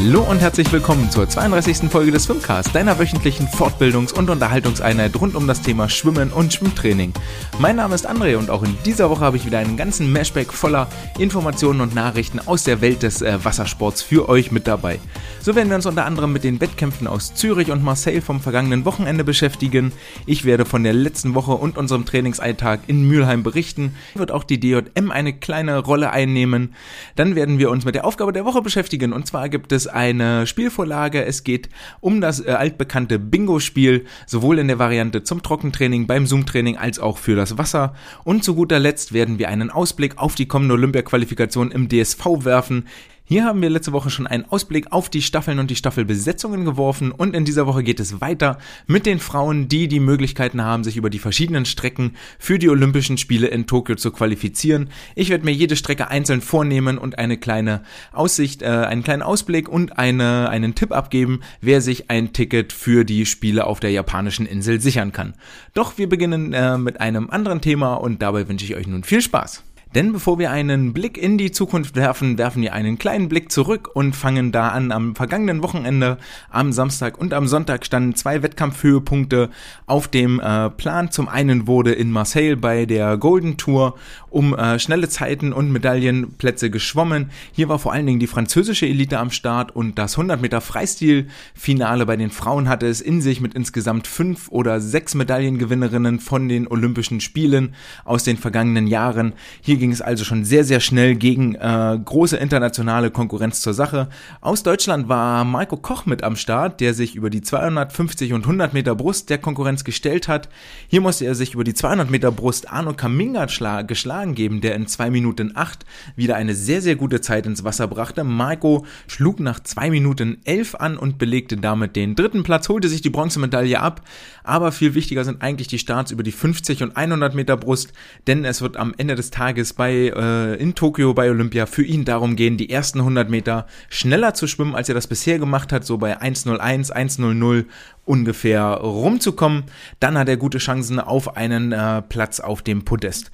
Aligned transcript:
Hallo 0.00 0.22
und 0.22 0.38
herzlich 0.38 0.70
willkommen 0.70 1.10
zur 1.10 1.28
32. 1.28 1.90
Folge 1.90 2.12
des 2.12 2.24
Swimcast, 2.24 2.72
deiner 2.72 3.00
wöchentlichen 3.00 3.48
Fortbildungs- 3.48 4.14
und 4.14 4.30
Unterhaltungseinheit 4.30 5.20
rund 5.20 5.34
um 5.34 5.48
das 5.48 5.60
Thema 5.60 5.88
Schwimmen 5.88 6.30
und 6.30 6.54
Schwimmtraining. 6.54 7.12
Mein 7.58 7.76
Name 7.76 7.96
ist 7.96 8.08
André 8.08 8.36
und 8.36 8.48
auch 8.48 8.62
in 8.62 8.78
dieser 8.86 9.10
Woche 9.10 9.22
habe 9.22 9.36
ich 9.36 9.44
wieder 9.44 9.58
einen 9.58 9.76
ganzen 9.76 10.12
Mashback 10.12 10.52
voller 10.52 10.86
Informationen 11.18 11.80
und 11.80 11.96
Nachrichten 11.96 12.38
aus 12.38 12.62
der 12.62 12.80
Welt 12.80 13.02
des 13.02 13.22
äh, 13.22 13.44
Wassersports 13.44 14.00
für 14.00 14.28
euch 14.28 14.52
mit 14.52 14.68
dabei. 14.68 15.00
So 15.40 15.56
werden 15.56 15.68
wir 15.68 15.76
uns 15.76 15.86
unter 15.86 16.04
anderem 16.04 16.32
mit 16.32 16.44
den 16.44 16.60
Wettkämpfen 16.60 17.08
aus 17.08 17.34
Zürich 17.34 17.72
und 17.72 17.82
Marseille 17.82 18.20
vom 18.20 18.40
vergangenen 18.40 18.84
Wochenende 18.84 19.24
beschäftigen. 19.24 19.92
Ich 20.26 20.44
werde 20.44 20.64
von 20.64 20.84
der 20.84 20.92
letzten 20.92 21.34
Woche 21.34 21.52
und 21.52 21.76
unserem 21.76 22.06
Trainingsalltag 22.06 22.80
in 22.86 23.08
Mülheim 23.08 23.42
berichten. 23.42 23.96
Wird 24.14 24.30
auch 24.30 24.44
die 24.44 24.60
DJM 24.60 25.10
eine 25.10 25.32
kleine 25.32 25.78
Rolle 25.78 26.10
einnehmen. 26.10 26.74
Dann 27.16 27.34
werden 27.34 27.58
wir 27.58 27.70
uns 27.70 27.84
mit 27.84 27.96
der 27.96 28.04
Aufgabe 28.04 28.32
der 28.32 28.44
Woche 28.44 28.62
beschäftigen 28.62 29.12
und 29.12 29.26
zwar 29.26 29.48
gibt 29.48 29.72
es 29.72 29.87
eine 29.88 30.46
Spielvorlage. 30.46 31.24
Es 31.24 31.44
geht 31.44 31.68
um 32.00 32.20
das 32.20 32.44
äh, 32.44 32.50
altbekannte 32.50 33.18
Bingo-Spiel, 33.18 34.06
sowohl 34.26 34.58
in 34.58 34.68
der 34.68 34.78
Variante 34.78 35.22
zum 35.22 35.42
Trockentraining, 35.42 36.06
beim 36.06 36.26
Zoom-Training 36.26 36.76
als 36.76 36.98
auch 36.98 37.18
für 37.18 37.36
das 37.36 37.58
Wasser. 37.58 37.94
Und 38.24 38.44
zu 38.44 38.54
guter 38.54 38.78
Letzt 38.78 39.12
werden 39.12 39.38
wir 39.38 39.48
einen 39.48 39.70
Ausblick 39.70 40.18
auf 40.18 40.34
die 40.34 40.46
kommende 40.46 40.74
Olympia-Qualifikation 40.74 41.70
im 41.70 41.88
DSV 41.88 42.24
werfen. 42.44 42.86
Hier 43.30 43.44
haben 43.44 43.60
wir 43.60 43.68
letzte 43.68 43.92
Woche 43.92 44.08
schon 44.08 44.26
einen 44.26 44.46
Ausblick 44.46 44.90
auf 44.90 45.10
die 45.10 45.20
Staffeln 45.20 45.58
und 45.58 45.70
die 45.70 45.76
Staffelbesetzungen 45.76 46.64
geworfen 46.64 47.12
und 47.12 47.36
in 47.36 47.44
dieser 47.44 47.66
Woche 47.66 47.82
geht 47.82 48.00
es 48.00 48.22
weiter 48.22 48.56
mit 48.86 49.04
den 49.04 49.18
Frauen, 49.18 49.68
die 49.68 49.86
die 49.86 50.00
Möglichkeiten 50.00 50.64
haben, 50.64 50.82
sich 50.82 50.96
über 50.96 51.10
die 51.10 51.18
verschiedenen 51.18 51.66
Strecken 51.66 52.16
für 52.38 52.58
die 52.58 52.70
Olympischen 52.70 53.18
Spiele 53.18 53.48
in 53.48 53.66
Tokio 53.66 53.96
zu 53.96 54.12
qualifizieren. 54.12 54.88
Ich 55.14 55.28
werde 55.28 55.44
mir 55.44 55.52
jede 55.52 55.76
Strecke 55.76 56.08
einzeln 56.08 56.40
vornehmen 56.40 56.96
und 56.96 57.18
eine 57.18 57.36
kleine 57.36 57.82
Aussicht, 58.12 58.62
äh, 58.62 58.68
einen 58.68 59.04
kleinen 59.04 59.20
Ausblick 59.20 59.68
und 59.68 59.98
eine, 59.98 60.48
einen 60.48 60.74
Tipp 60.74 60.92
abgeben, 60.92 61.40
wer 61.60 61.82
sich 61.82 62.10
ein 62.10 62.32
Ticket 62.32 62.72
für 62.72 63.04
die 63.04 63.26
Spiele 63.26 63.66
auf 63.66 63.78
der 63.78 63.90
japanischen 63.90 64.46
Insel 64.46 64.80
sichern 64.80 65.12
kann. 65.12 65.34
Doch 65.74 65.98
wir 65.98 66.08
beginnen 66.08 66.54
äh, 66.54 66.78
mit 66.78 67.02
einem 67.02 67.28
anderen 67.28 67.60
Thema 67.60 67.96
und 67.96 68.22
dabei 68.22 68.48
wünsche 68.48 68.64
ich 68.64 68.74
euch 68.74 68.86
nun 68.86 69.04
viel 69.04 69.20
Spaß. 69.20 69.64
Denn 69.94 70.12
bevor 70.12 70.38
wir 70.38 70.50
einen 70.50 70.92
Blick 70.92 71.16
in 71.16 71.38
die 71.38 71.50
Zukunft 71.50 71.96
werfen, 71.96 72.36
werfen 72.36 72.60
wir 72.62 72.74
einen 72.74 72.98
kleinen 72.98 73.30
Blick 73.30 73.50
zurück 73.50 73.88
und 73.94 74.14
fangen 74.14 74.52
da 74.52 74.68
an. 74.68 74.92
Am 74.92 75.16
vergangenen 75.16 75.62
Wochenende, 75.62 76.18
am 76.50 76.72
Samstag 76.72 77.18
und 77.18 77.32
am 77.32 77.48
Sonntag 77.48 77.86
standen 77.86 78.14
zwei 78.14 78.42
Wettkampfhöhepunkte 78.42 79.48
auf 79.86 80.06
dem 80.06 80.40
äh, 80.40 80.68
Plan. 80.68 81.10
Zum 81.10 81.28
einen 81.28 81.66
wurde 81.66 81.92
in 81.92 82.10
Marseille 82.10 82.56
bei 82.56 82.84
der 82.84 83.16
Golden 83.16 83.56
Tour 83.56 83.94
um 84.28 84.54
äh, 84.54 84.78
schnelle 84.78 85.08
Zeiten 85.08 85.54
und 85.54 85.72
Medaillenplätze 85.72 86.68
geschwommen. 86.68 87.30
Hier 87.52 87.70
war 87.70 87.78
vor 87.78 87.94
allen 87.94 88.04
Dingen 88.04 88.20
die 88.20 88.26
französische 88.26 88.86
Elite 88.86 89.18
am 89.18 89.30
Start 89.30 89.74
und 89.74 89.98
das 89.98 90.16
100 90.18 90.40
Meter 90.40 90.60
Freistil-Finale 90.60 92.04
bei 92.04 92.16
den 92.16 92.30
Frauen 92.30 92.68
hatte 92.68 92.86
es 92.86 93.00
in 93.00 93.22
sich 93.22 93.40
mit 93.40 93.54
insgesamt 93.54 94.06
fünf 94.06 94.48
oder 94.50 94.82
sechs 94.82 95.14
Medaillengewinnerinnen 95.14 96.20
von 96.20 96.48
den 96.48 96.68
Olympischen 96.68 97.20
Spielen 97.22 97.74
aus 98.04 98.24
den 98.24 98.36
vergangenen 98.36 98.86
Jahren. 98.86 99.32
Hier 99.62 99.77
ging 99.78 99.92
es 99.92 100.02
also 100.02 100.24
schon 100.24 100.44
sehr, 100.44 100.64
sehr 100.64 100.80
schnell 100.80 101.14
gegen 101.14 101.54
äh, 101.54 101.98
große 102.04 102.36
internationale 102.36 103.10
Konkurrenz 103.10 103.60
zur 103.60 103.74
Sache. 103.74 104.08
Aus 104.40 104.62
Deutschland 104.62 105.08
war 105.08 105.44
Marco 105.44 105.76
Koch 105.76 106.06
mit 106.06 106.22
am 106.22 106.36
Start, 106.36 106.80
der 106.80 106.94
sich 106.94 107.14
über 107.14 107.30
die 107.30 107.42
250 107.42 108.32
und 108.32 108.42
100 108.42 108.74
Meter 108.74 108.94
Brust 108.94 109.30
der 109.30 109.38
Konkurrenz 109.38 109.84
gestellt 109.84 110.28
hat. 110.28 110.48
Hier 110.88 111.00
musste 111.00 111.24
er 111.24 111.34
sich 111.34 111.54
über 111.54 111.64
die 111.64 111.74
200 111.74 112.10
Meter 112.10 112.30
Brust 112.30 112.70
Arno 112.70 112.92
Kaminga 112.92 113.46
geschlagen 113.82 114.34
geben, 114.34 114.60
der 114.60 114.74
in 114.74 114.86
2 114.86 115.10
Minuten 115.10 115.52
8 115.54 115.86
wieder 116.16 116.36
eine 116.36 116.54
sehr, 116.54 116.82
sehr 116.82 116.96
gute 116.96 117.20
Zeit 117.20 117.46
ins 117.46 117.64
Wasser 117.64 117.86
brachte. 117.86 118.24
Marco 118.24 118.84
schlug 119.06 119.40
nach 119.40 119.60
2 119.60 119.90
Minuten 119.90 120.38
11 120.44 120.74
an 120.74 120.96
und 120.98 121.18
belegte 121.18 121.56
damit 121.56 121.96
den 121.96 122.14
dritten 122.14 122.42
Platz, 122.42 122.68
holte 122.68 122.88
sich 122.88 123.00
die 123.00 123.10
Bronzemedaille 123.10 123.80
ab. 123.80 124.02
Aber 124.44 124.72
viel 124.72 124.94
wichtiger 124.94 125.24
sind 125.24 125.42
eigentlich 125.42 125.68
die 125.68 125.78
Starts 125.78 126.10
über 126.10 126.22
die 126.22 126.32
50 126.32 126.82
und 126.82 126.96
100 126.96 127.34
Meter 127.34 127.56
Brust, 127.56 127.92
denn 128.26 128.44
es 128.44 128.62
wird 128.62 128.76
am 128.76 128.94
Ende 128.96 129.14
des 129.14 129.30
Tages 129.30 129.67
es 129.68 129.74
bei 129.74 130.12
äh, 130.14 130.54
in 130.54 130.74
Tokio 130.74 131.14
bei 131.14 131.30
Olympia 131.30 131.66
für 131.66 131.84
ihn 131.84 132.04
darum 132.04 132.36
gehen, 132.36 132.56
die 132.56 132.70
ersten 132.70 133.00
100 133.00 133.30
Meter 133.30 133.66
schneller 133.88 134.34
zu 134.34 134.46
schwimmen, 134.46 134.74
als 134.74 134.88
er 134.88 134.94
das 134.94 135.06
bisher 135.06 135.38
gemacht 135.38 135.72
hat, 135.72 135.84
so 135.84 135.98
bei 135.98 136.20
1:01, 136.20 136.90
1:00 136.92 137.64
ungefähr 138.04 138.64
rumzukommen. 138.64 139.64
Dann 140.00 140.16
hat 140.18 140.28
er 140.28 140.36
gute 140.36 140.58
Chancen 140.58 140.98
auf 140.98 141.36
einen 141.36 141.72
äh, 141.72 142.02
Platz 142.02 142.40
auf 142.40 142.62
dem 142.62 142.84
Podest. 142.84 143.30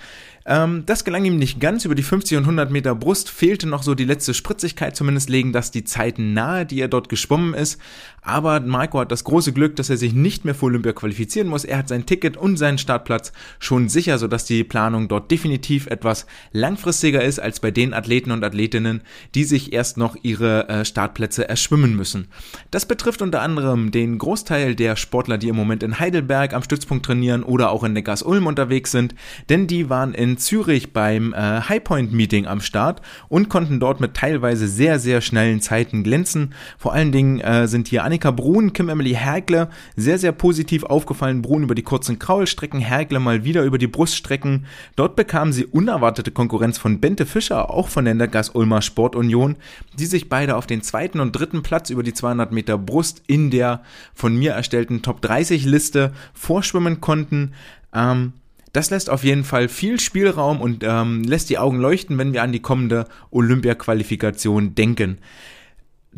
Ähm, 0.46 0.84
das 0.84 1.04
gelang 1.04 1.24
ihm 1.24 1.38
nicht 1.38 1.60
ganz. 1.60 1.84
Über 1.84 1.94
die 1.94 2.02
50 2.02 2.36
und 2.38 2.44
100 2.44 2.70
Meter 2.70 2.94
Brust 2.94 3.30
fehlte 3.30 3.66
noch 3.66 3.82
so 3.82 3.94
die 3.94 4.04
letzte 4.04 4.34
Spritzigkeit. 4.34 4.94
Zumindest 4.94 5.30
legen 5.30 5.52
das 5.52 5.70
die 5.70 5.84
Zeiten 5.84 6.34
nahe, 6.34 6.66
die 6.66 6.80
er 6.80 6.88
dort 6.88 7.08
geschwommen 7.08 7.54
ist. 7.54 7.80
Aber 8.20 8.60
Marco 8.60 9.00
hat 9.00 9.12
das 9.12 9.24
große 9.24 9.52
Glück, 9.52 9.76
dass 9.76 9.90
er 9.90 9.96
sich 9.96 10.14
nicht 10.14 10.44
mehr 10.44 10.54
für 10.54 10.66
Olympia 10.66 10.92
qualifizieren 10.92 11.48
muss. 11.48 11.64
Er 11.64 11.78
hat 11.78 11.88
sein 11.88 12.06
Ticket 12.06 12.36
und 12.36 12.56
seinen 12.56 12.78
Startplatz 12.78 13.32
schon 13.58 13.88
sicher, 13.88 14.18
sodass 14.18 14.44
die 14.46 14.64
Planung 14.64 15.08
dort 15.08 15.30
definitiv 15.30 15.86
etwas 15.86 16.26
langfristiger 16.52 17.22
ist 17.22 17.38
als 17.38 17.60
bei 17.60 17.70
den 17.70 17.92
Athleten 17.92 18.30
und 18.30 18.42
Athletinnen, 18.42 19.02
die 19.34 19.44
sich 19.44 19.72
erst 19.72 19.98
noch 19.98 20.16
ihre 20.22 20.68
äh, 20.68 20.84
Startplätze 20.84 21.48
erschwimmen 21.48 21.96
müssen. 21.96 22.28
Das 22.70 22.86
betrifft 22.86 23.20
unter 23.20 23.42
anderem 23.42 23.90
den 23.90 24.16
Großteil 24.18 24.74
der 24.74 24.96
Sportler, 24.96 25.36
die 25.36 25.48
im 25.48 25.56
Moment 25.56 25.82
in 25.82 25.98
Heidelberg 25.98 26.54
am 26.54 26.62
Stützpunkt 26.62 27.04
trainieren 27.04 27.42
oder 27.42 27.70
auch 27.70 27.84
in 27.84 27.92
Neckars-Ulm 27.92 28.46
unterwegs 28.46 28.90
sind, 28.90 29.14
denn 29.50 29.66
die 29.66 29.90
waren 29.90 30.14
in 30.14 30.33
Zürich 30.38 30.92
beim 30.92 31.32
äh, 31.32 31.36
Highpoint 31.36 32.12
Meeting 32.12 32.46
am 32.46 32.60
Start 32.60 33.02
und 33.28 33.48
konnten 33.48 33.80
dort 33.80 34.00
mit 34.00 34.14
teilweise 34.14 34.68
sehr, 34.68 34.98
sehr 34.98 35.20
schnellen 35.20 35.60
Zeiten 35.60 36.04
glänzen. 36.04 36.54
Vor 36.78 36.92
allen 36.92 37.12
Dingen 37.12 37.40
äh, 37.40 37.66
sind 37.68 37.88
hier 37.88 38.04
Annika 38.04 38.30
Brun, 38.30 38.72
Kim 38.72 38.88
Emily 38.88 39.12
Hergle 39.12 39.68
sehr, 39.96 40.18
sehr 40.18 40.32
positiv 40.32 40.84
aufgefallen. 40.84 41.42
Brun 41.42 41.62
über 41.62 41.74
die 41.74 41.82
kurzen 41.82 42.18
Kraulstrecken, 42.18 42.80
Hergle 42.80 43.20
mal 43.20 43.44
wieder 43.44 43.64
über 43.64 43.78
die 43.78 43.86
Bruststrecken. 43.86 44.66
Dort 44.96 45.16
bekamen 45.16 45.52
sie 45.52 45.66
unerwartete 45.66 46.30
Konkurrenz 46.30 46.78
von 46.78 47.00
Bente 47.00 47.26
Fischer, 47.26 47.70
auch 47.70 47.88
von 47.88 48.04
der 48.04 48.14
Neckars 48.14 48.50
Ulmer 48.50 48.82
Sportunion, 48.82 49.56
die 49.98 50.06
sich 50.06 50.28
beide 50.28 50.56
auf 50.56 50.66
den 50.66 50.82
zweiten 50.82 51.20
und 51.20 51.32
dritten 51.32 51.62
Platz 51.62 51.90
über 51.90 52.02
die 52.02 52.14
200 52.14 52.52
Meter 52.52 52.78
Brust 52.78 53.22
in 53.26 53.50
der 53.50 53.82
von 54.14 54.36
mir 54.36 54.52
erstellten 54.52 55.02
Top 55.02 55.20
30 55.20 55.64
Liste 55.64 56.12
vorschwimmen 56.32 57.00
konnten. 57.00 57.52
Ähm, 57.94 58.32
das 58.74 58.90
lässt 58.90 59.08
auf 59.08 59.22
jeden 59.22 59.44
Fall 59.44 59.68
viel 59.68 60.00
Spielraum 60.00 60.60
und 60.60 60.82
ähm, 60.82 61.22
lässt 61.22 61.48
die 61.48 61.58
Augen 61.58 61.78
leuchten, 61.78 62.18
wenn 62.18 62.32
wir 62.32 62.42
an 62.42 62.52
die 62.52 62.60
kommende 62.60 63.06
Olympia-Qualifikation 63.30 64.74
denken. 64.74 65.18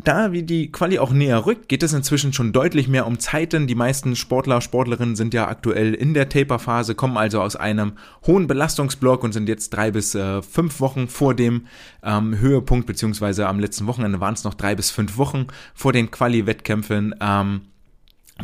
Da 0.03 0.31
wie 0.31 0.43
die 0.43 0.71
Quali 0.71 0.99
auch 0.99 1.11
näher 1.11 1.45
rückt, 1.45 1.69
geht 1.69 1.83
es 1.83 1.93
inzwischen 1.93 2.33
schon 2.33 2.53
deutlich 2.53 2.87
mehr 2.87 3.05
um 3.05 3.19
Zeiten. 3.19 3.67
Die 3.67 3.75
meisten 3.75 4.15
Sportler, 4.15 4.61
Sportlerinnen 4.61 5.15
sind 5.15 5.35
ja 5.35 5.47
aktuell 5.47 5.93
in 5.93 6.15
der 6.15 6.29
Taper-Phase, 6.29 6.95
kommen 6.95 7.17
also 7.17 7.41
aus 7.41 7.55
einem 7.55 7.93
hohen 8.25 8.47
Belastungsblock 8.47 9.23
und 9.23 9.33
sind 9.33 9.49
jetzt 9.49 9.71
drei 9.71 9.91
bis 9.91 10.15
äh, 10.15 10.41
fünf 10.41 10.79
Wochen 10.79 11.07
vor 11.07 11.35
dem 11.35 11.67
ähm, 12.03 12.39
Höhepunkt, 12.39 12.87
beziehungsweise 12.87 13.47
am 13.47 13.59
letzten 13.59 13.85
Wochenende 13.85 14.19
waren 14.19 14.33
es 14.33 14.43
noch 14.43 14.55
drei 14.55 14.75
bis 14.75 14.89
fünf 14.89 15.17
Wochen 15.17 15.47
vor 15.75 15.93
den 15.93 16.09
Quali-Wettkämpfen. 16.09 17.15
Ähm, 17.21 17.61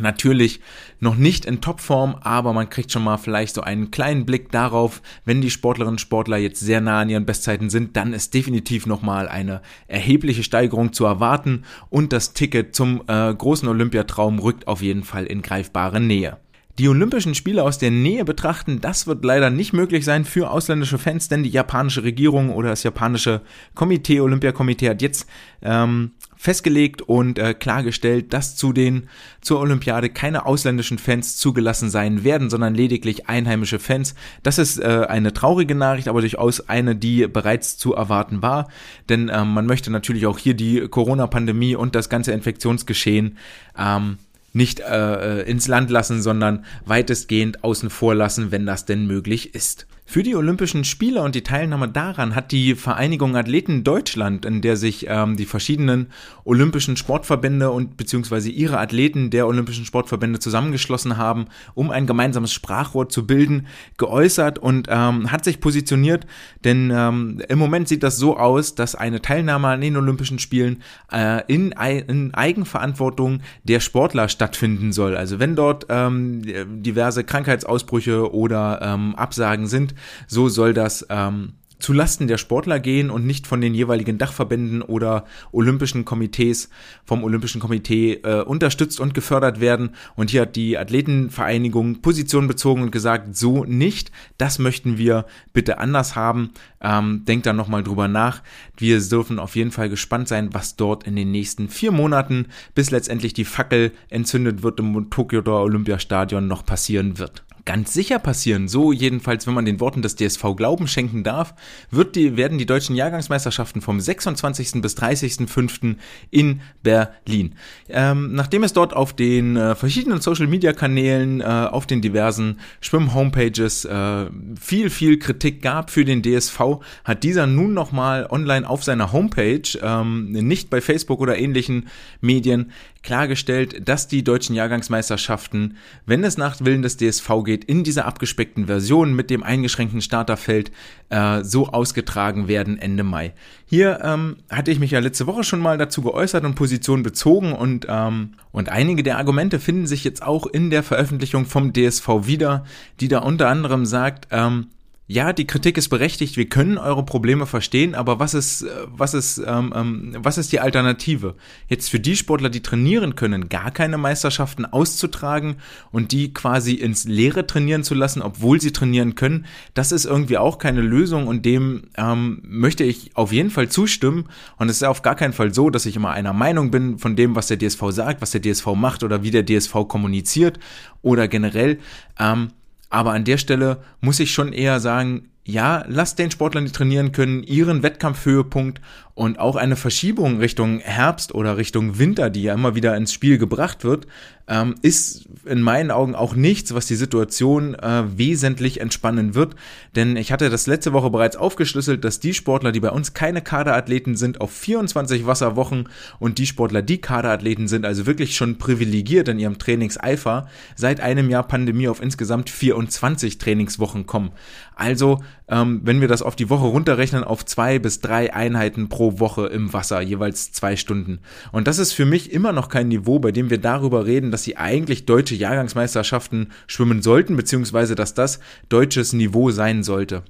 Natürlich 0.00 0.60
noch 0.98 1.14
nicht 1.14 1.44
in 1.44 1.60
Topform, 1.60 2.16
aber 2.20 2.52
man 2.52 2.68
kriegt 2.68 2.90
schon 2.90 3.04
mal 3.04 3.16
vielleicht 3.16 3.54
so 3.54 3.60
einen 3.60 3.92
kleinen 3.92 4.26
Blick 4.26 4.50
darauf, 4.50 5.00
wenn 5.24 5.40
die 5.40 5.50
Sportlerinnen 5.50 5.94
und 5.94 6.00
Sportler 6.00 6.36
jetzt 6.36 6.60
sehr 6.60 6.80
nah 6.80 7.00
an 7.00 7.10
ihren 7.10 7.26
Bestzeiten 7.26 7.70
sind, 7.70 7.96
dann 7.96 8.12
ist 8.12 8.34
definitiv 8.34 8.86
nochmal 8.86 9.28
eine 9.28 9.62
erhebliche 9.86 10.42
Steigerung 10.42 10.92
zu 10.92 11.04
erwarten 11.04 11.62
und 11.90 12.12
das 12.12 12.32
Ticket 12.32 12.74
zum 12.74 13.02
äh, 13.06 13.32
großen 13.32 13.68
Olympiatraum 13.68 14.40
rückt 14.40 14.66
auf 14.66 14.82
jeden 14.82 15.04
Fall 15.04 15.26
in 15.26 15.42
greifbare 15.42 16.00
Nähe. 16.00 16.38
Die 16.76 16.88
Olympischen 16.88 17.36
Spiele 17.36 17.62
aus 17.62 17.78
der 17.78 17.92
Nähe 17.92 18.24
betrachten, 18.24 18.80
das 18.80 19.06
wird 19.06 19.24
leider 19.24 19.48
nicht 19.48 19.72
möglich 19.72 20.04
sein 20.04 20.24
für 20.24 20.50
ausländische 20.50 20.98
Fans, 20.98 21.28
denn 21.28 21.44
die 21.44 21.50
japanische 21.50 22.02
Regierung 22.02 22.50
oder 22.50 22.70
das 22.70 22.82
japanische 22.82 23.42
Komitee, 23.76 24.20
Olympiakomitee 24.20 24.90
hat 24.90 25.00
jetzt 25.00 25.28
ähm, 25.62 26.10
festgelegt 26.36 27.00
und 27.00 27.38
äh, 27.38 27.54
klargestellt, 27.54 28.32
dass 28.32 28.56
zu 28.56 28.72
den 28.72 29.08
zur 29.40 29.60
Olympiade 29.60 30.10
keine 30.10 30.46
ausländischen 30.46 30.98
Fans 30.98 31.36
zugelassen 31.36 31.90
sein 31.90 32.24
werden, 32.24 32.50
sondern 32.50 32.74
lediglich 32.74 33.28
einheimische 33.28 33.78
Fans. 33.78 34.16
Das 34.42 34.58
ist 34.58 34.80
äh, 34.80 35.06
eine 35.08 35.32
traurige 35.32 35.76
Nachricht, 35.76 36.08
aber 36.08 36.22
durchaus 36.22 36.68
eine, 36.68 36.96
die 36.96 37.28
bereits 37.28 37.78
zu 37.78 37.94
erwarten 37.94 38.42
war, 38.42 38.68
denn 39.08 39.30
ähm, 39.32 39.54
man 39.54 39.66
möchte 39.66 39.92
natürlich 39.92 40.26
auch 40.26 40.38
hier 40.38 40.54
die 40.54 40.88
Corona-Pandemie 40.88 41.76
und 41.76 41.94
das 41.94 42.08
ganze 42.08 42.32
Infektionsgeschehen 42.32 43.38
ähm, 43.78 44.18
nicht 44.54 44.80
äh, 44.80 45.40
äh, 45.40 45.50
ins 45.50 45.68
Land 45.68 45.90
lassen, 45.90 46.22
sondern 46.22 46.64
weitestgehend 46.86 47.62
außen 47.62 47.90
vor 47.90 48.14
lassen, 48.14 48.50
wenn 48.50 48.64
das 48.64 48.86
denn 48.86 49.06
möglich 49.06 49.54
ist. 49.54 49.86
Für 50.06 50.22
die 50.22 50.36
Olympischen 50.36 50.84
Spiele 50.84 51.22
und 51.22 51.34
die 51.34 51.42
Teilnahme 51.42 51.88
daran 51.88 52.34
hat 52.34 52.52
die 52.52 52.74
Vereinigung 52.74 53.36
Athleten 53.36 53.84
Deutschland, 53.84 54.44
in 54.44 54.60
der 54.60 54.76
sich 54.76 55.06
ähm, 55.08 55.36
die 55.36 55.46
verschiedenen 55.46 56.08
olympischen 56.44 56.96
Sportverbände 56.96 57.70
und 57.70 57.96
beziehungsweise 57.96 58.50
ihre 58.50 58.78
Athleten 58.78 59.30
der 59.30 59.46
olympischen 59.46 59.86
Sportverbände 59.86 60.38
zusammengeschlossen 60.38 61.16
haben, 61.16 61.46
um 61.72 61.90
ein 61.90 62.06
gemeinsames 62.06 62.52
Sprachrohr 62.52 63.08
zu 63.08 63.26
bilden, 63.26 63.66
geäußert 63.96 64.58
und 64.58 64.88
ähm, 64.90 65.32
hat 65.32 65.42
sich 65.42 65.58
positioniert. 65.58 66.26
Denn 66.64 66.92
ähm, 66.94 67.42
im 67.48 67.58
Moment 67.58 67.88
sieht 67.88 68.02
das 68.02 68.18
so 68.18 68.36
aus, 68.36 68.74
dass 68.74 68.94
eine 68.94 69.22
Teilnahme 69.22 69.68
an 69.68 69.80
den 69.80 69.96
Olympischen 69.96 70.38
Spielen 70.38 70.82
äh, 71.10 71.42
in, 71.48 71.72
in 71.72 72.34
Eigenverantwortung 72.34 73.40
der 73.64 73.80
Sportler 73.80 74.28
stattfinden 74.28 74.92
soll. 74.92 75.16
Also 75.16 75.40
wenn 75.40 75.56
dort 75.56 75.86
ähm, 75.88 76.42
diverse 76.82 77.24
Krankheitsausbrüche 77.24 78.32
oder 78.32 78.80
ähm, 78.82 79.14
Absagen 79.16 79.66
sind, 79.66 79.93
so 80.26 80.48
soll 80.48 80.74
das 80.74 81.06
ähm, 81.10 81.54
zu 81.84 81.92
Lasten 81.92 82.28
der 82.28 82.38
Sportler 82.38 82.80
gehen 82.80 83.10
und 83.10 83.26
nicht 83.26 83.46
von 83.46 83.60
den 83.60 83.74
jeweiligen 83.74 84.16
Dachverbänden 84.16 84.80
oder 84.80 85.26
olympischen 85.52 86.06
Komitees 86.06 86.70
vom 87.04 87.22
Olympischen 87.22 87.60
Komitee 87.60 88.14
äh, 88.22 88.40
unterstützt 88.42 89.00
und 89.00 89.12
gefördert 89.12 89.60
werden. 89.60 89.90
Und 90.16 90.30
hier 90.30 90.42
hat 90.42 90.56
die 90.56 90.78
Athletenvereinigung 90.78 92.00
Position 92.00 92.46
bezogen 92.46 92.82
und 92.82 92.90
gesagt, 92.90 93.36
so 93.36 93.64
nicht, 93.64 94.12
das 94.38 94.58
möchten 94.58 94.96
wir 94.96 95.26
bitte 95.52 95.78
anders 95.78 96.16
haben. 96.16 96.52
Ähm, 96.80 97.24
denkt 97.26 97.44
da 97.44 97.52
nochmal 97.52 97.82
drüber 97.82 98.08
nach. 98.08 98.42
Wir 98.78 98.98
dürfen 99.00 99.38
auf 99.38 99.54
jeden 99.54 99.70
Fall 99.70 99.90
gespannt 99.90 100.28
sein, 100.28 100.54
was 100.54 100.76
dort 100.76 101.04
in 101.04 101.16
den 101.16 101.30
nächsten 101.32 101.68
vier 101.68 101.92
Monaten, 101.92 102.46
bis 102.74 102.92
letztendlich 102.92 103.34
die 103.34 103.44
Fackel 103.44 103.92
entzündet 104.08 104.62
wird 104.62 104.80
im 104.80 105.10
Tokio 105.10 105.42
Olympiastadion 105.44 106.46
noch 106.46 106.64
passieren 106.64 107.18
wird 107.18 107.44
ganz 107.64 107.94
sicher 107.94 108.18
passieren. 108.18 108.68
So 108.68 108.92
jedenfalls, 108.92 109.46
wenn 109.46 109.54
man 109.54 109.64
den 109.64 109.80
Worten 109.80 110.02
des 110.02 110.16
DSV 110.16 110.56
Glauben 110.56 110.86
schenken 110.86 111.24
darf, 111.24 111.54
wird 111.90 112.16
die, 112.16 112.36
werden 112.36 112.58
die 112.58 112.66
deutschen 112.66 112.94
Jahrgangsmeisterschaften 112.94 113.80
vom 113.80 114.00
26. 114.00 114.82
bis 114.82 114.96
30.05. 114.96 115.96
in 116.30 116.60
Berlin. 116.82 117.54
Ähm, 117.88 118.34
nachdem 118.34 118.64
es 118.64 118.72
dort 118.72 118.94
auf 118.94 119.14
den 119.14 119.56
äh, 119.56 119.74
verschiedenen 119.74 120.20
Social-Media-Kanälen, 120.20 121.40
äh, 121.40 121.44
auf 121.44 121.86
den 121.86 122.02
diversen 122.02 122.58
Schwimm-Homepages 122.80 123.84
äh, 123.86 124.26
viel, 124.60 124.90
viel 124.90 125.18
Kritik 125.18 125.62
gab 125.62 125.90
für 125.90 126.04
den 126.04 126.22
DSV, 126.22 126.60
hat 127.04 127.22
dieser 127.22 127.46
nun 127.46 127.74
nochmal 127.74 128.26
online 128.30 128.68
auf 128.68 128.84
seiner 128.84 129.12
Homepage, 129.12 129.62
ähm, 129.82 130.32
nicht 130.32 130.70
bei 130.70 130.80
Facebook 130.80 131.20
oder 131.20 131.38
ähnlichen 131.38 131.88
Medien, 132.20 132.72
klargestellt, 133.04 133.88
dass 133.88 134.08
die 134.08 134.24
deutschen 134.24 134.56
Jahrgangsmeisterschaften, 134.56 135.76
wenn 136.06 136.24
es 136.24 136.36
nach 136.36 136.56
Willen 136.60 136.82
des 136.82 136.96
DSV 136.96 137.44
geht, 137.44 137.64
in 137.64 137.84
dieser 137.84 138.06
abgespeckten 138.06 138.66
Version 138.66 139.14
mit 139.14 139.30
dem 139.30 139.44
eingeschränkten 139.44 140.00
Starterfeld 140.00 140.72
äh, 141.10 141.44
so 141.44 141.68
ausgetragen 141.68 142.48
werden 142.48 142.78
Ende 142.78 143.04
Mai. 143.04 143.34
Hier 143.66 144.00
ähm, 144.02 144.38
hatte 144.50 144.70
ich 144.70 144.80
mich 144.80 144.90
ja 144.90 144.98
letzte 144.98 145.26
Woche 145.26 145.44
schon 145.44 145.60
mal 145.60 145.78
dazu 145.78 146.02
geäußert 146.02 146.44
und 146.44 146.54
Position 146.54 147.02
bezogen 147.02 147.52
und, 147.52 147.86
ähm, 147.88 148.32
und 148.50 148.70
einige 148.70 149.02
der 149.02 149.18
Argumente 149.18 149.60
finden 149.60 149.86
sich 149.86 150.02
jetzt 150.02 150.22
auch 150.22 150.46
in 150.46 150.70
der 150.70 150.82
Veröffentlichung 150.82 151.46
vom 151.46 151.72
DSV 151.72 152.08
wieder, 152.22 152.64
die 153.00 153.08
da 153.08 153.18
unter 153.18 153.48
anderem 153.48 153.86
sagt, 153.86 154.28
ähm, 154.30 154.68
ja, 155.06 155.34
die 155.34 155.46
Kritik 155.46 155.76
ist 155.76 155.90
berechtigt, 155.90 156.38
wir 156.38 156.48
können 156.48 156.78
eure 156.78 157.04
Probleme 157.04 157.44
verstehen, 157.44 157.94
aber 157.94 158.20
was 158.20 158.32
ist, 158.32 158.62
äh, 158.62 158.70
was 158.86 159.12
ist, 159.12 159.36
ähm, 159.36 159.72
ähm, 159.76 160.16
was 160.18 160.38
ist 160.38 160.50
die 160.50 160.60
Alternative? 160.60 161.34
Jetzt 161.68 161.90
für 161.90 162.00
die 162.00 162.16
Sportler, 162.16 162.48
die 162.48 162.62
trainieren 162.62 163.14
können, 163.14 163.50
gar 163.50 163.70
keine 163.70 163.98
Meisterschaften 163.98 164.64
auszutragen 164.64 165.56
und 165.92 166.12
die 166.12 166.32
quasi 166.32 166.72
ins 166.72 167.04
Leere 167.04 167.46
trainieren 167.46 167.84
zu 167.84 167.94
lassen, 167.94 168.22
obwohl 168.22 168.62
sie 168.62 168.72
trainieren 168.72 169.14
können, 169.14 169.44
das 169.74 169.92
ist 169.92 170.06
irgendwie 170.06 170.38
auch 170.38 170.56
keine 170.56 170.80
Lösung 170.80 171.26
und 171.26 171.44
dem 171.44 171.82
ähm, 171.98 172.40
möchte 172.42 172.84
ich 172.84 173.14
auf 173.14 173.30
jeden 173.30 173.50
Fall 173.50 173.68
zustimmen. 173.68 174.24
Und 174.56 174.70
es 174.70 174.76
ist 174.76 174.84
auf 174.84 175.02
gar 175.02 175.16
keinen 175.16 175.34
Fall 175.34 175.52
so, 175.52 175.68
dass 175.68 175.84
ich 175.84 175.96
immer 175.96 176.12
einer 176.12 176.32
Meinung 176.32 176.70
bin 176.70 176.98
von 176.98 177.14
dem, 177.14 177.36
was 177.36 177.48
der 177.48 177.58
DSV 177.58 177.82
sagt, 177.90 178.22
was 178.22 178.30
der 178.30 178.40
DSV 178.40 178.68
macht 178.74 179.02
oder 179.02 179.22
wie 179.22 179.30
der 179.30 179.44
DSV 179.44 179.86
kommuniziert 179.86 180.58
oder 181.02 181.28
generell. 181.28 181.78
Ähm, 182.18 182.52
aber 182.90 183.12
an 183.12 183.24
der 183.24 183.38
Stelle 183.38 183.82
muss 184.00 184.20
ich 184.20 184.32
schon 184.32 184.52
eher 184.52 184.80
sagen, 184.80 185.30
ja, 185.46 185.84
lasst 185.88 186.18
den 186.18 186.30
Sportlern, 186.30 186.64
die 186.64 186.72
trainieren 186.72 187.12
können, 187.12 187.42
ihren 187.42 187.82
Wettkampfhöhepunkt 187.82 188.80
und 189.14 189.38
auch 189.38 189.56
eine 189.56 189.76
Verschiebung 189.76 190.38
Richtung 190.38 190.80
Herbst 190.80 191.34
oder 191.34 191.58
Richtung 191.58 191.98
Winter, 191.98 192.30
die 192.30 192.44
ja 192.44 192.54
immer 192.54 192.74
wieder 192.74 192.96
ins 192.96 193.12
Spiel 193.12 193.36
gebracht 193.36 193.84
wird, 193.84 194.06
ähm, 194.46 194.74
ist 194.82 195.26
in 195.44 195.62
meinen 195.62 195.90
Augen 195.90 196.14
auch 196.14 196.34
nichts, 196.34 196.74
was 196.74 196.86
die 196.86 196.94
Situation 196.94 197.74
äh, 197.74 198.04
wesentlich 198.16 198.80
entspannen 198.80 199.34
wird. 199.34 199.54
Denn 199.96 200.16
ich 200.16 200.32
hatte 200.32 200.50
das 200.50 200.66
letzte 200.66 200.92
Woche 200.92 201.10
bereits 201.10 201.36
aufgeschlüsselt, 201.36 202.04
dass 202.04 202.20
die 202.20 202.34
Sportler, 202.34 202.72
die 202.72 202.80
bei 202.80 202.90
uns 202.90 203.14
keine 203.14 203.42
Kaderathleten 203.42 204.16
sind, 204.16 204.40
auf 204.40 204.52
24 204.52 205.26
Wasserwochen 205.26 205.88
und 206.18 206.38
die 206.38 206.46
Sportler, 206.46 206.82
die 206.82 206.98
Kaderathleten 206.98 207.68
sind, 207.68 207.86
also 207.86 208.06
wirklich 208.06 208.36
schon 208.36 208.58
privilegiert 208.58 209.28
in 209.28 209.38
ihrem 209.38 209.58
Trainingseifer, 209.58 210.48
seit 210.76 211.00
einem 211.00 211.30
Jahr 211.30 211.46
Pandemie 211.46 211.88
auf 211.88 212.02
insgesamt 212.02 212.50
24 212.50 213.38
Trainingswochen 213.38 214.06
kommen. 214.06 214.32
Also, 214.76 215.22
ähm, 215.46 215.82
wenn 215.84 216.00
wir 216.00 216.08
das 216.08 216.22
auf 216.22 216.36
die 216.36 216.50
Woche 216.50 216.66
runterrechnen, 216.66 217.22
auf 217.22 217.44
zwei 217.44 217.78
bis 217.78 218.00
drei 218.00 218.34
Einheiten 218.34 218.88
pro 218.88 219.20
Woche 219.20 219.46
im 219.46 219.72
Wasser, 219.72 220.00
jeweils 220.00 220.52
zwei 220.52 220.76
Stunden. 220.76 221.20
Und 221.52 221.68
das 221.68 221.78
ist 221.78 221.92
für 221.92 222.06
mich 222.06 222.32
immer 222.32 222.52
noch 222.52 222.68
kein 222.68 222.88
Niveau, 222.88 223.18
bei 223.20 223.30
dem 223.30 223.50
wir 223.50 223.58
darüber 223.58 224.04
reden, 224.04 224.32
dass 224.34 224.42
sie 224.42 224.56
eigentlich 224.56 225.06
deutsche 225.06 225.36
Jahrgangsmeisterschaften 225.36 226.50
schwimmen 226.66 227.02
sollten, 227.02 227.36
beziehungsweise 227.36 227.94
dass 227.94 228.14
das 228.14 228.40
deutsches 228.68 229.12
Niveau 229.12 229.52
sein 229.52 229.84
sollte. 229.84 230.24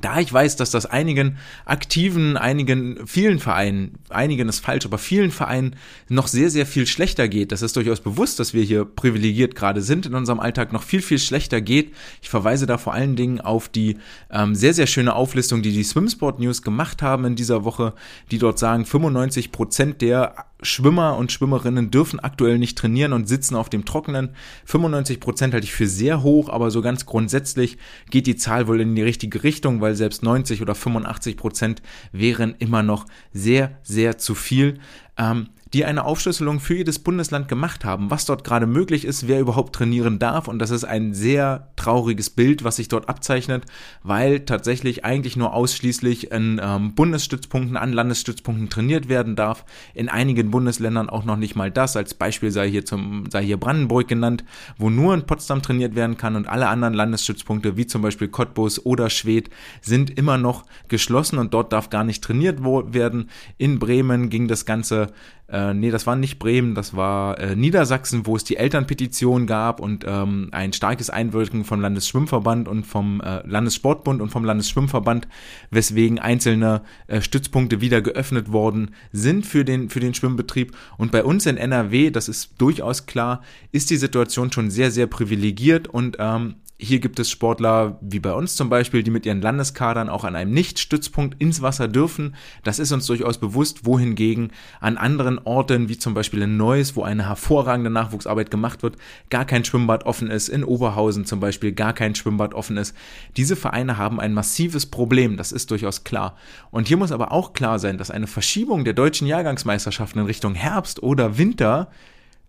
Da 0.00 0.18
ich 0.18 0.32
weiß, 0.32 0.56
dass 0.56 0.72
das 0.72 0.86
einigen 0.86 1.38
aktiven, 1.64 2.36
einigen, 2.36 3.06
vielen 3.06 3.38
Vereinen, 3.38 3.98
einigen 4.08 4.48
ist 4.48 4.58
falsch, 4.58 4.86
aber 4.86 4.98
vielen 4.98 5.30
Vereinen 5.30 5.76
noch 6.08 6.26
sehr, 6.26 6.50
sehr 6.50 6.66
viel 6.66 6.86
schlechter 6.88 7.28
geht. 7.28 7.52
Das 7.52 7.62
ist 7.62 7.76
durchaus 7.76 8.00
bewusst, 8.00 8.40
dass 8.40 8.54
wir 8.54 8.64
hier 8.64 8.84
privilegiert 8.84 9.54
gerade 9.54 9.82
sind 9.82 10.06
in 10.06 10.14
unserem 10.14 10.40
Alltag, 10.40 10.72
noch 10.72 10.82
viel, 10.82 11.00
viel 11.00 11.20
schlechter 11.20 11.60
geht. 11.60 11.94
Ich 12.22 12.28
verweise 12.28 12.66
da 12.66 12.76
vor 12.76 12.92
allen 12.92 13.14
Dingen 13.14 13.40
auf 13.40 13.68
die 13.68 13.96
ähm, 14.30 14.56
sehr, 14.56 14.74
sehr 14.74 14.88
schöne 14.88 15.14
Auflistung, 15.14 15.62
die 15.62 15.72
die 15.72 15.84
Swimsport 15.84 16.40
News 16.40 16.62
gemacht 16.62 17.00
haben 17.00 17.24
in 17.24 17.36
dieser 17.36 17.64
Woche, 17.64 17.94
die 18.32 18.38
dort 18.38 18.58
sagen, 18.58 18.84
95 18.84 19.52
Prozent 19.52 20.02
der 20.02 20.46
Schwimmer 20.64 21.16
und 21.16 21.30
Schwimmerinnen 21.30 21.90
dürfen 21.90 22.20
aktuell 22.20 22.58
nicht 22.58 22.78
trainieren 22.78 23.12
und 23.12 23.28
sitzen 23.28 23.54
auf 23.54 23.68
dem 23.68 23.84
Trockenen. 23.84 24.30
95 24.64 25.20
Prozent 25.20 25.52
halte 25.52 25.66
ich 25.66 25.74
für 25.74 25.86
sehr 25.86 26.22
hoch, 26.22 26.48
aber 26.48 26.70
so 26.70 26.80
ganz 26.80 27.06
grundsätzlich 27.06 27.76
geht 28.10 28.26
die 28.26 28.36
Zahl 28.36 28.66
wohl 28.66 28.80
in 28.80 28.94
die 28.94 29.02
richtige 29.02 29.42
Richtung, 29.42 29.80
weil 29.84 29.94
selbst 29.94 30.22
90 30.22 30.62
oder 30.62 30.74
85 30.74 31.36
Prozent 31.36 31.82
wären 32.10 32.54
immer 32.58 32.82
noch 32.82 33.04
sehr, 33.34 33.78
sehr 33.82 34.16
zu 34.16 34.34
viel. 34.34 34.80
Ähm, 35.18 35.50
die 35.74 35.84
eine 35.84 36.04
Aufschlüsselung 36.04 36.60
für 36.60 36.76
jedes 36.76 37.00
Bundesland 37.00 37.48
gemacht 37.48 37.84
haben, 37.84 38.08
was 38.08 38.26
dort 38.26 38.44
gerade 38.44 38.66
möglich 38.66 39.04
ist, 39.04 39.26
wer 39.26 39.40
überhaupt 39.40 39.74
trainieren 39.74 40.20
darf. 40.20 40.46
Und 40.46 40.60
das 40.60 40.70
ist 40.70 40.84
ein 40.84 41.14
sehr 41.14 41.72
trauriges 41.74 42.30
Bild, 42.30 42.62
was 42.62 42.76
sich 42.76 42.86
dort 42.86 43.08
abzeichnet, 43.08 43.64
weil 44.04 44.40
tatsächlich 44.40 45.04
eigentlich 45.04 45.36
nur 45.36 45.52
ausschließlich 45.52 46.30
in 46.30 46.60
ähm, 46.62 46.94
Bundesstützpunkten, 46.94 47.76
an 47.76 47.92
Landesstützpunkten 47.92 48.70
trainiert 48.70 49.08
werden 49.08 49.34
darf. 49.34 49.64
In 49.94 50.08
einigen 50.08 50.52
Bundesländern 50.52 51.10
auch 51.10 51.24
noch 51.24 51.36
nicht 51.36 51.56
mal 51.56 51.72
das. 51.72 51.96
Als 51.96 52.14
Beispiel 52.14 52.52
sei 52.52 52.70
hier 52.70 52.84
zum, 52.84 53.28
sei 53.28 53.44
hier 53.44 53.56
Brandenburg 53.56 54.06
genannt, 54.06 54.44
wo 54.78 54.90
nur 54.90 55.12
in 55.12 55.26
Potsdam 55.26 55.60
trainiert 55.60 55.96
werden 55.96 56.16
kann 56.16 56.36
und 56.36 56.48
alle 56.48 56.68
anderen 56.68 56.94
Landesstützpunkte, 56.94 57.76
wie 57.76 57.88
zum 57.88 58.00
Beispiel 58.00 58.28
Cottbus 58.28 58.86
oder 58.86 59.10
Schwedt, 59.10 59.50
sind 59.82 60.16
immer 60.16 60.38
noch 60.38 60.66
geschlossen 60.86 61.40
und 61.40 61.52
dort 61.52 61.72
darf 61.72 61.90
gar 61.90 62.04
nicht 62.04 62.22
trainiert 62.22 62.62
werden. 62.62 63.28
In 63.58 63.80
Bremen 63.80 64.30
ging 64.30 64.46
das 64.46 64.64
Ganze 64.64 65.08
äh, 65.48 65.74
nee, 65.74 65.90
das 65.90 66.06
war 66.06 66.16
nicht 66.16 66.38
Bremen, 66.38 66.74
das 66.74 66.96
war 66.96 67.38
äh, 67.38 67.54
Niedersachsen, 67.54 68.26
wo 68.26 68.34
es 68.34 68.44
die 68.44 68.56
Elternpetition 68.56 69.46
gab 69.46 69.78
und 69.78 70.04
ähm, 70.06 70.48
ein 70.52 70.72
starkes 70.72 71.10
Einwirken 71.10 71.64
vom 71.64 71.80
Landesschwimmverband 71.80 72.66
und 72.66 72.86
vom 72.86 73.20
äh, 73.20 73.46
Landessportbund 73.46 74.22
und 74.22 74.30
vom 74.30 74.44
Landesschwimmverband, 74.44 75.28
weswegen 75.70 76.18
einzelne 76.18 76.82
äh, 77.08 77.20
Stützpunkte 77.20 77.82
wieder 77.82 78.00
geöffnet 78.00 78.52
worden 78.52 78.92
sind 79.12 79.44
für 79.44 79.66
den, 79.66 79.90
für 79.90 80.00
den 80.00 80.14
Schwimmbetrieb. 80.14 80.74
Und 80.96 81.12
bei 81.12 81.22
uns 81.22 81.44
in 81.44 81.58
NRW, 81.58 82.10
das 82.10 82.28
ist 82.28 82.54
durchaus 82.58 83.04
klar, 83.04 83.42
ist 83.70 83.90
die 83.90 83.96
Situation 83.96 84.50
schon 84.50 84.70
sehr, 84.70 84.90
sehr 84.90 85.06
privilegiert 85.06 85.88
und 85.88 86.16
ähm, 86.18 86.56
hier 86.84 87.00
gibt 87.00 87.18
es 87.18 87.30
Sportler 87.30 87.98
wie 88.00 88.20
bei 88.20 88.32
uns 88.32 88.56
zum 88.56 88.68
Beispiel, 88.68 89.02
die 89.02 89.10
mit 89.10 89.26
ihren 89.26 89.40
Landeskadern 89.40 90.08
auch 90.08 90.24
an 90.24 90.36
einem 90.36 90.52
Nicht-Stützpunkt 90.52 91.40
ins 91.40 91.62
Wasser 91.62 91.88
dürfen. 91.88 92.36
Das 92.62 92.78
ist 92.78 92.92
uns 92.92 93.06
durchaus 93.06 93.38
bewusst, 93.38 93.86
wohingegen 93.86 94.52
an 94.80 94.96
anderen 94.96 95.38
Orten, 95.38 95.88
wie 95.88 95.98
zum 95.98 96.14
Beispiel 96.14 96.42
in 96.42 96.56
Neuss, 96.56 96.94
wo 96.94 97.02
eine 97.02 97.26
hervorragende 97.28 97.90
Nachwuchsarbeit 97.90 98.50
gemacht 98.50 98.82
wird, 98.82 98.96
gar 99.30 99.44
kein 99.44 99.64
Schwimmbad 99.64 100.04
offen 100.04 100.30
ist, 100.30 100.48
in 100.48 100.62
Oberhausen 100.62 101.24
zum 101.24 101.40
Beispiel 101.40 101.72
gar 101.72 101.92
kein 101.92 102.14
Schwimmbad 102.14 102.54
offen 102.54 102.76
ist. 102.76 102.94
Diese 103.36 103.56
Vereine 103.56 103.96
haben 103.96 104.20
ein 104.20 104.34
massives 104.34 104.86
Problem, 104.86 105.36
das 105.36 105.52
ist 105.52 105.70
durchaus 105.70 106.04
klar. 106.04 106.36
Und 106.70 106.88
hier 106.88 106.96
muss 106.96 107.12
aber 107.12 107.32
auch 107.32 107.52
klar 107.54 107.78
sein, 107.78 107.98
dass 107.98 108.10
eine 108.10 108.26
Verschiebung 108.26 108.84
der 108.84 108.94
deutschen 108.94 109.26
Jahrgangsmeisterschaften 109.26 110.20
in 110.20 110.26
Richtung 110.26 110.54
Herbst 110.54 111.02
oder 111.02 111.38
Winter 111.38 111.88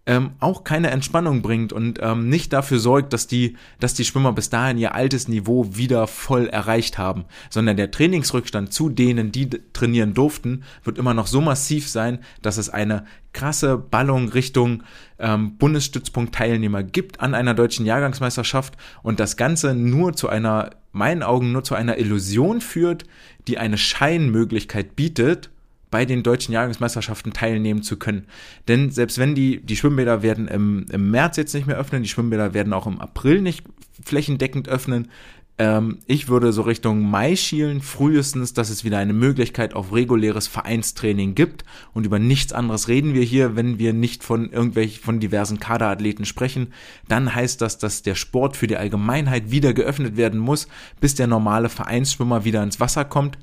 ähm, 0.07 0.31
auch 0.39 0.63
keine 0.63 0.91
Entspannung 0.91 1.41
bringt 1.41 1.73
und 1.73 1.99
ähm, 2.01 2.29
nicht 2.29 2.53
dafür 2.53 2.79
sorgt, 2.79 3.11
dass 3.13 3.27
die, 3.27 3.57
dass 3.79 3.95
die 3.95 4.05
Schwimmer 4.05 4.33
bis 4.33 4.49
dahin 4.49 4.77
ihr 4.77 4.93
altes 4.93 5.27
Niveau 5.27 5.75
wieder 5.75 6.05
voll 6.07 6.47
erreicht 6.47 6.97
haben, 6.97 7.25
sondern 7.49 7.75
der 7.75 7.89
Trainingsrückstand 7.89 8.71
zu 8.71 8.89
denen, 8.89 9.31
die 9.31 9.49
trainieren 9.73 10.13
durften, 10.13 10.63
wird 10.83 10.99
immer 10.99 11.13
noch 11.13 11.27
so 11.27 11.41
massiv 11.41 11.89
sein, 11.89 12.19
dass 12.41 12.57
es 12.57 12.69
eine 12.69 13.05
krasse 13.33 13.77
Ballung 13.77 14.29
Richtung 14.29 14.83
ähm, 15.17 15.57
Bundesstützpunkt-Teilnehmer 15.57 16.83
gibt 16.83 17.19
an 17.19 17.33
einer 17.33 17.53
deutschen 17.53 17.85
Jahrgangsmeisterschaft 17.85 18.75
und 19.01 19.19
das 19.19 19.37
Ganze 19.37 19.73
nur 19.73 20.13
zu 20.13 20.29
einer, 20.29 20.69
meinen 20.91 21.23
Augen 21.23 21.51
nur 21.51 21.63
zu 21.63 21.75
einer 21.75 21.97
Illusion 21.97 22.61
führt, 22.61 23.05
die 23.47 23.57
eine 23.57 23.77
Scheinmöglichkeit 23.77 24.95
bietet, 24.95 25.49
bei 25.91 26.05
den 26.05 26.23
deutschen 26.23 26.53
Jahrgangsmeisterschaften 26.53 27.33
teilnehmen 27.33 27.83
zu 27.83 27.97
können. 27.97 28.25
Denn 28.67 28.91
selbst 28.91 29.17
wenn 29.17 29.35
die, 29.35 29.61
die 29.61 29.75
Schwimmbäder 29.75 30.23
werden 30.23 30.47
im, 30.47 30.85
im 30.91 31.11
März 31.11 31.37
jetzt 31.37 31.53
nicht 31.53 31.67
mehr 31.67 31.77
öffnen, 31.77 32.03
die 32.03 32.09
Schwimmbäder 32.09 32.53
werden 32.53 32.73
auch 32.73 32.87
im 32.87 32.99
April 32.99 33.41
nicht 33.41 33.63
flächendeckend 34.03 34.67
öffnen, 34.67 35.09
ähm, 35.57 35.99
ich 36.05 36.27
würde 36.27 36.51
so 36.51 36.63
Richtung 36.63 37.09
Mai 37.09 37.35
schielen, 37.35 37.81
frühestens, 37.81 38.53
dass 38.53 38.69
es 38.69 38.83
wieder 38.83 38.97
eine 38.97 39.13
Möglichkeit 39.13 39.73
auf 39.73 39.93
reguläres 39.93 40.47
Vereinstraining 40.47 41.33
gibt. 41.33 41.63
Und 41.93 42.05
über 42.05 42.19
nichts 42.19 42.51
anderes 42.51 42.87
reden 42.87 43.13
wir 43.13 43.23
hier, 43.23 43.55
wenn 43.55 43.79
wir 43.79 43.93
nicht 43.93 44.23
von 44.23 44.51
irgendwelchen, 44.51 45.01
von 45.01 45.19
diversen 45.19 45.59
Kaderathleten 45.59 46.25
sprechen. 46.25 46.73
Dann 47.07 47.33
heißt 47.33 47.61
das, 47.61 47.77
dass 47.77 48.01
der 48.01 48.15
Sport 48.15 48.57
für 48.57 48.67
die 48.67 48.77
Allgemeinheit 48.77 49.49
wieder 49.51 49.73
geöffnet 49.73 50.17
werden 50.17 50.39
muss, 50.39 50.67
bis 50.99 51.15
der 51.15 51.27
normale 51.27 51.69
Vereinsschwimmer 51.69 52.43
wieder 52.43 52.61
ins 52.61 52.81
Wasser 52.81 53.05
kommt. 53.05 53.37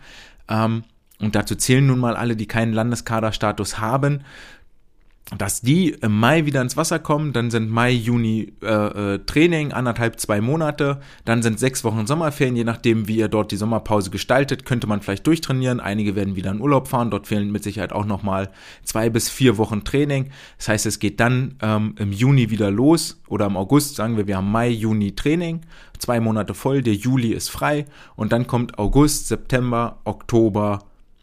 Ähm, 0.48 0.84
und 1.22 1.34
dazu 1.34 1.54
zählen 1.54 1.86
nun 1.86 2.00
mal 2.00 2.16
alle, 2.16 2.36
die 2.36 2.46
keinen 2.46 2.72
Landeskaderstatus 2.72 3.78
haben, 3.78 4.22
dass 5.38 5.60
die 5.62 5.90
im 5.90 6.18
Mai 6.18 6.44
wieder 6.44 6.60
ins 6.60 6.76
Wasser 6.76 6.98
kommen, 6.98 7.32
dann 7.32 7.50
sind 7.50 7.70
Mai, 7.70 7.92
Juni 7.92 8.52
äh, 8.62 8.66
äh, 9.14 9.18
Training, 9.20 9.72
anderthalb, 9.72 10.20
zwei 10.20 10.40
Monate, 10.40 11.00
dann 11.24 11.42
sind 11.42 11.58
sechs 11.58 11.84
Wochen 11.84 12.06
Sommerferien, 12.06 12.56
je 12.56 12.64
nachdem, 12.64 13.08
wie 13.08 13.16
ihr 13.16 13.28
dort 13.28 13.50
die 13.52 13.56
Sommerpause 13.56 14.10
gestaltet, 14.10 14.66
könnte 14.66 14.86
man 14.86 15.00
vielleicht 15.00 15.26
durchtrainieren, 15.26 15.80
einige 15.80 16.16
werden 16.16 16.36
wieder 16.36 16.50
in 16.50 16.60
Urlaub 16.60 16.88
fahren, 16.88 17.10
dort 17.10 17.28
fehlen 17.28 17.50
mit 17.50 17.62
Sicherheit 17.62 17.92
auch 17.92 18.04
nochmal 18.04 18.50
zwei 18.82 19.08
bis 19.08 19.30
vier 19.30 19.56
Wochen 19.56 19.84
Training, 19.84 20.30
das 20.58 20.68
heißt, 20.68 20.86
es 20.86 20.98
geht 20.98 21.20
dann 21.20 21.54
ähm, 21.62 21.94
im 21.98 22.12
Juni 22.12 22.50
wieder 22.50 22.70
los 22.70 23.22
oder 23.28 23.46
im 23.46 23.56
August, 23.56 23.96
sagen 23.96 24.16
wir, 24.16 24.26
wir 24.26 24.36
haben 24.36 24.50
Mai, 24.50 24.68
Juni 24.68 25.14
Training, 25.14 25.62
zwei 25.98 26.20
Monate 26.20 26.52
voll, 26.52 26.82
der 26.82 26.94
Juli 26.94 27.32
ist 27.32 27.48
frei. 27.48 27.86
Und 28.16 28.32
dann 28.32 28.46
kommt 28.46 28.78
August, 28.78 29.28
September, 29.28 30.00
Oktober, 30.04 30.80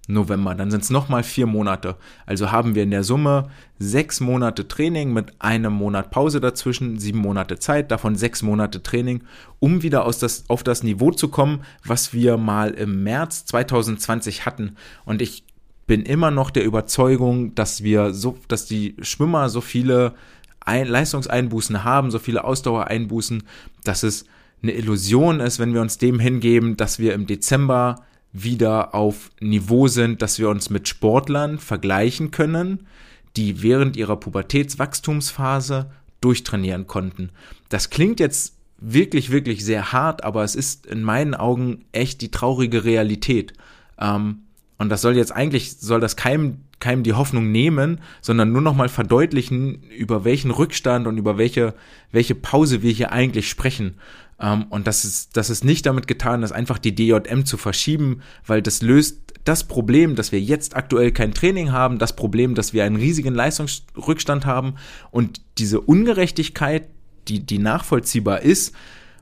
November. 0.10 0.56
Dann 0.56 0.72
sind 0.72 0.84
es 0.84 0.90
nochmal 0.90 1.24
vier 1.24 1.46
Monate. 1.46 1.96
Also 2.26 2.52
haben 2.52 2.76
wir 2.76 2.84
in 2.84 2.92
der 2.92 3.04
Summe 3.04 3.50
sechs 3.78 4.20
Monate 4.20 4.68
Training 4.68 5.14
mit 5.14 5.34
einem 5.40 5.74
Monat 5.74 6.12
Pause 6.12 6.42
dazwischen, 6.42 7.00
sieben 7.00 7.20
Monate 7.20 7.60
Zeit, 7.60 7.92
davon 7.92 8.16
sechs 8.16 8.42
Monate 8.42 8.82
Training, 8.82 9.24
um 9.60 9.84
wieder 9.84 10.06
aus 10.06 10.20
das, 10.20 10.46
auf 10.48 10.64
das 10.64 10.84
Niveau 10.84 11.12
zu 11.12 11.30
kommen, 11.30 11.62
was 11.86 12.12
wir 12.12 12.38
mal 12.38 12.72
im 12.72 13.04
März 13.04 13.46
2020 13.46 14.46
hatten. 14.46 14.76
Und 15.06 15.22
ich 15.22 15.44
bin 15.86 16.02
immer 16.04 16.32
noch 16.32 16.50
der 16.50 16.66
Überzeugung, 16.66 17.56
dass 17.56 17.84
wir 17.84 18.14
so, 18.14 18.38
dass 18.48 18.66
die 18.66 18.96
Schwimmer 19.02 19.50
so 19.50 19.62
viele 19.62 20.14
Ein 20.60 20.88
Leistungseinbußen 20.88 21.84
haben, 21.84 22.12
so 22.12 22.20
viele 22.20 22.44
Ausdauereinbußen, 22.44 23.44
dass 23.84 24.04
es 24.04 24.26
eine 24.62 24.74
Illusion 24.74 25.40
ist, 25.40 25.58
wenn 25.58 25.74
wir 25.74 25.82
uns 25.82 25.98
dem 25.98 26.20
hingeben, 26.20 26.78
dass 26.78 27.00
wir 27.00 27.14
im 27.14 27.28
Dezember 27.28 28.04
wieder 28.32 28.94
auf 28.94 29.32
Niveau 29.40 29.88
sind, 29.88 30.22
dass 30.22 30.40
wir 30.40 30.50
uns 30.50 30.70
mit 30.70 30.88
Sportlern 30.88 31.60
vergleichen 31.60 32.32
können, 32.32 32.88
die 33.36 33.62
während 33.62 33.98
ihrer 33.98 34.18
Pubertätswachstumsphase 34.18 35.92
durchtrainieren 36.22 36.88
konnten. 36.88 37.30
Das 37.70 37.90
klingt 37.90 38.20
jetzt 38.20 38.56
wirklich, 38.78 39.32
wirklich 39.32 39.66
sehr 39.66 39.92
hart, 39.92 40.24
aber 40.24 40.44
es 40.44 40.56
ist 40.56 40.86
in 40.86 41.04
meinen 41.04 41.36
Augen 41.36 41.86
echt 41.92 42.22
die 42.22 42.32
traurige 42.32 42.84
Realität. 42.84 43.54
Ähm, 44.00 44.44
und 44.78 44.90
das 44.90 45.02
soll 45.02 45.18
jetzt 45.18 45.36
eigentlich, 45.36 45.78
soll 45.78 46.00
das 46.00 46.16
keinem, 46.16 46.62
keinem 46.80 47.04
die 47.04 47.14
Hoffnung 47.14 47.52
nehmen, 47.52 48.00
sondern 48.22 48.52
nur 48.52 48.62
nochmal 48.62 48.90
verdeutlichen, 48.90 49.84
über 49.84 50.24
welchen 50.24 50.52
Rückstand 50.52 51.08
und 51.08 51.18
über 51.18 51.38
welche, 51.38 51.74
welche 52.12 52.36
Pause 52.36 52.82
wir 52.82 52.92
hier 52.92 53.12
eigentlich 53.12 53.50
sprechen. 53.50 53.96
Ähm, 54.40 54.66
und 54.70 54.88
das 54.88 55.06
ist, 55.06 55.36
das 55.38 55.50
ist 55.50 55.64
nicht 55.64 55.86
damit 55.86 56.08
getan, 56.08 56.42
das 56.42 56.52
einfach 56.52 56.78
die 56.78 56.96
DJM 56.96 57.46
zu 57.46 57.58
verschieben, 57.58 58.22
weil 58.46 58.62
das 58.62 58.82
löst 58.82 59.34
das 59.46 59.68
Problem, 59.68 60.16
dass 60.16 60.32
wir 60.32 60.40
jetzt 60.40 60.76
aktuell 60.76 61.12
kein 61.12 61.34
Training 61.34 61.72
haben, 61.72 61.98
das 61.98 62.16
Problem, 62.16 62.56
dass 62.56 62.74
wir 62.74 62.84
einen 62.84 62.98
riesigen 62.98 63.34
Leistungsrückstand 63.34 64.46
haben 64.46 64.76
und 65.12 65.42
diese 65.58 65.82
Ungerechtigkeit, 65.82 66.88
die, 67.28 67.40
die 67.40 67.58
nachvollziehbar 67.58 68.42
ist, 68.42 68.76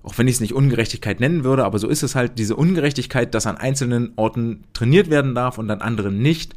auch 0.03 0.17
wenn 0.17 0.27
ich 0.27 0.35
es 0.35 0.41
nicht 0.41 0.53
Ungerechtigkeit 0.53 1.19
nennen 1.19 1.43
würde, 1.43 1.65
aber 1.65 1.79
so 1.79 1.87
ist 1.87 2.03
es 2.03 2.15
halt, 2.15 2.39
diese 2.39 2.55
Ungerechtigkeit, 2.55 3.33
dass 3.33 3.45
an 3.45 3.57
einzelnen 3.57 4.13
Orten 4.15 4.63
trainiert 4.73 5.09
werden 5.09 5.35
darf 5.35 5.57
und 5.57 5.69
an 5.69 5.81
anderen 5.81 6.21
nicht, 6.21 6.55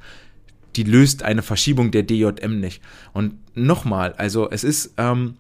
die 0.77 0.85
löst 0.85 1.25
eine 1.25 1.43
Verschiebung 1.43 1.91
der 1.91 2.05
DJM 2.05 2.61
nicht. 2.61 2.81
Und 3.13 3.35
nochmal, 3.57 4.13
also 4.13 4.49
es 4.51 4.63
ist, 4.63 4.95
ähm, 4.99 5.35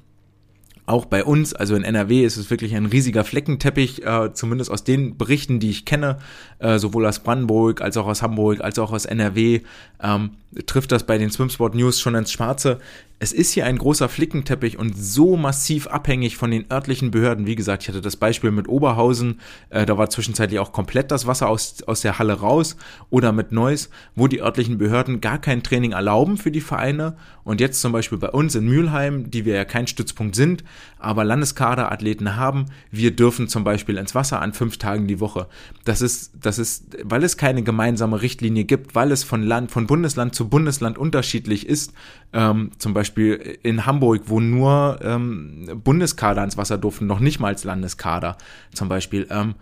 auch 0.91 1.07
bei 1.07 1.25
uns, 1.25 1.55
also 1.55 1.75
in 1.75 1.85
NRW, 1.85 2.25
ist 2.25 2.37
es 2.37 2.51
wirklich 2.51 2.75
ein 2.75 2.87
riesiger 2.87 3.25
Fleckenteppich, 3.25 4.05
äh, 4.05 4.35
zumindest 4.35 4.71
aus 4.71 4.85
den 4.85 5.17
Berichten, 5.17 5.61
die 5.61 5.71
ich 5.71 5.85
kenne, 5.85 6.19
äh, 6.59 6.79
sowohl 6.79 7.07
aus 7.07 7.21
Brandenburg 7.21 7.81
als 7.81 7.97
auch 7.97 8.07
aus 8.07 8.23
Hamburg 8.23 8.61
als 8.61 8.79
auch 8.79 8.93
aus 8.93 9.05
NRW, 9.05 9.61
ähm, 10.03 10.31
trifft 10.67 10.93
das 10.93 11.05
bei 11.05 11.17
den 11.17 11.31
Swimsport 11.31 11.75
News 11.75 12.01
schon 12.01 12.15
ins 12.15 12.33
Schwarze 12.33 12.81
es 13.23 13.33
ist 13.33 13.53
hier 13.53 13.67
ein 13.67 13.77
großer 13.77 14.09
Flickenteppich 14.09 14.79
und 14.79 14.97
so 14.97 15.37
massiv 15.37 15.87
abhängig 15.89 16.39
von 16.39 16.51
den 16.51 16.65
örtlichen 16.73 17.11
Behörden. 17.11 17.47
Wie 17.47 17.55
gesagt, 17.55 17.83
ich 17.83 17.91
hatte 17.91 18.01
das 18.01 18.17
Beispiel 18.17 18.51
mit 18.51 18.67
Oberhausen, 18.67 19.41
äh, 19.69 19.85
da 19.85 19.99
war 19.99 20.09
zwischenzeitlich 20.09 20.59
auch 20.59 20.73
komplett 20.73 21.11
das 21.11 21.27
Wasser 21.27 21.51
aus, 21.51 21.83
aus 21.83 22.01
der 22.01 22.19
Halle 22.19 22.41
raus 22.41 22.77
oder 23.11 23.33
mit 23.33 23.53
Neuss, 23.53 23.91
wo 24.15 24.27
die 24.27 24.41
örtlichen 24.41 24.79
Behörden 24.79 25.21
gar 25.21 25.39
kein 25.39 25.63
Training 25.63 25.93
erlauben 25.93 26.39
für 26.39 26.51
die 26.51 26.63
Vereine. 26.63 27.15
Und 27.45 27.61
jetzt 27.61 27.83
zum 27.83 27.93
Beispiel 27.93 28.17
bei 28.17 28.31
uns 28.31 28.55
in 28.55 28.67
Mülheim, 28.67 29.31
die 29.31 29.45
wir 29.45 29.55
ja 29.55 29.67
kein 29.67 29.87
Stützpunkt 29.87 30.35
sind, 30.35 30.65
aber 30.99 31.25
Landeskaderathleten 31.25 32.37
haben, 32.37 32.67
wir 32.91 33.15
dürfen 33.15 33.49
zum 33.49 33.65
Beispiel 33.65 33.97
ins 33.97 34.15
Wasser 34.15 34.41
an 34.41 34.53
fünf 34.53 34.79
Tagen 34.79 35.07
die 35.07 35.21
Woche. 35.21 35.47
Das 35.85 36.03
ist, 36.03 36.33
das 36.41 36.59
ist, 36.59 36.97
weil 37.03 37.25
es 37.25 37.37
keine 37.37 37.63
gemeinsame 37.63 38.23
Richtlinie 38.23 38.65
gibt, 38.65 38.95
weil 38.95 39.13
es 39.13 39.25
von 39.25 39.43
Land, 39.43 39.71
von 39.71 39.87
Bundesland 39.87 40.35
zu 40.35 40.49
Bundesland 40.49 40.99
unterschiedlich 40.99 41.67
ist, 41.67 41.93
ähm, 42.33 42.71
zum 42.79 42.95
Beispiel 42.95 43.59
in 43.63 43.87
Hamburg, 43.87 44.23
wo 44.27 44.41
nur 44.41 44.99
ähm, 45.03 45.81
Bundeskader 45.83 46.41
ans 46.41 46.57
Wasser 46.57 46.79
durften, 46.79 47.07
noch 47.07 47.21
nicht 47.21 47.41
mal 47.41 47.49
als 47.49 47.65
Landeskader 47.65 48.37
zum 48.73 48.89
Beispiel. 48.89 49.27
Ähm, 49.31 49.55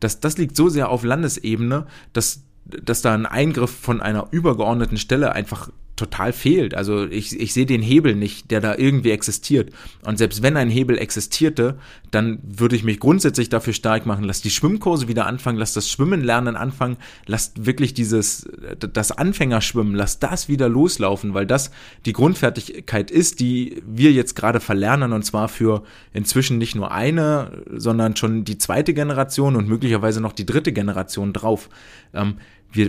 das, 0.00 0.20
das 0.20 0.36
liegt 0.36 0.56
so 0.56 0.68
sehr 0.68 0.88
auf 0.88 1.04
Landesebene, 1.04 1.86
dass, 2.12 2.42
dass 2.64 3.02
da 3.02 3.14
ein 3.14 3.26
Eingriff 3.26 3.70
von 3.70 4.00
einer 4.00 4.28
übergeordneten 4.30 4.96
Stelle 4.96 5.32
einfach 5.32 5.70
total 5.96 6.32
fehlt. 6.32 6.74
Also 6.74 7.04
ich, 7.06 7.38
ich 7.38 7.52
sehe 7.52 7.66
den 7.66 7.82
Hebel 7.82 8.14
nicht, 8.14 8.50
der 8.50 8.60
da 8.60 8.76
irgendwie 8.76 9.10
existiert. 9.10 9.72
Und 10.04 10.18
selbst 10.18 10.42
wenn 10.42 10.56
ein 10.56 10.70
Hebel 10.70 10.98
existierte, 10.98 11.78
dann 12.10 12.38
würde 12.42 12.76
ich 12.76 12.82
mich 12.82 12.98
grundsätzlich 12.98 13.50
dafür 13.50 13.72
stark 13.72 14.06
machen, 14.06 14.24
lass 14.24 14.40
die 14.40 14.50
Schwimmkurse 14.50 15.08
wieder 15.08 15.26
anfangen, 15.26 15.58
lass 15.58 15.74
das 15.74 15.90
Schwimmen 15.90 16.22
lernen 16.22 16.56
anfangen, 16.56 16.96
lass 17.26 17.52
wirklich 17.56 17.92
dieses, 17.92 18.48
das 18.78 19.12
Anfängerschwimmen, 19.12 19.94
lass 19.94 20.18
das 20.18 20.48
wieder 20.48 20.68
loslaufen, 20.68 21.34
weil 21.34 21.46
das 21.46 21.70
die 22.06 22.12
Grundfertigkeit 22.12 23.10
ist, 23.10 23.40
die 23.40 23.82
wir 23.86 24.12
jetzt 24.12 24.34
gerade 24.34 24.60
verlernen 24.60 25.12
und 25.12 25.24
zwar 25.24 25.48
für 25.48 25.82
inzwischen 26.14 26.58
nicht 26.58 26.74
nur 26.74 26.90
eine, 26.90 27.62
sondern 27.70 28.16
schon 28.16 28.44
die 28.44 28.58
zweite 28.58 28.94
Generation 28.94 29.56
und 29.56 29.68
möglicherweise 29.68 30.20
noch 30.20 30.32
die 30.32 30.46
dritte 30.46 30.72
Generation 30.72 31.32
drauf. 31.32 31.68
Ähm, 32.14 32.36
wir, 32.72 32.88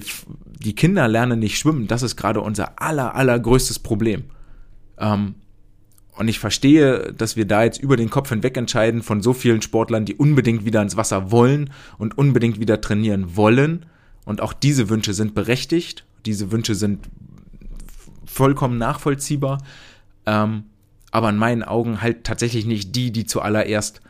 die 0.59 0.75
Kinder 0.75 1.07
lernen 1.07 1.39
nicht 1.39 1.57
schwimmen. 1.57 1.87
Das 1.87 2.03
ist 2.03 2.15
gerade 2.15 2.41
unser 2.41 2.81
aller, 2.81 3.15
allergrößtes 3.15 3.79
Problem. 3.79 4.23
Ähm, 4.97 5.35
und 6.15 6.27
ich 6.27 6.39
verstehe, 6.39 7.13
dass 7.13 7.35
wir 7.35 7.45
da 7.45 7.63
jetzt 7.63 7.81
über 7.81 7.97
den 7.97 8.09
Kopf 8.09 8.29
hinweg 8.29 8.55
entscheiden 8.55 9.01
von 9.01 9.21
so 9.21 9.33
vielen 9.33 9.61
Sportlern, 9.61 10.05
die 10.05 10.15
unbedingt 10.15 10.63
wieder 10.63 10.81
ins 10.81 10.95
Wasser 10.95 11.31
wollen 11.31 11.71
und 11.97 12.17
unbedingt 12.17 12.59
wieder 12.59 12.81
trainieren 12.81 13.35
wollen. 13.35 13.85
Und 14.25 14.41
auch 14.41 14.53
diese 14.53 14.89
Wünsche 14.89 15.13
sind 15.13 15.33
berechtigt. 15.33 16.05
Diese 16.25 16.51
Wünsche 16.51 16.75
sind 16.75 17.09
vollkommen 18.25 18.77
nachvollziehbar. 18.77 19.63
Ähm, 20.25 20.65
aber 21.11 21.29
in 21.29 21.37
meinen 21.37 21.63
Augen 21.63 22.01
halt 22.01 22.23
tatsächlich 22.23 22.65
nicht 22.65 22.95
die, 22.95 23.11
die 23.11 23.25
zuallererst, 23.25 24.01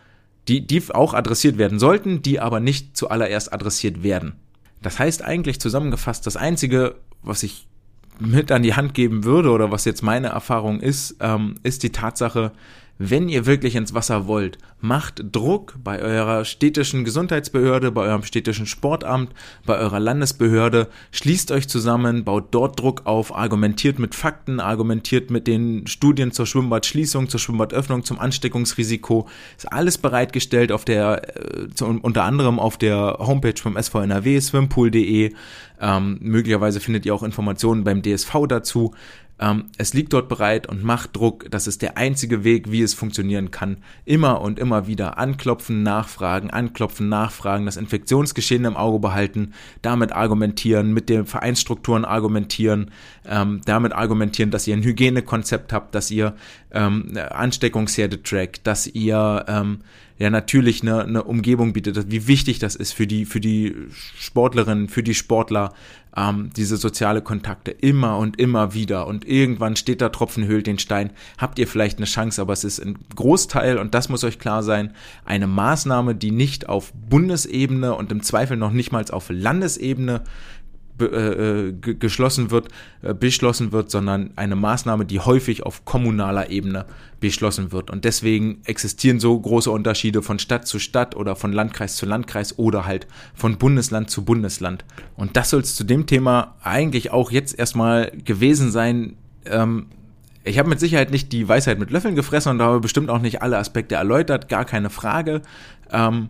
die, 0.47 0.65
die 0.65 0.81
auch 0.93 1.13
adressiert 1.13 1.57
werden 1.57 1.79
sollten, 1.79 2.21
die 2.21 2.39
aber 2.39 2.59
nicht 2.59 2.95
zuallererst 2.95 3.51
adressiert 3.51 4.03
werden. 4.03 4.33
Das 4.83 4.99
heißt 4.99 5.23
eigentlich 5.23 5.59
zusammengefasst, 5.59 6.27
das 6.27 6.37
Einzige, 6.37 6.95
was 7.23 7.41
ich 7.41 7.67
mit 8.19 8.51
an 8.51 8.61
die 8.61 8.75
Hand 8.75 8.93
geben 8.93 9.23
würde 9.23 9.49
oder 9.49 9.71
was 9.71 9.85
jetzt 9.85 10.03
meine 10.03 10.27
Erfahrung 10.27 10.79
ist, 10.79 11.15
ähm, 11.19 11.55
ist 11.63 11.81
die 11.83 11.91
Tatsache, 11.91 12.51
wenn 12.97 13.27
ihr 13.27 13.45
wirklich 13.45 13.75
ins 13.75 13.93
Wasser 13.93 14.27
wollt, 14.27 14.57
macht 14.79 15.23
Druck 15.31 15.75
bei 15.83 16.01
eurer 16.01 16.45
städtischen 16.45 17.05
Gesundheitsbehörde, 17.05 17.91
bei 17.91 18.03
eurem 18.03 18.23
städtischen 18.23 18.65
Sportamt, 18.65 19.31
bei 19.65 19.77
eurer 19.77 19.99
Landesbehörde, 19.99 20.89
schließt 21.11 21.51
euch 21.51 21.67
zusammen, 21.67 22.23
baut 22.23 22.47
dort 22.51 22.79
Druck 22.79 23.05
auf, 23.05 23.35
argumentiert 23.35 23.97
mit 23.97 24.13
Fakten, 24.13 24.59
argumentiert 24.59 25.31
mit 25.31 25.47
den 25.47 25.87
Studien 25.87 26.31
zur 26.31 26.45
Schwimmbadschließung, 26.45 27.29
zur 27.29 27.39
Schwimmbadöffnung, 27.39 28.03
zum 28.03 28.19
Ansteckungsrisiko, 28.19 29.27
ist 29.57 29.71
alles 29.71 29.97
bereitgestellt 29.97 30.71
auf 30.71 30.85
der, 30.85 31.37
äh, 31.37 31.83
unter 31.83 32.23
anderem 32.23 32.59
auf 32.59 32.77
der 32.77 33.17
Homepage 33.19 33.59
vom 33.59 33.81
SVNRW, 33.81 34.39
swimpool.de, 34.39 35.33
ähm, 35.79 36.17
möglicherweise 36.21 36.79
findet 36.79 37.05
ihr 37.05 37.15
auch 37.15 37.23
Informationen 37.23 37.83
beim 37.83 38.01
DSV 38.01 38.47
dazu. 38.47 38.93
Ähm, 39.39 39.65
es 39.77 39.93
liegt 39.93 40.13
dort 40.13 40.29
bereit 40.29 40.67
und 40.67 40.83
macht 40.83 41.15
Druck. 41.15 41.49
Das 41.49 41.67
ist 41.67 41.81
der 41.81 41.97
einzige 41.97 42.43
Weg, 42.43 42.71
wie 42.71 42.81
es 42.81 42.93
funktionieren 42.93 43.51
kann. 43.51 43.77
Immer 44.05 44.41
und 44.41 44.59
immer 44.59 44.87
wieder 44.87 45.17
anklopfen, 45.17 45.83
nachfragen, 45.83 46.51
anklopfen, 46.51 47.09
nachfragen, 47.09 47.65
das 47.65 47.77
Infektionsgeschehen 47.77 48.65
im 48.65 48.77
Auge 48.77 48.99
behalten, 48.99 49.53
damit 49.81 50.11
argumentieren, 50.11 50.93
mit 50.93 51.09
den 51.09 51.25
Vereinsstrukturen 51.25 52.05
argumentieren, 52.05 52.91
ähm, 53.25 53.61
damit 53.65 53.93
argumentieren, 53.93 54.51
dass 54.51 54.67
ihr 54.67 54.75
ein 54.75 54.83
Hygienekonzept 54.83 55.73
habt, 55.73 55.95
dass 55.95 56.11
ihr 56.11 56.35
ähm, 56.71 57.13
Ansteckungsherde 57.29 58.21
trackt, 58.21 58.67
dass 58.67 58.87
ihr 58.87 59.45
ähm, 59.47 59.79
ja 60.17 60.29
natürlich 60.29 60.81
eine, 60.81 61.03
eine 61.03 61.23
Umgebung 61.23 61.73
bietet, 61.73 62.11
wie 62.11 62.27
wichtig 62.27 62.59
das 62.59 62.75
ist 62.75 62.93
für 62.93 63.07
die, 63.07 63.25
für 63.25 63.39
die 63.39 63.75
Sportlerinnen, 64.17 64.89
für 64.89 65.03
die 65.03 65.15
Sportler, 65.15 65.73
ähm, 66.15 66.51
diese 66.55 66.77
soziale 66.77 67.21
Kontakte 67.21 67.71
immer 67.71 68.17
und 68.17 68.39
immer 68.39 68.73
wieder. 68.73 69.07
Und 69.07 69.27
irgendwann 69.27 69.75
steht 69.75 70.01
da 70.01 70.09
Tropfen 70.09 70.45
höhlt 70.45 70.67
den 70.67 70.79
Stein, 70.79 71.11
habt 71.37 71.57
ihr 71.59 71.67
vielleicht 71.67 71.97
eine 71.97 72.05
Chance, 72.05 72.41
aber 72.41 72.53
es 72.53 72.63
ist 72.63 72.79
ein 72.79 72.99
Großteil, 73.15 73.77
und 73.77 73.93
das 73.93 74.09
muss 74.09 74.23
euch 74.23 74.39
klar 74.39 74.63
sein, 74.63 74.93
eine 75.25 75.47
Maßnahme, 75.47 76.15
die 76.15 76.31
nicht 76.31 76.69
auf 76.69 76.93
Bundesebene 76.93 77.95
und 77.95 78.11
im 78.11 78.21
Zweifel 78.21 78.57
noch 78.57 78.71
nicht 78.71 78.91
mal 78.91 79.03
auf 79.11 79.29
Landesebene 79.29 80.23
äh, 80.99 81.05
äh 81.05 81.71
geschlossen 81.73 82.51
wird, 82.51 82.69
äh, 83.01 83.13
beschlossen 83.13 83.71
wird, 83.71 83.91
sondern 83.91 84.31
eine 84.35 84.55
Maßnahme, 84.55 85.05
die 85.05 85.19
häufig 85.19 85.63
auf 85.63 85.85
kommunaler 85.85 86.49
Ebene 86.49 86.85
beschlossen 87.19 87.71
wird. 87.71 87.89
Und 87.89 88.03
deswegen 88.05 88.61
existieren 88.65 89.19
so 89.19 89.39
große 89.39 89.71
Unterschiede 89.71 90.21
von 90.21 90.39
Stadt 90.39 90.67
zu 90.67 90.77
Stadt 90.77 91.15
oder 91.15 91.35
von 91.35 91.53
Landkreis 91.53 91.95
zu 91.95 92.05
Landkreis 92.05 92.59
oder 92.59 92.85
halt 92.85 93.07
von 93.33 93.57
Bundesland 93.57 94.09
zu 94.09 94.25
Bundesland. 94.25 94.83
Und 95.15 95.37
das 95.37 95.49
soll 95.49 95.61
es 95.61 95.75
zu 95.75 95.85
dem 95.85 96.05
Thema 96.05 96.55
eigentlich 96.61 97.11
auch 97.11 97.31
jetzt 97.31 97.57
erstmal 97.57 98.11
gewesen 98.11 98.71
sein. 98.71 99.15
Ähm, 99.45 99.85
ich 100.43 100.59
habe 100.59 100.67
mit 100.67 100.79
Sicherheit 100.79 101.11
nicht 101.11 101.31
die 101.31 101.47
Weisheit 101.47 101.79
mit 101.79 101.91
Löffeln 101.91 102.15
gefressen 102.15 102.51
und 102.51 102.61
habe 102.61 102.81
bestimmt 102.81 103.09
auch 103.09 103.21
nicht 103.21 103.41
alle 103.41 103.57
Aspekte 103.57 103.95
erläutert, 103.95 104.49
gar 104.49 104.65
keine 104.65 104.89
Frage. 104.89 105.41
Ähm, 105.91 106.29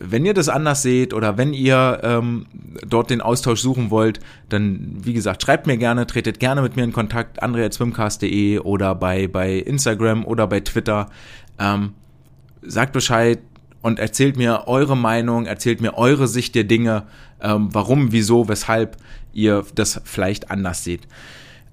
wenn 0.00 0.24
ihr 0.24 0.34
das 0.34 0.48
anders 0.48 0.82
seht 0.82 1.12
oder 1.12 1.36
wenn 1.36 1.52
ihr 1.52 2.00
ähm, 2.02 2.46
dort 2.86 3.10
den 3.10 3.20
Austausch 3.20 3.60
suchen 3.60 3.90
wollt, 3.90 4.20
dann 4.48 4.96
wie 5.02 5.12
gesagt, 5.12 5.42
schreibt 5.42 5.66
mir 5.66 5.76
gerne, 5.76 6.06
tretet 6.06 6.40
gerne 6.40 6.62
mit 6.62 6.76
mir 6.76 6.84
in 6.84 6.92
Kontakt, 6.92 7.42
andrea.swimcast.de 7.42 8.60
oder 8.60 8.94
bei, 8.94 9.26
bei 9.28 9.54
Instagram 9.54 10.24
oder 10.24 10.46
bei 10.46 10.60
Twitter. 10.60 11.08
Ähm, 11.58 11.94
sagt 12.62 12.92
Bescheid 12.92 13.40
und 13.82 13.98
erzählt 13.98 14.36
mir 14.36 14.64
eure 14.66 14.96
Meinung, 14.96 15.46
erzählt 15.46 15.80
mir 15.80 15.96
eure 15.96 16.28
Sicht 16.28 16.54
der 16.54 16.64
Dinge, 16.64 17.04
ähm, 17.40 17.68
warum, 17.72 18.12
wieso, 18.12 18.48
weshalb 18.48 18.96
ihr 19.32 19.64
das 19.74 20.00
vielleicht 20.04 20.50
anders 20.50 20.84
seht. 20.84 21.06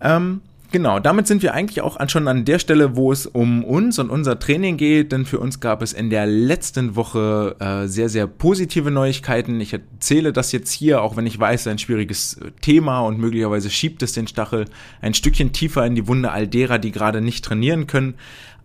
Ähm, 0.02 0.42
Genau, 0.76 1.00
damit 1.00 1.26
sind 1.26 1.42
wir 1.42 1.54
eigentlich 1.54 1.80
auch 1.80 1.98
schon 2.10 2.28
an 2.28 2.44
der 2.44 2.60
Stelle, 2.60 2.98
wo 2.98 3.14
es 3.14 3.28
um 3.28 3.64
uns 3.64 3.98
und 3.98 4.10
unser 4.10 4.38
Training 4.38 4.76
geht, 4.76 5.14
denn 5.14 5.26
für 5.26 5.40
uns 5.40 5.62
gab 5.62 5.82
es 5.82 5.94
in 5.94 6.10
der 6.10 6.26
letzten 6.26 6.98
Woche 6.98 7.56
äh, 7.62 7.88
sehr, 7.88 8.10
sehr 8.10 8.28
positive 8.28 8.92
Neuigkeiten. 8.92 9.62
Ich 9.62 9.72
erzähle 9.72 10.34
das 10.34 10.52
jetzt 10.52 10.74
hier, 10.74 11.02
auch 11.02 11.16
wenn 11.16 11.28
ich 11.28 11.40
weiß, 11.40 11.68
ein 11.68 11.78
schwieriges 11.78 12.34
äh, 12.34 12.52
Thema 12.60 13.00
und 13.00 13.20
möglicherweise 13.20 13.70
schiebt 13.70 14.04
es 14.04 14.12
den 14.12 14.28
Stachel 14.28 14.66
ein 15.00 15.14
Stückchen 15.14 15.54
tiefer 15.54 15.86
in 15.86 15.96
die 15.96 16.10
Wunde 16.10 16.32
all 16.32 16.46
derer, 16.46 16.78
die 16.78 16.92
gerade 16.92 17.22
nicht 17.22 17.46
trainieren 17.46 17.88
können. 17.88 18.16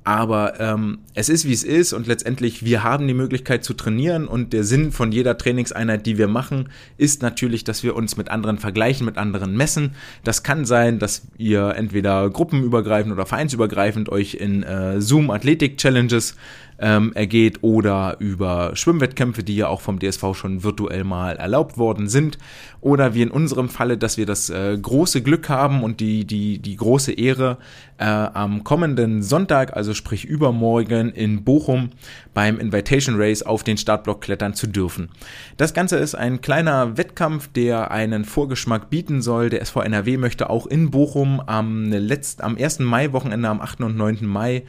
Aber 0.02 0.58
ähm, 0.58 1.00
es 1.14 1.28
ist, 1.28 1.46
wie 1.46 1.52
es 1.52 1.62
ist 1.62 1.92
und 1.92 2.06
letztendlich, 2.06 2.64
wir 2.64 2.82
haben 2.82 3.06
die 3.06 3.14
Möglichkeit 3.14 3.64
zu 3.64 3.74
trainieren 3.74 4.26
und 4.26 4.54
der 4.54 4.64
Sinn 4.64 4.92
von 4.92 5.12
jeder 5.12 5.36
Trainingseinheit, 5.36 6.06
die 6.06 6.16
wir 6.16 6.26
machen, 6.26 6.70
ist 6.96 7.20
natürlich, 7.20 7.64
dass 7.64 7.82
wir 7.82 7.94
uns 7.94 8.16
mit 8.16 8.30
anderen 8.30 8.58
vergleichen, 8.58 9.04
mit 9.04 9.18
anderen 9.18 9.56
messen. 9.56 9.94
Das 10.24 10.42
kann 10.42 10.64
sein, 10.64 10.98
dass 10.98 11.26
ihr 11.36 11.74
entweder 11.76 12.30
gruppenübergreifend 12.30 13.12
oder 13.12 13.26
vereinsübergreifend 13.26 14.08
euch 14.08 14.34
in 14.34 14.62
äh, 14.62 15.02
Zoom 15.02 15.30
Athletik 15.30 15.76
Challenges 15.76 16.34
ähm, 16.80 17.12
ergeht 17.14 17.62
oder 17.62 18.16
über 18.18 18.74
Schwimmwettkämpfe, 18.74 19.42
die 19.42 19.56
ja 19.56 19.68
auch 19.68 19.80
vom 19.80 19.98
DSV 19.98 20.34
schon 20.34 20.64
virtuell 20.64 21.04
mal 21.04 21.36
erlaubt 21.36 21.78
worden 21.78 22.08
sind. 22.08 22.38
Oder 22.80 23.14
wie 23.14 23.22
in 23.22 23.30
unserem 23.30 23.68
Falle, 23.68 23.98
dass 23.98 24.16
wir 24.16 24.24
das 24.24 24.48
äh, 24.48 24.78
große 24.80 25.22
Glück 25.22 25.50
haben 25.50 25.82
und 25.82 26.00
die, 26.00 26.24
die, 26.24 26.58
die 26.58 26.76
große 26.76 27.12
Ehre, 27.12 27.58
äh, 27.98 28.04
am 28.04 28.64
kommenden 28.64 29.22
Sonntag, 29.22 29.76
also 29.76 29.92
sprich 29.92 30.24
übermorgen 30.24 31.10
in 31.10 31.44
Bochum 31.44 31.90
beim 32.32 32.58
Invitation 32.58 33.16
Race 33.18 33.42
auf 33.42 33.62
den 33.62 33.76
Startblock 33.76 34.22
klettern 34.22 34.54
zu 34.54 34.66
dürfen. 34.66 35.10
Das 35.58 35.74
Ganze 35.74 35.98
ist 35.98 36.14
ein 36.14 36.40
kleiner 36.40 36.96
Wettkampf, 36.96 37.48
der 37.48 37.90
einen 37.90 38.24
Vorgeschmack 38.24 38.88
bieten 38.88 39.20
soll. 39.20 39.50
Der 39.50 39.60
SV 39.60 39.82
NRW 39.82 40.16
möchte 40.16 40.48
auch 40.48 40.66
in 40.66 40.90
Bochum 40.90 41.40
am, 41.40 41.92
letzt, 41.92 42.42
am 42.42 42.56
1. 42.56 42.78
Mai-Wochenende, 42.78 43.50
am 43.50 43.60
8. 43.60 43.82
und 43.82 43.98
9. 43.98 44.20
Mai, 44.22 44.62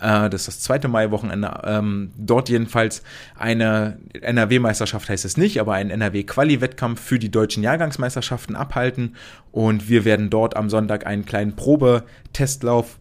äh, 0.00 0.30
das 0.30 0.42
ist 0.42 0.48
das 0.48 0.60
zweite 0.60 0.88
Mai-Wochenende, 0.88 1.60
ähm, 1.64 2.10
dort 2.16 2.48
jedenfalls 2.48 3.02
eine 3.36 3.98
NRW-Meisterschaft 4.20 5.08
heißt 5.08 5.24
es 5.24 5.36
nicht, 5.36 5.60
aber 5.60 5.74
ein 5.74 5.90
NRW-Quali-Wettkampf 5.90 7.00
für 7.00 7.18
die 7.18 7.30
deutschen 7.30 7.62
Jahrgangsmeisterschaften 7.62 8.56
abhalten 8.56 9.16
und 9.52 9.88
wir 9.88 10.04
werden 10.04 10.30
dort 10.30 10.56
am 10.56 10.70
Sonntag 10.70 11.06
einen 11.06 11.24
kleinen 11.24 11.56
Probetestlauf 11.56 12.98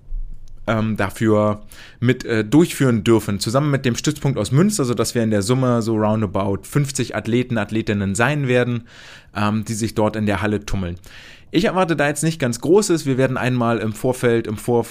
ähm, 0.67 0.97
dafür 0.97 1.61
mit 1.99 2.25
äh, 2.25 2.43
durchführen 2.43 3.03
dürfen, 3.03 3.39
zusammen 3.39 3.71
mit 3.71 3.85
dem 3.85 3.95
Stützpunkt 3.95 4.37
aus 4.37 4.51
Münster, 4.51 4.85
sodass 4.85 5.15
wir 5.15 5.23
in 5.23 5.31
der 5.31 5.41
Summe 5.41 5.81
so 5.81 5.95
roundabout 5.95 6.63
50 6.63 7.15
Athleten, 7.15 7.57
Athletinnen 7.57 8.15
sein 8.15 8.47
werden, 8.47 8.83
ähm, 9.35 9.63
die 9.65 9.73
sich 9.73 9.95
dort 9.95 10.15
in 10.15 10.25
der 10.25 10.41
Halle 10.41 10.65
tummeln. 10.65 10.97
Ich 11.49 11.65
erwarte 11.65 11.95
da 11.95 12.07
jetzt 12.07 12.23
nicht 12.23 12.39
ganz 12.39 12.59
Großes. 12.59 13.05
Wir 13.05 13.17
werden 13.17 13.37
einmal 13.37 13.77
im 13.77 13.93
Vorfeld, 13.93 14.47
im 14.47 14.57
Vor 14.57 14.85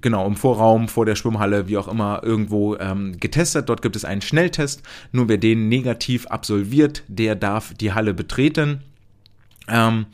genau, 0.00 0.26
im 0.26 0.36
Vorraum, 0.36 0.88
vor 0.88 1.06
der 1.06 1.14
Schwimmhalle, 1.14 1.68
wie 1.68 1.76
auch 1.76 1.88
immer, 1.88 2.22
irgendwo 2.22 2.76
ähm, 2.76 3.18
getestet. 3.18 3.68
Dort 3.68 3.82
gibt 3.82 3.96
es 3.96 4.04
einen 4.04 4.22
Schnelltest. 4.22 4.82
Nur 5.12 5.28
wer 5.28 5.38
den 5.38 5.68
negativ 5.68 6.26
absolviert, 6.26 7.02
der 7.08 7.34
darf 7.34 7.74
die 7.74 7.92
Halle 7.92 8.14
betreten. 8.14 8.82
Ähm, 9.68 10.06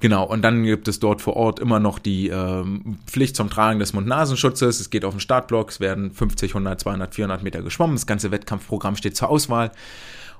Genau, 0.00 0.24
und 0.24 0.42
dann 0.42 0.62
gibt 0.62 0.86
es 0.86 1.00
dort 1.00 1.20
vor 1.20 1.34
Ort 1.34 1.58
immer 1.58 1.80
noch 1.80 1.98
die 1.98 2.28
ähm, 2.28 2.98
Pflicht 3.06 3.34
zum 3.34 3.50
Tragen 3.50 3.80
des 3.80 3.92
Mund-Nasenschutzes. 3.94 4.78
Es 4.78 4.90
geht 4.90 5.04
auf 5.04 5.14
den 5.14 5.20
Startblock, 5.20 5.70
es 5.70 5.80
werden 5.80 6.12
50, 6.12 6.52
100, 6.52 6.80
200, 6.80 7.14
400 7.16 7.42
Meter 7.42 7.62
geschwommen. 7.62 7.96
Das 7.96 8.06
ganze 8.06 8.30
Wettkampfprogramm 8.30 8.94
steht 8.94 9.16
zur 9.16 9.28
Auswahl. 9.28 9.72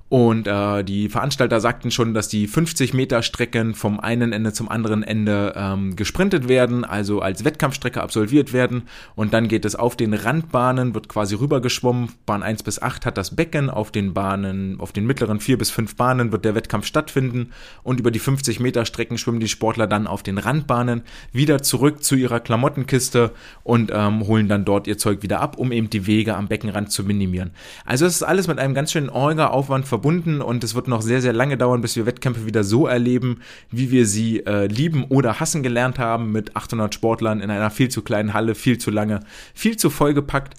Und 0.08 0.46
äh, 0.46 0.84
die 0.84 1.10
Veranstalter 1.10 1.60
sagten 1.60 1.90
schon, 1.90 2.14
dass 2.14 2.28
die 2.28 2.46
50 2.46 2.94
Meter 2.94 3.22
Strecken 3.22 3.74
vom 3.74 4.00
einen 4.00 4.32
Ende 4.32 4.54
zum 4.54 4.70
anderen 4.70 5.02
Ende 5.02 5.52
ähm, 5.54 5.96
gesprintet 5.96 6.48
werden, 6.48 6.84
also 6.84 7.20
als 7.20 7.44
Wettkampfstrecke 7.44 8.02
absolviert 8.02 8.54
werden. 8.54 8.84
Und 9.16 9.34
dann 9.34 9.48
geht 9.48 9.66
es 9.66 9.76
auf 9.76 9.96
den 9.96 10.14
Randbahnen, 10.14 10.94
wird 10.94 11.08
quasi 11.08 11.34
rübergeschwommen. 11.34 12.08
Bahn 12.24 12.42
1 12.42 12.62
bis 12.62 12.80
8 12.80 13.04
hat 13.04 13.18
das 13.18 13.36
Becken. 13.36 13.68
Auf 13.68 13.90
den 13.90 14.14
Bahnen, 14.14 14.80
auf 14.80 14.92
den 14.92 15.06
mittleren 15.06 15.40
4 15.40 15.58
bis 15.58 15.70
5 15.70 15.96
Bahnen 15.96 16.32
wird 16.32 16.46
der 16.46 16.54
Wettkampf 16.54 16.86
stattfinden. 16.86 17.50
Und 17.82 18.00
über 18.00 18.10
die 18.10 18.18
50 18.18 18.60
Meter 18.60 18.86
Strecken 18.86 19.18
schwimmen 19.18 19.40
die 19.40 19.48
Sportler 19.48 19.86
dann 19.86 20.06
auf 20.06 20.22
den 20.22 20.38
Randbahnen 20.38 21.02
wieder 21.32 21.62
zurück 21.62 22.02
zu 22.02 22.16
ihrer 22.16 22.40
Klamottenkiste 22.40 23.32
und 23.62 23.90
ähm, 23.92 24.26
holen 24.26 24.48
dann 24.48 24.64
dort 24.64 24.86
ihr 24.86 24.96
Zeug 24.96 25.22
wieder 25.22 25.40
ab, 25.40 25.58
um 25.58 25.70
eben 25.70 25.90
die 25.90 26.06
Wege 26.06 26.34
am 26.34 26.48
Beckenrand 26.48 26.90
zu 26.90 27.04
minimieren. 27.04 27.50
Also 27.84 28.06
es 28.06 28.14
ist 28.14 28.22
alles 28.22 28.48
mit 28.48 28.58
einem 28.58 28.72
ganz 28.72 28.92
schönen 28.92 29.10
Orga-Aufwand 29.10 29.86
verbunden 29.86 29.97
verbunden 29.98 30.40
und 30.40 30.62
es 30.62 30.76
wird 30.76 30.86
noch 30.86 31.02
sehr, 31.02 31.20
sehr 31.20 31.32
lange 31.32 31.58
dauern, 31.58 31.80
bis 31.80 31.96
wir 31.96 32.06
Wettkämpfe 32.06 32.46
wieder 32.46 32.62
so 32.62 32.86
erleben, 32.86 33.40
wie 33.72 33.90
wir 33.90 34.06
sie 34.06 34.46
äh, 34.46 34.66
lieben 34.66 35.04
oder 35.08 35.40
hassen 35.40 35.64
gelernt 35.64 35.98
haben, 35.98 36.30
mit 36.30 36.54
800 36.54 36.94
Sportlern 36.94 37.40
in 37.40 37.50
einer 37.50 37.70
viel 37.70 37.88
zu 37.88 38.02
kleinen 38.02 38.32
Halle, 38.32 38.54
viel 38.54 38.78
zu 38.78 38.92
lange, 38.92 39.20
viel 39.54 39.76
zu 39.76 39.90
vollgepackt. 39.90 40.54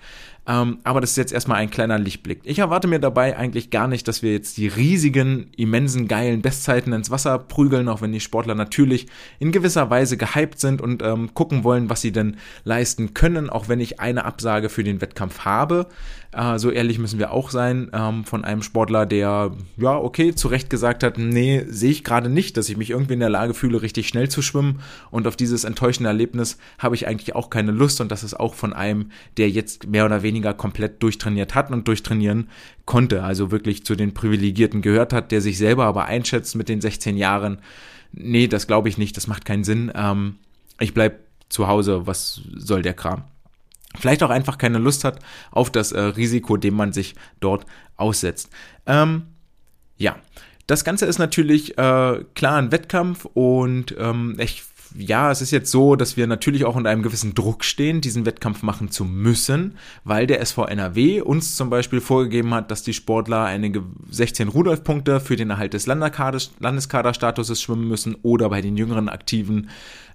Ähm, 0.45 0.79
aber 0.83 0.99
das 0.99 1.11
ist 1.11 1.17
jetzt 1.17 1.31
erstmal 1.31 1.57
ein 1.57 1.69
kleiner 1.69 1.99
Lichtblick. 1.99 2.41
Ich 2.43 2.59
erwarte 2.59 2.87
mir 2.87 2.99
dabei 2.99 3.37
eigentlich 3.37 3.69
gar 3.69 3.87
nicht, 3.87 4.07
dass 4.07 4.23
wir 4.23 4.33
jetzt 4.33 4.57
die 4.57 4.67
riesigen, 4.67 5.51
immensen, 5.55 6.07
geilen 6.07 6.41
Bestzeiten 6.41 6.91
ins 6.91 7.11
Wasser 7.11 7.37
prügeln, 7.37 7.87
auch 7.87 8.01
wenn 8.01 8.11
die 8.11 8.19
Sportler 8.19 8.55
natürlich 8.55 9.05
in 9.37 9.51
gewisser 9.51 9.89
Weise 9.89 10.17
gehypt 10.17 10.59
sind 10.59 10.81
und 10.81 11.03
ähm, 11.03 11.33
gucken 11.33 11.63
wollen, 11.63 11.89
was 11.89 12.01
sie 12.01 12.11
denn 12.11 12.37
leisten 12.63 13.13
können, 13.13 13.49
auch 13.49 13.69
wenn 13.69 13.79
ich 13.79 13.99
eine 13.99 14.25
Absage 14.25 14.69
für 14.69 14.83
den 14.83 15.01
Wettkampf 15.01 15.45
habe. 15.45 15.87
Äh, 16.31 16.59
so 16.59 16.69
ehrlich 16.69 16.99
müssen 16.99 17.17
wir 17.17 17.31
auch 17.31 17.49
sein 17.49 17.89
ähm, 17.91 18.23
von 18.23 18.45
einem 18.45 18.61
Sportler, 18.61 19.05
der 19.07 19.51
ja 19.77 19.97
okay 19.97 20.35
zu 20.35 20.47
Recht 20.47 20.69
gesagt 20.69 21.01
hat, 21.03 21.17
nee, 21.17 21.65
sehe 21.67 21.89
ich 21.89 22.03
gerade 22.03 22.29
nicht, 22.29 22.55
dass 22.55 22.69
ich 22.69 22.77
mich 22.77 22.91
irgendwie 22.91 23.13
in 23.13 23.19
der 23.19 23.29
Lage 23.29 23.55
fühle, 23.55 23.81
richtig 23.81 24.07
schnell 24.07 24.29
zu 24.29 24.41
schwimmen. 24.41 24.81
Und 25.09 25.27
auf 25.27 25.35
dieses 25.35 25.63
enttäuschende 25.63 26.09
Erlebnis 26.09 26.57
habe 26.77 26.95
ich 26.95 27.07
eigentlich 27.07 27.35
auch 27.35 27.49
keine 27.49 27.71
Lust. 27.71 27.99
Und 27.99 28.11
das 28.11 28.23
ist 28.23 28.39
auch 28.39 28.53
von 28.53 28.73
einem, 28.73 29.09
der 29.37 29.49
jetzt 29.49 29.87
mehr 29.87 30.05
oder 30.05 30.21
weniger 30.21 30.53
komplett 30.53 31.01
durchtrainiert 31.01 31.55
hat 31.55 31.71
und 31.71 31.87
durchtrainieren 31.87 32.49
konnte. 32.85 33.23
Also 33.23 33.49
wirklich 33.49 33.83
zu 33.83 33.95
den 33.95 34.13
Privilegierten 34.13 34.81
gehört 34.81 35.13
hat, 35.13 35.31
der 35.31 35.41
sich 35.41 35.57
selber 35.57 35.85
aber 35.85 36.05
einschätzt 36.05 36.55
mit 36.55 36.69
den 36.69 36.81
16 36.81 37.17
Jahren. 37.17 37.59
Nee, 38.11 38.47
das 38.47 38.67
glaube 38.67 38.89
ich 38.89 38.97
nicht, 38.97 39.17
das 39.17 39.27
macht 39.27 39.45
keinen 39.45 39.63
Sinn. 39.63 39.91
Ähm, 39.95 40.35
ich 40.79 40.93
bleib 40.93 41.21
zu 41.49 41.67
Hause, 41.67 42.05
was 42.05 42.41
soll 42.55 42.83
der 42.83 42.93
Kram? 42.93 43.23
Vielleicht 43.97 44.21
auch 44.23 44.29
einfach 44.29 44.57
keine 44.57 44.77
Lust 44.77 45.03
hat 45.03 45.19
auf 45.51 45.71
das 45.71 45.91
äh, 45.91 45.99
Risiko, 45.99 46.57
dem 46.57 46.75
man 46.75 46.93
sich 46.93 47.15
dort 47.39 47.65
aussetzt. 47.95 48.49
Ähm, 48.85 49.23
ja, 49.97 50.15
das 50.67 50.83
Ganze 50.83 51.05
ist 51.07 51.17
natürlich 51.17 51.77
äh, 51.77 52.23
klar 52.35 52.57
ein 52.57 52.71
Wettkampf 52.71 53.25
und 53.25 53.95
ähm, 53.97 54.35
ich 54.37 54.63
ja, 54.97 55.29
es 55.31 55.41
ist 55.41 55.51
jetzt 55.51 55.71
so, 55.71 55.95
dass 55.95 56.17
wir 56.17 56.25
natürlich 56.27 56.65
auch 56.65 56.75
unter 56.75 56.89
einem 56.89 57.03
gewissen 57.03 57.35
Druck 57.35 57.63
stehen, 57.63 58.01
diesen 58.01 58.25
Wettkampf 58.25 58.63
machen 58.63 58.89
zu 58.89 59.05
müssen, 59.05 59.77
weil 60.03 60.25
der 60.25 60.41
SV 60.41 60.65
NRW 60.65 61.21
uns 61.21 61.55
zum 61.55 61.69
Beispiel 61.69 62.01
vorgegeben 62.01 62.53
hat, 62.53 62.71
dass 62.71 62.83
die 62.83 62.93
Sportler 62.93 63.45
einige 63.45 63.83
16 64.09 64.47
Rudolf-Punkte 64.47 65.19
für 65.19 65.35
den 65.35 65.51
Erhalt 65.51 65.73
des 65.73 65.85
Landeskaderstatuses 65.85 67.61
schwimmen 67.61 67.87
müssen 67.87 68.15
oder 68.23 68.49
bei 68.49 68.61
den 68.61 68.77
jüngeren 68.77 69.09
Aktiven 69.09 69.69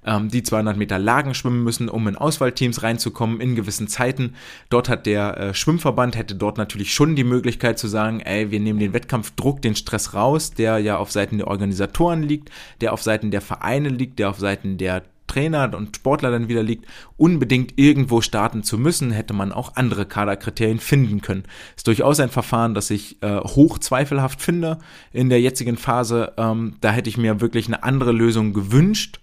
ähm, 0.06 0.28
die 0.28 0.42
200 0.42 0.76
Meter 0.76 0.98
Lagen 0.98 1.34
schwimmen 1.34 1.64
müssen, 1.64 1.88
um 1.88 2.06
in 2.08 2.16
Auswahlteams 2.16 2.82
reinzukommen 2.82 3.40
in 3.40 3.54
gewissen 3.54 3.88
Zeiten. 3.88 4.34
Dort 4.70 4.88
hat 4.88 5.06
der 5.06 5.36
äh, 5.38 5.54
Schwimmverband, 5.54 6.16
hätte 6.16 6.34
dort 6.34 6.58
natürlich 6.58 6.92
schon 6.92 7.16
die 7.16 7.24
Möglichkeit 7.24 7.78
zu 7.78 7.88
sagen, 7.88 8.20
ey, 8.20 8.50
wir 8.50 8.60
nehmen 8.60 8.78
den 8.78 8.92
Wettkampfdruck, 8.92 9.62
den 9.62 9.76
Stress 9.76 10.14
raus, 10.14 10.52
der 10.52 10.78
ja 10.78 10.98
auf 10.98 11.10
Seiten 11.10 11.38
der 11.38 11.48
Organisatoren 11.48 12.22
liegt, 12.22 12.50
der 12.80 12.92
auf 12.92 13.02
Seiten 13.02 13.30
der 13.30 13.40
Vereine 13.40 13.88
liegt, 13.88 14.18
der 14.18 14.30
auf 14.30 14.38
Seiten 14.38 14.78
der 14.78 15.02
Trainer 15.26 15.74
und 15.74 15.96
Sportler 15.96 16.30
dann 16.30 16.48
wieder 16.48 16.62
liegt, 16.62 16.86
unbedingt 17.16 17.78
irgendwo 17.78 18.20
starten 18.20 18.62
zu 18.62 18.78
müssen, 18.78 19.10
hätte 19.10 19.34
man 19.34 19.52
auch 19.52 19.76
andere 19.76 20.06
Kaderkriterien 20.06 20.78
finden 20.78 21.22
können. 21.22 21.44
Ist 21.76 21.86
durchaus 21.86 22.20
ein 22.20 22.28
Verfahren, 22.28 22.74
das 22.74 22.90
ich 22.90 23.22
äh, 23.22 23.40
hoch 23.40 23.78
zweifelhaft 23.78 24.40
finde 24.40 24.78
in 25.12 25.30
der 25.30 25.40
jetzigen 25.40 25.76
Phase. 25.76 26.32
Ähm, 26.36 26.76
da 26.80 26.92
hätte 26.92 27.08
ich 27.08 27.16
mir 27.16 27.40
wirklich 27.40 27.66
eine 27.66 27.82
andere 27.82 28.12
Lösung 28.12 28.52
gewünscht 28.52 29.20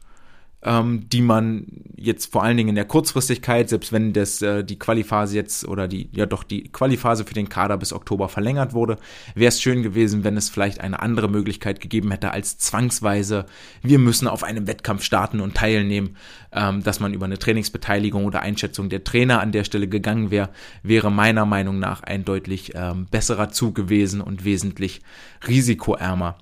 ähm, 0.64 1.08
die 1.10 1.22
man 1.22 1.66
jetzt 1.96 2.32
vor 2.32 2.44
allen 2.44 2.58
Dingen 2.58 2.70
in 2.70 2.76
der 2.76 2.86
Kurzfristigkeit, 2.86 3.70
selbst 3.70 3.92
wenn 3.92 4.14
das 4.14 4.42
äh, 4.42 4.64
die 4.64 4.78
Qualiphase 4.78 5.36
jetzt 5.36 5.68
oder 5.68 5.88
die 5.88 6.10
ja 6.14 6.26
doch 6.26 6.44
die 6.44 6.64
Qualiphase 6.64 7.26
für 7.26 7.34
den 7.34 7.50
Kader 7.50 7.78
bis 7.78 7.94
Oktober 7.94 8.30
verlängert 8.30 8.74
wurde, 8.74 8.98
wäre 9.34 9.50
es 9.50 9.62
schön 9.62 9.82
gewesen, 9.82 10.24
wenn 10.24 10.38
es 10.38 10.50
vielleicht 10.50 10.82
eine 10.82 11.00
andere 11.00 11.30
Möglichkeit 11.30 11.80
gegeben 11.80 12.12
hätte 12.12 12.32
als 12.32 12.58
zwangsweise 12.58 13.46
wir 13.82 14.00
müssen 14.00 14.28
auf 14.28 14.44
einem 14.44 14.68
Wettkampf 14.68 15.04
starten 15.04 15.42
und 15.42 15.56
teilnehmen, 15.56 16.16
ähm, 16.52 16.84
dass 16.84 17.00
man 17.00 17.14
über 17.14 17.26
eine 17.26 17.40
Trainingsbeteiligung 17.40 18.26
oder 18.26 18.42
Einschätzung 18.42 18.90
der 18.90 19.04
Trainer 19.04 19.42
an 19.42 19.52
der 19.52 19.64
Stelle 19.64 19.88
gegangen 19.88 20.32
wäre, 20.32 20.50
wäre 20.84 21.12
meiner 21.12 21.46
Meinung 21.46 21.80
nach 21.80 22.04
ein 22.04 22.24
deutlich 22.24 22.74
ähm, 22.76 23.08
besserer 23.10 23.50
Zug 23.50 23.74
gewesen 23.74 24.22
und 24.22 24.46
wesentlich 24.46 25.02
risikoärmer. 25.48 26.38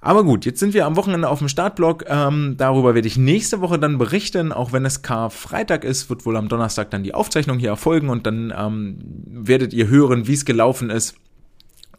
Aber 0.00 0.24
gut, 0.24 0.46
jetzt 0.46 0.60
sind 0.60 0.72
wir 0.72 0.86
am 0.86 0.96
Wochenende 0.96 1.28
auf 1.28 1.40
dem 1.40 1.48
Startblock. 1.48 2.04
Ähm, 2.08 2.54
darüber 2.56 2.94
werde 2.94 3.06
ich 3.06 3.18
nächste 3.18 3.60
Woche 3.60 3.78
dann 3.78 3.98
berichten. 3.98 4.52
Auch 4.52 4.72
wenn 4.72 4.84
es 4.84 5.02
Karfreitag 5.02 5.84
ist, 5.84 6.08
wird 6.08 6.24
wohl 6.24 6.36
am 6.36 6.48
Donnerstag 6.48 6.90
dann 6.90 7.02
die 7.02 7.14
Aufzeichnung 7.14 7.58
hier 7.58 7.70
erfolgen 7.70 8.08
und 8.08 8.26
dann 8.26 8.52
ähm, 8.56 8.98
werdet 9.26 9.72
ihr 9.72 9.88
hören, 9.88 10.26
wie 10.26 10.34
es 10.34 10.44
gelaufen 10.44 10.90
ist 10.90 11.16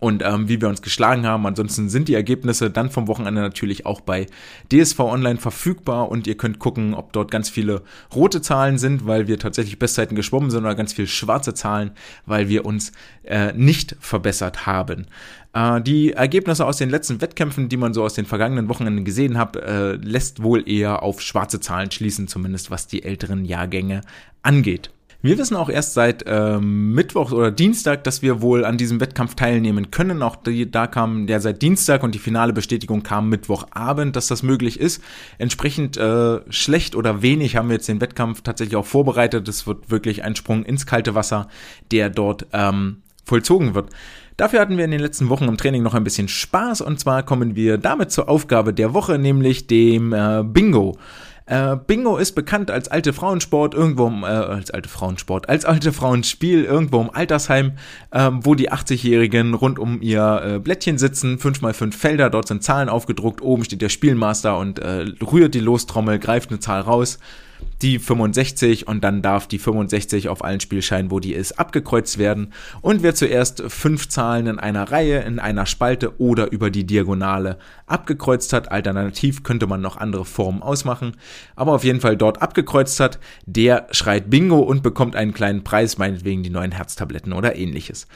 und 0.02 0.24
ähm, 0.26 0.50
wie 0.50 0.60
wir 0.60 0.68
uns 0.68 0.82
geschlagen 0.82 1.28
haben. 1.28 1.46
Ansonsten 1.46 1.88
sind 1.88 2.08
die 2.08 2.16
Ergebnisse 2.16 2.72
dann 2.72 2.90
vom 2.90 3.08
Wochenende 3.08 3.40
natürlich 3.40 3.86
auch 3.86 4.02
bei 4.02 4.26
DSV 4.72 5.00
Online 5.00 5.38
verfügbar 5.38 6.10
und 6.10 6.26
ihr 6.26 6.36
könnt 6.36 6.58
gucken, 6.58 6.96
ob 6.96 7.14
dort 7.14 7.30
ganz 7.30 7.50
viele 7.52 7.84
rote 8.14 8.42
Zahlen 8.42 8.80
sind, 8.80 9.06
weil 9.06 9.28
wir 9.28 9.38
tatsächlich 9.38 9.78
Bestzeiten 9.78 10.16
geschwommen 10.16 10.50
sind 10.50 10.62
oder 10.62 10.74
ganz 10.74 10.94
viele 10.94 11.08
schwarze 11.08 11.54
Zahlen, 11.54 11.92
weil 12.26 12.50
wir 12.50 12.66
uns 12.66 12.94
äh, 13.24 13.54
nicht 13.54 13.96
verbessert 14.00 14.66
haben. 14.66 15.06
Äh, 15.54 15.82
die 15.82 16.14
Ergebnisse 16.14 16.66
aus 16.66 16.78
den 16.78 16.90
letzten 16.90 17.22
Wettkämpfen, 17.22 17.70
die 17.70 17.78
man 17.78 17.94
so 17.94 18.04
aus 18.04 18.16
den 18.16 18.26
vergangenen 18.26 18.70
Wochenenden 18.70 19.06
gesehen 19.06 19.38
hat, 19.38 19.56
äh, 19.56 19.94
lässt 19.94 20.42
wohl 20.42 20.68
eher 20.68 21.04
auf 21.04 21.22
schwarze 21.22 21.60
Zahlen 21.60 21.92
schließen, 21.92 22.28
zumindest 22.28 22.72
was 22.72 22.88
die 22.88 23.04
älteren 23.04 23.46
Jahrgänge 23.46 24.02
angeht. 24.42 24.90
Wir 25.24 25.38
wissen 25.38 25.56
auch 25.56 25.70
erst 25.70 25.94
seit 25.94 26.24
ähm, 26.26 26.94
Mittwoch 26.94 27.32
oder 27.32 27.52
Dienstag, 27.52 28.04
dass 28.06 28.24
wir 28.24 28.42
wohl 28.42 28.66
an 28.66 28.78
diesem 28.78 29.00
Wettkampf 29.00 29.36
teilnehmen 29.36 29.92
können. 29.92 30.24
Auch 30.24 30.36
die, 30.36 30.70
da 30.70 30.88
kam 30.88 31.28
der 31.28 31.40
seit 31.40 31.62
Dienstag 31.62 32.02
und 32.02 32.16
die 32.16 32.20
finale 32.20 32.54
Bestätigung 32.54 33.04
kam 33.04 33.30
Mittwochabend, 33.30 34.16
dass 34.16 34.28
das 34.28 34.42
möglich 34.42 34.80
ist. 34.80 35.04
Entsprechend 35.38 35.96
äh, 35.98 36.40
schlecht 36.50 36.96
oder 36.96 37.22
wenig 37.22 37.56
haben 37.56 37.70
wir 37.70 37.76
jetzt 37.76 37.88
den 37.88 38.02
Wettkampf 38.02 38.42
tatsächlich 38.42 38.76
auch 38.76 38.86
vorbereitet. 38.86 39.48
Es 39.48 39.68
wird 39.68 39.92
wirklich 39.92 40.24
ein 40.24 40.36
Sprung 40.36 40.64
ins 40.64 40.88
kalte 40.88 41.14
Wasser, 41.14 41.50
der 41.92 42.10
dort 42.10 42.48
ähm, 42.52 43.04
vollzogen 43.24 43.76
wird. 43.76 43.90
Dafür 44.38 44.60
hatten 44.60 44.78
wir 44.78 44.86
in 44.86 44.92
den 44.92 45.02
letzten 45.02 45.30
Wochen 45.30 45.44
im 45.44 45.58
Training 45.58 45.84
noch 45.84 45.94
ein 45.94 46.04
bisschen 46.04 46.30
Spaß 46.30 46.82
und 46.82 47.00
zwar 47.00 47.22
kommen 47.22 47.56
wir 47.56 47.78
damit 47.78 48.12
zur 48.12 48.28
Aufgabe 48.28 48.74
der 48.74 48.96
Woche, 48.96 49.20
nämlich 49.20 49.68
dem 49.68 50.14
äh, 50.14 50.44
Bingo. 50.44 50.98
Äh, 51.52 51.76
Bingo 51.86 52.16
ist 52.16 52.32
bekannt 52.32 52.72
als 52.72 52.88
alte 52.88 53.12
Frauensport, 53.12 53.74
irgendwo 53.74 54.08
im, 54.08 54.24
äh, 54.24 54.28
als 54.28 54.72
alte 54.72 54.88
Frauensport, 54.88 55.50
als 55.50 55.66
alte 55.66 55.92
Frauenspiel, 55.92 56.64
irgendwo 56.64 57.02
im 57.02 57.10
Altersheim, 57.10 57.74
äh, 58.12 58.30
wo 58.32 58.56
die 58.56 58.72
80-Jährigen 58.72 59.54
rund 59.54 59.78
um 59.78 60.02
ihr 60.02 60.42
äh, 60.46 60.60
Blättchen 60.60 60.98
sitzen, 60.98 61.40
5x5 61.40 61.92
Felder, 61.92 62.30
dort 62.30 62.48
sind 62.48 62.64
Zahlen 62.64 62.88
aufgedruckt, 62.88 63.42
oben 63.42 63.66
steht 63.66 63.82
der 63.82 63.90
Spielmaster 63.90 64.58
und 64.58 64.80
äh, 64.80 65.08
rührt 65.22 65.54
die 65.54 65.60
Lostrommel, 65.60 66.20
greift 66.20 66.52
eine 66.52 66.62
Zahl 66.62 66.80
raus 66.80 67.20
die 67.82 68.00
65 68.00 68.88
und 68.88 69.04
dann 69.04 69.22
darf 69.22 69.48
die 69.48 69.60
65 69.60 70.30
auf 70.30 70.44
allen 70.44 70.60
Spielscheinen, 70.60 71.12
wo 71.12 71.20
die 71.20 71.34
ist, 71.34 71.60
abgekreuzt 71.60 72.18
werden. 72.18 72.54
Und 72.82 73.04
wer 73.04 73.16
zuerst 73.16 73.64
fünf 73.68 74.10
Zahlen 74.10 74.48
in 74.48 74.60
einer 74.60 74.92
Reihe, 74.92 75.20
in 75.22 75.40
einer 75.40 75.66
Spalte 75.66 76.20
oder 76.20 76.52
über 76.52 76.70
die 76.70 76.86
Diagonale 76.86 77.58
abgekreuzt 77.88 78.54
hat, 78.54 78.72
alternativ 78.72 79.44
könnte 79.44 79.68
man 79.68 79.82
noch 79.82 79.98
andere 79.98 80.26
Formen 80.26 80.62
ausmachen, 80.62 81.18
aber 81.56 81.74
auf 81.74 81.84
jeden 81.84 82.02
Fall 82.02 82.18
dort 82.18 82.42
abgekreuzt 82.42 83.00
hat, 83.00 83.20
der 83.46 83.88
schreit 83.92 84.30
Bingo 84.30 84.60
und 84.60 84.84
bekommt 84.84 85.16
einen 85.16 85.34
kleinen 85.34 85.64
Preis, 85.64 85.98
meinetwegen 85.98 86.44
die 86.44 86.50
neuen 86.50 86.72
Herztabletten 86.72 87.34
oder 87.34 87.56
ähnliches. 87.56 88.08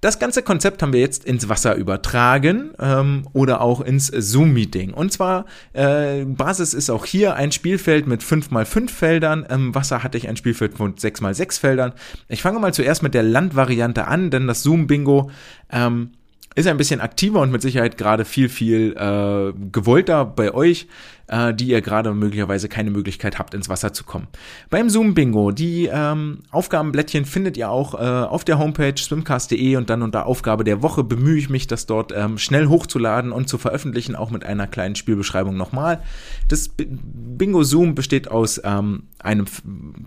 Das 0.00 0.20
ganze 0.20 0.42
Konzept 0.42 0.80
haben 0.80 0.92
wir 0.92 1.00
jetzt 1.00 1.24
ins 1.24 1.48
Wasser 1.48 1.74
übertragen 1.74 2.70
ähm, 2.78 3.26
oder 3.32 3.60
auch 3.60 3.80
ins 3.80 4.06
Zoom-Meeting. 4.06 4.94
Und 4.94 5.12
zwar, 5.12 5.44
äh, 5.72 6.24
Basis 6.24 6.72
ist 6.72 6.88
auch 6.88 7.04
hier 7.04 7.34
ein 7.34 7.50
Spielfeld 7.50 8.06
mit 8.06 8.22
5x5 8.22 8.90
Feldern. 8.90 9.44
Im 9.44 9.74
Wasser 9.74 10.04
hatte 10.04 10.16
ich 10.16 10.28
ein 10.28 10.36
Spielfeld 10.36 10.78
mit 10.78 10.98
6x6 10.98 11.58
Feldern. 11.58 11.92
Ich 12.28 12.42
fange 12.42 12.60
mal 12.60 12.72
zuerst 12.72 13.02
mit 13.02 13.12
der 13.12 13.24
Landvariante 13.24 14.06
an, 14.06 14.30
denn 14.30 14.46
das 14.46 14.62
Zoom-Bingo 14.62 15.32
ähm, 15.72 16.12
ist 16.54 16.68
ein 16.68 16.76
bisschen 16.76 17.00
aktiver 17.00 17.40
und 17.40 17.50
mit 17.50 17.62
Sicherheit 17.62 17.98
gerade 17.98 18.24
viel, 18.24 18.48
viel 18.48 18.96
äh, 18.96 19.52
gewollter 19.72 20.24
bei 20.24 20.54
euch 20.54 20.86
äh, 21.28 21.54
die 21.54 21.68
ihr 21.68 21.80
gerade 21.80 22.12
möglicherweise 22.12 22.68
keine 22.68 22.90
Möglichkeit 22.90 23.38
habt, 23.38 23.54
ins 23.54 23.68
Wasser 23.68 23.92
zu 23.92 24.04
kommen. 24.04 24.26
Beim 24.70 24.90
Zoom 24.90 25.14
Bingo, 25.14 25.50
die 25.50 25.88
ähm, 25.92 26.40
Aufgabenblättchen 26.50 27.24
findet 27.24 27.56
ihr 27.56 27.70
auch 27.70 27.94
äh, 27.94 27.98
auf 27.98 28.44
der 28.44 28.58
Homepage 28.58 28.94
swimcast.de 28.96 29.76
und 29.76 29.90
dann 29.90 30.02
unter 30.02 30.26
Aufgabe 30.26 30.64
der 30.64 30.82
Woche 30.82 31.04
bemühe 31.04 31.38
ich 31.38 31.48
mich, 31.48 31.66
das 31.66 31.86
dort 31.86 32.12
ähm, 32.14 32.38
schnell 32.38 32.68
hochzuladen 32.68 33.32
und 33.32 33.48
zu 33.48 33.58
veröffentlichen, 33.58 34.16
auch 34.16 34.30
mit 34.30 34.44
einer 34.44 34.66
kleinen 34.66 34.94
Spielbeschreibung 34.94 35.56
nochmal. 35.56 36.02
Das 36.48 36.70
Bingo 36.76 37.62
Zoom 37.62 37.94
besteht 37.94 38.30
aus 38.30 38.60
ähm, 38.64 39.04
einem 39.18 39.46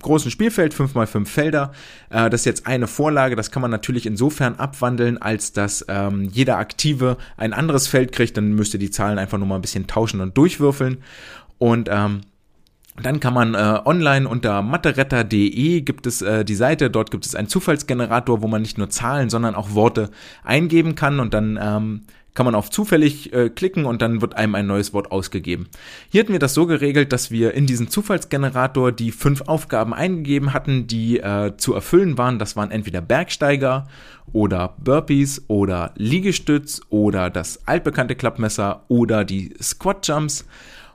großen 0.01 0.31
Spielfeld, 0.31 0.73
5x5 0.73 1.25
Felder. 1.27 1.71
Äh, 2.09 2.29
das 2.29 2.41
ist 2.41 2.45
jetzt 2.45 2.67
eine 2.67 2.87
Vorlage, 2.87 3.35
das 3.35 3.51
kann 3.51 3.61
man 3.61 3.71
natürlich 3.71 4.05
insofern 4.05 4.55
abwandeln, 4.55 5.17
als 5.19 5.53
dass 5.53 5.85
ähm, 5.87 6.29
jeder 6.31 6.57
Aktive 6.57 7.17
ein 7.37 7.53
anderes 7.53 7.87
Feld 7.87 8.11
kriegt, 8.11 8.37
dann 8.37 8.53
müsst 8.53 8.73
ihr 8.73 8.79
die 8.79 8.91
Zahlen 8.91 9.19
einfach 9.19 9.37
nur 9.37 9.47
mal 9.47 9.55
ein 9.55 9.61
bisschen 9.61 9.87
tauschen 9.87 10.21
und 10.21 10.37
durchwürfeln. 10.37 10.97
Und 11.57 11.89
ähm, 11.91 12.21
dann 13.01 13.19
kann 13.19 13.33
man 13.33 13.53
äh, 13.53 13.79
online 13.85 14.27
unter 14.27 14.61
matteretter.de 14.61 15.81
gibt 15.81 16.05
es 16.05 16.21
äh, 16.21 16.43
die 16.43 16.55
Seite, 16.55 16.89
dort 16.89 17.09
gibt 17.09 17.25
es 17.25 17.35
einen 17.35 17.47
Zufallsgenerator, 17.47 18.41
wo 18.41 18.47
man 18.47 18.61
nicht 18.61 18.77
nur 18.77 18.89
Zahlen, 18.89 19.29
sondern 19.29 19.55
auch 19.55 19.73
Worte 19.73 20.09
eingeben 20.43 20.95
kann 20.95 21.19
und 21.19 21.33
dann 21.33 21.57
ähm, 21.61 22.01
kann 22.33 22.45
man 22.45 22.55
auf 22.55 22.69
zufällig 22.69 23.33
äh, 23.33 23.49
klicken 23.49 23.85
und 23.85 24.01
dann 24.01 24.21
wird 24.21 24.35
einem 24.35 24.55
ein 24.55 24.67
neues 24.67 24.93
Wort 24.93 25.11
ausgegeben. 25.11 25.67
Hier 26.09 26.21
hatten 26.21 26.31
wir 26.31 26.39
das 26.39 26.53
so 26.53 26.65
geregelt, 26.65 27.11
dass 27.11 27.31
wir 27.31 27.53
in 27.53 27.65
diesen 27.65 27.89
Zufallsgenerator 27.89 28.91
die 28.91 29.11
fünf 29.11 29.41
Aufgaben 29.41 29.93
eingegeben 29.93 30.53
hatten, 30.53 30.87
die 30.87 31.19
äh, 31.19 31.53
zu 31.57 31.73
erfüllen 31.73 32.17
waren. 32.17 32.39
Das 32.39 32.55
waren 32.55 32.71
entweder 32.71 33.01
Bergsteiger 33.01 33.87
oder 34.31 34.75
Burpees 34.79 35.43
oder 35.47 35.91
Liegestütz 35.95 36.81
oder 36.89 37.29
das 37.29 37.67
altbekannte 37.67 38.15
Klappmesser 38.15 38.85
oder 38.87 39.25
die 39.25 39.53
Squat 39.61 40.07
Jumps. 40.07 40.45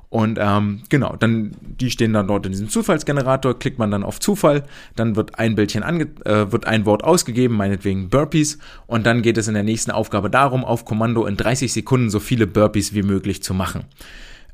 Und 0.08 0.38
ähm, 0.40 0.82
genau, 0.88 1.16
dann 1.16 1.52
die 1.60 1.90
stehen 1.90 2.12
dann 2.12 2.28
dort 2.28 2.46
in 2.46 2.52
diesem 2.52 2.68
Zufallsgenerator, 2.68 3.58
klickt 3.58 3.78
man 3.78 3.90
dann 3.90 4.04
auf 4.04 4.20
Zufall, 4.20 4.62
dann 4.94 5.16
wird 5.16 5.38
ein 5.38 5.56
Bildchen 5.56 5.82
ange 5.82 6.08
äh, 6.24 6.52
wird 6.52 6.66
ein 6.66 6.86
Wort 6.86 7.02
ausgegeben, 7.02 7.56
meinetwegen 7.56 8.08
Burpees, 8.08 8.58
und 8.86 9.04
dann 9.04 9.22
geht 9.22 9.36
es 9.36 9.48
in 9.48 9.54
der 9.54 9.64
nächsten 9.64 9.90
Aufgabe 9.90 10.30
darum, 10.30 10.64
auf 10.64 10.84
Kommando 10.84 11.26
in 11.26 11.36
30 11.36 11.72
Sekunden 11.72 12.10
so 12.10 12.20
viele 12.20 12.46
Burpees 12.46 12.94
wie 12.94 13.02
möglich 13.02 13.42
zu 13.42 13.52
machen. 13.52 13.84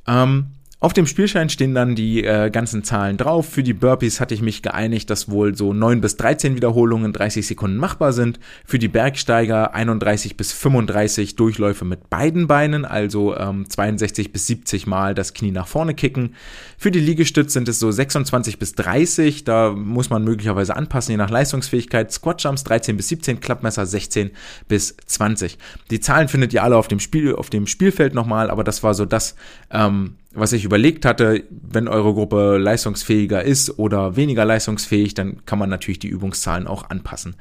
Ähm, 0.06 0.46
auf 0.82 0.92
dem 0.92 1.06
Spielschein 1.06 1.48
stehen 1.48 1.76
dann 1.76 1.94
die 1.94 2.24
äh, 2.24 2.50
ganzen 2.50 2.82
Zahlen 2.82 3.16
drauf. 3.16 3.48
Für 3.48 3.62
die 3.62 3.72
Burpees 3.72 4.18
hatte 4.18 4.34
ich 4.34 4.42
mich 4.42 4.62
geeinigt, 4.62 5.10
dass 5.10 5.30
wohl 5.30 5.54
so 5.54 5.72
9 5.72 6.00
bis 6.00 6.16
13 6.16 6.56
Wiederholungen 6.56 7.06
in 7.06 7.12
30 7.12 7.46
Sekunden 7.46 7.76
machbar 7.76 8.12
sind. 8.12 8.40
Für 8.66 8.80
die 8.80 8.88
Bergsteiger 8.88 9.74
31 9.74 10.36
bis 10.36 10.52
35 10.52 11.36
Durchläufe 11.36 11.84
mit 11.84 12.10
beiden 12.10 12.48
Beinen, 12.48 12.84
also 12.84 13.36
ähm, 13.36 13.70
62 13.70 14.32
bis 14.32 14.48
70 14.48 14.88
Mal 14.88 15.14
das 15.14 15.34
Knie 15.34 15.52
nach 15.52 15.68
vorne 15.68 15.94
kicken. 15.94 16.34
Für 16.76 16.90
die 16.90 16.98
Liegestütz 16.98 17.52
sind 17.52 17.68
es 17.68 17.78
so 17.78 17.92
26 17.92 18.58
bis 18.58 18.72
30, 18.72 19.44
da 19.44 19.70
muss 19.70 20.10
man 20.10 20.24
möglicherweise 20.24 20.74
anpassen, 20.74 21.12
je 21.12 21.16
nach 21.16 21.30
Leistungsfähigkeit. 21.30 22.10
Squat 22.10 22.42
Jumps 22.42 22.64
13 22.64 22.96
bis 22.96 23.06
17, 23.06 23.38
Klappmesser 23.38 23.86
16 23.86 24.32
bis 24.66 24.96
20. 25.06 25.58
Die 25.92 26.00
Zahlen 26.00 26.26
findet 26.26 26.52
ihr 26.52 26.64
alle 26.64 26.76
auf 26.76 26.88
dem 26.88 26.98
Spiel, 26.98 27.36
auf 27.36 27.50
dem 27.50 27.68
Spielfeld 27.68 28.14
nochmal, 28.14 28.50
aber 28.50 28.64
das 28.64 28.82
war 28.82 28.94
so 28.94 29.04
das, 29.04 29.36
ähm, 29.70 30.16
was 30.34 30.52
ich 30.52 30.64
überlegt 30.64 31.04
hatte, 31.04 31.44
wenn 31.50 31.88
eure 31.88 32.14
Gruppe 32.14 32.56
leistungsfähiger 32.58 33.42
ist 33.42 33.78
oder 33.78 34.16
weniger 34.16 34.44
leistungsfähig, 34.44 35.14
dann 35.14 35.44
kann 35.44 35.58
man 35.58 35.68
natürlich 35.68 35.98
die 35.98 36.08
Übungszahlen 36.08 36.66
auch 36.66 36.88
anpassen. 36.90 37.36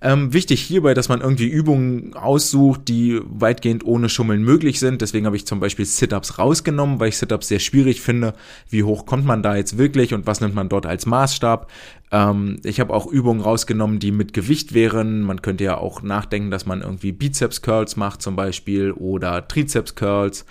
Ähm, 0.00 0.32
wichtig 0.32 0.60
hierbei, 0.60 0.94
dass 0.94 1.08
man 1.08 1.20
irgendwie 1.20 1.48
Übungen 1.48 2.14
aussucht, 2.14 2.82
die 2.86 3.20
weitgehend 3.24 3.84
ohne 3.84 4.08
Schummeln 4.08 4.44
möglich 4.44 4.78
sind. 4.78 5.02
Deswegen 5.02 5.26
habe 5.26 5.34
ich 5.34 5.46
zum 5.46 5.58
Beispiel 5.58 5.84
Sit-ups 5.84 6.38
rausgenommen, 6.38 7.00
weil 7.00 7.08
ich 7.08 7.18
Sit-ups 7.18 7.48
sehr 7.48 7.58
schwierig 7.58 8.00
finde. 8.00 8.34
Wie 8.70 8.84
hoch 8.84 9.06
kommt 9.06 9.24
man 9.24 9.42
da 9.42 9.56
jetzt 9.56 9.76
wirklich 9.76 10.14
und 10.14 10.26
was 10.26 10.40
nimmt 10.40 10.54
man 10.54 10.68
dort 10.68 10.86
als 10.86 11.06
Maßstab? 11.06 11.68
Ähm, 12.10 12.60
ich 12.64 12.80
habe 12.80 12.94
auch 12.94 13.06
Übungen 13.06 13.40
rausgenommen, 13.40 13.98
die 13.98 14.12
mit 14.12 14.32
Gewicht 14.32 14.74
wären. 14.74 15.22
Man 15.22 15.42
könnte 15.42 15.64
ja 15.64 15.76
auch 15.76 16.02
nachdenken, 16.02 16.50
dass 16.50 16.66
man 16.66 16.82
irgendwie 16.82 17.12
Bizeps-Curls 17.12 17.96
macht 17.96 18.22
zum 18.22 18.36
Beispiel 18.36 18.92
oder 18.92 19.46
Trizeps-Curls. 19.46 20.46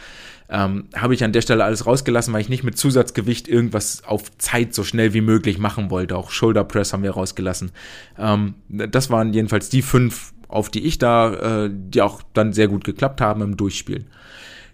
Ähm, 0.50 0.86
habe 0.96 1.14
ich 1.14 1.24
an 1.24 1.34
der 1.34 1.42
Stelle 1.42 1.66
alles 1.66 1.86
rausgelassen, 1.86 2.34
weil 2.34 2.42
ich 2.42 2.50
nicht 2.50 2.64
mit 2.64 2.78
Zusatzgewicht 2.78 3.48
irgendwas 3.48 4.04
auf 4.06 4.36
Zeit 4.38 4.74
so 4.74 4.84
schnell 4.84 5.14
wie 5.14 5.22
möglich 5.22 5.58
machen 5.58 5.90
wollte. 5.90 6.16
Auch 6.16 6.32
Shoulder 6.32 6.64
Press 6.64 6.94
haben 6.94 7.04
wir 7.04 7.12
rausgelassen. 7.12 7.72
Ähm, 8.18 8.54
das 8.70 9.10
waren 9.10 9.34
jedenfalls 9.34 9.70
die 9.70 9.82
fünf, 9.82 10.34
auf 10.48 10.70
die 10.70 10.86
ich 10.86 11.00
da, 11.00 11.66
äh, 11.66 11.70
die 11.74 12.02
auch 12.02 12.22
dann 12.34 12.54
sehr 12.54 12.70
gut 12.70 12.86
geklappt 12.86 13.20
haben 13.20 13.42
im 13.42 13.58
Durchspielen. 13.58 14.06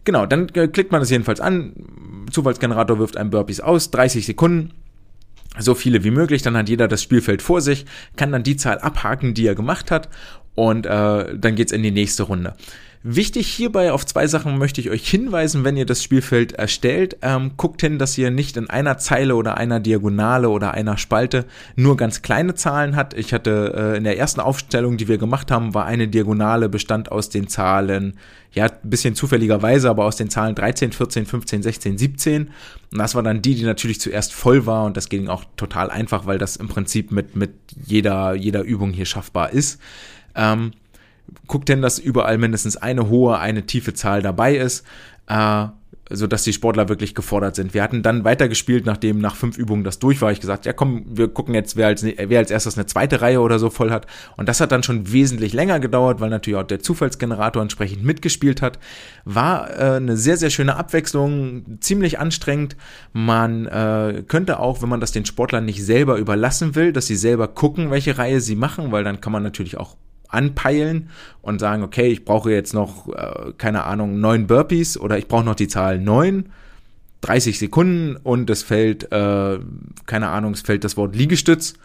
Genau, 0.04 0.26
dann 0.26 0.50
äh, 0.50 0.68
klickt 0.68 0.92
man 0.92 1.02
das 1.02 1.10
jedenfalls 1.10 1.40
an. 1.40 1.74
Zufallsgenerator 2.30 3.00
wirft 3.00 3.18
ein 3.18 3.32
Burpees 3.32 3.62
aus, 3.62 3.90
30 3.90 4.26
Sekunden 4.26 4.72
so 5.60 5.76
viele 5.76 6.04
wie 6.04 6.12
möglich, 6.12 6.42
dann 6.42 6.58
hat 6.58 6.70
jeder 6.70 6.88
das 6.88 7.04
Spielfeld 7.04 7.42
vor 7.42 7.62
sich, 7.62 7.86
kann 8.16 8.32
dann 8.32 8.44
die 8.44 8.58
Zahl 8.58 8.80
abhaken, 8.80 9.34
die 9.34 9.46
er 9.46 9.56
gemacht 9.56 9.92
hat 9.92 10.10
und 10.56 10.86
äh, 10.86 11.38
dann 11.38 11.56
geht's 11.56 11.72
in 11.72 11.84
die 11.84 11.92
nächste 11.92 12.24
Runde. 12.24 12.56
Wichtig 13.06 13.48
hierbei 13.48 13.92
auf 13.92 14.06
zwei 14.06 14.28
Sachen 14.28 14.58
möchte 14.58 14.80
ich 14.80 14.90
euch 14.90 15.06
hinweisen, 15.10 15.66
wenn 15.66 15.76
ihr 15.76 15.86
das 15.86 16.02
Spielfeld 16.02 16.54
erstellt. 16.54 17.18
Ähm, 17.22 17.52
guckt 17.58 17.82
hin, 17.82 18.00
dass 18.00 18.18
ihr 18.18 18.32
nicht 18.32 18.56
in 18.56 18.70
einer 18.70 18.98
Zeile 18.98 19.36
oder 19.36 19.58
einer 19.58 19.82
Diagonale 19.82 20.48
oder 20.48 20.74
einer 20.74 20.98
Spalte 20.98 21.44
nur 21.76 21.98
ganz 21.98 22.22
kleine 22.22 22.56
Zahlen 22.56 22.96
hat. 22.96 23.14
Ich 23.14 23.34
hatte 23.34 23.74
äh, 23.76 23.98
in 23.98 24.06
der 24.06 24.18
ersten 24.18 24.40
Aufstellung, 24.40 24.96
die 24.96 25.10
wir 25.10 25.18
gemacht 25.18 25.52
haben, 25.52 25.74
war 25.74 25.86
eine 25.86 26.08
Diagonale 26.08 26.70
bestand 26.70 27.12
aus 27.12 27.28
den 27.28 27.50
Zahlen, 27.50 28.14
ja, 28.54 28.70
bisschen 28.84 29.16
zufälligerweise, 29.16 29.90
aber 29.90 30.06
aus 30.06 30.16
den 30.16 30.30
Zahlen 30.30 30.56
13, 30.56 30.94
14, 30.94 31.26
15, 31.26 31.62
16, 31.62 31.98
17. 31.98 32.52
Und 32.92 32.98
das 32.98 33.16
war 33.16 33.24
dann 33.24 33.42
die, 33.42 33.56
die 33.56 33.66
natürlich 33.66 34.00
zuerst 34.00 34.32
voll 34.32 34.66
war 34.66 34.86
und 34.86 34.96
das 34.96 35.10
ging 35.10 35.28
auch 35.28 35.44
total 35.58 35.90
einfach, 35.90 36.26
weil 36.26 36.38
das 36.38 36.56
im 36.56 36.70
Prinzip 36.70 37.12
mit, 37.12 37.36
mit 37.36 37.52
jeder, 37.86 38.34
jeder 38.34 38.62
Übung 38.62 38.92
hier 38.92 39.06
schaffbar 39.06 39.52
ist. 39.52 39.82
Ähm, 40.36 40.72
guckt 41.48 41.70
denn, 41.70 41.82
dass 41.82 42.00
überall 42.00 42.38
mindestens 42.38 42.78
eine 42.78 43.10
hohe, 43.10 43.38
eine 43.40 43.66
tiefe 43.66 43.94
Zahl 43.94 44.22
dabei 44.22 44.56
ist, 44.56 44.86
äh, 45.28 45.68
so 46.10 46.28
dass 46.28 46.44
die 46.44 46.54
Sportler 46.54 46.90
wirklich 46.90 47.16
gefordert 47.16 47.56
sind. 47.56 47.74
Wir 47.74 47.82
hatten 47.82 48.04
dann 48.04 48.24
weitergespielt, 48.24 48.86
nachdem 48.86 49.20
nach 49.20 49.36
fünf 49.36 49.58
Übungen 49.58 49.84
das 49.84 50.00
durch 50.00 50.22
war. 50.22 50.32
Ich 50.32 50.42
gesagt, 50.42 50.66
ja 50.66 50.74
komm, 50.74 51.06
wir 51.08 51.30
gucken 51.30 51.56
jetzt, 51.56 51.78
wer 51.78 51.88
als, 51.88 52.04
wer 52.04 52.40
als 52.40 52.52
erstes 52.52 52.78
eine 52.78 52.86
zweite 52.86 53.22
Reihe 53.22 53.40
oder 53.40 53.58
so 53.58 53.70
voll 53.70 53.90
hat. 53.90 54.06
Und 54.36 54.50
das 54.50 54.60
hat 54.60 54.72
dann 54.72 54.84
schon 54.84 55.12
wesentlich 55.12 55.54
länger 55.54 55.80
gedauert, 55.80 56.20
weil 56.20 56.30
natürlich 56.30 56.60
auch 56.60 56.68
der 56.68 56.82
Zufallsgenerator 56.82 57.62
entsprechend 57.62 58.04
mitgespielt 58.04 58.62
hat. 58.62 58.80
War 59.24 59.70
äh, 59.72 59.96
eine 59.96 60.18
sehr, 60.18 60.38
sehr 60.38 60.50
schöne 60.50 60.76
Abwechslung, 60.76 61.80
ziemlich 61.80 62.20
anstrengend. 62.20 62.76
Man 63.14 63.66
äh, 63.66 64.24
könnte 64.28 64.60
auch, 64.60 64.82
wenn 64.82 64.90
man 64.90 65.00
das 65.00 65.14
den 65.14 65.26
Sportlern 65.26 65.66
nicht 65.66 65.84
selber 65.86 66.18
überlassen 66.18 66.76
will, 66.76 66.92
dass 66.92 67.08
sie 67.08 67.16
selber 67.16 67.48
gucken, 67.48 67.92
welche 67.92 68.18
Reihe 68.18 68.42
sie 68.42 68.56
machen, 68.56 68.92
weil 68.92 69.04
dann 69.04 69.22
kann 69.22 69.32
man 69.32 69.42
natürlich 69.42 69.78
auch 69.78 69.96
anpeilen 70.34 71.10
und 71.42 71.60
sagen, 71.60 71.84
okay, 71.84 72.08
ich 72.08 72.26
brauche 72.26 72.52
jetzt 72.52 72.74
noch, 72.74 73.08
äh, 73.10 73.54
keine 73.58 73.86
Ahnung, 73.86 74.20
neun 74.20 74.48
Burpees 74.48 74.98
oder 74.98 75.18
ich 75.18 75.28
brauche 75.28 75.44
noch 75.44 75.56
die 75.56 75.68
Zahl 75.68 76.00
neun, 76.00 76.50
30 77.22 77.58
Sekunden 77.58 78.18
und 78.18 78.50
es 78.50 78.64
fällt, 78.64 79.12
äh, 79.12 79.60
keine 80.06 80.30
Ahnung, 80.30 80.54
es 80.54 80.62
fällt 80.62 80.84
das 80.84 80.98
Wort 80.98 81.16
Liegestütz. 81.16 81.76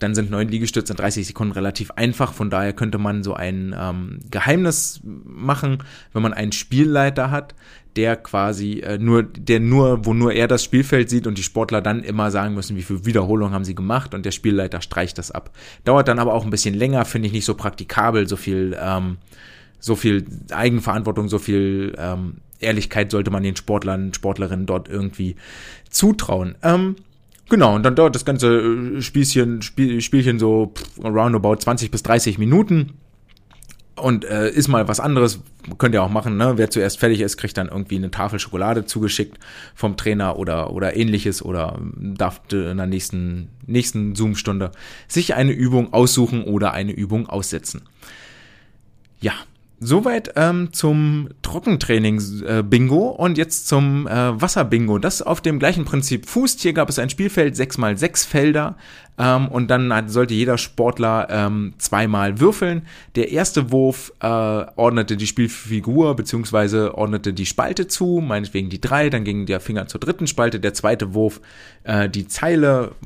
Dann 0.00 0.14
sind 0.14 0.30
neun 0.30 0.48
Liegestütze 0.48 0.92
in 0.92 0.96
30 0.96 1.26
Sekunden 1.26 1.52
relativ 1.52 1.90
einfach. 1.92 2.32
Von 2.32 2.50
daher 2.50 2.72
könnte 2.72 2.98
man 2.98 3.24
so 3.24 3.34
ein 3.34 3.74
ähm, 3.76 4.20
Geheimnis 4.30 5.00
machen, 5.02 5.78
wenn 6.12 6.22
man 6.22 6.32
einen 6.32 6.52
Spielleiter 6.52 7.32
hat, 7.32 7.54
der 7.96 8.16
quasi 8.16 8.80
äh, 8.80 8.98
nur, 8.98 9.22
der 9.22 9.60
nur, 9.60 10.04
wo 10.04 10.14
nur 10.14 10.32
er 10.32 10.48
das 10.48 10.64
Spielfeld 10.64 11.10
sieht 11.10 11.26
und 11.26 11.38
die 11.38 11.42
Sportler 11.42 11.80
dann 11.80 12.02
immer 12.02 12.30
sagen 12.30 12.54
müssen, 12.54 12.76
wie 12.76 12.82
viele 12.82 13.04
Wiederholungen 13.04 13.54
haben 13.54 13.64
sie 13.64 13.74
gemacht 13.74 14.14
und 14.14 14.24
der 14.24 14.30
Spielleiter 14.30 14.80
streicht 14.80 15.18
das 15.18 15.30
ab. 15.30 15.50
Dauert 15.84 16.08
dann 16.08 16.18
aber 16.18 16.34
auch 16.34 16.44
ein 16.44 16.50
bisschen 16.50 16.74
länger, 16.74 17.04
finde 17.04 17.26
ich 17.26 17.32
nicht 17.32 17.44
so 17.44 17.54
praktikabel, 17.54 18.28
so 18.28 18.36
viel, 18.36 18.76
ähm, 18.80 19.18
so 19.80 19.96
viel 19.96 20.24
Eigenverantwortung, 20.50 21.28
so 21.28 21.38
viel 21.38 21.94
ähm, 21.98 22.36
Ehrlichkeit 22.60 23.10
sollte 23.10 23.30
man 23.30 23.42
den 23.42 23.56
Sportlern, 23.56 24.12
Sportlerinnen 24.14 24.66
dort 24.66 24.88
irgendwie 24.88 25.36
zutrauen. 25.90 26.56
Ähm, 26.62 26.96
Genau, 27.50 27.74
und 27.74 27.82
dann 27.82 27.96
dauert 27.96 28.14
das 28.14 28.26
ganze 28.26 28.58
äh, 28.58 29.00
Spielchen, 29.00 29.62
Spiel, 29.62 30.02
Spielchen 30.02 30.38
so 30.38 30.74
roundabout 31.02 31.56
20 31.56 31.90
bis 31.90 32.02
30 32.02 32.38
Minuten 32.38 32.98
und 34.00 34.24
äh, 34.24 34.50
ist 34.50 34.68
mal 34.68 34.88
was 34.88 35.00
anderes, 35.00 35.40
könnt 35.78 35.94
ihr 35.94 36.02
auch 36.02 36.10
machen, 36.10 36.36
ne? 36.36 36.54
Wer 36.56 36.70
zuerst 36.70 36.98
fertig 36.98 37.20
ist, 37.20 37.36
kriegt 37.36 37.56
dann 37.56 37.68
irgendwie 37.68 37.96
eine 37.96 38.10
Tafel 38.10 38.38
Schokolade 38.38 38.86
zugeschickt 38.86 39.38
vom 39.74 39.96
Trainer 39.96 40.38
oder, 40.38 40.72
oder 40.72 40.96
ähnliches 40.96 41.42
oder 41.42 41.78
darf 41.96 42.40
in 42.50 42.76
der 42.76 42.86
nächsten, 42.86 43.48
nächsten 43.66 44.14
Zoom-Stunde 44.14 44.72
sich 45.06 45.34
eine 45.34 45.52
Übung 45.52 45.92
aussuchen 45.92 46.44
oder 46.44 46.72
eine 46.72 46.92
Übung 46.92 47.28
aussetzen. 47.28 47.82
Ja, 49.20 49.32
Soweit 49.80 50.32
ähm, 50.34 50.72
zum 50.72 51.28
Trockentraining-Bingo 51.42 53.10
und 53.10 53.38
jetzt 53.38 53.68
zum 53.68 54.08
äh, 54.08 54.40
Wasser-Bingo. 54.40 54.98
Das 54.98 55.22
auf 55.22 55.40
dem 55.40 55.60
gleichen 55.60 55.84
Prinzip 55.84 56.26
fußt. 56.26 56.60
Hier 56.60 56.72
gab 56.72 56.88
es 56.88 56.98
ein 56.98 57.10
Spielfeld, 57.10 57.54
sechs 57.54 57.78
mal 57.78 57.96
sechs 57.96 58.24
Felder 58.24 58.76
ähm, 59.18 59.46
und 59.46 59.70
dann 59.70 60.08
sollte 60.08 60.34
jeder 60.34 60.58
Sportler 60.58 61.28
ähm, 61.30 61.74
zweimal 61.78 62.40
würfeln. 62.40 62.82
Der 63.14 63.30
erste 63.30 63.70
Wurf 63.70 64.12
äh, 64.20 64.26
ordnete 64.26 65.16
die 65.16 65.28
Spielfigur 65.28 66.16
beziehungsweise 66.16 66.98
ordnete 66.98 67.32
die 67.32 67.46
Spalte 67.46 67.86
zu, 67.86 68.20
meinetwegen 68.20 68.70
die 68.70 68.80
drei, 68.80 69.10
dann 69.10 69.22
ging 69.22 69.46
der 69.46 69.60
Finger 69.60 69.86
zur 69.86 70.00
dritten 70.00 70.26
Spalte. 70.26 70.58
Der 70.58 70.74
zweite 70.74 71.14
Wurf 71.14 71.40
äh, 71.84 72.08
die 72.08 72.26
Zeile 72.26 72.96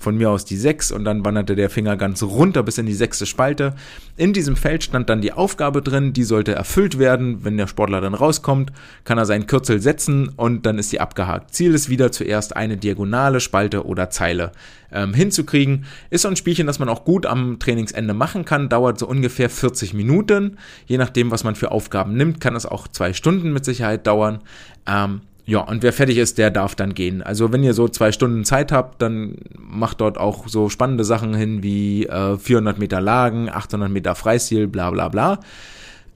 von 0.00 0.16
mir 0.16 0.30
aus 0.30 0.44
die 0.44 0.56
6 0.56 0.92
und 0.92 1.04
dann 1.04 1.24
wanderte 1.24 1.56
der 1.56 1.70
Finger 1.70 1.96
ganz 1.96 2.22
runter 2.22 2.62
bis 2.62 2.78
in 2.78 2.86
die 2.86 2.94
sechste 2.94 3.26
Spalte. 3.26 3.74
In 4.16 4.32
diesem 4.32 4.56
Feld 4.56 4.84
stand 4.84 5.10
dann 5.10 5.20
die 5.20 5.32
Aufgabe 5.32 5.82
drin, 5.82 6.12
die 6.12 6.24
sollte 6.24 6.54
erfüllt 6.54 6.98
werden. 6.98 7.44
Wenn 7.44 7.56
der 7.56 7.66
Sportler 7.66 8.00
dann 8.00 8.14
rauskommt, 8.14 8.72
kann 9.04 9.18
er 9.18 9.26
seinen 9.26 9.46
Kürzel 9.46 9.80
setzen 9.80 10.28
und 10.36 10.66
dann 10.66 10.78
ist 10.78 10.90
sie 10.90 11.00
abgehakt. 11.00 11.54
Ziel 11.54 11.74
ist 11.74 11.88
wieder 11.88 12.12
zuerst 12.12 12.56
eine 12.56 12.76
diagonale 12.76 13.40
Spalte 13.40 13.86
oder 13.86 14.10
Zeile 14.10 14.52
ähm, 14.92 15.14
hinzukriegen. 15.14 15.84
Ist 16.10 16.22
so 16.22 16.28
ein 16.28 16.36
Spielchen, 16.36 16.66
das 16.66 16.78
man 16.78 16.88
auch 16.88 17.04
gut 17.04 17.26
am 17.26 17.58
Trainingsende 17.58 18.14
machen 18.14 18.44
kann, 18.44 18.68
dauert 18.68 18.98
so 18.98 19.06
ungefähr 19.06 19.50
40 19.50 19.94
Minuten. 19.94 20.58
Je 20.86 20.98
nachdem, 20.98 21.30
was 21.30 21.44
man 21.44 21.54
für 21.54 21.70
Aufgaben 21.70 22.14
nimmt, 22.16 22.40
kann 22.40 22.56
es 22.56 22.66
auch 22.66 22.88
zwei 22.88 23.12
Stunden 23.12 23.52
mit 23.52 23.64
Sicherheit 23.64 24.06
dauern. 24.06 24.40
Ähm, 24.86 25.22
ja, 25.48 25.60
und 25.60 25.82
wer 25.82 25.94
fertig 25.94 26.18
ist, 26.18 26.36
der 26.36 26.50
darf 26.50 26.74
dann 26.74 26.92
gehen. 26.92 27.22
Also 27.22 27.54
wenn 27.54 27.64
ihr 27.64 27.72
so 27.72 27.88
zwei 27.88 28.12
Stunden 28.12 28.44
Zeit 28.44 28.70
habt, 28.70 29.00
dann 29.00 29.36
macht 29.56 30.02
dort 30.02 30.18
auch 30.18 30.46
so 30.46 30.68
spannende 30.68 31.04
Sachen 31.04 31.34
hin 31.34 31.62
wie 31.62 32.04
äh, 32.04 32.36
400 32.36 32.78
Meter 32.78 33.00
Lagen, 33.00 33.48
800 33.48 33.90
Meter 33.90 34.14
Freistil, 34.14 34.66
bla 34.66 34.90
bla 34.90 35.08
bla. 35.08 35.40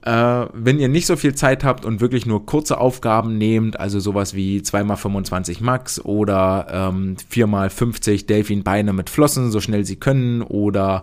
Äh, 0.03 0.45
wenn 0.53 0.77
ihr 0.77 0.87
nicht 0.87 1.07
so 1.07 1.15
viel 1.15 1.33
Zeit 1.33 1.63
habt 1.63 1.83
und 1.83 1.99
wirklich 1.99 2.27
nur 2.27 2.45
kurze 2.45 2.77
Aufgaben 2.77 3.39
nehmt, 3.39 3.79
also 3.79 3.99
sowas 3.99 4.35
wie 4.35 4.59
2x25 4.59 5.63
Max 5.63 5.99
oder 5.99 6.67
ähm, 6.69 7.15
4x50 7.31 8.27
Delfinbeine 8.27 8.93
mit 8.93 9.09
Flossen, 9.09 9.49
so 9.49 9.61
schnell 9.61 9.83
sie 9.83 9.95
können, 9.95 10.43
oder 10.43 11.01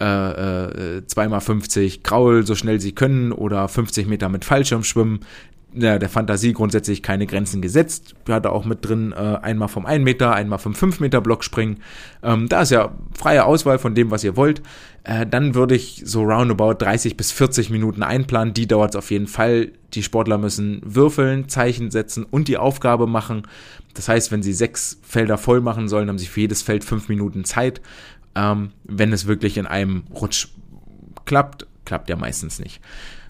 äh, 0.00 0.04
äh, 0.96 1.02
2x50 1.02 2.02
Kraul, 2.02 2.46
so 2.46 2.54
schnell 2.54 2.80
sie 2.80 2.92
können, 2.92 3.32
oder 3.32 3.68
50 3.68 4.08
Meter 4.08 4.28
mit 4.28 4.44
Fallschirmschwimmen, 4.44 5.20
ja, 5.74 5.98
der 5.98 6.08
Fantasie 6.08 6.52
grundsätzlich 6.52 7.02
keine 7.02 7.26
Grenzen 7.26 7.62
gesetzt. 7.62 8.14
Wir 8.24 8.34
hatten 8.34 8.48
auch 8.48 8.64
mit 8.64 8.84
drin 8.84 9.12
äh, 9.12 9.38
einmal 9.40 9.68
vom 9.68 9.86
1 9.86 10.04
Meter, 10.04 10.34
einmal 10.34 10.58
vom 10.58 10.74
5 10.74 11.00
Meter 11.00 11.20
Block 11.20 11.44
springen. 11.44 11.78
Ähm, 12.22 12.48
da 12.48 12.62
ist 12.62 12.70
ja 12.70 12.92
freie 13.16 13.44
Auswahl 13.44 13.78
von 13.78 13.94
dem, 13.94 14.10
was 14.10 14.24
ihr 14.24 14.36
wollt. 14.36 14.62
Äh, 15.04 15.26
dann 15.26 15.54
würde 15.54 15.76
ich 15.76 16.02
so 16.04 16.22
roundabout 16.22 16.74
30 16.74 17.16
bis 17.16 17.30
40 17.30 17.70
Minuten 17.70 18.02
einplanen. 18.02 18.52
Die 18.52 18.66
dauert 18.66 18.90
es 18.90 18.96
auf 18.96 19.10
jeden 19.10 19.28
Fall. 19.28 19.70
Die 19.94 20.02
Sportler 20.02 20.38
müssen 20.38 20.80
würfeln, 20.84 21.48
Zeichen 21.48 21.90
setzen 21.90 22.24
und 22.24 22.48
die 22.48 22.56
Aufgabe 22.56 23.06
machen. 23.06 23.42
Das 23.94 24.08
heißt, 24.08 24.32
wenn 24.32 24.42
sie 24.42 24.52
sechs 24.52 24.98
Felder 25.02 25.38
voll 25.38 25.60
machen 25.60 25.88
sollen, 25.88 26.08
haben 26.08 26.18
sie 26.18 26.26
für 26.26 26.40
jedes 26.40 26.62
Feld 26.62 26.84
fünf 26.84 27.08
Minuten 27.08 27.44
Zeit. 27.44 27.80
Ähm, 28.34 28.72
wenn 28.84 29.12
es 29.12 29.26
wirklich 29.26 29.56
in 29.56 29.66
einem 29.66 30.04
Rutsch 30.12 30.48
klappt, 31.26 31.66
klappt 31.84 32.08
ja 32.08 32.16
meistens 32.16 32.58
nicht. 32.58 32.80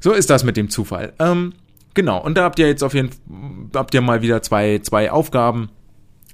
So 0.01 0.13
ist 0.13 0.31
das 0.31 0.45
mit 0.45 0.57
dem 0.57 0.71
Zufall. 0.71 1.13
Ähm, 1.19 1.53
Genau, 1.95 2.23
und 2.23 2.37
da 2.37 2.45
habt 2.45 2.59
ihr 2.59 2.69
jetzt 2.69 2.85
auf 2.85 2.95
jeden 2.95 3.11
Fall, 3.11 3.19
habt 3.75 3.95
ihr 3.95 4.01
mal 4.01 4.23
wieder 4.23 4.43
zwei, 4.43 4.79
zwei 4.79 5.11
Aufgaben, 5.11 5.71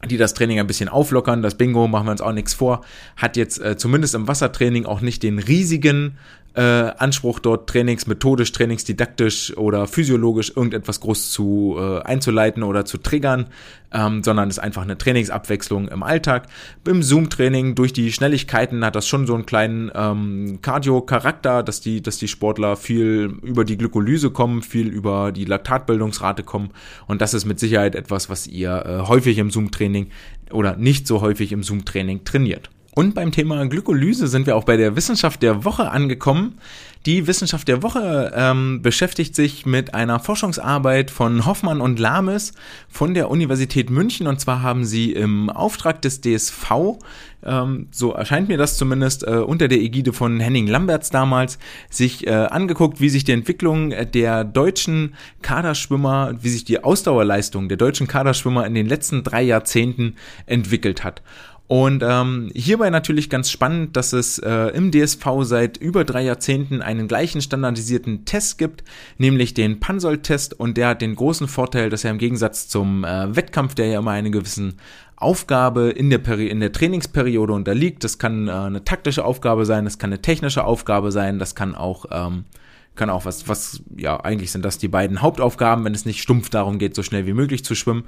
die 0.05 0.19
das 0.19 0.35
Training 0.35 0.61
ein 0.61 0.67
bisschen 0.67 0.89
auflockern. 0.89 1.43
Das 1.43 1.57
Bingo, 1.57 1.89
machen 1.89 2.07
wir 2.07 2.13
uns 2.13 2.21
auch 2.21 2.33
nichts 2.33 2.55
vor, 2.55 2.83
hat 3.17 3.37
jetzt 3.37 3.61
äh, 3.61 3.77
zumindest 3.77 4.15
im 4.15 4.29
Wassertraining 4.29 4.85
auch 4.85 5.01
nicht 5.01 5.23
den 5.23 5.39
riesigen 5.39 6.19
äh, 6.57 6.93
Anspruch, 6.97 7.39
dort 7.39 7.69
Trainings 7.69 8.07
methodisch, 8.07 8.51
trainingsdidaktisch 8.53 9.57
oder 9.57 9.87
physiologisch 9.87 10.53
irgendetwas 10.57 11.01
groß 11.01 11.31
zu 11.31 11.77
äh, 11.79 12.01
einzuleiten 12.01 12.63
oder 12.63 12.87
zu 12.87 12.97
triggern, 12.97 13.49
ähm, 13.93 14.23
sondern 14.23 14.49
ist 14.49 14.59
einfach 14.59 14.83
eine 14.83 14.97
Trainingsabwechslung 14.97 15.89
im 15.89 16.03
Alltag. 16.03 16.47
Im 16.87 17.03
Zoom-Training 17.03 17.75
durch 17.75 17.93
die 17.93 18.11
Schnelligkeiten 18.11 18.85
hat 18.85 18.97
das 18.97 19.07
schon 19.07 19.27
so 19.27 19.35
einen 19.35 19.45
kleinen 19.45 19.91
ähm, 19.95 20.61
Cardio-Charakter, 20.63 21.63
dass 21.63 21.83
die, 21.83 22.01
dass 22.01 22.17
die 22.17 22.29
Sportler 22.29 22.77
viel 22.77 23.39
über 23.43 23.65
die 23.67 23.77
Glykolyse 23.77 24.31
kommen, 24.31 24.63
viel 24.63 24.89
über 24.89 25.33
die 25.33 25.45
Laktatbildungsrate 25.45 26.43
kommen 26.43 26.71
und 27.07 27.21
das 27.21 27.35
ist 27.35 27.45
mit 27.45 27.61
Sicherheit 27.61 27.95
etwas, 27.95 28.31
was 28.31 28.47
ihr 28.47 28.85
äh, 28.87 29.09
häufig 29.09 29.37
im 29.37 29.51
Zoom-Training 29.51 30.09
oder 30.51 30.77
nicht 30.77 31.07
so 31.07 31.21
häufig 31.21 31.53
im 31.53 31.63
Zoom-Training 31.63 32.25
trainiert. 32.25 32.71
Und 32.99 33.15
beim 33.15 33.31
Thema 33.31 33.67
Glykolyse 33.67 34.27
sind 34.27 34.47
wir 34.47 34.57
auch 34.57 34.65
bei 34.65 34.79
der 34.79 34.97
Wissenschaft 34.97 35.43
der 35.43 35.67
Woche 35.67 35.91
angekommen. 35.91 36.55
Die 37.05 37.27
Wissenschaft 37.27 37.69
der 37.69 37.83
Woche 37.83 38.33
ähm, 38.35 38.81
beschäftigt 38.81 39.35
sich 39.35 39.67
mit 39.67 39.93
einer 39.93 40.19
Forschungsarbeit 40.19 41.11
von 41.11 41.45
Hoffmann 41.45 41.83
und 41.83 41.99
Lames 41.99 42.55
von 42.89 43.13
der 43.13 43.31
Universität 43.31 43.91
München. 43.91 44.27
Und 44.27 44.41
zwar 44.41 44.63
haben 44.63 44.87
sie 44.87 45.13
im 45.13 45.51
Auftrag 45.51 46.01
des 46.01 46.23
DSV, 46.23 46.97
ähm, 47.45 47.89
so 47.91 48.13
erscheint 48.13 48.49
mir 48.49 48.57
das 48.57 48.79
zumindest, 48.79 49.25
äh, 49.25 49.33
unter 49.33 49.69
der 49.69 49.79
Ägide 49.79 50.15
von 50.15 50.41
Henning 50.41 50.67
Lamberts 50.67 51.11
damals, 51.11 51.59
sich 51.91 52.27
äh, 52.27 52.31
angeguckt, 52.31 52.99
wie 52.99 53.11
sich 53.11 53.25
die 53.25 53.33
Entwicklung 53.33 53.91
der 53.91 54.43
deutschen 54.43 55.17
Kaderschwimmer, 55.43 56.33
wie 56.41 56.49
sich 56.49 56.65
die 56.65 56.83
Ausdauerleistung 56.83 57.69
der 57.69 57.77
deutschen 57.77 58.07
Kaderschwimmer 58.07 58.67
in 58.67 58.75
den 58.75 58.87
letzten 58.87 59.23
drei 59.23 59.43
Jahrzehnten 59.43 60.17
entwickelt 60.47 61.05
hat. 61.05 61.21
Und 61.69 62.05
ähm, 62.07 62.51
hierbei 62.55 62.91
natürlich 62.91 63.29
ganz 63.29 63.51
spannend, 63.51 63.97
dass 63.97 64.13
es 64.13 64.39
äh, 64.39 64.69
im 64.69 64.93
DSV 64.93 65.27
seit 65.43 65.77
über 65.77 66.05
drei 66.05 66.23
Jahrzehnten 66.23 66.81
einen 66.81 67.09
gleichen 67.09 67.41
standardisierten 67.41 68.25
Test 68.25 68.59
gibt, 68.59 68.85
nämlich 69.19 69.53
den 69.53 69.81
Pansol-Test. 69.81 70.59
Und 70.59 70.77
der 70.77 70.89
hat 70.89 71.03
den 71.03 71.17
großen 71.17 71.49
Vorteil, 71.49 71.91
dass 71.91 72.05
er 72.05 72.13
im 72.13 72.19
Gegensatz 72.19 72.69
zum 72.69 73.05
äh, 73.05 73.35
Wettkampf, 73.35 73.75
der 73.75 73.87
ja 73.87 73.99
immer 73.99 74.13
eine 74.13 74.31
gewissen 74.31 74.75
Aufgabe 75.17 75.91
in 75.91 76.11
der, 76.11 76.19
Peri 76.19 76.47
in 76.47 76.61
der 76.61 76.73
Trainingsperiode 76.73 77.53
unterliegt, 77.53 78.05
das 78.05 78.19
kann 78.19 78.47
äh, 78.47 78.53
eine 78.53 78.85
taktische 78.85 79.25
Aufgabe 79.25 79.67
sein, 79.67 79.85
das 79.85 79.99
kann 79.99 80.11
eine 80.11 80.23
technische 80.23 80.65
Aufgabe 80.65 81.11
sein, 81.11 81.39
das 81.39 81.55
kann 81.55 81.75
auch 81.75 82.05
ähm, 82.13 82.45
kann 82.97 83.11
auch 83.11 83.27
was, 83.27 83.47
was, 83.47 83.83
ja, 83.95 84.19
eigentlich 84.21 84.51
sind 84.51 84.65
das 84.65 84.79
die 84.79 84.89
beiden 84.89 85.21
Hauptaufgaben, 85.21 85.85
wenn 85.85 85.95
es 85.95 86.07
nicht 86.07 86.23
stumpf 86.23 86.49
darum 86.49 86.79
geht, 86.79 86.95
so 86.95 87.03
schnell 87.03 87.27
wie 87.27 87.35
möglich 87.35 87.63
zu 87.63 87.75
schwimmen. 87.75 88.05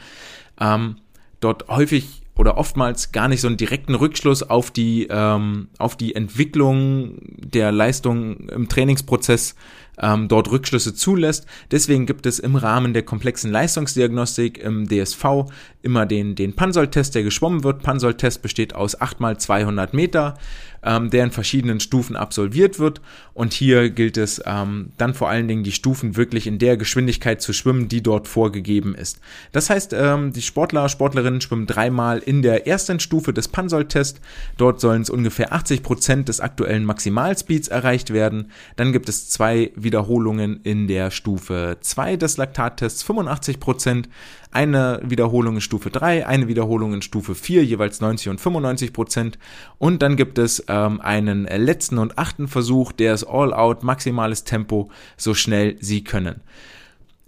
Ähm, 0.58 0.96
dort 1.40 1.68
häufig 1.68 2.22
oder 2.38 2.56
oftmals 2.56 3.12
gar 3.12 3.28
nicht 3.28 3.40
so 3.40 3.48
einen 3.48 3.56
direkten 3.56 3.94
Rückschluss 3.94 4.42
auf 4.42 4.70
die, 4.70 5.08
ähm, 5.10 5.68
auf 5.78 5.96
die 5.96 6.14
Entwicklung 6.14 7.18
der 7.36 7.72
Leistung 7.72 8.48
im 8.48 8.68
Trainingsprozess 8.68 9.56
ähm, 10.00 10.28
dort 10.28 10.50
Rückschlüsse 10.50 10.94
zulässt. 10.94 11.46
Deswegen 11.70 12.06
gibt 12.06 12.26
es 12.26 12.38
im 12.38 12.54
Rahmen 12.54 12.94
der 12.94 13.02
komplexen 13.02 13.50
Leistungsdiagnostik 13.50 14.58
im 14.58 14.88
DSV 14.88 15.50
immer 15.82 16.06
den, 16.06 16.36
den 16.36 16.54
Pansol-Test, 16.54 17.16
der 17.16 17.24
geschwommen 17.24 17.64
wird. 17.64 17.82
Pansol-Test 17.82 18.40
besteht 18.40 18.74
aus 18.74 19.00
8 19.00 19.18
mal 19.18 19.38
200 19.38 19.92
Meter, 19.92 20.38
ähm, 20.82 21.10
der 21.10 21.24
in 21.24 21.30
verschiedenen 21.30 21.80
Stufen 21.80 22.16
absolviert 22.16 22.78
wird. 22.78 23.00
Und 23.34 23.52
hier 23.52 23.90
gilt 23.90 24.16
es 24.16 24.42
ähm, 24.46 24.90
dann 24.96 25.14
vor 25.14 25.28
allen 25.28 25.48
Dingen, 25.48 25.64
die 25.64 25.72
Stufen 25.72 26.16
wirklich 26.16 26.46
in 26.46 26.58
der 26.58 26.76
Geschwindigkeit 26.76 27.40
zu 27.40 27.52
schwimmen, 27.52 27.88
die 27.88 28.02
dort 28.02 28.26
vorgegeben 28.28 28.94
ist. 28.94 29.20
Das 29.52 29.70
heißt, 29.70 29.92
ähm, 29.92 30.32
die 30.32 30.42
Sportler, 30.42 30.88
Sportlerinnen 30.88 31.40
schwimmen 31.40 31.66
dreimal 31.66 32.18
in 32.18 32.42
der 32.42 32.66
ersten 32.66 33.00
Stufe 33.00 33.32
des 33.32 33.48
Pansol-Test. 33.48 34.20
Dort 34.56 34.80
sollen 34.80 35.02
es 35.02 35.10
ungefähr 35.10 35.52
80 35.52 35.82
Prozent 35.82 36.28
des 36.28 36.40
aktuellen 36.40 36.84
Maximalspeeds 36.84 37.68
erreicht 37.68 38.12
werden. 38.12 38.50
Dann 38.76 38.92
gibt 38.92 39.08
es 39.08 39.28
zwei 39.30 39.72
Wiederholungen 39.76 40.60
in 40.62 40.88
der 40.88 41.10
Stufe 41.10 41.76
2 41.80 42.16
des 42.16 42.36
Laktattests, 42.36 43.02
85 43.02 43.60
Prozent, 43.60 44.08
eine 44.50 45.00
Wiederholung 45.04 45.56
in 45.56 45.60
Stufe 45.60 45.90
3, 45.90 46.26
eine 46.26 46.48
Wiederholung 46.48 46.94
in 46.94 47.02
Stufe 47.02 47.34
4, 47.34 47.64
jeweils 47.64 48.00
90 48.00 48.28
und 48.30 48.40
95 48.40 48.92
Prozent. 48.92 49.38
Und 49.78 50.02
dann 50.02 50.16
gibt 50.16 50.38
es 50.38 50.64
ähm, 50.68 51.00
einen 51.00 51.44
letzten 51.44 51.98
und 51.98 52.18
achten 52.18 52.48
Versuch, 52.48 52.92
der 52.92 53.14
ist 53.14 53.24
All-Out, 53.24 53.82
maximales 53.82 54.44
Tempo, 54.44 54.90
so 55.16 55.34
schnell 55.34 55.76
sie 55.80 56.04
können. 56.04 56.40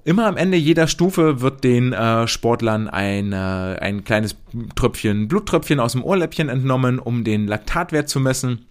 Immer 0.04 0.26
am 0.26 0.36
Ende 0.36 0.56
jeder 0.56 0.86
Stufe 0.86 1.42
wird 1.42 1.62
den 1.62 1.92
äh, 1.92 2.26
Sportlern 2.26 2.88
ein, 2.88 3.32
äh, 3.32 3.36
ein 3.36 4.02
kleines 4.02 4.34
Tröpfchen, 4.74 5.28
Bluttröpfchen 5.28 5.78
aus 5.78 5.92
dem 5.92 6.02
Ohrläppchen 6.02 6.48
entnommen, 6.48 6.98
um 6.98 7.22
den 7.22 7.46
Laktatwert 7.46 8.08
zu 8.08 8.18
messen. 8.18 8.66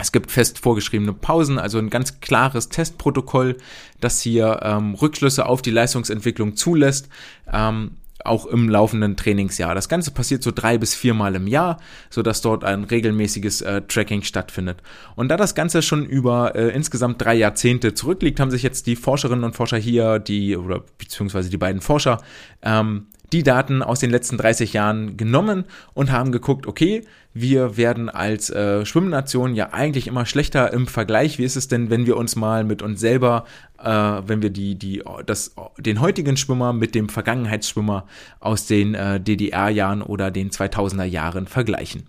Es 0.00 0.12
gibt 0.12 0.30
fest 0.30 0.58
vorgeschriebene 0.58 1.12
Pausen, 1.12 1.58
also 1.58 1.78
ein 1.78 1.90
ganz 1.90 2.20
klares 2.20 2.70
Testprotokoll, 2.70 3.58
das 4.00 4.20
hier 4.20 4.60
ähm, 4.62 4.94
Rückschlüsse 4.94 5.46
auf 5.46 5.60
die 5.62 5.70
Leistungsentwicklung 5.70 6.56
zulässt. 6.56 7.08
Ähm, 7.52 7.92
auch 8.24 8.46
im 8.46 8.68
laufenden 8.68 9.16
Trainingsjahr. 9.16 9.74
Das 9.74 9.88
Ganze 9.88 10.10
passiert 10.10 10.42
so 10.42 10.50
drei 10.50 10.76
bis 10.76 10.94
viermal 10.94 11.34
im 11.34 11.46
Jahr, 11.46 11.78
so 12.10 12.22
dass 12.22 12.42
dort 12.42 12.64
ein 12.64 12.84
regelmäßiges 12.84 13.62
äh, 13.62 13.82
Tracking 13.82 14.22
stattfindet. 14.22 14.82
Und 15.16 15.28
da 15.28 15.38
das 15.38 15.54
Ganze 15.54 15.80
schon 15.80 16.04
über 16.04 16.54
äh, 16.54 16.68
insgesamt 16.68 17.22
drei 17.22 17.34
Jahrzehnte 17.34 17.94
zurückliegt, 17.94 18.38
haben 18.40 18.50
sich 18.50 18.62
jetzt 18.62 18.86
die 18.86 18.96
Forscherinnen 18.96 19.44
und 19.44 19.56
Forscher 19.56 19.78
hier, 19.78 20.18
die 20.18 20.56
oder 20.56 20.84
beziehungsweise 20.98 21.48
die 21.48 21.56
beiden 21.56 21.80
Forscher, 21.80 22.18
ähm, 22.62 23.06
die 23.32 23.42
Daten 23.42 23.82
aus 23.82 24.00
den 24.00 24.10
letzten 24.10 24.36
30 24.36 24.72
Jahren 24.72 25.16
genommen 25.16 25.64
und 25.94 26.10
haben 26.10 26.32
geguckt, 26.32 26.66
okay, 26.66 27.04
wir 27.32 27.76
werden 27.76 28.08
als 28.08 28.50
äh, 28.50 28.84
Schwimmnation 28.84 29.54
ja 29.54 29.72
eigentlich 29.72 30.08
immer 30.08 30.26
schlechter 30.26 30.72
im 30.72 30.88
Vergleich. 30.88 31.38
Wie 31.38 31.44
ist 31.44 31.56
es 31.56 31.68
denn, 31.68 31.88
wenn 31.88 32.06
wir 32.06 32.16
uns 32.16 32.34
mal 32.34 32.64
mit 32.64 32.82
uns 32.82 32.98
selber, 32.98 33.44
äh, 33.78 33.88
wenn 33.88 34.42
wir 34.42 34.50
die, 34.50 34.74
die, 34.74 35.02
das, 35.26 35.54
den 35.78 36.00
heutigen 36.00 36.36
Schwimmer 36.36 36.72
mit 36.72 36.94
dem 36.94 37.08
Vergangenheitsschwimmer 37.08 38.06
aus 38.40 38.66
den 38.66 38.94
äh, 38.94 39.20
DDR-Jahren 39.20 40.02
oder 40.02 40.30
den 40.32 40.50
2000er 40.50 41.04
Jahren 41.04 41.46
vergleichen? 41.46 42.02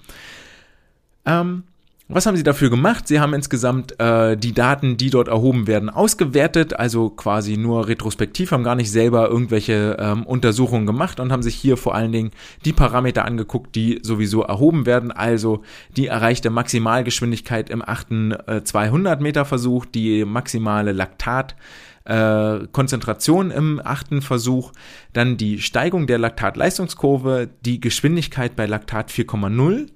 Ähm, 1.25 1.63
was 2.13 2.25
haben 2.25 2.35
sie 2.35 2.43
dafür 2.43 2.69
gemacht? 2.69 3.07
Sie 3.07 3.19
haben 3.19 3.33
insgesamt 3.33 3.99
äh, 3.99 4.35
die 4.35 4.53
Daten, 4.53 4.97
die 4.97 5.09
dort 5.09 5.27
erhoben 5.27 5.67
werden, 5.67 5.89
ausgewertet, 5.89 6.73
also 6.73 7.09
quasi 7.09 7.57
nur 7.57 7.87
retrospektiv, 7.87 8.51
haben 8.51 8.63
gar 8.63 8.75
nicht 8.75 8.91
selber 8.91 9.29
irgendwelche 9.29 9.97
ähm, 9.99 10.25
Untersuchungen 10.25 10.85
gemacht 10.85 11.19
und 11.19 11.31
haben 11.31 11.43
sich 11.43 11.55
hier 11.55 11.77
vor 11.77 11.95
allen 11.95 12.11
Dingen 12.11 12.31
die 12.65 12.73
Parameter 12.73 13.25
angeguckt, 13.25 13.75
die 13.75 13.99
sowieso 14.03 14.41
erhoben 14.41 14.85
werden, 14.85 15.11
also 15.11 15.61
die 15.95 16.07
erreichte 16.07 16.49
Maximalgeschwindigkeit 16.49 17.69
im 17.69 17.81
achten 17.81 18.31
äh, 18.31 18.63
200 18.63 19.21
Meter 19.21 19.45
Versuch, 19.45 19.85
die 19.85 20.25
maximale 20.25 20.91
Laktat 20.91 21.55
äh, 22.05 22.67
Konzentration 22.71 23.51
im 23.51 23.81
achten 23.83 24.21
Versuch, 24.21 24.71
dann 25.13 25.37
die 25.37 25.59
Steigung 25.59 26.07
der 26.07 26.17
Laktatleistungskurve, 26.17 27.49
die 27.63 27.79
Geschwindigkeit 27.79 28.55
bei 28.55 28.65
Laktat 28.65 29.11
4,0 29.11 29.87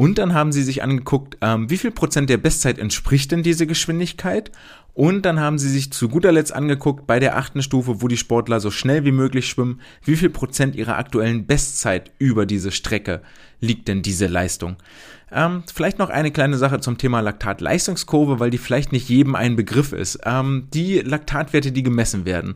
und 0.00 0.16
dann 0.16 0.32
haben 0.32 0.50
sie 0.50 0.62
sich 0.62 0.82
angeguckt, 0.82 1.36
ähm, 1.42 1.68
wie 1.68 1.76
viel 1.76 1.90
Prozent 1.90 2.30
der 2.30 2.38
Bestzeit 2.38 2.78
entspricht 2.78 3.32
denn 3.32 3.42
diese 3.42 3.66
Geschwindigkeit. 3.66 4.50
Und 4.94 5.26
dann 5.26 5.38
haben 5.38 5.58
sie 5.58 5.68
sich 5.68 5.92
zu 5.92 6.08
guter 6.08 6.32
Letzt 6.32 6.54
angeguckt, 6.54 7.06
bei 7.06 7.20
der 7.20 7.36
achten 7.36 7.62
Stufe, 7.62 8.00
wo 8.00 8.08
die 8.08 8.16
Sportler 8.16 8.60
so 8.60 8.70
schnell 8.70 9.04
wie 9.04 9.12
möglich 9.12 9.46
schwimmen, 9.46 9.82
wie 10.02 10.16
viel 10.16 10.30
Prozent 10.30 10.74
ihrer 10.74 10.96
aktuellen 10.96 11.44
Bestzeit 11.44 12.12
über 12.18 12.46
diese 12.46 12.72
Strecke 12.72 13.20
liegt 13.60 13.88
denn 13.88 14.00
diese 14.00 14.26
Leistung? 14.26 14.76
Ähm, 15.30 15.64
vielleicht 15.70 15.98
noch 15.98 16.08
eine 16.08 16.30
kleine 16.30 16.56
Sache 16.56 16.80
zum 16.80 16.96
Thema 16.96 17.20
Laktatleistungskurve, 17.20 18.40
weil 18.40 18.48
die 18.48 18.56
vielleicht 18.56 18.92
nicht 18.92 19.10
jedem 19.10 19.34
ein 19.34 19.54
Begriff 19.54 19.92
ist. 19.92 20.20
Ähm, 20.24 20.68
die 20.72 21.00
Laktatwerte, 21.00 21.72
die 21.72 21.82
gemessen 21.82 22.24
werden, 22.24 22.54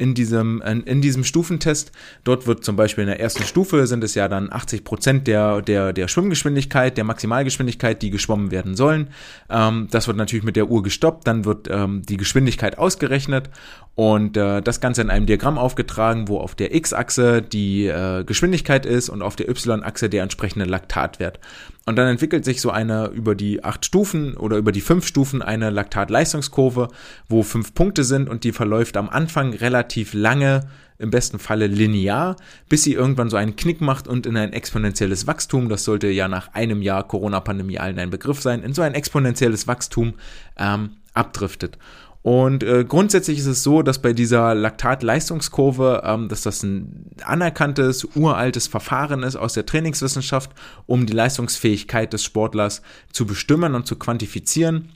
in 0.00 0.14
diesem, 0.14 0.62
in 0.62 1.02
diesem 1.02 1.24
Stufentest. 1.24 1.92
Dort 2.24 2.46
wird 2.46 2.64
zum 2.64 2.76
Beispiel 2.76 3.02
in 3.02 3.08
der 3.08 3.20
ersten 3.20 3.44
Stufe 3.44 3.86
sind 3.86 4.02
es 4.02 4.14
ja 4.14 4.28
dann 4.28 4.52
80 4.52 4.82
Prozent 4.82 5.26
der, 5.26 5.62
der, 5.62 5.92
der 5.92 6.08
Schwimmgeschwindigkeit, 6.08 6.96
der 6.96 7.04
Maximalgeschwindigkeit, 7.04 8.00
die 8.00 8.10
geschwommen 8.10 8.50
werden 8.50 8.74
sollen. 8.74 9.08
Ähm, 9.50 9.88
das 9.90 10.06
wird 10.06 10.16
natürlich 10.16 10.44
mit 10.44 10.56
der 10.56 10.70
Uhr 10.70 10.82
gestoppt, 10.82 11.26
dann 11.26 11.44
wird 11.44 11.68
ähm, 11.70 12.02
die 12.02 12.16
Geschwindigkeit 12.16 12.78
ausgerechnet 12.78 13.50
und 13.94 14.36
äh, 14.36 14.62
das 14.62 14.80
Ganze 14.80 15.02
in 15.02 15.10
einem 15.10 15.26
Diagramm 15.26 15.58
aufgetragen, 15.58 16.28
wo 16.28 16.38
auf 16.38 16.54
der 16.54 16.74
X-Achse 16.74 17.42
die 17.42 17.86
äh, 17.86 18.24
Geschwindigkeit 18.24 18.86
ist 18.86 19.08
und 19.08 19.20
auf 19.20 19.36
der 19.36 19.48
Y-Achse 19.48 20.08
der 20.08 20.22
entsprechende 20.22 20.64
Laktatwert. 20.64 21.38
Und 21.86 21.96
dann 21.96 22.08
entwickelt 22.08 22.44
sich 22.44 22.60
so 22.60 22.70
eine 22.70 23.08
über 23.08 23.34
die 23.34 23.64
acht 23.64 23.84
Stufen 23.84 24.36
oder 24.36 24.56
über 24.56 24.72
die 24.72 24.80
fünf 24.80 25.06
Stufen 25.06 25.42
eine 25.42 25.70
Laktatleistungskurve, 25.70 26.88
wo 27.28 27.42
fünf 27.42 27.74
Punkte 27.74 28.04
sind 28.04 28.28
und 28.28 28.44
die 28.44 28.52
verläuft 28.52 28.96
am 28.96 29.08
Anfang 29.08 29.52
relativ 29.54 30.14
lange, 30.14 30.62
im 31.00 31.10
besten 31.10 31.38
Falle 31.38 31.66
linear, 31.66 32.36
bis 32.68 32.82
sie 32.82 32.92
irgendwann 32.92 33.30
so 33.30 33.38
einen 33.38 33.56
Knick 33.56 33.80
macht 33.80 34.06
und 34.06 34.26
in 34.26 34.36
ein 34.36 34.52
exponentielles 34.52 35.26
Wachstum, 35.26 35.70
das 35.70 35.82
sollte 35.84 36.08
ja 36.08 36.28
nach 36.28 36.52
einem 36.52 36.82
Jahr 36.82 37.08
Corona-Pandemie 37.08 37.78
allen 37.78 37.98
ein 37.98 38.10
Begriff 38.10 38.40
sein, 38.40 38.62
in 38.62 38.74
so 38.74 38.82
ein 38.82 38.92
exponentielles 38.92 39.66
Wachstum 39.66 40.14
ähm, 40.58 40.90
abdriftet. 41.14 41.78
Und 42.22 42.62
äh, 42.62 42.84
grundsätzlich 42.84 43.38
ist 43.38 43.46
es 43.46 43.62
so, 43.62 43.82
dass 43.82 44.02
bei 44.02 44.12
dieser 44.12 44.54
Laktatleistungskurve, 44.54 46.02
ähm, 46.04 46.28
dass 46.28 46.42
das 46.42 46.62
ein 46.62 47.06
anerkanntes, 47.24 48.04
uraltes 48.14 48.66
Verfahren 48.66 49.22
ist 49.22 49.36
aus 49.36 49.54
der 49.54 49.64
Trainingswissenschaft, 49.64 50.50
um 50.86 51.06
die 51.06 51.14
Leistungsfähigkeit 51.14 52.12
des 52.12 52.22
Sportlers 52.22 52.82
zu 53.10 53.24
bestimmen 53.24 53.74
und 53.74 53.86
zu 53.86 53.96
quantifizieren 53.96 54.92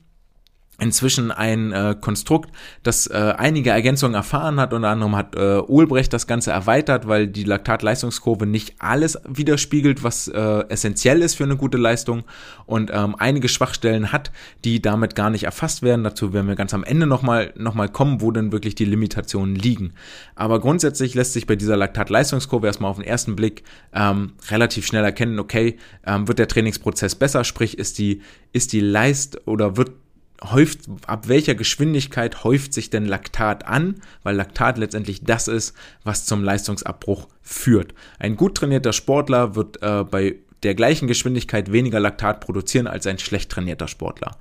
inzwischen 0.79 1.31
ein 1.31 1.73
äh, 1.73 1.95
Konstrukt, 2.01 2.51
das 2.83 3.07
äh, 3.07 3.35
einige 3.37 3.71
Ergänzungen 3.71 4.15
erfahren 4.15 4.59
hat. 4.59 4.73
Unter 4.73 4.89
anderem 4.89 5.17
hat 5.17 5.37
äh, 5.37 5.59
Ulbrecht 5.59 6.13
das 6.13 6.27
Ganze 6.27 6.51
erweitert, 6.51 7.07
weil 7.07 7.29
die 7.29 7.45
Laktatleistungskurve 7.45 8.47
nicht 8.47 8.75
alles 8.81 9.19
widerspiegelt, 9.29 10.03
was 10.03 10.29
äh, 10.29 10.65
essentiell 10.69 11.23
ist 11.23 11.35
für 11.35 11.45
eine 11.45 11.57
gute 11.57 11.79
Leistung 11.79 12.25
und 12.67 12.91
ähm, 12.93 13.15
einige 13.19 13.49
Schwachstellen 13.49 14.11
hat, 14.11 14.33
die 14.65 14.83
damit 14.83 15.15
gar 15.15 15.31
nicht 15.31 15.45
erfasst 15.45 15.83
werden. 15.83 16.03
Dazu 16.03 16.33
werden 16.33 16.49
wir 16.49 16.57
ganz 16.57 16.75
am 16.75 16.83
Ende 16.83 17.07
nochmal 17.07 17.53
noch 17.57 17.75
mal 17.75 17.89
kommen, 17.89 18.21
wo 18.21 18.31
denn 18.33 18.51
wirklich 18.51 18.75
die 18.75 18.85
Limitationen 18.85 19.55
liegen. 19.55 19.93
Aber 20.35 20.61
grundsätzlich 20.61 21.15
lässt 21.15 21.35
sich 21.35 21.47
bei 21.47 21.57
dieser 21.57 21.77
Laktatleistungskurve 21.77 22.67
erstmal 22.67 22.91
auf 22.91 22.97
den 22.97 23.07
ersten 23.07 23.37
Blick 23.37 23.63
ähm, 23.93 24.33
relativ 24.51 24.87
schnell 24.87 25.05
erkennen, 25.05 25.39
okay, 25.39 25.77
ähm, 26.05 26.27
wird 26.27 26.41
der 26.41 26.49
Trainingsprozess 26.49 27.15
besser, 27.15 27.45
sprich 27.45 27.79
ist 27.79 27.99
die, 27.99 28.23
ist 28.53 28.73
die 28.73 28.81
Leist 28.81 29.47
oder 29.47 29.77
wird 29.77 29.93
häuft, 30.51 30.81
ab 31.07 31.29
welcher 31.29 31.55
Geschwindigkeit 31.55 32.45
häuft 32.45 32.75
sich 32.75 32.91
denn 32.91 33.07
Laktat 33.07 33.67
an, 33.67 34.03
weil 34.23 34.37
Laktat 34.37 34.79
letztendlich 34.79 35.25
das 35.25 35.49
ist, 35.49 35.75
was 36.03 36.27
zum 36.27 36.43
Leistungsabbruch 36.43 37.29
führt. 37.43 37.95
Ein 38.19 38.37
gut 38.37 38.57
trainierter 38.57 38.93
Sportler 38.93 39.55
wird 39.55 39.83
äh, 39.83 40.05
bei 40.05 40.37
der 40.63 40.75
gleichen 40.75 41.09
Geschwindigkeit 41.09 41.73
weniger 41.73 42.01
Laktat 42.01 42.41
produzieren 42.41 42.87
als 42.87 43.07
ein 43.07 43.19
schlecht 43.19 43.51
trainierter 43.51 43.89
Sportler 43.89 44.37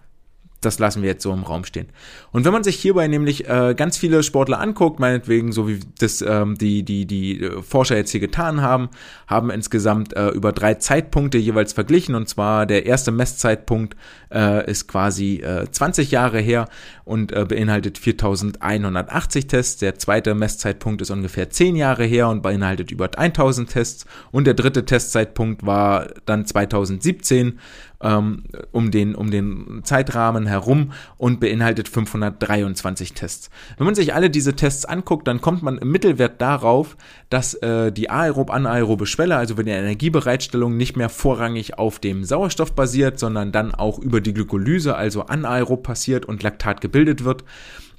das 0.66 0.80
lassen 0.80 1.02
wir 1.02 1.10
jetzt 1.10 1.24
so 1.24 1.34
im 1.34 1.44
Raum 1.44 1.64
stehen. 1.66 1.88
Und 2.32 2.46
wenn 2.46 2.54
man 2.54 2.64
sich 2.64 2.76
hierbei 2.76 3.08
nämlich 3.08 3.48
äh, 3.48 3.74
ganz 3.76 3.98
viele 3.98 4.24
Sportler 4.24 4.60
anguckt, 4.60 5.00
meinetwegen 5.00 5.52
so 5.52 5.68
wie 5.68 5.80
das 6.00 6.22
ähm, 6.22 6.58
die 6.58 6.84
die 6.84 7.06
die 7.06 7.42
äh, 7.42 7.62
Forscher 7.62 7.96
jetzt 7.96 8.12
hier 8.12 8.20
getan 8.20 8.62
haben, 8.62 8.90
haben 9.28 9.50
insgesamt 9.50 10.14
äh, 10.14 10.30
über 10.30 10.52
drei 10.52 10.76
Zeitpunkte 10.76 11.38
jeweils 11.38 11.74
verglichen. 11.74 12.16
Und 12.16 12.30
zwar 12.30 12.66
der 12.66 12.86
erste 12.86 13.12
Messzeitpunkt 13.12 13.96
äh, 14.34 14.70
ist 14.70 14.88
quasi 14.88 15.38
äh, 15.38 15.70
20 15.70 16.12
Jahre 16.12 16.40
her 16.40 16.68
und 17.06 17.32
äh, 17.32 17.46
beinhaltet 17.46 17.98
4180 17.98 19.48
Tests, 19.48 19.78
der 19.78 19.96
zweite 19.96 20.36
Messzeitpunkt 20.36 21.02
ist 21.02 21.12
ungefähr 21.12 21.50
10 21.50 21.76
Jahre 21.76 22.06
her 22.06 22.30
und 22.30 22.42
beinhaltet 22.42 22.92
über 22.92 23.18
1000 23.18 23.70
Tests. 23.70 24.06
Und 24.32 24.46
der 24.46 24.54
dritte 24.54 24.86
Testzeitpunkt 24.86 25.66
war 25.66 26.08
dann 26.26 26.46
2017 26.46 27.60
ähm, 28.04 28.44
um, 28.72 28.92
den, 28.92 29.16
um 29.16 29.32
den 29.32 29.82
Zeitrahmen 29.84 30.46
herum 30.46 30.92
und 31.18 31.40
beinhaltet 31.40 31.88
523 31.90 33.14
Tests. 33.14 33.50
Wenn 33.78 33.86
man 33.86 33.96
sich 33.96 34.14
alle 34.14 34.30
diese 34.30 34.56
Tests 34.56 34.86
anguckt, 34.86 35.28
dann 35.28 35.42
kommt 35.42 35.64
man 35.64 35.78
im 35.78 35.92
Mittelwert 35.92 36.42
darauf, 36.42 36.98
dass 37.30 37.56
äh, 37.56 37.92
die 37.92 38.10
aerob-anaerobe 38.10 39.06
Schwelle, 39.06 39.38
also 39.38 39.58
wenn 39.58 39.66
die 39.66 39.72
Energiebereitstellung 39.72 40.78
nicht 40.78 40.98
mehr 40.98 41.10
vorrangig 41.10 41.80
auf 41.80 42.00
dem 42.00 42.24
Sauerstoff 42.24 42.74
basiert, 42.74 43.18
sondern 43.18 43.52
dann 43.52 43.74
auch 43.74 43.98
über 43.98 44.22
die 44.22 44.34
Glykolyse, 44.34 44.96
also 44.96 45.24
anaerob 45.24 45.84
passiert 45.84 46.26
und 46.26 46.44
Laktat 46.44 46.82
gebildet 46.82 47.24
wird, 47.24 47.44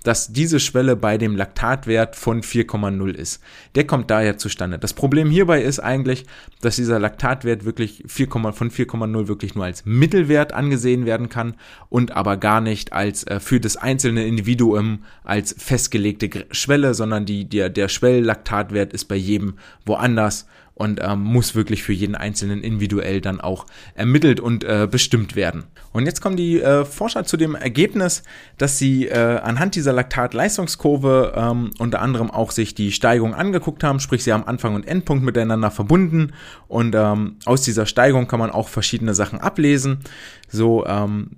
dass 0.04 0.32
diese 0.32 0.60
Schwelle 0.60 0.94
bei 0.94 1.18
dem 1.18 1.34
Laktatwert 1.34 2.14
von 2.14 2.42
4,0 2.42 3.10
ist. 3.14 3.42
Der 3.74 3.86
kommt 3.86 4.10
daher 4.10 4.38
zustande. 4.38 4.78
Das 4.78 4.92
Problem 4.92 5.30
hierbei 5.30 5.62
ist 5.62 5.80
eigentlich, 5.80 6.26
dass 6.60 6.76
dieser 6.76 7.00
Laktatwert 7.00 7.64
wirklich 7.64 8.04
4, 8.06 8.28
von 8.30 8.70
4,0 8.70 9.26
wirklich 9.26 9.54
nur 9.56 9.64
als 9.64 9.84
Mittelwert 9.84 10.52
angesehen 10.52 11.06
werden 11.06 11.28
kann 11.28 11.54
und 11.88 12.12
aber 12.12 12.36
gar 12.36 12.60
nicht 12.60 12.92
als 12.92 13.24
äh, 13.24 13.40
für 13.40 13.58
das 13.58 13.76
einzelne 13.76 14.26
Individuum 14.26 15.04
als 15.24 15.54
festgelegte 15.58 16.46
Schwelle, 16.50 16.94
sondern 16.94 17.24
die, 17.24 17.48
der, 17.48 17.70
der 17.70 17.88
Schwelllaktatwert 17.88 18.92
ist 18.92 19.06
bei 19.06 19.16
jedem 19.16 19.54
woanders 19.86 20.46
und 20.74 21.00
ähm, 21.02 21.20
muss 21.20 21.54
wirklich 21.54 21.82
für 21.82 21.92
jeden 21.92 22.14
Einzelnen 22.14 22.62
individuell 22.62 23.20
dann 23.20 23.40
auch 23.40 23.66
ermittelt 23.94 24.40
und 24.40 24.64
äh, 24.64 24.88
bestimmt 24.90 25.36
werden. 25.36 25.64
Und 25.92 26.06
jetzt 26.06 26.20
kommen 26.20 26.36
die 26.36 26.60
äh, 26.60 26.84
Forscher 26.84 27.24
zu 27.24 27.36
dem 27.36 27.54
Ergebnis, 27.54 28.24
dass 28.58 28.78
sie 28.78 29.06
äh, 29.06 29.38
anhand 29.38 29.76
dieser 29.76 29.92
Laktat-Leistungskurve 29.92 31.32
ähm, 31.36 31.70
unter 31.78 32.02
anderem 32.02 32.30
auch 32.30 32.50
sich 32.50 32.74
die 32.74 32.90
Steigung 32.90 33.34
angeguckt 33.34 33.84
haben, 33.84 34.00
sprich 34.00 34.24
sie 34.24 34.32
haben 34.32 34.44
Anfang 34.44 34.74
und 34.74 34.86
Endpunkt 34.86 35.24
miteinander 35.24 35.70
verbunden 35.70 36.32
und 36.66 36.94
ähm, 36.96 37.36
aus 37.44 37.62
dieser 37.62 37.86
Steigung 37.86 38.26
kann 38.26 38.40
man 38.40 38.50
auch 38.50 38.68
verschiedene 38.68 39.14
Sachen 39.14 39.40
ablesen. 39.40 40.00
So 40.48 40.84
ähm, 40.86 41.36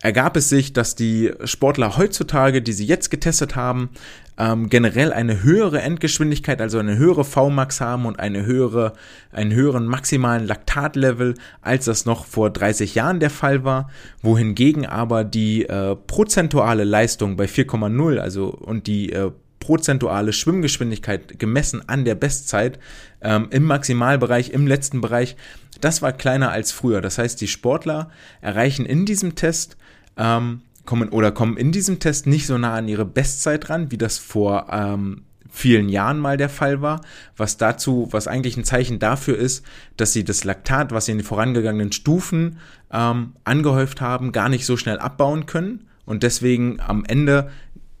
ergab 0.00 0.36
es 0.36 0.48
sich, 0.48 0.72
dass 0.72 0.94
die 0.94 1.32
Sportler 1.44 1.96
heutzutage, 1.96 2.62
die 2.62 2.72
sie 2.72 2.86
jetzt 2.86 3.10
getestet 3.10 3.56
haben, 3.56 3.90
ähm, 4.38 4.68
generell 4.68 5.12
eine 5.12 5.42
höhere 5.42 5.80
Endgeschwindigkeit, 5.80 6.60
also 6.60 6.78
eine 6.78 6.96
höhere 6.96 7.24
Vmax 7.24 7.80
haben 7.80 8.06
und 8.06 8.20
eine 8.20 8.46
höhere, 8.46 8.92
einen 9.32 9.52
höheren 9.52 9.86
maximalen 9.86 10.46
Laktatlevel, 10.46 11.34
als 11.60 11.86
das 11.86 12.06
noch 12.06 12.24
vor 12.24 12.50
30 12.50 12.94
Jahren 12.94 13.18
der 13.20 13.30
Fall 13.30 13.64
war, 13.64 13.90
wohingegen 14.22 14.86
aber 14.86 15.24
die 15.24 15.68
äh, 15.68 15.96
prozentuale 15.96 16.84
Leistung 16.84 17.36
bei 17.36 17.46
4,0, 17.46 18.18
also 18.18 18.48
und 18.48 18.86
die 18.86 19.12
äh, 19.12 19.32
prozentuale 19.58 20.32
Schwimmgeschwindigkeit 20.32 21.38
gemessen 21.38 21.88
an 21.88 22.04
der 22.04 22.14
Bestzeit 22.14 22.78
ähm, 23.20 23.48
im 23.50 23.64
Maximalbereich, 23.64 24.50
im 24.50 24.66
letzten 24.68 25.00
Bereich, 25.00 25.36
das 25.80 26.00
war 26.00 26.12
kleiner 26.12 26.50
als 26.50 26.72
früher. 26.72 27.00
Das 27.00 27.18
heißt, 27.18 27.40
die 27.40 27.48
Sportler 27.48 28.10
erreichen 28.40 28.86
in 28.86 29.04
diesem 29.04 29.34
Test 29.34 29.76
ähm, 30.18 30.60
kommen 30.84 31.08
oder 31.10 31.32
kommen 31.32 31.56
in 31.56 31.72
diesem 31.72 32.00
Test 32.00 32.26
nicht 32.26 32.46
so 32.46 32.58
nah 32.58 32.74
an 32.74 32.88
ihre 32.88 33.04
Bestzeit 33.04 33.70
ran, 33.70 33.90
wie 33.90 33.98
das 33.98 34.18
vor 34.18 34.66
ähm, 34.70 35.22
vielen 35.50 35.88
Jahren 35.88 36.18
mal 36.18 36.36
der 36.36 36.48
Fall 36.48 36.82
war, 36.82 37.00
was 37.36 37.56
dazu, 37.56 38.08
was 38.10 38.28
eigentlich 38.28 38.56
ein 38.56 38.64
Zeichen 38.64 38.98
dafür 38.98 39.36
ist, 39.36 39.64
dass 39.96 40.12
sie 40.12 40.24
das 40.24 40.44
Laktat, 40.44 40.92
was 40.92 41.06
sie 41.06 41.12
in 41.12 41.18
den 41.18 41.24
vorangegangenen 41.24 41.92
Stufen 41.92 42.58
ähm, 42.92 43.34
angehäuft 43.44 44.00
haben, 44.00 44.32
gar 44.32 44.48
nicht 44.48 44.66
so 44.66 44.76
schnell 44.76 44.98
abbauen 44.98 45.46
können 45.46 45.86
und 46.04 46.22
deswegen 46.22 46.80
am 46.80 47.04
Ende 47.06 47.50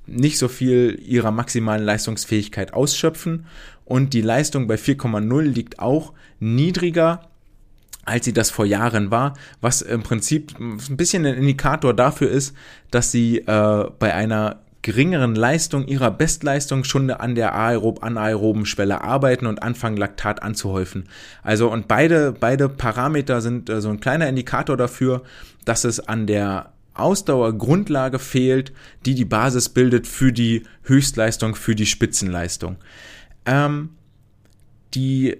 nicht 0.06 0.38
so 0.38 0.48
viel 0.48 0.98
ihrer 1.04 1.30
maximalen 1.30 1.84
Leistungsfähigkeit 1.84 2.72
ausschöpfen. 2.72 3.44
Und 3.84 4.14
die 4.14 4.22
Leistung 4.22 4.66
bei 4.66 4.76
4,0 4.76 5.42
liegt 5.42 5.78
auch 5.78 6.14
niedriger 6.40 7.28
als 8.08 8.24
sie 8.24 8.32
das 8.32 8.50
vor 8.50 8.64
Jahren 8.64 9.10
war, 9.10 9.34
was 9.60 9.82
im 9.82 10.02
Prinzip 10.02 10.58
ein 10.58 10.96
bisschen 10.96 11.26
ein 11.26 11.34
Indikator 11.34 11.94
dafür 11.94 12.30
ist, 12.30 12.54
dass 12.90 13.12
sie 13.12 13.38
äh, 13.38 13.84
bei 13.98 14.14
einer 14.14 14.60
geringeren 14.80 15.34
Leistung 15.34 15.86
ihrer 15.86 16.10
Bestleistung 16.10 16.84
schon 16.84 17.10
an 17.10 17.34
der 17.34 17.54
aerob 17.54 18.02
anaeroben 18.02 18.64
Schwelle 18.64 19.02
arbeiten 19.02 19.46
und 19.46 19.62
anfangen 19.62 19.96
Laktat 19.96 20.42
anzuhäufen. 20.42 21.08
Also 21.42 21.70
und 21.70 21.88
beide 21.88 22.32
beide 22.32 22.68
Parameter 22.68 23.42
sind 23.42 23.68
äh, 23.68 23.82
so 23.82 23.90
ein 23.90 24.00
kleiner 24.00 24.28
Indikator 24.28 24.76
dafür, 24.76 25.22
dass 25.66 25.84
es 25.84 26.00
an 26.00 26.26
der 26.26 26.72
Ausdauergrundlage 26.94 28.18
fehlt, 28.18 28.72
die 29.04 29.14
die 29.14 29.26
Basis 29.26 29.68
bildet 29.68 30.06
für 30.06 30.32
die 30.32 30.62
Höchstleistung, 30.84 31.54
für 31.54 31.74
die 31.74 31.86
Spitzenleistung. 31.86 32.76
Ähm, 33.44 33.90
die 34.94 35.36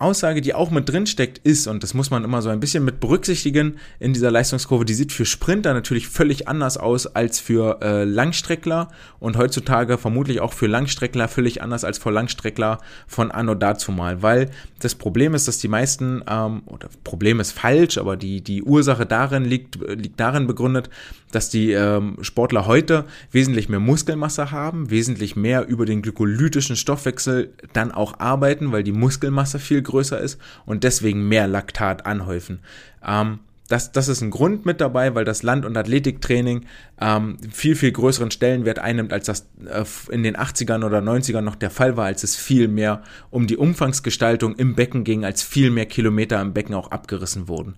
Aussage, 0.00 0.40
die 0.40 0.54
auch 0.54 0.70
mit 0.70 0.88
drin 0.88 1.06
steckt, 1.06 1.38
ist, 1.38 1.66
und 1.66 1.82
das 1.82 1.94
muss 1.94 2.10
man 2.10 2.24
immer 2.24 2.42
so 2.42 2.48
ein 2.48 2.60
bisschen 2.60 2.84
mit 2.84 3.00
berücksichtigen 3.00 3.78
in 3.98 4.12
dieser 4.12 4.30
Leistungskurve, 4.30 4.84
die 4.84 4.94
sieht 4.94 5.12
für 5.12 5.24
Sprinter 5.24 5.74
natürlich 5.74 6.08
völlig 6.08 6.48
anders 6.48 6.76
aus 6.76 7.06
als 7.06 7.40
für 7.40 7.80
äh, 7.82 8.04
Langstreckler 8.04 8.88
und 9.20 9.36
heutzutage 9.36 9.98
vermutlich 9.98 10.40
auch 10.40 10.52
für 10.52 10.66
Langstreckler 10.66 11.28
völlig 11.28 11.62
anders 11.62 11.84
als 11.84 11.98
für 11.98 12.10
Langstreckler 12.10 12.78
von 13.06 13.30
anno 13.30 13.54
dazu 13.54 13.92
mal, 13.92 14.22
weil 14.22 14.50
das 14.80 14.94
Problem 14.94 15.34
ist, 15.34 15.48
dass 15.48 15.58
die 15.58 15.68
meisten, 15.68 16.22
ähm, 16.28 16.62
oder 16.66 16.88
Problem 17.04 17.40
ist 17.40 17.52
falsch, 17.52 17.98
aber 17.98 18.16
die, 18.16 18.40
die 18.40 18.62
Ursache 18.62 19.06
darin 19.06 19.44
liegt, 19.44 19.76
liegt 19.76 20.20
darin 20.20 20.46
begründet, 20.46 20.90
dass 21.32 21.50
die 21.50 21.72
ähm, 21.72 22.16
Sportler 22.22 22.66
heute 22.66 23.04
wesentlich 23.32 23.68
mehr 23.68 23.80
Muskelmasse 23.80 24.50
haben, 24.50 24.90
wesentlich 24.90 25.36
mehr 25.36 25.66
über 25.66 25.84
den 25.84 26.02
glykolytischen 26.02 26.76
Stoffwechsel 26.76 27.52
dann 27.72 27.92
auch 27.92 28.18
arbeiten, 28.20 28.72
weil 28.72 28.82
die 28.82 28.92
Muskelmasse 28.92 29.58
viel 29.58 29.82
größer 29.88 30.20
ist 30.20 30.40
und 30.64 30.84
deswegen 30.84 31.28
mehr 31.28 31.48
Laktat 31.48 32.06
anhäufen. 32.06 32.60
Ähm, 33.04 33.40
das, 33.68 33.92
das 33.92 34.08
ist 34.08 34.22
ein 34.22 34.30
Grund 34.30 34.64
mit 34.64 34.80
dabei, 34.80 35.14
weil 35.14 35.26
das 35.26 35.42
Land- 35.42 35.66
und 35.66 35.76
Athletiktraining 35.76 36.64
ähm, 37.00 37.36
viel, 37.52 37.76
viel 37.76 37.92
größeren 37.92 38.30
Stellenwert 38.30 38.78
einnimmt, 38.78 39.12
als 39.12 39.26
das 39.26 39.46
äh, 39.66 39.84
in 40.10 40.22
den 40.22 40.36
80ern 40.36 40.84
oder 40.84 41.00
90ern 41.00 41.42
noch 41.42 41.54
der 41.54 41.70
Fall 41.70 41.96
war, 41.96 42.06
als 42.06 42.24
es 42.24 42.34
viel 42.34 42.66
mehr 42.66 43.02
um 43.30 43.46
die 43.46 43.58
Umfangsgestaltung 43.58 44.56
im 44.56 44.74
Becken 44.74 45.04
ging, 45.04 45.24
als 45.24 45.42
viel 45.42 45.70
mehr 45.70 45.86
Kilometer 45.86 46.40
im 46.40 46.54
Becken 46.54 46.74
auch 46.74 46.90
abgerissen 46.90 47.46
wurden. 47.46 47.74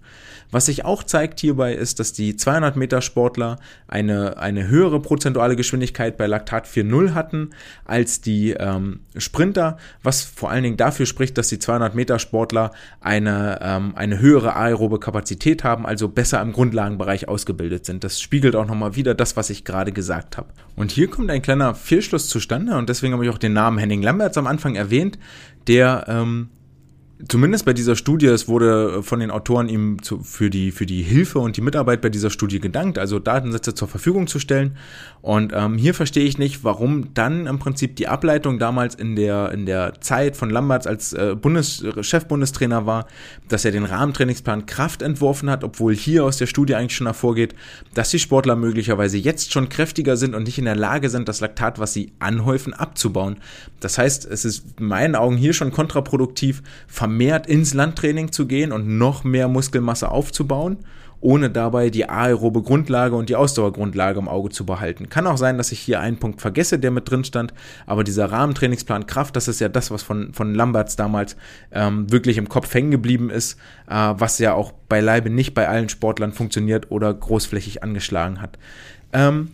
Was 0.51 0.67
sich 0.67 0.85
auch 0.85 1.03
zeigt 1.03 1.41
hierbei 1.41 1.75
ist, 1.75 2.01
dass 2.01 2.13
die 2.13 2.37
200 2.37 2.77
Meter 2.77 3.03
Sportler 3.03 3.59
eine, 3.89 4.39
eine 4.39 4.69
höhere 4.69 5.01
prozentuale 5.01 5.57
Geschwindigkeit 5.57 6.17
bei 6.17 6.27
Laktat 6.27 6.67
4.0 6.67 7.15
hatten 7.15 7.51
als 7.85 8.21
die 8.21 8.51
ähm, 8.51 9.01
Sprinter, 9.17 9.79
was 10.03 10.23
vor 10.23 10.51
allen 10.51 10.63
Dingen 10.63 10.77
dafür 10.77 11.07
spricht, 11.07 11.39
dass 11.39 11.49
die 11.49 11.59
200 11.59 11.95
Meter 11.95 12.19
Sportler 12.19 12.73
eine, 13.01 13.59
ähm, 13.63 13.93
eine 13.97 14.19
höhere 14.19 14.57
aerobe 14.57 14.99
Kapazität 14.99 15.65
haben, 15.65 15.87
also 15.87 16.09
besser 16.09 16.41
im 16.41 16.53
Grundlagenbereich 16.53 17.29
ausgebildet 17.29 17.87
sind. 17.87 18.05
Das 18.05 18.21
spiegelt 18.21 18.57
auch 18.57 18.67
nochmal 18.67 18.97
wieder 18.97 19.15
das, 19.15 19.37
was 19.37 19.51
ich 19.51 19.65
gerade 19.65 19.93
gesagt 19.93 20.37
habe. 20.37 20.49
Und 20.77 20.91
hier 20.91 21.09
kommt 21.09 21.31
ein 21.31 21.43
kleiner 21.43 21.75
Fehlschluss 21.75 22.29
zustande 22.29 22.77
und 22.77 22.89
deswegen 22.89 23.13
habe 23.13 23.25
ich 23.25 23.31
auch 23.31 23.39
den 23.39 23.53
Namen 23.53 23.79
Henning 23.79 24.03
Lamberts 24.03 24.39
am 24.39 24.47
Anfang 24.47 24.75
erwähnt, 24.75 25.19
der 25.67 26.07
ähm, 26.09 26.49
zumindest 27.29 27.65
bei 27.65 27.73
dieser 27.73 27.97
Studie, 27.97 28.27
es 28.27 28.49
wurde 28.49 29.03
von 29.03 29.21
den 29.21 29.31
Autoren 29.31 29.69
ihm 29.69 30.03
zu, 30.03 30.21
für, 30.21 30.51
die, 30.51 30.71
für 30.71 30.87
die 30.87 31.03
Hilfe 31.03 31.39
und 31.39 31.57
die 31.57 31.61
Mitarbeit 31.61 32.01
bei 32.01 32.09
dieser 32.09 32.31
Studie 32.31 32.61
gedankt, 32.61 32.99
also 32.99 33.19
Datensätze 33.19 33.75
zur 33.75 33.89
Verfügung 33.89 34.27
zu 34.27 34.39
stellen. 34.39 34.77
Und 35.23 35.53
ähm, 35.55 35.77
hier 35.77 35.95
verstehe 35.95 36.25
ich 36.25 36.39
nicht, 36.39 36.65
warum 36.65 37.13
dann 37.15 37.47
im 37.47 37.59
Prinzip 37.59 37.97
die 37.97 38.09
Ableitung 38.09 38.59
damals 38.59 38.95
in 38.95 39.17
der, 39.17 39.53
in 39.53 39.67
der 39.67 40.01
Zeit 40.01 40.37
von 40.37 40.51
Lamberts 40.51 40.87
als 40.87 41.13
äh, 41.13 41.37
Bundes, 41.41 41.85
Chefbundestrainer 42.01 42.87
war, 42.87 43.07
dass 43.49 43.65
er 43.65 43.73
den 43.73 43.85
Rahmentrainingsplan 43.85 44.67
Kraft 44.67 45.03
entworfen 45.03 45.51
hat, 45.51 45.65
obwohl 45.65 45.95
hier 45.95 46.25
aus 46.25 46.39
der 46.39 46.47
Studie 46.47 46.75
eigentlich 46.75 46.97
schon 46.97 47.07
hervorgeht, 47.07 47.55
dass 47.95 48.11
die 48.11 48.19
Sportler 48.19 48.57
möglicherweise 48.57 49.19
jetzt 49.19 49.53
schon 49.53 49.69
kräftiger 49.69 50.17
sind 50.17 50.35
und 50.35 50.45
nicht 50.45 50.59
in 50.59 50.65
der 50.65 50.77
Lage 50.77 51.11
sind, 51.11 51.29
das 51.29 51.41
Laktat, 51.41 51.79
was 51.79 51.93
sie 51.93 52.13
anhäufen, 52.19 52.73
abzubauen. 52.73 53.37
Das 53.81 53.99
heißt, 53.99 54.27
es 54.27 54.45
ist 54.45 54.65
in 54.79 54.87
meinen 54.87 55.15
Augen 55.15 55.37
hier 55.37 55.53
schon 55.53 55.73
kontraproduktiv, 55.73 56.63
vermehrt 57.11 57.49
ins 57.49 57.75
Landtraining 57.75 58.31
zu 58.31 58.47
gehen 58.47 58.71
und 58.71 58.87
noch 58.87 59.25
mehr 59.25 59.49
Muskelmasse 59.49 60.13
aufzubauen, 60.13 60.77
ohne 61.21 61.51
dabei 61.51 61.91
die 61.91 62.09
aerobe 62.09 62.63
Grundlage 62.63 63.17
und 63.17 63.29
die 63.29 63.35
Ausdauergrundlage 63.35 64.21
im 64.21 64.29
Auge 64.29 64.51
zu 64.51 64.65
behalten. 64.65 65.09
Kann 65.09 65.27
auch 65.27 65.37
sein, 65.37 65.59
dass 65.59 65.73
ich 65.73 65.81
hier 65.81 65.99
einen 65.99 66.19
Punkt 66.19 66.41
vergesse, 66.41 66.79
der 66.79 66.93
mit 66.93 67.11
drin 67.11 67.25
stand, 67.25 67.53
aber 67.85 68.05
dieser 68.05 68.31
Rahmentrainingsplan 68.31 69.07
Kraft, 69.07 69.35
das 69.35 69.49
ist 69.49 69.61
ja 69.61 69.69
das, 69.69 69.91
was 69.91 70.05
von, 70.05 70.33
von 70.35 70.55
Lamberts 70.55 70.95
damals 70.95 71.37
ähm, 71.73 72.13
wirklich 72.13 72.39
im 72.39 72.49
Kopf 72.49 72.73
hängen 72.73 72.93
geblieben 72.93 73.29
ist, 73.29 73.59
äh, 73.89 73.95
was 73.95 74.39
ja 74.39 74.55
auch 74.55 74.71
beileibe 74.89 75.31
nicht 75.31 75.53
bei 75.53 75.69
allen 75.69 75.89
Sportlern 75.89 76.33
funktioniert 76.33 76.93
oder 76.93 77.13
großflächig 77.13 77.83
angeschlagen 77.83 78.41
hat. 78.41 78.57
Ähm, 79.13 79.49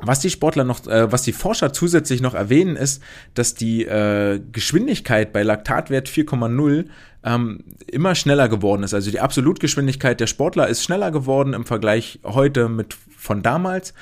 was 0.00 0.20
die 0.20 0.30
Sportler 0.30 0.64
noch, 0.64 0.86
äh, 0.86 1.10
was 1.10 1.22
die 1.22 1.32
Forscher 1.32 1.72
zusätzlich 1.72 2.20
noch 2.20 2.34
erwähnen, 2.34 2.76
ist, 2.76 3.02
dass 3.34 3.54
die 3.54 3.84
äh, 3.84 4.40
Geschwindigkeit 4.52 5.32
bei 5.32 5.42
Laktatwert 5.42 6.08
4,0 6.08 6.86
ähm, 7.24 7.64
immer 7.86 8.14
schneller 8.14 8.48
geworden 8.48 8.84
ist. 8.84 8.94
Also 8.94 9.10
die 9.10 9.20
Absolutgeschwindigkeit 9.20 10.20
der 10.20 10.28
Sportler 10.28 10.68
ist 10.68 10.84
schneller 10.84 11.10
geworden 11.10 11.52
im 11.52 11.64
Vergleich 11.64 12.20
heute 12.24 12.68
mit 12.68 12.96
von 13.16 13.42
damals, 13.42 13.92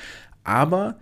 aber 0.45 0.97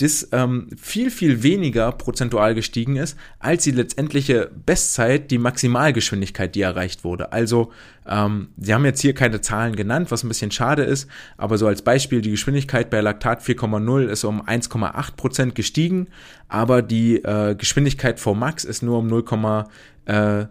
das 0.00 0.28
ähm, 0.32 0.68
viel, 0.80 1.10
viel 1.10 1.42
weniger 1.42 1.92
prozentual 1.92 2.54
gestiegen 2.54 2.96
ist, 2.96 3.16
als 3.38 3.64
die 3.64 3.70
letztendliche 3.70 4.50
Bestzeit, 4.66 5.30
die 5.30 5.38
Maximalgeschwindigkeit, 5.38 6.54
die 6.54 6.62
erreicht 6.62 7.04
wurde. 7.04 7.32
Also, 7.32 7.72
ähm, 8.08 8.48
sie 8.56 8.72
haben 8.72 8.84
jetzt 8.84 9.00
hier 9.00 9.14
keine 9.14 9.40
Zahlen 9.40 9.76
genannt, 9.76 10.10
was 10.10 10.24
ein 10.24 10.28
bisschen 10.28 10.50
schade 10.50 10.82
ist, 10.82 11.08
aber 11.36 11.58
so 11.58 11.66
als 11.66 11.82
Beispiel, 11.82 12.22
die 12.22 12.30
Geschwindigkeit 12.30 12.88
bei 12.88 13.00
Laktat 13.00 13.42
4,0 13.42 14.06
ist 14.06 14.24
um 14.24 14.42
1,8 14.42 15.16
Prozent 15.16 15.54
gestiegen, 15.54 16.08
aber 16.48 16.82
die 16.82 17.16
äh, 17.16 17.54
Geschwindigkeit 17.54 18.20
vor 18.20 18.34
Max 18.34 18.64
ist 18.64 18.82
nur 18.82 18.98
um 18.98 19.06
0, 19.06 19.24
äh, 20.06 20.46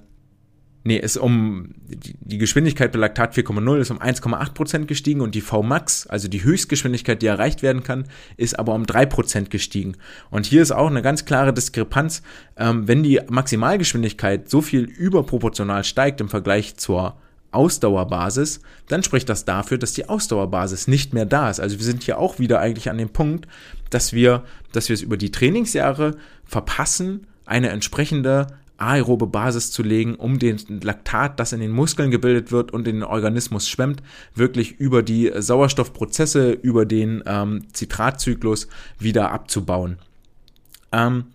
nee, 0.89 0.97
ist 0.97 1.17
um, 1.17 1.75
die, 1.87 2.39
Geschwindigkeit 2.39 2.91
bei 2.91 2.99
Laktat 2.99 3.35
4,0 3.35 3.77
ist 3.77 3.91
um 3.91 4.01
1,8% 4.01 4.85
gestiegen 4.85 5.21
und 5.21 5.35
die 5.35 5.41
Vmax, 5.41 6.07
also 6.07 6.27
die 6.27 6.43
Höchstgeschwindigkeit, 6.43 7.21
die 7.21 7.27
erreicht 7.27 7.61
werden 7.61 7.83
kann, 7.83 8.05
ist 8.37 8.57
aber 8.57 8.73
um 8.73 8.83
3% 8.83 9.49
gestiegen. 9.49 9.95
Und 10.31 10.47
hier 10.47 10.63
ist 10.63 10.71
auch 10.71 10.87
eine 10.87 11.03
ganz 11.03 11.25
klare 11.25 11.53
Diskrepanz, 11.53 12.23
ähm, 12.57 12.87
wenn 12.87 13.03
die 13.03 13.21
Maximalgeschwindigkeit 13.29 14.49
so 14.49 14.61
viel 14.61 14.83
überproportional 14.83 15.83
steigt 15.83 16.21
im 16.21 16.29
Vergleich 16.29 16.75
zur 16.77 17.17
Ausdauerbasis, 17.51 18.61
dann 18.87 19.03
spricht 19.03 19.29
das 19.29 19.45
dafür, 19.45 19.77
dass 19.77 19.93
die 19.93 20.09
Ausdauerbasis 20.09 20.87
nicht 20.87 21.13
mehr 21.13 21.25
da 21.25 21.51
ist. 21.51 21.59
Also 21.59 21.77
wir 21.77 21.85
sind 21.85 22.03
hier 22.03 22.17
auch 22.17 22.39
wieder 22.39 22.59
eigentlich 22.59 22.89
an 22.89 22.97
dem 22.97 23.09
Punkt, 23.09 23.47
dass 23.91 24.11
wir, 24.11 24.43
dass 24.71 24.89
wir 24.89 24.95
es 24.95 25.01
über 25.01 25.17
die 25.17 25.31
Trainingsjahre 25.31 26.17
verpassen, 26.45 27.27
eine 27.45 27.69
entsprechende 27.69 28.47
aerobe 28.79 29.27
Basis 29.27 29.71
zu 29.71 29.83
legen, 29.83 30.15
um 30.15 30.39
den 30.39 30.59
Laktat, 30.81 31.39
das 31.39 31.53
in 31.53 31.59
den 31.59 31.71
Muskeln 31.71 32.11
gebildet 32.11 32.51
wird 32.51 32.71
und 32.71 32.87
in 32.87 32.97
den 32.97 33.03
Organismus 33.03 33.67
schwemmt, 33.69 34.01
wirklich 34.35 34.79
über 34.79 35.03
die 35.03 35.31
Sauerstoffprozesse, 35.35 36.51
über 36.51 36.85
den 36.85 37.23
ähm, 37.25 37.65
Zitratzyklus 37.73 38.67
wieder 38.97 39.31
abzubauen. 39.31 39.97
Ähm, 40.91 41.25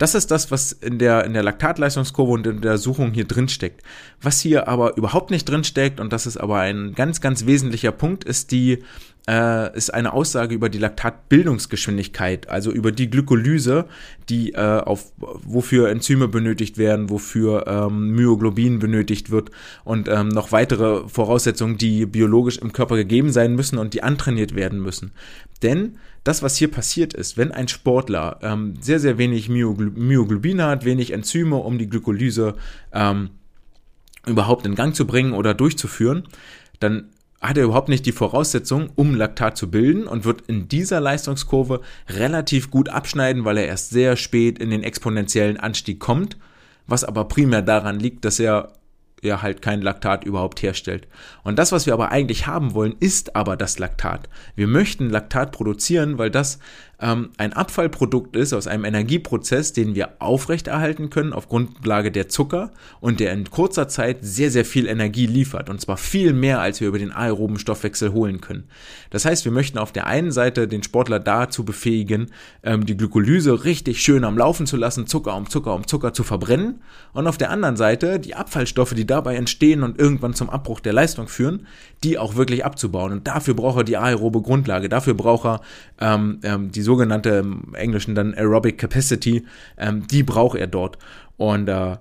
das 0.00 0.14
ist 0.14 0.30
das, 0.30 0.50
was 0.50 0.72
in 0.72 0.98
der, 0.98 1.26
in 1.26 1.34
der 1.34 1.42
Laktatleistungskurve 1.42 2.32
und 2.32 2.46
in 2.46 2.62
der 2.62 2.78
Suchung 2.78 3.12
hier 3.12 3.26
drin 3.26 3.50
steckt. 3.50 3.82
Was 4.22 4.40
hier 4.40 4.66
aber 4.66 4.96
überhaupt 4.96 5.30
nicht 5.30 5.46
drin 5.46 5.62
steckt, 5.62 6.00
und 6.00 6.10
das 6.10 6.26
ist 6.26 6.38
aber 6.38 6.60
ein 6.60 6.94
ganz, 6.94 7.20
ganz 7.20 7.44
wesentlicher 7.44 7.92
Punkt, 7.92 8.24
ist 8.24 8.50
die 8.50 8.82
äh, 9.30 9.76
ist 9.76 9.94
eine 9.94 10.12
Aussage 10.12 10.54
über 10.56 10.68
die 10.68 10.78
Laktatbildungsgeschwindigkeit, 10.78 12.48
also 12.48 12.72
über 12.72 12.90
die 12.90 13.08
Glykolyse, 13.08 13.84
die 14.28 14.54
äh, 14.54 14.80
auf 14.80 15.12
wofür 15.18 15.88
Enzyme 15.88 16.26
benötigt 16.26 16.78
werden, 16.78 17.10
wofür 17.10 17.66
ähm, 17.68 18.10
Myoglobin 18.10 18.80
benötigt 18.80 19.30
wird 19.30 19.52
und 19.84 20.08
ähm, 20.08 20.28
noch 20.28 20.50
weitere 20.50 21.08
Voraussetzungen, 21.08 21.78
die 21.78 22.06
biologisch 22.06 22.58
im 22.58 22.72
Körper 22.72 22.96
gegeben 22.96 23.30
sein 23.30 23.54
müssen 23.54 23.78
und 23.78 23.94
die 23.94 24.02
antrainiert 24.02 24.56
werden 24.56 24.80
müssen. 24.80 25.12
Denn 25.62 25.98
das, 26.24 26.42
was 26.42 26.56
hier 26.56 26.70
passiert 26.70 27.14
ist, 27.14 27.36
wenn 27.36 27.52
ein 27.52 27.68
Sportler 27.68 28.40
ähm, 28.42 28.74
sehr, 28.80 28.98
sehr 28.98 29.16
wenig 29.16 29.48
Myoglobin 29.48 30.60
hat, 30.60 30.84
wenig 30.84 31.12
Enzyme, 31.12 31.56
um 31.56 31.78
die 31.78 31.88
Glykolyse 31.88 32.56
ähm, 32.92 33.30
überhaupt 34.26 34.66
in 34.66 34.74
Gang 34.74 34.94
zu 34.94 35.06
bringen 35.06 35.32
oder 35.32 35.54
durchzuführen, 35.54 36.24
dann 36.80 37.10
hat 37.40 37.56
er 37.56 37.64
überhaupt 37.64 37.88
nicht 37.88 38.04
die 38.04 38.12
Voraussetzung, 38.12 38.90
um 38.96 39.14
Laktat 39.14 39.56
zu 39.56 39.70
bilden 39.70 40.06
und 40.06 40.24
wird 40.24 40.42
in 40.42 40.68
dieser 40.68 41.00
Leistungskurve 41.00 41.80
relativ 42.08 42.70
gut 42.70 42.90
abschneiden, 42.90 43.44
weil 43.44 43.56
er 43.56 43.66
erst 43.66 43.90
sehr 43.90 44.16
spät 44.16 44.58
in 44.58 44.70
den 44.70 44.82
exponentiellen 44.82 45.58
Anstieg 45.58 46.00
kommt, 46.00 46.36
was 46.86 47.02
aber 47.02 47.24
primär 47.26 47.62
daran 47.62 47.98
liegt, 47.98 48.24
dass 48.24 48.40
er 48.40 48.72
ja 49.22 49.42
halt 49.42 49.62
kein 49.62 49.82
Laktat 49.82 50.24
überhaupt 50.24 50.62
herstellt. 50.62 51.06
Und 51.42 51.58
das, 51.58 51.72
was 51.72 51.86
wir 51.86 51.92
aber 51.92 52.10
eigentlich 52.10 52.46
haben 52.46 52.74
wollen, 52.74 52.94
ist 53.00 53.36
aber 53.36 53.56
das 53.56 53.78
Laktat. 53.78 54.28
Wir 54.54 54.66
möchten 54.66 55.10
Laktat 55.10 55.52
produzieren, 55.52 56.18
weil 56.18 56.30
das 56.30 56.58
ähm, 57.00 57.30
ein 57.38 57.52
Abfallprodukt 57.54 58.36
ist 58.36 58.52
aus 58.52 58.66
einem 58.66 58.84
Energieprozess, 58.84 59.72
den 59.72 59.94
wir 59.94 60.10
aufrechterhalten 60.18 61.08
können 61.08 61.32
auf 61.32 61.48
Grundlage 61.48 62.12
der 62.12 62.28
Zucker 62.28 62.70
und 63.00 63.20
der 63.20 63.32
in 63.32 63.50
kurzer 63.50 63.88
Zeit 63.88 64.18
sehr, 64.20 64.50
sehr 64.50 64.66
viel 64.66 64.86
Energie 64.86 65.26
liefert. 65.26 65.70
Und 65.70 65.80
zwar 65.80 65.96
viel 65.96 66.34
mehr, 66.34 66.60
als 66.60 66.80
wir 66.80 66.88
über 66.88 66.98
den 66.98 67.12
aeroben 67.12 67.58
Stoffwechsel 67.58 68.12
holen 68.12 68.40
können. 68.40 68.64
Das 69.08 69.24
heißt, 69.24 69.44
wir 69.46 69.52
möchten 69.52 69.78
auf 69.78 69.92
der 69.92 70.06
einen 70.06 70.30
Seite 70.30 70.68
den 70.68 70.82
Sportler 70.82 71.20
dazu 71.20 71.64
befähigen, 71.64 72.30
ähm, 72.62 72.84
die 72.84 72.96
Glykolyse 72.96 73.64
richtig 73.64 74.02
schön 74.02 74.24
am 74.24 74.36
Laufen 74.36 74.66
zu 74.66 74.76
lassen, 74.76 75.06
Zucker 75.06 75.36
um 75.36 75.48
Zucker 75.48 75.74
um 75.74 75.86
Zucker 75.86 76.12
zu 76.12 76.22
verbrennen. 76.22 76.82
Und 77.12 77.26
auf 77.26 77.38
der 77.38 77.50
anderen 77.50 77.76
Seite 77.76 78.20
die 78.20 78.34
Abfallstoffe, 78.34 78.94
die 78.94 79.06
dabei 79.06 79.36
entstehen 79.36 79.82
und 79.82 79.98
irgendwann 79.98 80.34
zum 80.34 80.50
Abbruch 80.50 80.80
der 80.80 80.92
Leistung 80.92 81.28
führen, 81.28 81.66
die 82.04 82.18
auch 82.18 82.36
wirklich 82.36 82.64
abzubauen. 82.64 83.12
Und 83.12 83.26
dafür 83.26 83.54
braucht 83.54 83.78
er 83.78 83.84
die 83.84 83.96
aerobe 83.96 84.42
Grundlage, 84.42 84.90
dafür 84.90 85.14
braucht 85.14 85.46
er 85.46 85.60
ähm, 86.00 86.40
ähm, 86.42 86.70
die 86.70 86.82
sogenannte 86.90 87.30
im 87.30 87.72
Englischen 87.74 88.16
dann 88.16 88.34
Aerobic 88.34 88.76
Capacity, 88.76 89.46
ähm, 89.78 90.08
die 90.10 90.24
braucht 90.24 90.58
er 90.58 90.66
dort. 90.66 90.98
Und 91.36 91.68
äh, 91.68 91.98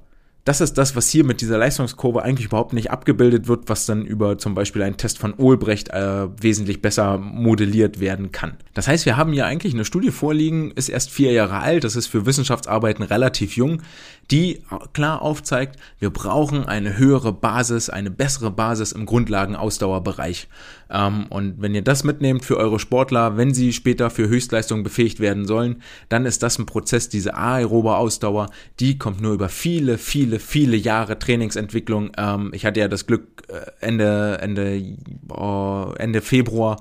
das 0.49 0.61
ist 0.61 0.79
das, 0.79 0.95
was 0.95 1.07
hier 1.07 1.23
mit 1.23 1.41
dieser 1.41 1.59
Leistungskurve 1.59 2.23
eigentlich 2.23 2.47
überhaupt 2.47 2.73
nicht 2.73 2.89
abgebildet 2.89 3.47
wird, 3.47 3.69
was 3.69 3.85
dann 3.85 4.03
über 4.03 4.39
zum 4.39 4.55
Beispiel 4.55 4.81
einen 4.81 4.97
Test 4.97 5.19
von 5.19 5.35
Olbrecht 5.37 5.89
äh, 5.89 6.27
wesentlich 6.41 6.81
besser 6.81 7.19
modelliert 7.19 7.99
werden 7.99 8.31
kann. 8.31 8.57
Das 8.73 8.87
heißt, 8.87 9.05
wir 9.05 9.15
haben 9.15 9.31
hier 9.31 9.45
eigentlich 9.45 9.75
eine 9.75 9.85
Studie 9.85 10.09
vorliegen, 10.09 10.71
ist 10.71 10.89
erst 10.89 11.11
vier 11.11 11.33
Jahre 11.33 11.59
alt, 11.59 11.83
das 11.83 11.95
ist 11.95 12.07
für 12.07 12.25
Wissenschaftsarbeiten 12.25 13.05
relativ 13.05 13.57
jung, 13.57 13.83
die 14.31 14.63
klar 14.93 15.21
aufzeigt, 15.21 15.79
wir 15.99 16.09
brauchen 16.09 16.65
eine 16.65 16.97
höhere 16.97 17.31
Basis, 17.31 17.91
eine 17.91 18.09
bessere 18.09 18.49
Basis 18.49 18.91
im 18.91 19.05
Grundlagenausdauerbereich. 19.05 20.47
Ähm, 20.89 21.25
und 21.29 21.61
wenn 21.61 21.75
ihr 21.75 21.83
das 21.83 22.03
mitnehmt 22.03 22.45
für 22.45 22.57
eure 22.57 22.79
Sportler, 22.79 23.37
wenn 23.37 23.53
sie 23.53 23.73
später 23.73 24.09
für 24.09 24.27
Höchstleistung 24.27 24.83
befähigt 24.83 25.19
werden 25.19 25.45
sollen, 25.45 25.81
dann 26.09 26.25
ist 26.25 26.43
das 26.43 26.57
ein 26.57 26.65
Prozess, 26.65 27.09
diese 27.09 27.35
aerobe 27.35 27.95
Ausdauer, 27.95 28.49
die 28.79 28.97
kommt 28.97 29.21
nur 29.21 29.33
über 29.33 29.49
viele, 29.49 29.97
viele, 29.97 30.38
viele 30.39 30.77
Jahre 30.77 31.19
Trainingsentwicklung. 31.19 32.11
Ähm, 32.17 32.51
ich 32.53 32.65
hatte 32.65 32.79
ja 32.79 32.87
das 32.87 33.05
Glück, 33.05 33.43
äh, 33.47 33.85
Ende, 33.85 34.39
Ende, 34.41 34.81
oh, 35.29 35.93
Ende 35.97 36.21
Februar 36.21 36.77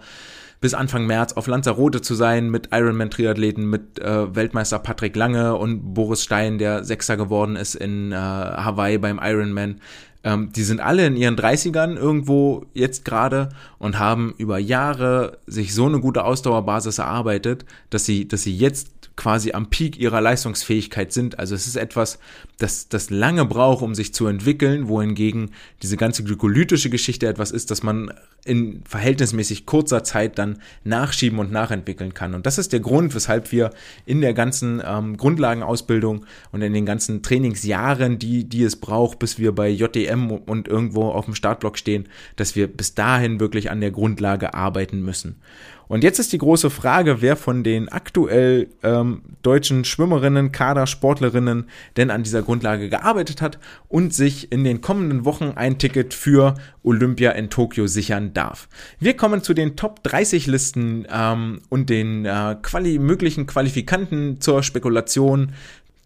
bis 0.61 0.75
Anfang 0.75 1.07
März 1.07 1.35
auf 1.35 1.47
Lanzarote 1.47 2.01
zu 2.01 2.15
sein 2.15 2.51
mit 2.51 2.71
Ironman-Triathleten, 2.73 3.69
mit 3.69 4.01
äh, 4.01 4.35
Weltmeister 4.35 4.79
Patrick 4.79 5.15
Lange 5.15 5.57
und 5.57 5.95
Boris 5.95 6.25
Stein, 6.25 6.59
der 6.59 6.85
Sechster 6.85 7.17
geworden 7.17 7.57
ist 7.57 7.75
in 7.77 8.13
äh, 8.13 8.17
Hawaii 8.17 8.99
beim 8.99 9.21
Ironman. 9.23 9.81
Ähm, 10.25 10.51
die 10.53 10.65
sind 10.65 10.81
alle 10.81 11.07
in 11.07 11.17
ihren 11.17 11.37
30ern 11.37 11.97
irgendwo 11.97 12.67
jetzt 12.75 13.05
gerade 13.05 13.51
und 13.79 14.01
haben 14.01 14.35
über 14.37 14.59
Jahre 14.59 15.39
sich 15.47 15.73
so 15.75 15.87
eine 15.87 16.01
gute 16.01 16.25
Ausdauerbasis 16.25 16.99
erarbeitet, 16.99 17.65
dass 17.91 18.05
sie, 18.05 18.27
dass 18.27 18.43
sie 18.43 18.57
jetzt 18.57 18.98
quasi 19.19 19.51
am 19.51 19.69
Peak 19.69 19.99
ihrer 19.99 20.21
Leistungsfähigkeit 20.21 21.13
sind. 21.13 21.41
Also 21.41 21.57
es 21.57 21.67
ist 21.67 21.75
etwas, 21.75 22.21
das, 22.57 22.89
das 22.89 23.11
lange 23.11 23.45
braucht, 23.45 23.83
um 23.83 23.97
sich 23.97 24.15
zu 24.15 24.29
entwickeln, 24.29 24.87
wohingegen 24.87 25.51
diese 25.83 25.97
ganze 25.97 26.23
glykolytische 26.23 26.89
Geschichte 26.89 27.27
etwas 27.27 27.51
ist, 27.51 27.73
das 27.73 27.83
man 27.83 28.13
in 28.45 28.81
verhältnismäßig 28.89 29.67
kurzer 29.67 30.05
Zeit 30.05 30.39
dann 30.39 30.63
nachschieben 30.85 31.41
und 31.41 31.51
nachentwickeln 31.51 32.15
kann. 32.15 32.33
Und 32.33 32.47
das 32.47 32.59
ist 32.59 32.73
der 32.73 32.79
Grund, 32.79 33.13
weshalb 33.13 33.51
wir 33.51 33.71
in 34.07 34.21
der 34.21 34.35
ganzen 34.35 34.81
ähm, 34.87 35.17
Grundlagenausbildung 35.17 36.25
und 36.53 36.63
in 36.63 36.73
den 36.73 36.87
ganzen 36.87 37.21
Trainingsjahren, 37.21 38.21
die, 38.21 38.45
die 38.45 38.63
es 38.63 38.77
braucht, 38.77 39.19
bis 39.19 39.41
wir 39.41 39.53
bei 39.53 39.69
JDM 39.69 40.31
und 40.31 40.69
irgendwo 40.69 41.09
auf 41.09 41.25
dem 41.25 41.35
Startblock 41.35 41.77
stehen, 41.77 42.09
dass 42.37 42.55
wir 42.55 42.69
bis 42.69 42.95
dahin 42.95 43.41
wirklich 43.41 43.73
an 43.73 43.81
der 43.81 43.91
Grundlage 43.91 44.55
arbeiten 44.55 45.03
müssen. 45.03 45.41
Und 45.89 46.05
jetzt 46.05 46.19
ist 46.19 46.33
die 46.33 46.39
große 46.39 46.71
Frage, 46.71 47.23
wer 47.23 47.37
von 47.37 47.65
den 47.65 47.89
aktuell 47.89 48.69
ähm, 48.83 49.23
deutschen 49.43 49.85
Schwimmerinnen, 49.85 50.53
Kadersportlerinnen 50.53 51.69
denn 51.97 52.11
an 52.11 52.23
dieser 52.23 52.43
Grundlage 52.43 52.89
gearbeitet 52.91 53.41
hat 53.41 53.59
und 53.89 54.15
sich 54.15 54.53
in 54.53 54.65
den 54.65 54.81
kommenden 54.81 55.25
Wochen 55.25 55.53
ein 55.57 55.79
Ticket 55.79 56.15
für 56.15 56.55
Olympia 56.83 57.33
in 57.33 57.51
Tokio 57.51 57.87
sichern 57.87 58.35
darf. 58.35 58.69
Wir 59.01 59.17
kommen 59.17 59.43
zu 59.43 59.55
den 59.55 59.77
Top 59.77 60.03
30 60.05 60.47
Listen 60.47 61.07
ähm, 61.11 61.61
und 61.71 61.89
den 61.91 62.27
äh, 62.27 62.57
quali 62.63 62.99
möglichen 62.99 63.47
Qualifikanten 63.47 64.41
zur 64.41 64.63
Spekulation 64.63 65.53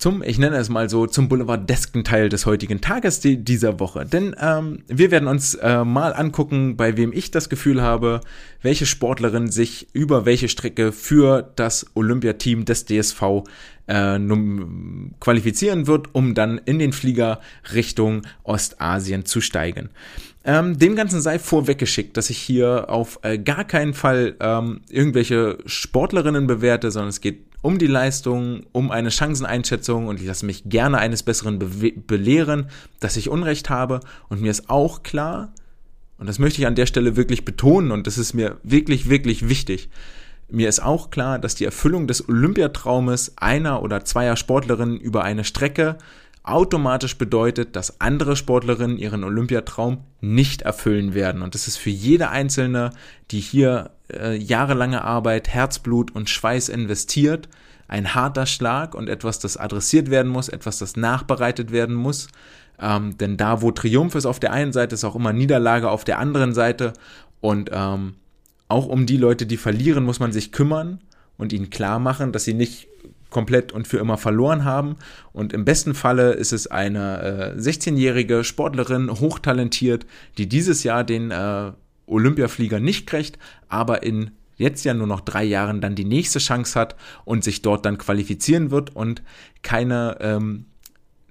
zum, 0.02 0.20
ich 0.24 0.36
nenne 0.36 0.56
es 0.56 0.68
mal 0.68 0.90
so, 0.90 1.06
zum 1.06 1.28
boulevardesken 1.28 2.02
Teil 2.02 2.28
des 2.28 2.44
heutigen 2.44 2.80
Tages 2.80 3.20
die, 3.20 3.36
dieser 3.36 3.78
Woche. 3.78 4.04
Denn 4.04 4.34
ähm, 4.40 4.82
wir 4.88 5.12
werden 5.12 5.28
uns 5.28 5.54
äh, 5.54 5.84
mal 5.84 6.12
angucken, 6.12 6.76
bei 6.76 6.96
wem 6.96 7.12
ich 7.12 7.30
das 7.30 7.48
Gefühl 7.48 7.80
habe, 7.80 8.20
welche 8.62 8.84
Sportlerin 8.84 9.48
sich 9.48 9.86
über 9.92 10.26
welche 10.26 10.48
Strecke 10.48 10.90
für 10.90 11.52
das 11.54 11.86
Olympiateam 11.94 12.64
des 12.64 12.84
DSV 12.84 13.44
äh, 13.86 14.18
qualifizieren 15.20 15.86
wird, 15.86 16.12
um 16.16 16.34
dann 16.34 16.58
in 16.58 16.80
den 16.80 16.92
Flieger 16.92 17.38
Richtung 17.72 18.22
Ostasien 18.42 19.24
zu 19.24 19.40
steigen. 19.40 19.90
Ähm, 20.44 20.80
dem 20.80 20.96
Ganzen 20.96 21.20
sei 21.20 21.38
vorweggeschickt, 21.38 22.16
dass 22.16 22.28
ich 22.28 22.38
hier 22.38 22.86
auf 22.88 23.20
äh, 23.22 23.38
gar 23.38 23.62
keinen 23.62 23.94
Fall 23.94 24.34
ähm, 24.40 24.80
irgendwelche 24.90 25.58
Sportlerinnen 25.64 26.48
bewerte, 26.48 26.90
sondern 26.90 27.10
es 27.10 27.20
geht 27.20 27.51
um 27.62 27.78
die 27.78 27.86
Leistung, 27.86 28.66
um 28.72 28.90
eine 28.90 29.10
Chanceneinschätzung 29.10 30.08
und 30.08 30.20
ich 30.20 30.26
lasse 30.26 30.44
mich 30.44 30.64
gerne 30.66 30.98
eines 30.98 31.22
Besseren 31.22 31.58
be 31.58 31.92
belehren, 31.92 32.66
dass 33.00 33.16
ich 33.16 33.30
Unrecht 33.30 33.70
habe 33.70 34.00
und 34.28 34.42
mir 34.42 34.50
ist 34.50 34.68
auch 34.68 35.02
klar, 35.02 35.52
und 36.18 36.28
das 36.28 36.38
möchte 36.38 36.60
ich 36.60 36.66
an 36.66 36.74
der 36.74 36.86
Stelle 36.86 37.16
wirklich 37.16 37.44
betonen 37.44 37.92
und 37.92 38.06
das 38.06 38.18
ist 38.18 38.34
mir 38.34 38.58
wirklich, 38.62 39.08
wirklich 39.08 39.48
wichtig, 39.48 39.88
mir 40.48 40.68
ist 40.68 40.82
auch 40.82 41.10
klar, 41.10 41.38
dass 41.38 41.54
die 41.54 41.64
Erfüllung 41.64 42.06
des 42.06 42.28
Olympiatraumes 42.28 43.32
einer 43.36 43.82
oder 43.82 44.04
zweier 44.04 44.36
Sportlerinnen 44.36 45.00
über 45.00 45.24
eine 45.24 45.44
Strecke 45.44 45.96
automatisch 46.42 47.16
bedeutet, 47.16 47.76
dass 47.76 48.00
andere 48.00 48.36
Sportlerinnen 48.36 48.98
ihren 48.98 49.24
Olympiatraum 49.24 50.04
nicht 50.20 50.62
erfüllen 50.62 51.14
werden. 51.14 51.42
Und 51.42 51.54
das 51.54 51.68
ist 51.68 51.76
für 51.76 51.90
jede 51.90 52.30
einzelne, 52.30 52.90
die 53.30 53.40
hier 53.40 53.90
äh, 54.12 54.34
jahrelange 54.34 55.02
Arbeit, 55.02 55.48
Herzblut 55.48 56.14
und 56.14 56.30
Schweiß 56.30 56.68
investiert, 56.68 57.48
ein 57.88 58.14
harter 58.14 58.46
Schlag 58.46 58.94
und 58.94 59.08
etwas, 59.08 59.38
das 59.38 59.56
adressiert 59.56 60.10
werden 60.10 60.30
muss, 60.30 60.48
etwas, 60.48 60.78
das 60.78 60.96
nachbereitet 60.96 61.72
werden 61.72 61.94
muss. 61.94 62.28
Ähm, 62.80 63.18
denn 63.18 63.36
da, 63.36 63.62
wo 63.62 63.70
Triumph 63.70 64.14
ist 64.14 64.26
auf 64.26 64.40
der 64.40 64.52
einen 64.52 64.72
Seite, 64.72 64.94
ist 64.94 65.04
auch 65.04 65.14
immer 65.14 65.32
Niederlage 65.32 65.90
auf 65.90 66.04
der 66.04 66.18
anderen 66.18 66.54
Seite. 66.54 66.94
Und 67.40 67.70
ähm, 67.72 68.14
auch 68.68 68.86
um 68.86 69.06
die 69.06 69.18
Leute, 69.18 69.46
die 69.46 69.58
verlieren, 69.58 70.04
muss 70.04 70.20
man 70.20 70.32
sich 70.32 70.52
kümmern 70.52 71.00
und 71.36 71.52
ihnen 71.52 71.70
klar 71.70 71.98
machen, 71.98 72.32
dass 72.32 72.44
sie 72.44 72.54
nicht 72.54 72.88
komplett 73.32 73.72
und 73.72 73.88
für 73.88 73.98
immer 73.98 74.16
verloren 74.16 74.64
haben. 74.64 74.96
Und 75.32 75.52
im 75.52 75.64
besten 75.64 75.94
Falle 75.94 76.32
ist 76.32 76.52
es 76.52 76.68
eine 76.68 77.54
äh, 77.56 77.60
16-jährige 77.60 78.44
Sportlerin, 78.44 79.10
hochtalentiert, 79.10 80.06
die 80.38 80.48
dieses 80.48 80.84
Jahr 80.84 81.02
den 81.02 81.30
äh, 81.30 81.72
Olympiaflieger 82.06 82.80
nicht 82.80 83.06
kriegt, 83.06 83.38
aber 83.68 84.02
in 84.02 84.32
jetzt 84.56 84.84
ja 84.84 84.94
nur 84.94 85.06
noch 85.06 85.20
drei 85.20 85.44
Jahren 85.44 85.80
dann 85.80 85.94
die 85.94 86.04
nächste 86.04 86.38
Chance 86.38 86.78
hat 86.78 86.96
und 87.24 87.42
sich 87.42 87.62
dort 87.62 87.84
dann 87.84 87.98
qualifizieren 87.98 88.70
wird 88.70 88.94
und 88.94 89.22
keine 89.62 90.18
ähm, 90.20 90.66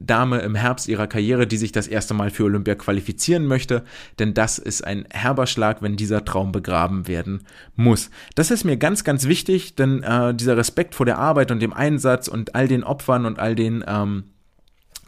Dame 0.05 0.39
im 0.39 0.55
Herbst 0.55 0.87
ihrer 0.87 1.07
Karriere, 1.07 1.47
die 1.47 1.57
sich 1.57 1.71
das 1.71 1.87
erste 1.87 2.13
Mal 2.13 2.31
für 2.31 2.43
Olympia 2.45 2.75
qualifizieren 2.75 3.45
möchte, 3.45 3.83
denn 4.19 4.33
das 4.33 4.57
ist 4.57 4.85
ein 4.85 5.05
herber 5.11 5.45
Schlag, 5.45 5.81
wenn 5.81 5.95
dieser 5.95 6.25
Traum 6.25 6.51
begraben 6.51 7.07
werden 7.07 7.43
muss. 7.75 8.09
Das 8.35 8.51
ist 8.51 8.63
mir 8.63 8.77
ganz, 8.77 9.03
ganz 9.03 9.27
wichtig, 9.27 9.75
denn 9.75 10.03
äh, 10.03 10.33
dieser 10.33 10.57
Respekt 10.57 10.95
vor 10.95 11.05
der 11.05 11.19
Arbeit 11.19 11.51
und 11.51 11.61
dem 11.61 11.73
Einsatz 11.73 12.27
und 12.27 12.55
all 12.55 12.67
den 12.67 12.83
Opfern 12.83 13.25
und 13.25 13.39
all 13.39 13.55
den, 13.55 13.83
ähm, 13.87 14.23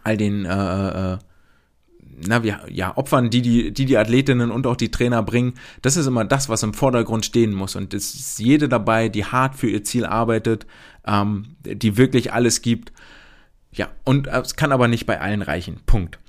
all 0.04 0.18
den, 0.18 0.46
äh, 0.46 1.14
äh, 1.14 1.18
na, 2.26 2.44
wie, 2.44 2.54
ja, 2.70 2.96
Opfern, 2.98 3.30
die 3.30 3.42
die, 3.42 3.72
die 3.72 3.86
die 3.86 3.98
Athletinnen 3.98 4.52
und 4.52 4.68
auch 4.68 4.76
die 4.76 4.92
Trainer 4.92 5.24
bringen, 5.24 5.54
das 5.82 5.98
ist 5.98 6.08
immer 6.08 6.26
das, 6.26 6.50
was 6.50 6.64
im 6.64 6.74
Vordergrund 6.74 7.26
stehen 7.26 7.54
muss. 7.54 7.76
Und 7.76 7.94
es 7.94 8.14
ist 8.14 8.40
jede 8.40 8.70
dabei, 8.70 9.10
die 9.10 9.26
hart 9.26 9.56
für 9.56 9.70
ihr 9.70 9.84
Ziel 9.84 10.06
arbeitet, 10.06 10.66
ähm, 11.06 11.56
die 11.64 11.98
wirklich 11.98 12.34
alles 12.34 12.62
gibt. 12.62 12.92
Ja, 13.72 13.90
und 14.04 14.28
es 14.28 14.56
kann 14.56 14.72
aber 14.72 14.88
nicht 14.88 15.06
bei 15.06 15.20
allen 15.20 15.42
reichen. 15.42 15.80
Punkt. 15.86 16.20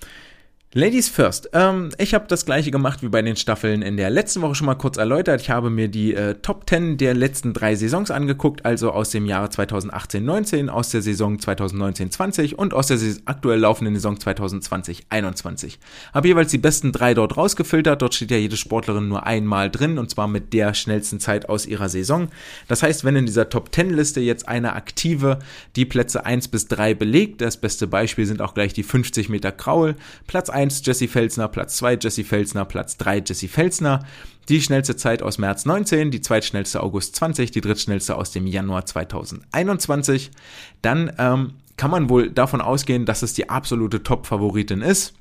Ladies 0.76 1.08
first. 1.08 1.50
Ähm, 1.52 1.90
ich 1.98 2.14
habe 2.14 2.24
das 2.26 2.44
gleiche 2.44 2.72
gemacht 2.72 3.00
wie 3.00 3.08
bei 3.08 3.22
den 3.22 3.36
Staffeln 3.36 3.80
in 3.80 3.96
der 3.96 4.10
letzten 4.10 4.42
Woche 4.42 4.56
schon 4.56 4.66
mal 4.66 4.74
kurz 4.74 4.96
erläutert. 4.96 5.40
Ich 5.40 5.48
habe 5.48 5.70
mir 5.70 5.86
die 5.86 6.14
äh, 6.14 6.34
Top 6.42 6.68
10 6.68 6.96
der 6.96 7.14
letzten 7.14 7.52
drei 7.52 7.76
Saisons 7.76 8.10
angeguckt, 8.10 8.64
also 8.64 8.90
aus 8.90 9.10
dem 9.10 9.24
Jahre 9.24 9.46
2018-19, 9.46 10.68
aus 10.68 10.88
der 10.88 11.00
Saison 11.00 11.36
2019-20 11.36 12.56
und 12.56 12.74
aus 12.74 12.88
der 12.88 12.98
aktuell 13.24 13.60
laufenden 13.60 13.94
Saison 13.94 14.16
2020-21. 14.16 15.78
Habe 16.12 16.26
jeweils 16.26 16.50
die 16.50 16.58
besten 16.58 16.90
drei 16.90 17.14
dort 17.14 17.36
rausgefiltert. 17.36 18.02
Dort 18.02 18.14
steht 18.14 18.32
ja 18.32 18.38
jede 18.38 18.56
Sportlerin 18.56 19.06
nur 19.06 19.24
einmal 19.28 19.70
drin 19.70 19.96
und 19.96 20.10
zwar 20.10 20.26
mit 20.26 20.52
der 20.52 20.74
schnellsten 20.74 21.20
Zeit 21.20 21.48
aus 21.48 21.66
ihrer 21.66 21.88
Saison. 21.88 22.30
Das 22.66 22.82
heißt, 22.82 23.04
wenn 23.04 23.14
in 23.14 23.26
dieser 23.26 23.48
Top 23.48 23.72
10 23.72 23.90
Liste 23.90 24.20
jetzt 24.20 24.48
eine 24.48 24.72
aktive 24.72 25.38
die 25.76 25.84
Plätze 25.84 26.26
1 26.26 26.48
bis 26.48 26.66
3 26.66 26.94
belegt, 26.94 27.42
das 27.42 27.58
beste 27.58 27.86
Beispiel 27.86 28.26
sind 28.26 28.42
auch 28.42 28.54
gleich 28.54 28.72
die 28.72 28.82
50 28.82 29.28
Meter 29.28 29.52
Kraul, 29.52 29.94
Platz 30.26 30.50
1 30.50 30.63
1 30.64 30.80
Jesse 30.86 31.08
Felsner, 31.08 31.48
Platz 31.48 31.76
2 31.76 31.98
Jesse 32.00 32.24
Felsner, 32.24 32.64
Platz 32.64 32.96
3 32.96 33.18
Jesse 33.18 33.48
Felsner. 33.48 34.04
Die 34.48 34.62
schnellste 34.62 34.96
Zeit 34.96 35.22
aus 35.22 35.36
März 35.36 35.66
19, 35.66 36.10
die 36.10 36.22
zweitschnellste 36.22 36.82
August 36.82 37.16
20, 37.16 37.50
die 37.50 37.60
drittschnellste 37.60 38.16
aus 38.16 38.30
dem 38.30 38.46
Januar 38.46 38.86
2021. 38.86 40.30
Dann 40.80 41.12
ähm, 41.18 41.54
kann 41.76 41.90
man 41.90 42.08
wohl 42.08 42.30
davon 42.30 42.62
ausgehen, 42.62 43.04
dass 43.04 43.22
es 43.22 43.34
die 43.34 43.50
absolute 43.50 44.02
Top-Favoritin 44.02 44.80
ist. 44.80 45.14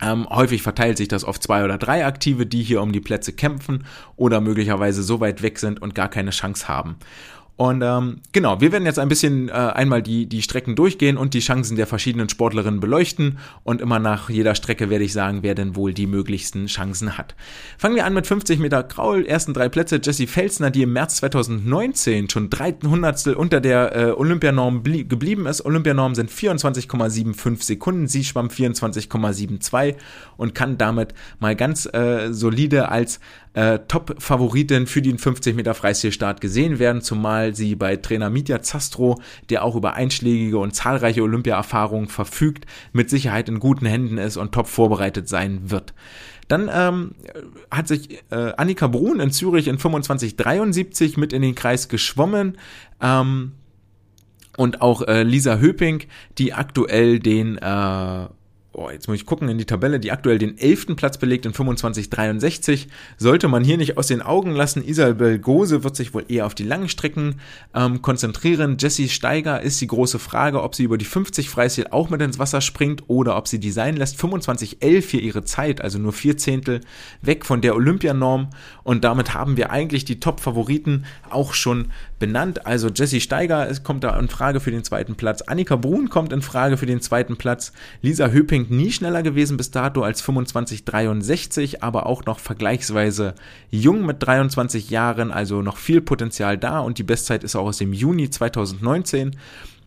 Ähm, 0.00 0.28
häufig 0.30 0.62
verteilt 0.62 0.96
sich 0.96 1.08
das 1.08 1.24
auf 1.24 1.40
zwei 1.40 1.64
oder 1.64 1.76
drei 1.76 2.06
Aktive, 2.06 2.46
die 2.46 2.62
hier 2.62 2.82
um 2.82 2.92
die 2.92 3.00
Plätze 3.00 3.32
kämpfen 3.32 3.84
oder 4.14 4.40
möglicherweise 4.40 5.02
so 5.02 5.18
weit 5.18 5.42
weg 5.42 5.58
sind 5.58 5.82
und 5.82 5.96
gar 5.96 6.08
keine 6.08 6.30
Chance 6.30 6.68
haben. 6.68 6.96
Und 7.56 7.82
ähm, 7.82 8.20
genau, 8.32 8.60
wir 8.60 8.72
werden 8.72 8.86
jetzt 8.86 8.98
ein 8.98 9.08
bisschen 9.08 9.48
äh, 9.48 9.52
einmal 9.52 10.02
die, 10.02 10.26
die 10.26 10.42
Strecken 10.42 10.74
durchgehen 10.74 11.18
und 11.18 11.34
die 11.34 11.40
Chancen 11.40 11.76
der 11.76 11.86
verschiedenen 11.86 12.28
Sportlerinnen 12.28 12.80
beleuchten. 12.80 13.38
Und 13.62 13.80
immer 13.80 13.98
nach 13.98 14.30
jeder 14.30 14.54
Strecke 14.54 14.88
werde 14.88 15.04
ich 15.04 15.12
sagen, 15.12 15.42
wer 15.42 15.54
denn 15.54 15.76
wohl 15.76 15.92
die 15.92 16.06
möglichsten 16.06 16.66
Chancen 16.66 17.18
hat. 17.18 17.34
Fangen 17.76 17.94
wir 17.94 18.06
an 18.06 18.14
mit 18.14 18.26
50 18.26 18.58
Meter 18.58 18.82
Kraul, 18.82 19.26
ersten 19.26 19.52
drei 19.52 19.68
Plätze. 19.68 20.00
Jessie 20.02 20.26
Felsner, 20.26 20.70
die 20.70 20.82
im 20.82 20.94
März 20.94 21.16
2019 21.16 22.30
schon 22.30 22.48
300 22.48 23.28
unter 23.28 23.60
der 23.60 23.96
äh, 23.96 24.10
Olympianorm 24.12 24.82
geblieben 24.82 25.46
ist. 25.46 25.64
Olympianorm 25.64 26.14
sind 26.14 26.30
24,75 26.30 27.62
Sekunden. 27.62 28.08
Sie 28.08 28.24
schwamm 28.24 28.48
24,72 28.48 29.96
und 30.38 30.54
kann 30.54 30.78
damit 30.78 31.14
mal 31.38 31.54
ganz 31.54 31.86
äh, 31.92 32.32
solide 32.32 32.88
als 32.88 33.20
äh, 33.54 33.80
Top-Favoritin 33.86 34.86
für 34.86 35.02
den 35.02 35.18
50 35.18 35.54
Meter 35.54 35.74
Freistilstart 35.74 36.40
gesehen 36.40 36.78
werden, 36.78 37.02
zumal 37.02 37.54
sie 37.54 37.74
bei 37.74 37.96
Trainer 37.96 38.30
Mitya 38.30 38.62
Zastro, 38.62 39.20
der 39.50 39.64
auch 39.64 39.76
über 39.76 39.94
einschlägige 39.94 40.58
und 40.58 40.74
zahlreiche 40.74 41.22
Olympia-Erfahrungen 41.22 42.08
verfügt, 42.08 42.66
mit 42.92 43.10
Sicherheit 43.10 43.48
in 43.48 43.60
guten 43.60 43.86
Händen 43.86 44.18
ist 44.18 44.36
und 44.36 44.52
top 44.52 44.68
vorbereitet 44.68 45.28
sein 45.28 45.70
wird. 45.70 45.94
Dann 46.48 46.70
ähm, 46.72 47.12
hat 47.70 47.88
sich 47.88 48.22
äh, 48.30 48.52
Annika 48.56 48.86
Brun 48.86 49.20
in 49.20 49.30
Zürich 49.30 49.68
in 49.68 49.78
2573 49.78 51.16
mit 51.16 51.32
in 51.32 51.42
den 51.42 51.54
Kreis 51.54 51.88
geschwommen. 51.88 52.58
Ähm, 53.00 53.52
und 54.56 54.82
auch 54.82 55.02
äh, 55.02 55.22
Lisa 55.22 55.58
Höping, 55.58 56.04
die 56.36 56.52
aktuell 56.52 57.20
den 57.20 57.56
äh, 57.56 58.26
oh, 58.72 58.88
jetzt 58.90 59.06
muss 59.06 59.16
ich 59.16 59.26
gucken 59.26 59.48
in 59.48 59.58
die 59.58 59.66
Tabelle, 59.66 60.00
die 60.00 60.12
aktuell 60.12 60.38
den 60.38 60.56
elften 60.56 60.96
Platz 60.96 61.18
belegt 61.18 61.44
in 61.44 61.52
25,63. 61.52 62.86
Sollte 63.18 63.48
man 63.48 63.64
hier 63.64 63.76
nicht 63.76 63.98
aus 63.98 64.06
den 64.06 64.22
Augen 64.22 64.52
lassen. 64.52 64.86
Isabel 64.86 65.38
Gose 65.38 65.84
wird 65.84 65.94
sich 65.94 66.14
wohl 66.14 66.24
eher 66.28 66.46
auf 66.46 66.54
die 66.54 66.64
langen 66.64 66.88
Strecken 66.88 67.40
ähm, 67.74 68.00
konzentrieren. 68.00 68.76
Jessie 68.78 69.08
Steiger 69.08 69.60
ist 69.60 69.80
die 69.80 69.86
große 69.86 70.18
Frage, 70.18 70.62
ob 70.62 70.74
sie 70.74 70.84
über 70.84 70.96
die 70.96 71.04
50 71.04 71.50
Freistil 71.50 71.88
auch 71.90 72.08
mit 72.08 72.22
ins 72.22 72.38
Wasser 72.38 72.60
springt 72.60 73.04
oder 73.08 73.36
ob 73.36 73.46
sie 73.46 73.60
die 73.60 73.70
sein 73.70 73.96
lässt. 73.96 74.18
25,11 74.18 75.10
hier 75.10 75.22
ihre 75.22 75.44
Zeit, 75.44 75.82
also 75.82 75.98
nur 75.98 76.12
vier 76.12 76.38
Zehntel 76.38 76.80
weg 77.20 77.44
von 77.44 77.60
der 77.60 77.74
Olympianorm. 77.74 78.50
Und 78.84 79.04
damit 79.04 79.34
haben 79.34 79.56
wir 79.56 79.70
eigentlich 79.70 80.04
die 80.04 80.18
Top-Favoriten 80.18 81.04
auch 81.28 81.52
schon 81.52 81.88
benannt. 82.18 82.66
Also 82.66 82.88
Jessie 82.88 83.20
Steiger 83.20 83.70
kommt 83.82 84.04
da 84.04 84.18
in 84.18 84.28
Frage 84.28 84.60
für 84.60 84.70
den 84.70 84.84
zweiten 84.84 85.14
Platz. 85.14 85.42
Annika 85.42 85.76
Brun 85.76 86.08
kommt 86.08 86.32
in 86.32 86.40
Frage 86.40 86.76
für 86.76 86.86
den 86.86 87.00
zweiten 87.00 87.36
Platz. 87.36 87.72
Lisa 88.00 88.28
Höping 88.28 88.61
unbedingt 88.62 88.70
nie 88.70 88.92
schneller 88.92 89.22
gewesen 89.22 89.56
bis 89.56 89.70
dato 89.70 90.02
als 90.02 90.22
25,63, 90.22 91.82
aber 91.82 92.06
auch 92.06 92.24
noch 92.24 92.38
vergleichsweise 92.38 93.34
jung 93.70 94.06
mit 94.06 94.16
23 94.20 94.90
Jahren, 94.90 95.30
also 95.30 95.62
noch 95.62 95.76
viel 95.76 96.00
Potenzial 96.00 96.58
da 96.58 96.80
und 96.80 96.98
die 96.98 97.02
Bestzeit 97.02 97.44
ist 97.44 97.56
auch 97.56 97.66
aus 97.66 97.78
dem 97.78 97.92
Juni 97.92 98.30
2019 98.30 99.36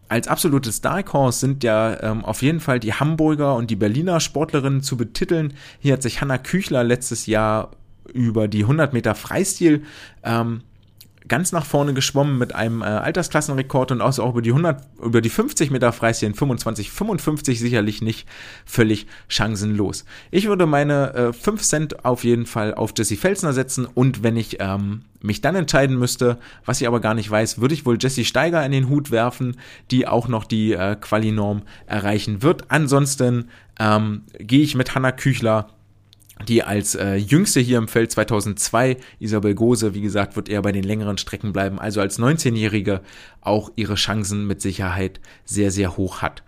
als 0.08 0.28
absolutes 0.28 0.82
Dark 0.82 1.14
Horse 1.14 1.40
sind 1.40 1.64
ja 1.64 2.00
ähm, 2.04 2.24
auf 2.24 2.44
jeden 2.44 2.60
Fall 2.60 2.80
die 2.80 2.94
Hamburger 2.94 3.56
und 3.56 3.72
die 3.72 3.76
Berliner 3.76 4.20
Sportlerinnen 4.20 4.84
zu 4.84 4.98
betiteln. 4.98 5.56
Hier 5.80 5.94
hat 5.94 6.04
sich 6.04 6.22
Hanna 6.22 6.38
Küchler 6.38 6.84
letztes 6.84 7.26
Jahr 7.26 7.72
über 8.14 8.48
die 8.48 8.62
100 8.62 8.94
Meter 8.94 9.16
Freistil 9.16 9.82
ähm, 10.24 10.62
ganz 11.28 11.52
nach 11.52 11.66
vorne 11.66 11.94
geschwommen 11.94 12.38
mit 12.38 12.54
einem 12.54 12.82
äh, 12.82 12.86
Altersklassenrekord 12.86 13.92
und 13.92 14.02
auch, 14.02 14.18
auch 14.20 14.32
über 14.32 14.42
die 14.42 14.52
100, 14.52 14.82
über 15.02 15.22
die 15.22 15.30
50 15.30 15.72
Meter 15.72 15.92
Freistil 15.92 16.30
in 16.30 16.36
25, 16.36 16.92
55 16.92 17.60
sicherlich 17.60 18.02
nicht 18.02 18.28
völlig 18.66 19.08
chancenlos. 19.28 20.06
Ich 20.32 20.48
würde 20.48 20.66
meine 20.66 21.14
äh, 21.14 21.34
5 21.34 21.62
Cent 21.62 22.06
auf 22.06 22.24
jeden 22.24 22.46
Fall 22.46 22.74
auf 22.74 22.94
Jesse 22.98 23.18
Felsner 23.18 23.54
setzen 23.54 23.86
und 23.86 24.24
wenn 24.24 24.38
ich 24.38 24.58
ähm, 24.60 25.02
mich 25.22 25.42
dann 25.42 25.56
entscheiden 25.56 25.98
müsste, 25.98 26.38
was 26.66 26.82
ich 26.82 26.88
aber 26.88 27.00
gar 27.00 27.16
nicht 27.16 27.30
weiß, 27.30 27.60
würde 27.60 27.74
ich 27.74 27.86
wohl 27.86 27.98
Jesse 28.00 28.26
Steiger 28.26 28.64
in 28.66 28.72
den 28.72 28.90
Hut 28.90 29.12
werfen, 29.12 29.58
die 29.92 30.08
auch 30.08 30.28
noch 30.28 30.46
die 30.46 30.74
äh, 30.74 30.96
Quali-Norm 30.96 31.64
erreichen 31.88 32.44
wird. 32.44 32.66
Ansonsten 32.70 33.50
ähm, 33.80 34.24
gehe 34.38 34.62
ich 34.62 34.76
mit 34.76 34.96
Hanna 34.96 35.12
Küchler 35.12 35.70
die 36.48 36.64
als 36.64 36.96
äh, 36.96 37.16
jüngste 37.16 37.60
hier 37.62 37.78
im 37.78 37.88
Feld 37.88 38.12
2002, 38.12 38.98
Isabel 39.20 39.56
Gose, 39.56 39.94
wie 39.94 40.02
gesagt, 40.02 40.36
wird 40.36 40.50
eher 40.50 40.62
bei 40.62 40.72
den 40.72 40.84
längeren 40.84 41.18
Strecken 41.18 41.54
bleiben, 41.54 41.80
also 41.80 42.02
als 42.02 42.20
19-Jährige 42.20 43.02
auch 43.42 43.72
ihre 43.76 43.96
Chancen 43.96 44.46
mit 44.46 44.62
Sicherheit 44.62 45.22
sehr, 45.46 45.72
sehr 45.72 45.96
hoch 45.98 46.22
hat. 46.22 46.44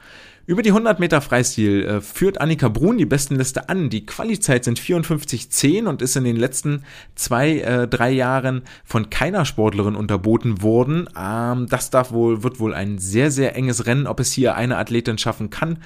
Über 0.47 0.61
die 0.61 0.69
100 0.69 1.01
Meter 1.01 1.19
Freistil 1.19 1.83
äh, 1.83 1.99
führt 1.99 2.39
Annika 2.39 2.69
Brun 2.69 2.97
die 2.97 3.05
Bestenliste 3.05 3.67
an. 3.67 3.89
Die 3.89 4.05
Qualizeit 4.05 4.63
sind 4.63 4.79
54,10 4.79 5.87
und 5.87 6.01
ist 6.01 6.15
in 6.15 6.23
den 6.23 6.37
letzten 6.37 6.83
zwei, 7.15 7.59
äh, 7.59 7.85
drei 7.85 8.11
Jahren 8.11 8.61
von 8.85 9.09
keiner 9.09 9.43
Sportlerin 9.43 9.97
unterboten 9.97 10.61
worden. 10.61 11.09
Ähm, 11.21 11.67
das 11.69 11.89
darf 11.89 12.13
wohl, 12.13 12.43
wird 12.43 12.61
wohl 12.61 12.73
ein 12.73 12.97
sehr, 12.97 13.29
sehr 13.29 13.57
enges 13.57 13.87
Rennen, 13.87 14.07
ob 14.07 14.21
es 14.21 14.31
hier 14.31 14.55
eine 14.55 14.77
Athletin 14.77 15.17
schaffen 15.17 15.49
kann. 15.49 15.79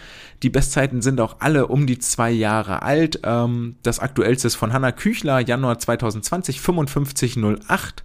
Die 0.43 0.51
Bestzeiten 0.51 1.01
sind 1.01 1.19
auch 1.21 1.37
alle 1.39 1.65
um 1.65 1.87
die 1.87 1.97
zwei 1.97 2.29
Jahre 2.29 2.83
alt. 2.83 3.21
Ähm, 3.23 3.77
das 3.81 3.97
aktuellste 3.97 4.45
ist 4.45 4.55
von 4.55 4.73
Hanna 4.73 4.91
Küchler, 4.91 5.39
Januar 5.39 5.79
2020, 5.79 6.59
55,08, 6.59 8.03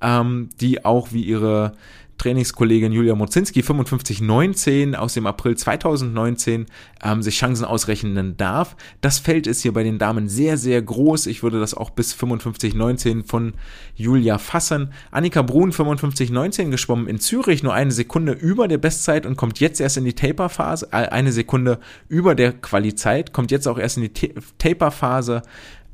ähm, 0.00 0.48
die 0.60 0.84
auch 0.84 1.12
wie 1.12 1.22
ihre 1.22 1.74
Trainingskollegin 2.22 2.92
Julia 2.92 3.16
Mozinski 3.16 3.64
5519 3.64 4.94
aus 4.94 5.14
dem 5.14 5.26
April 5.26 5.56
2019 5.56 6.66
ähm, 7.02 7.20
sich 7.20 7.36
Chancen 7.36 7.64
ausrechnen 7.64 8.36
darf. 8.36 8.76
Das 9.00 9.18
Feld 9.18 9.48
ist 9.48 9.62
hier 9.62 9.72
bei 9.72 9.82
den 9.82 9.98
Damen 9.98 10.28
sehr, 10.28 10.56
sehr 10.56 10.80
groß. 10.80 11.26
Ich 11.26 11.42
würde 11.42 11.58
das 11.58 11.74
auch 11.74 11.90
bis 11.90 12.12
5519 12.12 13.24
von 13.24 13.54
Julia 13.96 14.38
fassen. 14.38 14.92
Annika 15.10 15.42
Brun 15.42 15.72
5519 15.72 16.70
geschwommen 16.70 17.08
in 17.08 17.18
Zürich, 17.18 17.64
nur 17.64 17.74
eine 17.74 17.90
Sekunde 17.90 18.34
über 18.34 18.68
der 18.68 18.78
Bestzeit 18.78 19.26
und 19.26 19.36
kommt 19.36 19.58
jetzt 19.58 19.80
erst 19.80 19.96
in 19.96 20.04
die 20.04 20.14
Taper-Phase. 20.14 20.90
Äh, 20.92 21.08
eine 21.08 21.32
Sekunde 21.32 21.80
über 22.08 22.36
der 22.36 22.52
Quali-Zeit, 22.52 23.32
kommt 23.32 23.50
jetzt 23.50 23.66
auch 23.66 23.78
erst 23.78 23.96
in 23.96 24.04
die 24.04 24.34
Taper-Phase. 24.58 25.42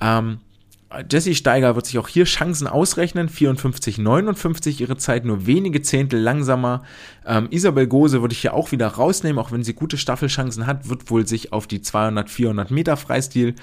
Ähm, 0.02 0.40
Jesse 1.10 1.34
Steiger 1.34 1.74
wird 1.74 1.84
sich 1.84 1.98
auch 1.98 2.08
hier 2.08 2.24
Chancen 2.24 2.66
ausrechnen. 2.66 3.28
54, 3.28 3.98
59 3.98 4.80
ihre 4.80 4.96
Zeit, 4.96 5.26
nur 5.26 5.46
wenige 5.46 5.82
Zehntel 5.82 6.18
langsamer. 6.18 6.82
Ähm, 7.26 7.48
Isabel 7.50 7.86
Gose 7.86 8.22
würde 8.22 8.32
ich 8.32 8.40
hier 8.40 8.54
auch 8.54 8.72
wieder 8.72 8.86
rausnehmen, 8.86 9.38
auch 9.38 9.52
wenn 9.52 9.62
sie 9.62 9.74
gute 9.74 9.98
Staffelchancen 9.98 10.66
hat, 10.66 10.88
wird 10.88 11.10
wohl 11.10 11.26
sich 11.26 11.52
auf 11.52 11.66
die 11.66 11.82
200, 11.82 12.30
400 12.30 12.70
Meter 12.70 12.96
Freistil 12.96 13.54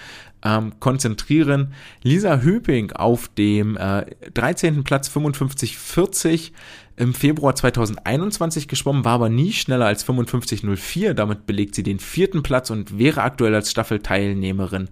ähm, 0.44 0.74
konzentrieren. 0.80 1.74
Lisa 2.04 2.42
Hüping 2.42 2.92
auf 2.92 3.28
dem 3.30 3.76
äh, 3.76 4.06
13. 4.36 4.84
Platz 4.84 5.08
55, 5.08 5.80
40 5.80 6.54
im 6.96 7.16
Februar 7.16 7.56
2021 7.56 8.68
geschwommen, 8.68 9.04
war 9.04 9.14
aber 9.14 9.30
nie 9.30 9.52
schneller 9.52 9.88
als 9.88 10.06
55,04. 10.06 11.14
Damit 11.14 11.48
belegt 11.48 11.74
sie 11.74 11.84
den 11.84 11.98
vierten 11.98 12.44
Platz 12.44 12.70
und 12.70 13.00
wäre 13.00 13.24
aktuell 13.24 13.56
als 13.56 13.72
Staffelteilnehmerin 13.72 14.90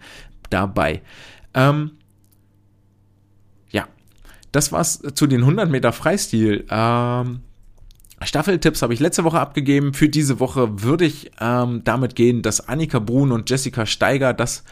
dabei. 0.50 1.04
Ähm, 1.54 1.92
das 4.54 4.72
war's 4.72 5.02
zu 5.16 5.28
den 5.28 5.42
100 5.42 5.70
Meter 5.70 5.92
Freistil. 5.92 6.66
Ähm, 6.70 7.42
Staffeltipps 8.22 8.82
habe 8.82 8.94
ich 8.94 9.00
letzte 9.00 9.26
Woche 9.26 9.40
abgegeben. 9.40 9.94
Für 9.94 10.08
diese 10.08 10.40
Woche 10.40 10.84
würde 10.84 11.06
ich 11.06 11.32
ähm, 11.42 11.82
damit 11.84 12.16
gehen, 12.16 12.42
dass 12.42 12.70
Annika 12.70 13.00
Brun 13.00 13.32
und 13.32 13.50
Jessica 13.50 13.86
Steiger 13.86 14.34
das 14.34 14.64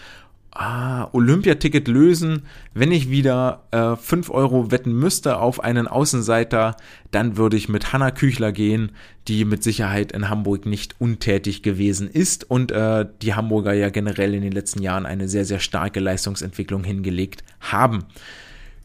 ah, 0.52 1.10
Olympiaticket 1.14 1.88
lösen. 1.88 2.44
Wenn 2.76 2.92
ich 2.92 3.10
wieder 3.10 3.64
äh, 3.72 3.96
5 3.96 4.30
Euro 4.30 4.70
wetten 4.70 4.94
müsste 4.94 5.40
auf 5.40 5.64
einen 5.64 5.88
Außenseiter, 5.88 6.78
dann 7.10 7.36
würde 7.36 7.58
ich 7.58 7.68
mit 7.68 7.92
Hanna 7.92 8.12
Küchler 8.12 8.52
gehen, 8.52 8.92
die 9.28 9.46
mit 9.46 9.64
Sicherheit 9.64 10.12
in 10.12 10.30
Hamburg 10.30 10.68
nicht 10.68 11.02
untätig 11.02 11.64
gewesen 11.64 12.08
ist 12.08 12.50
und 12.50 12.72
äh, 12.72 13.08
die 13.24 13.34
Hamburger 13.34 13.74
ja 13.74 13.90
generell 13.90 14.36
in 14.36 14.44
den 14.44 14.52
letzten 14.52 14.84
Jahren 14.84 15.08
eine 15.08 15.28
sehr, 15.28 15.46
sehr 15.46 15.60
starke 15.60 16.00
Leistungsentwicklung 16.00 16.84
hingelegt 16.84 17.44
haben. 17.60 18.06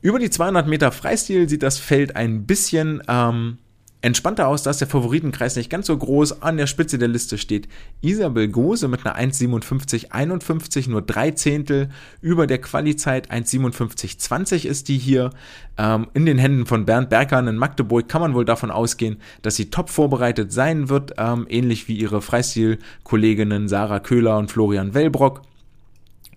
Über 0.02 0.18
die 0.18 0.30
200 0.30 0.66
Meter 0.66 0.92
Freistil 0.92 1.48
sieht 1.48 1.62
das 1.62 1.78
Feld 1.78 2.16
ein 2.16 2.46
bisschen 2.46 3.02
ähm, 3.08 3.58
entspannter 4.02 4.46
aus, 4.46 4.62
da 4.62 4.70
ist 4.70 4.80
der 4.80 4.88
Favoritenkreis 4.88 5.56
nicht 5.56 5.68
ganz 5.70 5.86
so 5.86 5.96
groß. 5.96 6.42
An 6.42 6.56
der 6.56 6.66
Spitze 6.68 6.98
der 6.98 7.08
Liste 7.08 7.38
steht 7.38 7.66
Isabel 8.02 8.48
Gose 8.48 8.88
mit 8.88 9.04
einer 9.04 9.18
1,57,51, 9.18 10.88
nur 10.90 11.02
drei 11.02 11.32
Zehntel. 11.32 11.88
Über 12.20 12.46
der 12.46 12.58
Qualizeit 12.58 13.32
1,57,20 13.32 14.66
ist 14.66 14.88
die 14.88 14.98
hier. 14.98 15.30
Ähm, 15.76 16.06
in 16.14 16.24
den 16.24 16.38
Händen 16.38 16.66
von 16.66 16.84
Bernd 16.84 17.10
Bergern 17.10 17.48
in 17.48 17.56
Magdeburg 17.56 18.08
kann 18.08 18.20
man 18.20 18.34
wohl 18.34 18.44
davon 18.44 18.70
ausgehen, 18.70 19.16
dass 19.42 19.56
sie 19.56 19.70
top 19.70 19.90
vorbereitet 19.90 20.52
sein 20.52 20.88
wird, 20.88 21.14
ähm, 21.18 21.46
ähnlich 21.48 21.88
wie 21.88 21.96
ihre 21.96 22.22
Freistil-Kolleginnen 22.22 23.68
Sarah 23.68 24.00
Köhler 24.00 24.38
und 24.38 24.52
Florian 24.52 24.94
Wellbrock. 24.94 25.42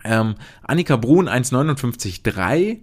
Ähm, 0.04 0.36
Annika 0.64 0.96
Brun 0.96 1.28
1,59,3 1.28 2.80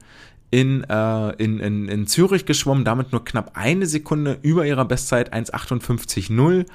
in, 0.51 0.85
äh, 0.85 1.31
in, 1.43 1.59
in, 1.59 1.89
in 1.89 2.07
Zürich 2.07 2.47
geschwommen, 2.47 2.85
damit 2.85 3.13
nur 3.13 3.25
knapp 3.25 3.53
eine 3.55 3.87
Sekunde 3.87 4.39
über 4.43 4.67
ihrer 4.67 4.85
Bestzeit 4.85 5.35
1,58,0. 5.35 6.67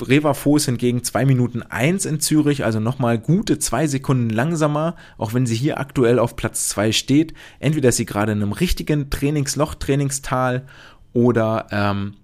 Reva 0.00 0.34
Voß 0.34 0.66
hingegen 0.66 1.04
2 1.04 1.26
Minuten 1.26 1.62
1 1.62 2.06
in 2.06 2.18
Zürich, 2.18 2.64
also 2.64 2.80
nochmal 2.80 3.18
gute 3.18 3.58
zwei 3.58 3.86
Sekunden 3.86 4.30
langsamer, 4.30 4.96
auch 5.18 5.34
wenn 5.34 5.46
sie 5.46 5.54
hier 5.54 5.78
aktuell 5.78 6.18
auf 6.18 6.34
Platz 6.34 6.68
2 6.70 6.92
steht. 6.92 7.34
Entweder 7.60 7.90
ist 7.90 7.98
sie 7.98 8.06
gerade 8.06 8.32
in 8.32 8.42
einem 8.42 8.52
richtigen 8.52 9.10
Trainingsloch, 9.10 9.74
Trainingstal 9.74 10.66
oder 11.12 11.66
ähm, 11.70 12.14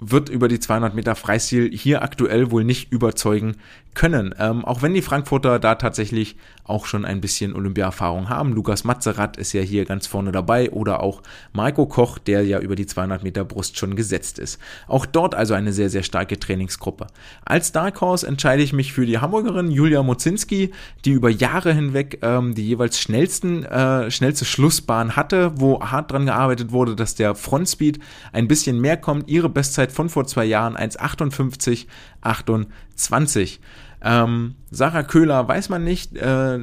wird 0.00 0.28
über 0.28 0.48
die 0.48 0.60
200 0.60 0.94
Meter 0.94 1.14
Freistil 1.14 1.70
hier 1.72 2.02
aktuell 2.02 2.50
wohl 2.50 2.64
nicht 2.64 2.92
überzeugen 2.92 3.56
können. 3.94 4.34
Ähm, 4.38 4.64
auch 4.64 4.80
wenn 4.80 4.94
die 4.94 5.02
Frankfurter 5.02 5.58
da 5.58 5.74
tatsächlich 5.74 6.36
auch 6.62 6.86
schon 6.86 7.04
ein 7.04 7.20
bisschen 7.20 7.54
Olympia-Erfahrung 7.54 8.28
haben. 8.28 8.52
Lukas 8.52 8.84
Mazerat 8.84 9.36
ist 9.36 9.52
ja 9.54 9.62
hier 9.62 9.86
ganz 9.86 10.06
vorne 10.06 10.30
dabei 10.30 10.70
oder 10.70 11.02
auch 11.02 11.22
Marco 11.52 11.86
Koch, 11.86 12.18
der 12.18 12.44
ja 12.44 12.60
über 12.60 12.76
die 12.76 12.86
200 12.86 13.24
Meter 13.24 13.44
Brust 13.44 13.78
schon 13.78 13.96
gesetzt 13.96 14.38
ist. 14.38 14.60
Auch 14.86 15.06
dort 15.06 15.34
also 15.34 15.54
eine 15.54 15.72
sehr, 15.72 15.90
sehr 15.90 16.02
starke 16.02 16.38
Trainingsgruppe. 16.38 17.06
Als 17.44 17.72
Dark 17.72 18.00
Horse 18.00 18.26
entscheide 18.26 18.62
ich 18.62 18.72
mich 18.72 18.92
für 18.92 19.06
die 19.06 19.18
Hamburgerin 19.18 19.70
Julia 19.70 20.02
Mozinski, 20.02 20.72
die 21.04 21.12
über 21.12 21.30
Jahre 21.30 21.72
hinweg 21.72 22.18
ähm, 22.22 22.54
die 22.54 22.68
jeweils 22.68 23.00
schnellsten, 23.00 23.64
äh, 23.64 24.10
schnellste 24.10 24.44
Schlussbahn 24.44 25.16
hatte, 25.16 25.52
wo 25.56 25.80
hart 25.80 26.12
dran 26.12 26.26
gearbeitet 26.26 26.70
wurde, 26.70 26.94
dass 26.94 27.14
der 27.14 27.34
Frontspeed 27.34 27.98
ein 28.32 28.46
bisschen 28.46 28.80
mehr 28.80 28.98
kommt. 28.98 29.28
Ihre 29.28 29.48
Bestzeit 29.48 29.87
von 29.92 30.08
vor 30.08 30.26
zwei 30.26 30.44
Jahren 30.44 30.76
1,58, 30.76 31.86
28. 32.20 33.60
Ähm, 34.02 34.54
Sarah 34.70 35.02
Köhler 35.02 35.48
weiß 35.48 35.68
man 35.68 35.84
nicht, 35.84 36.16
äh, 36.16 36.58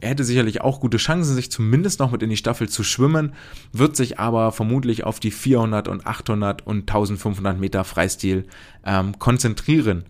er 0.00 0.10
hätte 0.10 0.24
sicherlich 0.24 0.60
auch 0.60 0.80
gute 0.80 0.96
Chancen, 0.96 1.34
sich 1.34 1.50
zumindest 1.50 1.98
noch 1.98 2.12
mit 2.12 2.22
in 2.22 2.30
die 2.30 2.36
Staffel 2.36 2.68
zu 2.68 2.84
schwimmen, 2.84 3.32
wird 3.72 3.96
sich 3.96 4.18
aber 4.18 4.52
vermutlich 4.52 5.04
auf 5.04 5.18
die 5.20 5.30
400 5.30 5.88
und 5.88 6.06
800 6.06 6.66
und 6.66 6.80
1500 6.82 7.58
Meter 7.58 7.84
Freistil 7.84 8.46
ähm, 8.84 9.18
konzentrieren. 9.18 10.04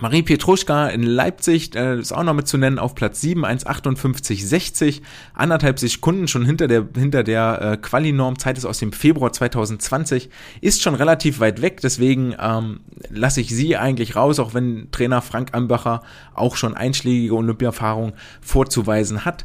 Marie 0.00 0.22
Pietruschka 0.22 0.88
in 0.88 1.02
Leipzig 1.02 1.76
äh, 1.76 1.98
ist 1.98 2.12
auch 2.12 2.24
noch 2.24 2.32
mit 2.32 2.48
zu 2.48 2.56
nennen 2.56 2.78
auf 2.78 2.94
Platz 2.94 3.20
7, 3.20 3.44
1,58,60, 3.44 5.02
anderthalb 5.34 5.78
Sekunden 5.78 6.28
schon 6.28 6.46
hinter 6.46 6.66
der, 6.66 6.88
hinter 6.96 7.22
der 7.22 7.60
äh, 7.60 7.76
Quali-Norm, 7.76 8.38
Zeit 8.38 8.56
ist 8.56 8.64
aus 8.64 8.78
dem 8.78 8.92
Februar 8.92 9.32
2020, 9.32 10.30
ist 10.62 10.82
schon 10.82 10.94
relativ 10.94 11.40
weit 11.40 11.60
weg, 11.60 11.80
deswegen 11.82 12.34
ähm, 12.40 12.80
lasse 13.10 13.42
ich 13.42 13.50
sie 13.50 13.76
eigentlich 13.76 14.16
raus, 14.16 14.38
auch 14.38 14.54
wenn 14.54 14.90
Trainer 14.92 15.20
Frank 15.20 15.50
Ambacher 15.52 16.02
auch 16.34 16.56
schon 16.56 16.74
einschlägige 16.74 17.34
Olympia-Erfahrung 17.34 18.14
vorzuweisen 18.40 19.26
hat. 19.26 19.44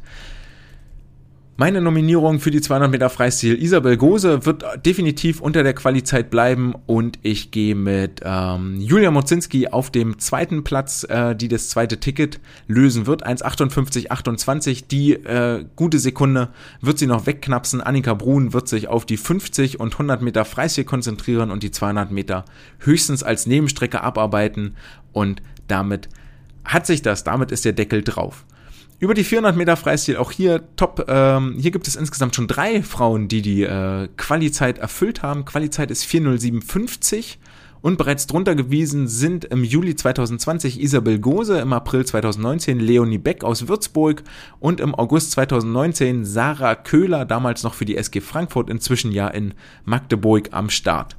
Meine 1.60 1.82
Nominierung 1.82 2.40
für 2.40 2.52
die 2.52 2.62
200 2.62 2.92
Meter 2.92 3.10
Freistil 3.10 3.60
Isabel 3.60 3.98
Gose 3.98 4.46
wird 4.46 4.64
definitiv 4.86 5.42
unter 5.42 5.64
der 5.64 5.74
Qualizeit 5.74 6.30
bleiben 6.30 6.76
und 6.86 7.18
ich 7.24 7.50
gehe 7.50 7.74
mit 7.74 8.22
ähm, 8.24 8.80
Julia 8.80 9.10
Mozinski 9.10 9.68
auf 9.68 9.90
dem 9.90 10.20
zweiten 10.20 10.64
Platz, 10.64 11.04
äh, 11.10 11.36
die 11.36 11.48
das 11.48 11.70
zweite 11.70 12.00
Ticket 12.00 12.40
lösen 12.68 13.08
wird. 13.08 13.26
1,58,28, 13.26 14.88
die 14.88 15.14
äh, 15.14 15.66
gute 15.76 15.98
Sekunde 15.98 16.50
wird 16.82 17.00
sie 17.00 17.08
noch 17.08 17.26
wegknapsen. 17.26 17.82
Annika 17.82 18.14
Brun 18.14 18.54
wird 18.54 18.68
sich 18.68 18.88
auf 18.88 19.08
die 19.08 19.18
50 19.18 19.80
und 19.80 19.94
100 19.94 20.22
Meter 20.22 20.46
Freistil 20.46 20.84
konzentrieren 20.84 21.50
und 21.50 21.64
die 21.64 21.72
200 21.72 22.12
Meter 22.12 22.46
höchstens 22.82 23.24
als 23.24 23.48
Nebenstrecke 23.48 24.02
abarbeiten 24.02 24.76
und 25.12 25.42
damit 25.68 26.08
hat 26.64 26.86
sich 26.86 27.02
das, 27.02 27.24
damit 27.24 27.52
ist 27.52 27.66
der 27.66 27.74
Deckel 27.74 28.04
drauf. 28.04 28.46
Über 29.00 29.14
die 29.14 29.24
400 29.24 29.56
Meter 29.56 29.78
Freistil, 29.78 30.18
auch 30.18 30.32
hier 30.32 30.64
top. 30.76 31.06
Ähm, 31.08 31.56
hier 31.60 31.70
gibt 31.70 31.88
es 31.88 31.96
insgesamt 31.96 32.36
schon 32.36 32.48
drei 32.48 32.82
Frauen, 32.82 33.28
die 33.28 33.44
die 33.44 33.62
äh, 33.62 34.08
Qualizeit 34.18 34.80
erfüllt 34.80 35.22
haben. 35.22 35.46
Qualizeit 35.46 35.92
ist 35.92 36.04
40750 36.06 37.38
und 37.82 38.00
bereits 38.00 38.26
drunter 38.26 38.56
gewiesen 38.56 39.08
sind 39.08 39.46
im 39.46 39.64
Juli 39.64 39.96
2020 39.96 40.82
Isabel 40.82 41.20
Gose, 41.20 41.60
im 41.60 41.74
April 41.74 42.06
2019 42.06 42.80
Leonie 42.80 43.20
Beck 43.20 43.44
aus 43.44 43.68
Würzburg 43.68 44.24
und 44.60 44.80
im 44.80 44.96
August 44.96 45.30
2019 45.32 46.26
Sarah 46.26 46.74
Köhler, 46.74 47.26
damals 47.26 47.62
noch 47.62 47.76
für 47.76 47.86
die 47.86 47.98
SG 47.98 48.20
Frankfurt, 48.20 48.68
inzwischen 48.68 49.12
ja 49.12 49.28
in 49.28 49.54
Magdeburg 49.86 50.50
am 50.54 50.72
Start. 50.72 51.18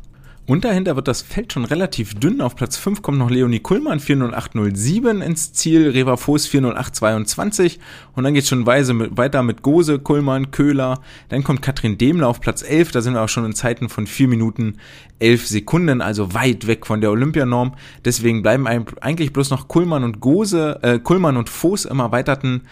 Und 0.49 0.65
dahinter 0.65 0.97
wird 0.97 1.09
das 1.09 1.21
Feld 1.21 1.53
schon 1.53 1.67
relativ 1.67 2.15
dünn. 2.15 2.41
Auf 2.41 2.57
Platz 2.57 2.79
5 2.79 3.03
kommt 3.03 3.19
noch 3.19 3.29
Leonie 3.29 3.59
Kuhlmann 3.61 4.01
40807 4.01 5.21
ins 5.21 5.53
Ziel, 5.53 5.91
Reva 5.91 6.17
Voß 6.17 6.47
40822 6.47 7.79
und 8.15 8.25
dann 8.25 8.33
geht 8.33 8.45
es 8.45 8.49
schon 8.49 8.65
weiter 8.65 9.43
mit 9.43 9.61
Gose, 9.61 9.99
Kuhlmann, 9.99 10.51
Köhler. 10.51 11.03
Dann 11.29 11.45
kommt 11.45 11.61
Katrin 11.61 11.99
Demler 11.99 12.29
auf 12.29 12.41
Platz 12.41 12.63
11, 12.63 12.93
da 12.93 13.03
sind 13.03 13.13
wir 13.13 13.21
auch 13.21 13.29
schon 13.29 13.45
in 13.45 13.55
Zeiten 13.55 13.91
von 13.91 14.07
4 14.07 14.27
Minuten 14.27 14.79
11 15.19 15.47
Sekunden, 15.47 16.01
also 16.01 16.33
weit 16.33 16.67
weg 16.67 16.87
von 16.87 17.03
der 17.03 17.11
Olympianorm. 17.11 17.75
Deswegen 18.07 18.41
bleiben 18.41 18.67
eigentlich 18.67 19.35
bloß 19.35 19.51
noch 19.51 19.69
Kuhlmann 19.69 20.03
und 20.03 20.21
Gose, 20.21 20.79
äh, 20.81 20.99
Kuhlmann 20.99 21.37
und 21.37 21.51
Voß 21.51 21.85
im 21.85 22.01
erweiterten 22.01 22.63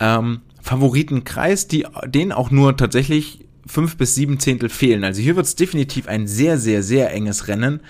ähm, 0.00 0.40
Favoritenkreis, 0.60 1.66
die, 1.66 1.86
den 2.04 2.30
auch 2.30 2.50
nur 2.50 2.76
tatsächlich 2.76 3.46
fünf 3.66 3.96
bis 3.96 4.14
sieben 4.14 4.38
Zehntel 4.38 4.68
fehlen. 4.68 5.04
Also 5.04 5.20
hier 5.20 5.36
wird 5.36 5.46
es 5.46 5.54
definitiv 5.54 6.08
ein 6.08 6.26
sehr, 6.26 6.58
sehr, 6.58 6.82
sehr 6.82 7.12
enges 7.12 7.48
Rennen. 7.48 7.80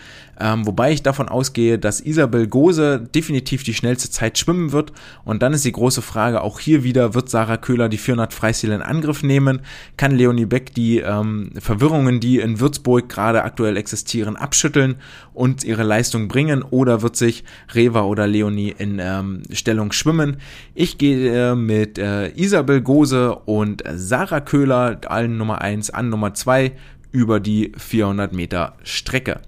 Ähm, 0.43 0.67
wobei 0.67 0.91
ich 0.91 1.05
davon 1.05 1.29
ausgehe, 1.29 1.79
dass 1.79 2.01
Isabel 2.01 2.49
Gose 2.49 2.99
definitiv 2.99 3.63
die 3.63 3.75
schnellste 3.75 4.11
Zeit 4.11 4.39
schwimmen 4.39 4.73
wird. 4.73 4.93
Und 5.25 5.41
dann 5.41 5.53
ist 5.53 5.65
die 5.65 5.71
große 5.71 6.03
Frage, 6.03 6.41
auch 6.41 6.59
hier 6.59 6.83
wieder, 6.83 7.15
wird 7.15 7.31
Sarah 7.31 7.59
Köhler 7.59 7.89
die 7.89 7.97
400 7.97 8.35
Freistil 8.35 8.73
in 8.73 8.83
Angriff 8.83 9.23
nehmen? 9.23 9.61
Kann 9.97 10.11
Leonie 10.11 10.47
Beck 10.47 10.75
die 10.75 10.99
ähm, 10.99 11.51
Verwirrungen, 11.61 12.19
die 12.19 12.41
in 12.41 12.59
Würzburg 12.59 13.09
gerade 13.09 13.45
aktuell 13.45 13.77
existieren, 13.77 14.35
abschütteln 14.35 14.97
und 15.33 15.63
ihre 15.63 15.85
Leistung 15.85 16.27
bringen? 16.27 16.65
Oder 16.65 17.03
wird 17.03 17.15
sich 17.15 17.45
Reva 17.73 18.03
oder 18.03 18.27
Leonie 18.27 18.75
in 18.77 18.99
ähm, 19.01 19.45
Stellung 19.53 19.93
schwimmen? 19.93 20.39
Ich 20.75 20.99
gehe 20.99 21.53
äh, 21.53 21.55
mit 21.55 21.99
äh, 21.99 22.31
Isabel 22.31 22.81
Gose 22.81 23.37
und 23.37 23.85
Sarah 23.95 24.41
Köhler, 24.41 25.01
allen 25.07 25.37
Nummer 25.37 25.63
1 25.63 25.91
an 25.91 26.09
Nummer 26.09 26.35
2 26.35 26.73
über 27.13 27.39
die 27.39 27.71
400 27.77 28.33
Meter 28.33 28.75
Strecke. 28.83 29.41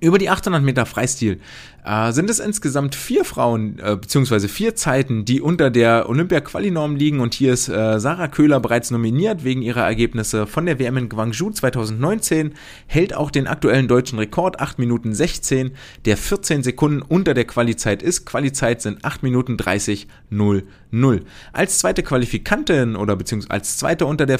Über 0.00 0.18
die 0.18 0.30
800 0.30 0.62
Meter 0.62 0.86
Freistil 0.86 1.40
äh, 1.88 2.12
sind 2.12 2.28
es 2.28 2.38
insgesamt 2.38 2.94
vier 2.94 3.24
Frauen, 3.24 3.78
äh, 3.78 3.96
beziehungsweise 3.96 4.48
vier 4.48 4.74
Zeiten, 4.76 5.24
die 5.24 5.40
unter 5.40 5.70
der 5.70 6.08
Olympia-Quali-Norm 6.08 6.96
liegen. 6.96 7.20
Und 7.20 7.32
hier 7.32 7.54
ist 7.54 7.68
äh, 7.68 7.98
Sarah 7.98 8.28
Köhler 8.28 8.60
bereits 8.60 8.90
nominiert 8.90 9.42
wegen 9.42 9.62
ihrer 9.62 9.84
Ergebnisse 9.84 10.46
von 10.46 10.66
der 10.66 10.78
WM 10.78 10.98
in 10.98 11.08
Guangzhou 11.08 11.50
2019, 11.50 12.52
hält 12.86 13.14
auch 13.14 13.30
den 13.30 13.46
aktuellen 13.46 13.88
deutschen 13.88 14.18
Rekord, 14.18 14.60
8 14.60 14.78
Minuten 14.78 15.14
16, 15.14 15.70
der 16.04 16.18
14 16.18 16.62
Sekunden 16.62 17.00
unter 17.00 17.32
der 17.32 17.46
Qualizeit 17.46 18.02
ist. 18.02 18.26
Qualizeit 18.26 18.82
sind 18.82 19.04
8 19.04 19.22
Minuten 19.22 19.56
30, 19.56 20.08
0, 20.28 20.64
0. 20.90 21.24
Als 21.52 21.78
zweite 21.78 22.02
Qualifikantin 22.02 22.96
oder 22.96 23.16
beziehungsweise 23.16 23.52
als 23.52 23.78
zweite 23.78 24.04
unter 24.04 24.26
der 24.26 24.38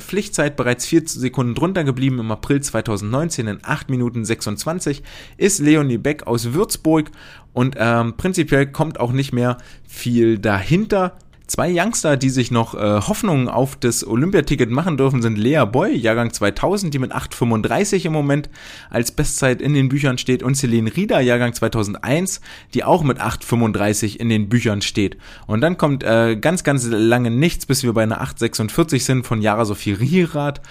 Pflichtzeit 0.00 0.56
bereits 0.56 0.84
4 0.84 1.02
Sekunden 1.06 1.54
drunter 1.54 1.84
geblieben 1.84 2.18
im 2.18 2.30
April 2.30 2.60
2019 2.60 3.46
in 3.46 3.58
8 3.62 3.88
Minuten 3.88 4.24
26 4.24 5.02
ist 5.38 5.58
Leonie 5.60 5.98
Beck 5.98 6.26
aus 6.26 6.52
Würzburg 6.52 6.81
Würzburg 6.82 7.10
und 7.52 7.76
ähm, 7.78 8.14
prinzipiell 8.16 8.66
kommt 8.66 8.98
auch 8.98 9.12
nicht 9.12 9.32
mehr 9.32 9.58
viel 9.86 10.38
dahinter. 10.38 11.16
Zwei 11.48 11.70
Youngster, 11.70 12.16
die 12.16 12.30
sich 12.30 12.50
noch 12.50 12.74
äh, 12.74 12.78
Hoffnungen 12.78 13.48
auf 13.48 13.76
das 13.76 14.06
Olympiaticket 14.06 14.70
machen 14.70 14.96
dürfen, 14.96 15.20
sind 15.20 15.36
Lea 15.36 15.64
Boy, 15.70 15.94
Jahrgang 15.94 16.32
2000, 16.32 16.94
die 16.94 16.98
mit 16.98 17.12
8,35 17.12 18.06
im 18.06 18.12
Moment 18.14 18.48
als 18.88 19.12
Bestzeit 19.12 19.60
in 19.60 19.74
den 19.74 19.90
Büchern 19.90 20.16
steht, 20.16 20.42
und 20.42 20.54
Celine 20.54 20.96
Rieder, 20.96 21.20
Jahrgang 21.20 21.52
2001, 21.52 22.40
die 22.72 22.84
auch 22.84 23.02
mit 23.02 23.20
8,35 23.20 24.16
in 24.16 24.30
den 24.30 24.48
Büchern 24.48 24.80
steht. 24.80 25.18
Und 25.46 25.60
dann 25.60 25.76
kommt 25.76 26.04
äh, 26.04 26.36
ganz, 26.36 26.64
ganz 26.64 26.86
lange 26.86 27.30
nichts, 27.30 27.66
bis 27.66 27.82
wir 27.82 27.92
bei 27.92 28.04
einer 28.04 28.22
8,46 28.22 29.00
sind 29.00 29.26
von 29.26 29.42
Jara 29.42 29.66
Sophie 29.66 29.92
Rierath 29.92 30.62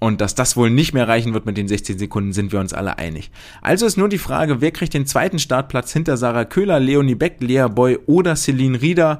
und 0.00 0.20
dass 0.20 0.34
das 0.34 0.56
wohl 0.56 0.70
nicht 0.70 0.94
mehr 0.94 1.08
reichen 1.08 1.34
wird 1.34 1.46
mit 1.46 1.56
den 1.56 1.68
16 1.68 1.98
Sekunden, 1.98 2.32
sind 2.32 2.52
wir 2.52 2.60
uns 2.60 2.72
alle 2.72 2.98
einig. 2.98 3.30
Also 3.62 3.86
ist 3.86 3.96
nur 3.96 4.08
die 4.08 4.18
Frage, 4.18 4.60
wer 4.60 4.70
kriegt 4.70 4.94
den 4.94 5.06
zweiten 5.06 5.38
Startplatz 5.38 5.92
hinter 5.92 6.16
Sarah 6.16 6.44
Köhler, 6.44 6.80
Leonie 6.80 7.14
Beck, 7.14 7.36
Lea 7.40 7.66
Boy 7.68 7.98
oder 8.06 8.36
Celine 8.36 8.80
Rieder? 8.80 9.18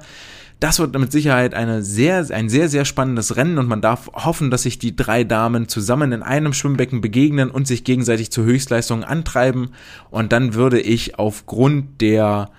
Das 0.61 0.81
wird 0.81 0.99
mit 0.99 1.13
Sicherheit 1.13 1.55
eine 1.55 1.83
sehr, 1.83 2.27
ein 2.31 2.49
sehr, 2.49 2.69
sehr 2.69 2.85
spannendes 2.85 3.37
Rennen 3.37 3.59
und 3.59 3.69
man 3.69 3.81
darf 3.81 4.11
hoffen, 4.13 4.51
dass 4.51 4.65
sich 4.65 4.81
die 4.81 4.97
drei 4.97 5.23
Damen 5.23 5.69
zusammen 5.69 6.11
in 6.11 6.25
einem 6.25 6.53
Schwimmbecken 6.53 7.01
begegnen 7.01 7.51
und 7.51 7.69
sich 7.69 7.85
gegenseitig 7.85 8.33
zur 8.33 8.45
Höchstleistung 8.45 9.05
antreiben. 9.05 9.71
Und 10.11 10.33
dann 10.33 10.55
würde 10.55 10.81
ich 10.81 11.17
aufgrund 11.17 12.01
der 12.01 12.51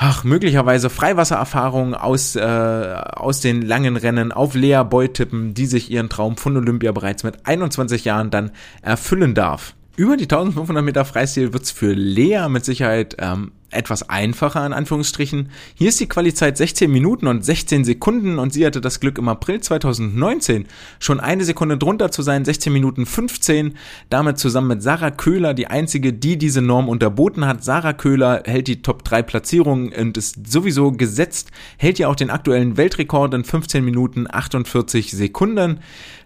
ach, 0.00 0.24
möglicherweise 0.24 0.88
Freiwassererfahrungen 0.88 1.94
aus, 1.94 2.34
äh, 2.34 2.40
aus 2.40 3.40
den 3.40 3.60
langen 3.60 3.96
Rennen 3.96 4.32
auf 4.32 4.54
Lea 4.54 4.82
Boy 4.82 5.10
tippen, 5.10 5.52
die 5.52 5.66
sich 5.66 5.90
ihren 5.90 6.08
Traum 6.08 6.38
von 6.38 6.56
Olympia 6.56 6.90
bereits 6.92 7.22
mit 7.22 7.46
21 7.46 8.06
Jahren 8.06 8.30
dann 8.30 8.50
erfüllen 8.80 9.34
darf. 9.34 9.74
Über 9.96 10.16
die 10.16 10.24
1500 10.24 10.82
Meter 10.82 11.04
Freistil 11.04 11.52
wird's 11.52 11.70
für 11.70 11.92
Lea 11.92 12.46
mit 12.48 12.64
Sicherheit 12.64 13.16
ähm, 13.18 13.52
etwas 13.70 14.08
einfacher 14.08 14.64
in 14.66 14.72
Anführungsstrichen. 14.72 15.50
Hier 15.74 15.88
ist 15.88 16.00
die 16.00 16.08
Qualizeit 16.08 16.56
16 16.56 16.90
Minuten 16.90 17.26
und 17.26 17.44
16 17.44 17.84
Sekunden 17.84 18.38
und 18.38 18.52
sie 18.52 18.66
hatte 18.66 18.80
das 18.80 19.00
Glück 19.00 19.18
im 19.18 19.28
April 19.28 19.60
2019 19.60 20.66
schon 20.98 21.20
eine 21.20 21.44
Sekunde 21.44 21.78
drunter 21.78 22.10
zu 22.10 22.22
sein, 22.22 22.44
16 22.44 22.72
Minuten 22.72 23.06
15. 23.06 23.76
Damit 24.08 24.38
zusammen 24.38 24.68
mit 24.68 24.82
Sarah 24.82 25.10
Köhler 25.10 25.54
die 25.54 25.68
einzige, 25.68 26.12
die 26.12 26.36
diese 26.36 26.62
Norm 26.62 26.88
unterboten 26.88 27.46
hat. 27.46 27.64
Sarah 27.64 27.92
Köhler 27.92 28.42
hält 28.44 28.68
die 28.68 28.82
Top 28.82 29.04
3 29.04 29.22
Platzierungen 29.22 29.92
und 29.92 30.16
ist 30.16 30.50
sowieso 30.50 30.92
gesetzt, 30.92 31.50
hält 31.76 31.98
ja 31.98 32.08
auch 32.08 32.16
den 32.16 32.30
aktuellen 32.30 32.76
Weltrekord 32.76 33.34
in 33.34 33.44
15 33.44 33.84
Minuten 33.84 34.26
48 34.30 35.12
Sekunden. 35.12 35.80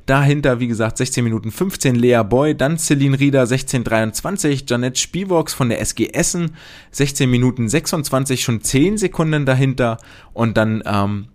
Dahinter, 0.07 0.61
wie 0.61 0.69
gesagt, 0.69 0.99
16 0.99 1.25
Minuten 1.25 1.51
15 1.51 1.95
Lea 1.95 2.23
Boy, 2.29 2.55
dann 2.55 2.79
Celine 2.79 3.19
Rieder 3.19 3.45
16:23, 3.45 4.65
Janette 4.69 5.01
Spivox 5.01 5.55
von 5.55 5.71
der 5.71 5.81
SG 5.81 6.11
Essen 6.13 6.57
16 6.91 7.31
Minuten 7.31 7.69
26, 7.69 8.43
schon 8.43 8.61
10 8.61 8.99
Sekunden 8.99 9.47
dahinter. 9.47 9.97
Und 10.35 10.59
dann 10.59 10.83
ähm, 10.85 11.29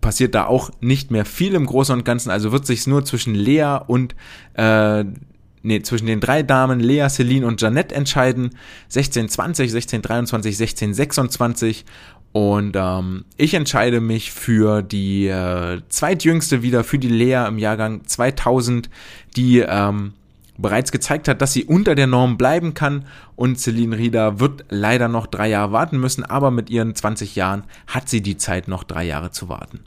passiert 0.00 0.34
da 0.34 0.46
auch 0.46 0.70
nicht 0.80 1.12
mehr 1.12 1.24
viel 1.24 1.54
im 1.54 1.66
Großen 1.66 1.96
und 1.96 2.04
Ganzen, 2.04 2.30
also 2.30 2.50
wird 2.50 2.66
sich 2.66 2.86
nur 2.86 3.04
zwischen 3.04 3.36
Lea 3.36 3.78
und 3.86 4.16
äh, 4.54 5.04
nee, 5.62 5.80
zwischen 5.82 6.06
den 6.06 6.20
drei 6.20 6.42
Damen 6.42 6.80
Lea, 6.80 7.06
Celine 7.08 7.46
und 7.46 7.60
Janette 7.60 7.94
entscheiden. 7.94 8.50
1620, 8.84 9.70
1623, 9.70 10.60
1626 10.60 11.84
und 12.32 12.76
ähm, 12.76 13.24
ich 13.36 13.52
entscheide 13.54 14.00
mich 14.00 14.32
für 14.32 14.82
die 14.82 15.26
äh, 15.26 15.80
zweitjüngste 15.90 16.62
wieder, 16.62 16.82
für 16.82 16.98
die 16.98 17.08
Lea 17.08 17.46
im 17.46 17.58
Jahrgang 17.58 18.06
2000, 18.06 18.88
die 19.36 19.58
ähm, 19.58 20.14
bereits 20.56 20.92
gezeigt 20.92 21.28
hat, 21.28 21.42
dass 21.42 21.52
sie 21.52 21.64
unter 21.64 21.94
der 21.94 22.06
Norm 22.06 22.38
bleiben 22.38 22.72
kann. 22.72 23.04
Und 23.36 23.60
Celine 23.60 23.98
Rieder 23.98 24.40
wird 24.40 24.64
leider 24.70 25.08
noch 25.08 25.26
drei 25.26 25.48
Jahre 25.48 25.72
warten 25.72 26.00
müssen, 26.00 26.24
aber 26.24 26.50
mit 26.50 26.70
ihren 26.70 26.94
20 26.94 27.36
Jahren 27.36 27.64
hat 27.86 28.08
sie 28.08 28.22
die 28.22 28.38
Zeit 28.38 28.66
noch 28.66 28.84
drei 28.84 29.04
Jahre 29.04 29.30
zu 29.30 29.50
warten 29.50 29.80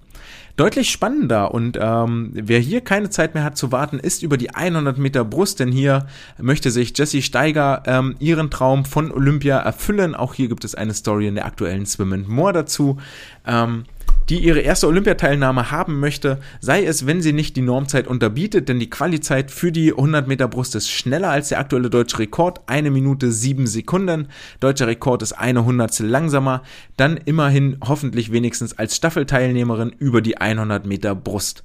deutlich 0.56 0.90
spannender. 0.92 1.54
Und 1.54 1.78
ähm, 1.82 2.32
wer 2.34 2.60
hier 2.60 2.82
keine 2.82 3.10
Zeit 3.10 3.34
mehr 3.34 3.44
hat 3.44 3.58
zu 3.58 3.72
warten, 3.72 4.00
ist 4.00 4.24
über 4.24 4.38
die 4.38 4.52
100 4.52 4.98
Meter 4.98 5.26
Brust, 5.26 5.60
denn 5.60 5.72
hier 5.72 6.08
möchte 6.38 6.72
sich 6.72 6.98
Jessie 6.98 7.22
Steiger 7.22 7.84
ähm, 7.86 8.16
ihren 8.20 8.50
Traum 8.50 8.86
von 8.86 9.12
Olympia 9.12 9.60
erfüllen. 9.60 10.16
Auch 10.16 10.34
hier 10.34 10.48
gibt 10.48 10.64
es 10.64 10.76
eine 10.76 10.94
Story 10.94 11.28
in 11.28 11.36
der 11.36 11.46
aktuellen 11.46 11.86
Swim 11.86 12.14
and 12.14 12.28
More 12.28 12.54
dazu. 12.54 12.98
Ähm, 13.46 13.84
die 14.30 14.40
ihre 14.40 14.60
erste 14.60 14.88
Olympiateilnahme 14.88 15.72
haben 15.72 16.00
möchte, 16.00 16.40
sei 16.60 16.86
es, 16.86 17.06
wenn 17.06 17.22
sie 17.22 17.34
nicht 17.34 17.56
die 17.56 17.62
Normzeit 17.62 18.08
unterbietet, 18.08 18.70
denn 18.70 18.80
die 18.80 18.90
Qualizeit 18.90 19.52
für 19.52 19.72
die 19.72 19.92
100 19.92 20.28
Meter 20.28 20.48
Brust 20.48 20.76
ist 20.76 20.90
schneller 20.90 21.30
als 21.30 21.50
der 21.50 21.60
aktuelle 21.60 21.90
deutsche 21.90 22.20
Rekord, 22.20 22.62
eine 22.68 22.92
Minute 22.92 23.32
sieben 23.32 23.68
Sekunden. 23.68 24.28
Deutscher 24.60 24.88
Rekord 24.88 25.22
ist 25.22 25.34
eine 25.34 25.66
Hundertstel 25.66 26.08
langsamer, 26.08 26.64
dann 26.98 27.18
immerhin 27.18 27.78
hoffentlich 27.86 28.32
wenigstens 28.32 28.78
als 28.78 28.96
Staffelteilnehmerin 28.96 29.96
über 30.00 30.22
die 30.22 30.38
100 30.38 30.86
Meter 30.86 31.14
Brust. 31.16 31.64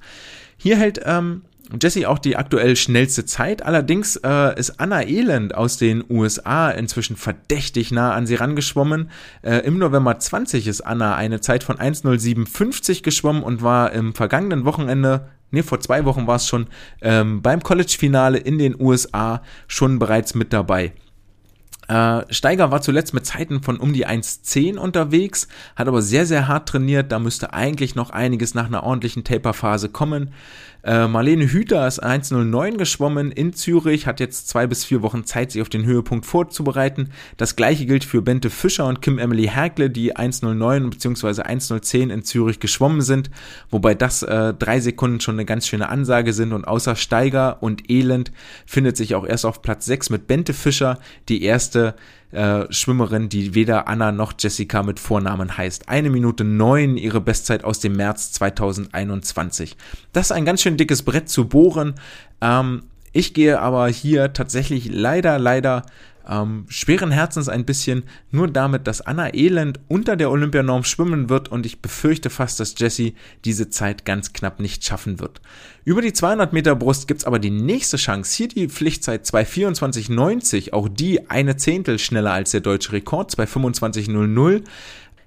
Hier 0.56 0.76
hält 0.76 1.00
ähm, 1.04 1.42
Jesse 1.80 2.08
auch 2.08 2.18
die 2.18 2.36
aktuell 2.36 2.76
schnellste 2.76 3.24
Zeit. 3.24 3.62
Allerdings 3.62 4.16
äh, 4.16 4.58
ist 4.58 4.80
Anna 4.80 5.02
Elend 5.02 5.54
aus 5.54 5.76
den 5.76 6.04
USA 6.08 6.70
inzwischen 6.70 7.16
verdächtig 7.16 7.92
nah 7.92 8.12
an 8.12 8.26
sie 8.26 8.34
rangeschwommen. 8.34 9.10
Äh, 9.42 9.58
Im 9.58 9.78
November 9.78 10.18
20 10.18 10.66
ist 10.66 10.80
Anna 10.80 11.14
eine 11.14 11.40
Zeit 11.40 11.62
von 11.62 11.76
1.07.50 11.76 13.02
geschwommen 13.02 13.42
und 13.42 13.62
war 13.62 13.92
im 13.92 14.14
vergangenen 14.14 14.64
Wochenende 14.64 15.28
nee, 15.50 15.62
vor 15.62 15.80
zwei 15.80 16.04
Wochen 16.04 16.26
war 16.26 16.36
es 16.36 16.46
schon, 16.46 16.66
ähm, 17.02 17.42
beim 17.42 17.62
College-Finale 17.62 18.38
in 18.38 18.58
den 18.58 18.80
USA 18.80 19.42
schon 19.66 19.98
bereits 19.98 20.34
mit 20.34 20.52
dabei. 20.52 20.92
Äh, 21.90 22.32
Steiger 22.32 22.70
war 22.70 22.82
zuletzt 22.82 23.14
mit 23.14 23.26
Zeiten 23.26 23.62
von 23.62 23.76
um 23.78 23.92
die 23.92 24.06
1,10 24.06 24.76
unterwegs, 24.76 25.48
hat 25.74 25.88
aber 25.88 26.02
sehr, 26.02 26.24
sehr 26.24 26.46
hart 26.46 26.68
trainiert. 26.68 27.10
Da 27.10 27.18
müsste 27.18 27.52
eigentlich 27.52 27.96
noch 27.96 28.10
einiges 28.10 28.54
nach 28.54 28.66
einer 28.66 28.84
ordentlichen 28.84 29.24
Taper-Phase 29.24 29.88
kommen. 29.88 30.30
Äh, 30.82 31.08
Marlene 31.08 31.50
Hüter 31.50 31.86
ist 31.86 32.02
1.09 32.02 32.78
geschwommen 32.78 33.32
in 33.32 33.52
Zürich, 33.52 34.06
hat 34.06 34.20
jetzt 34.20 34.48
zwei 34.48 34.66
bis 34.66 34.84
vier 34.84 35.02
Wochen 35.02 35.24
Zeit, 35.24 35.50
sich 35.50 35.60
auf 35.60 35.68
den 35.68 35.84
Höhepunkt 35.84 36.24
vorzubereiten. 36.24 37.10
Das 37.36 37.56
gleiche 37.56 37.86
gilt 37.86 38.04
für 38.04 38.22
Bente 38.22 38.50
Fischer 38.50 38.86
und 38.86 39.02
Kim 39.02 39.18
Emily 39.18 39.48
Herkle, 39.48 39.90
die 39.90 40.16
1.09 40.16 40.90
bzw. 40.90 41.42
1.010 41.42 42.10
in 42.10 42.22
Zürich 42.22 42.60
geschwommen 42.60 43.02
sind, 43.02 43.30
wobei 43.68 43.94
das 43.94 44.22
äh, 44.22 44.54
drei 44.54 44.80
Sekunden 44.80 45.20
schon 45.20 45.34
eine 45.34 45.44
ganz 45.44 45.66
schöne 45.66 45.88
Ansage 45.88 46.32
sind 46.32 46.52
und 46.52 46.66
außer 46.66 46.96
Steiger 46.96 47.62
und 47.62 47.90
Elend 47.90 48.32
findet 48.64 48.96
sich 48.96 49.14
auch 49.14 49.26
erst 49.26 49.44
auf 49.44 49.60
Platz 49.60 49.84
6 49.86 50.10
mit 50.10 50.28
Bente 50.28 50.54
Fischer 50.54 50.98
die 51.28 51.42
erste 51.42 51.79
äh, 52.32 52.72
Schwimmerin, 52.72 53.28
die 53.28 53.54
weder 53.54 53.88
Anna 53.88 54.12
noch 54.12 54.34
Jessica 54.38 54.82
mit 54.82 55.00
Vornamen 55.00 55.56
heißt. 55.56 55.88
Eine 55.88 56.10
Minute 56.10 56.44
neun 56.44 56.96
ihre 56.96 57.20
Bestzeit 57.20 57.64
aus 57.64 57.80
dem 57.80 57.96
März 57.96 58.32
2021. 58.32 59.76
Das 60.12 60.26
ist 60.26 60.32
ein 60.32 60.44
ganz 60.44 60.62
schön 60.62 60.76
dickes 60.76 61.02
Brett 61.02 61.28
zu 61.28 61.48
bohren. 61.48 61.94
Ähm, 62.40 62.84
ich 63.12 63.34
gehe 63.34 63.60
aber 63.60 63.88
hier 63.88 64.32
tatsächlich 64.32 64.88
leider, 64.92 65.38
leider 65.38 65.82
ähm, 66.28 66.66
schweren 66.68 67.10
Herzens 67.10 67.48
ein 67.48 67.64
bisschen 67.64 68.04
nur 68.30 68.48
damit, 68.48 68.86
dass 68.86 69.00
Anna 69.00 69.34
Elend 69.34 69.80
unter 69.88 70.16
der 70.16 70.30
Olympianorm 70.30 70.84
schwimmen 70.84 71.28
wird 71.28 71.48
und 71.48 71.66
ich 71.66 71.80
befürchte 71.80 72.30
fast, 72.30 72.60
dass 72.60 72.74
Jessie 72.78 73.14
diese 73.44 73.70
Zeit 73.70 74.04
ganz 74.04 74.32
knapp 74.32 74.60
nicht 74.60 74.84
schaffen 74.84 75.20
wird. 75.20 75.40
Über 75.84 76.02
die 76.02 76.12
200 76.12 76.52
Meter 76.52 76.76
Brust 76.76 77.08
gibt's 77.08 77.24
aber 77.24 77.38
die 77.38 77.50
nächste 77.50 77.96
Chance. 77.96 78.36
Hier 78.36 78.48
die 78.48 78.68
Pflichtzeit 78.68 79.24
224,90, 79.24 80.72
auch 80.72 80.88
die 80.88 81.30
eine 81.30 81.56
Zehntel 81.56 81.98
schneller 81.98 82.32
als 82.32 82.50
der 82.50 82.60
deutsche 82.60 82.92
Rekord, 82.92 83.32
225,00. 83.32 84.62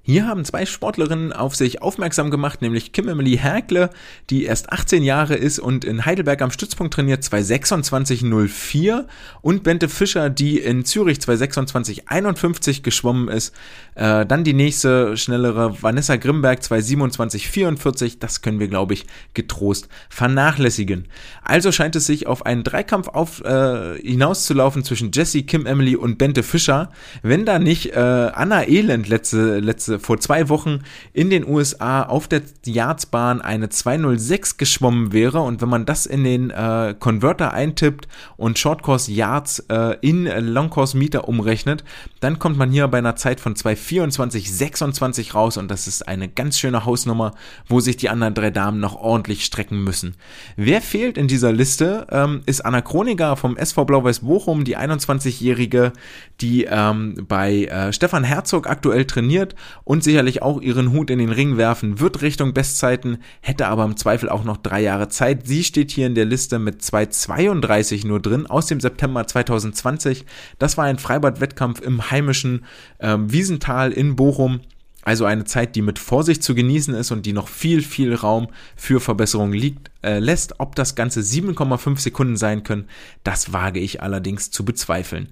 Hier 0.06 0.28
haben 0.28 0.44
zwei 0.44 0.66
Sportlerinnen 0.66 1.32
auf 1.32 1.56
sich 1.56 1.82
aufmerksam 1.82 2.30
gemacht, 2.30 2.62
nämlich 2.62 2.92
Kim 2.92 3.08
Emily 3.08 3.38
Herkle, 3.38 3.90
die 4.30 4.44
erst 4.44 4.70
18 4.70 5.02
Jahre 5.02 5.36
ist 5.36 5.60
und 5.60 5.86
in 5.86 6.06
Heidelberg 6.06 6.42
am 6.42 6.52
Stützpunkt 6.52 6.94
trainiert, 6.94 7.24
226.04 7.24 9.06
und 9.42 9.64
Bente 9.64 9.88
Fischer, 9.88 10.30
die 10.30 10.60
in 10.60 10.84
Zürich 10.84 11.20
226.51 11.20 12.82
geschwommen 12.82 13.30
ist. 13.30 13.56
Äh, 13.96 14.26
dann 14.26 14.44
die 14.44 14.52
nächste 14.52 15.16
schnellere 15.16 15.82
Vanessa 15.82 16.18
Grimberg 16.18 16.60
227.44, 16.60 18.18
das 18.20 18.42
können 18.42 18.60
wir 18.60 18.68
glaube 18.68 18.96
ich 18.96 19.06
getrost 19.34 19.88
vernachlässigen. 20.10 21.08
Also 21.44 21.72
scheint 21.72 21.96
es 21.96 22.08
sich 22.08 22.28
auf 22.28 22.46
einen 22.46 22.66
Dreikampf 22.66 23.08
auf, 23.08 23.40
äh, 23.46 23.98
hinauszulaufen 24.02 24.84
zwischen 24.84 25.12
Jessie, 25.14 25.46
Kim 25.46 25.66
Emily 25.66 25.96
und 25.96 26.18
Bente 26.18 26.44
Fischer, 26.44 26.92
wenn 27.22 27.46
da 27.46 27.58
nicht 27.58 27.94
äh, 27.94 28.00
Anna 28.00 28.68
Elend 28.68 29.08
letzte 29.08 29.62
letzte 29.62 29.93
vor 30.00 30.20
zwei 30.20 30.50
Wochen 30.50 30.82
in 31.14 31.30
den 31.30 31.48
USA 31.48 32.04
auf 32.04 32.28
der 32.28 32.42
Yardsbahn 32.66 33.42
eine 33.42 33.70
206 33.70 34.58
geschwommen 34.58 35.14
wäre. 35.14 35.42
Und 35.42 35.62
wenn 35.62 35.70
man 35.70 35.86
das 35.86 36.06
in 36.06 36.24
den 36.24 36.50
äh, 36.50 36.96
Converter 36.98 37.54
eintippt 37.54 38.08
und 38.38 38.60
Shortcourse 38.60 39.12
Yards 39.12 39.60
äh, 39.70 39.98
in 40.02 40.26
Longcourse 40.26 40.98
Meter 40.98 41.28
umrechnet, 41.28 41.84
dann 42.20 42.40
kommt 42.40 42.58
man 42.58 42.72
hier 42.72 42.88
bei 42.88 42.98
einer 43.00 43.16
Zeit 43.16 43.40
von 43.40 43.56
224,26 43.56 45.34
raus. 45.34 45.58
Und 45.58 45.70
das 45.70 45.88
ist 45.88 46.08
eine 46.08 46.30
ganz 46.30 46.60
schöne 46.60 46.86
Hausnummer, 46.86 47.34
wo 47.68 47.80
sich 47.80 47.98
die 47.98 48.10
anderen 48.10 48.34
drei 48.34 48.50
Damen 48.50 48.80
noch 48.80 48.96
ordentlich 48.96 49.46
strecken 49.46 49.84
müssen. 49.84 50.16
Wer 50.56 50.82
fehlt 50.82 51.18
in 51.18 51.28
dieser 51.28 51.52
Liste, 51.52 52.08
ähm, 52.12 52.42
ist 52.46 52.62
Anna 52.62 52.82
Kroniger 52.82 53.36
vom 53.36 53.58
SV 53.58 53.86
Blau-Weiß 53.86 54.20
Bochum, 54.20 54.64
die 54.64 54.78
21-Jährige, 54.78 55.94
die 56.42 56.66
ähm, 56.66 57.26
bei 57.28 57.66
äh, 57.66 57.94
Stefan 57.94 58.24
Herzog 58.24 58.70
aktuell 58.70 59.06
trainiert 59.06 59.56
und 59.84 60.04
sicherlich 60.04 60.42
auch 60.42 60.62
ihren 60.62 60.92
Hut 60.92 61.10
in 61.10 61.20
den 61.20 61.32
Ring 61.32 61.58
werfen 61.58 62.00
wird 62.00 62.22
Richtung 62.22 62.54
Bestzeiten, 62.54 63.18
hätte 63.42 63.68
aber 63.68 63.84
im 63.84 63.98
Zweifel 63.98 64.30
auch 64.30 64.44
noch 64.44 64.58
drei 64.58 64.82
Jahre 64.82 65.10
Zeit. 65.10 65.48
Sie 65.48 65.64
steht 65.64 65.92
hier 65.92 66.08
in 66.08 66.16
der 66.16 66.26
Liste 66.26 66.60
mit 66.60 66.82
2,32 66.82 68.08
nur 68.08 68.20
drin 68.20 68.48
aus 68.48 68.68
dem 68.68 68.80
September 68.80 69.28
2020. 69.28 70.26
Das 70.60 70.78
war 70.78 70.86
ein 70.86 71.00
Freibad-Wettkampf 71.00 71.82
im 71.82 72.12
heimischen 72.12 72.66
äh, 73.00 73.18
Wiesental 73.20 73.92
in 73.92 74.16
Bochum. 74.16 74.62
Also 75.06 75.26
eine 75.26 75.44
Zeit, 75.44 75.76
die 75.76 75.82
mit 75.82 76.00
Vorsicht 76.00 76.44
zu 76.44 76.56
genießen 76.56 76.94
ist 76.94 77.12
und 77.12 77.26
die 77.26 77.34
noch 77.34 77.50
viel, 77.50 77.82
viel 77.82 78.16
Raum 78.16 78.48
für 78.78 79.02
Verbesserungen 79.02 79.54
liegt, 79.54 79.92
äh, 80.02 80.20
lässt. 80.20 80.62
Ob 80.62 80.76
das 80.76 80.96
Ganze 80.96 81.20
7,5 81.20 82.00
Sekunden 82.00 82.38
sein 82.38 82.64
können, 82.64 82.88
das 83.26 83.52
wage 83.52 83.82
ich 83.82 84.02
allerdings 84.02 84.50
zu 84.50 84.64
bezweifeln. 84.64 85.30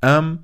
Ähm, 0.00 0.38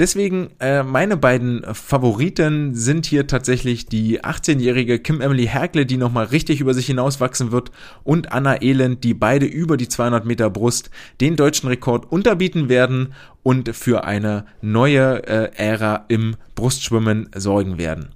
Deswegen 0.00 0.48
äh, 0.60 0.82
meine 0.82 1.18
beiden 1.18 1.62
Favoriten 1.74 2.74
sind 2.74 3.04
hier 3.04 3.26
tatsächlich 3.26 3.84
die 3.84 4.22
18-jährige 4.22 4.98
Kim 4.98 5.20
Emily 5.20 5.46
Herkle, 5.46 5.84
die 5.84 5.98
nochmal 5.98 6.24
richtig 6.24 6.62
über 6.62 6.72
sich 6.72 6.86
hinauswachsen 6.86 7.52
wird, 7.52 7.70
und 8.02 8.32
Anna 8.32 8.62
Elend, 8.62 9.04
die 9.04 9.12
beide 9.12 9.44
über 9.44 9.76
die 9.76 9.88
200 9.88 10.24
Meter 10.24 10.48
Brust 10.48 10.88
den 11.20 11.36
deutschen 11.36 11.68
Rekord 11.68 12.10
unterbieten 12.10 12.70
werden 12.70 13.12
und 13.42 13.76
für 13.76 14.04
eine 14.04 14.46
neue 14.62 15.22
äh, 15.28 15.50
Ära 15.54 16.06
im 16.08 16.36
Brustschwimmen 16.54 17.28
sorgen 17.36 17.76
werden. 17.76 18.08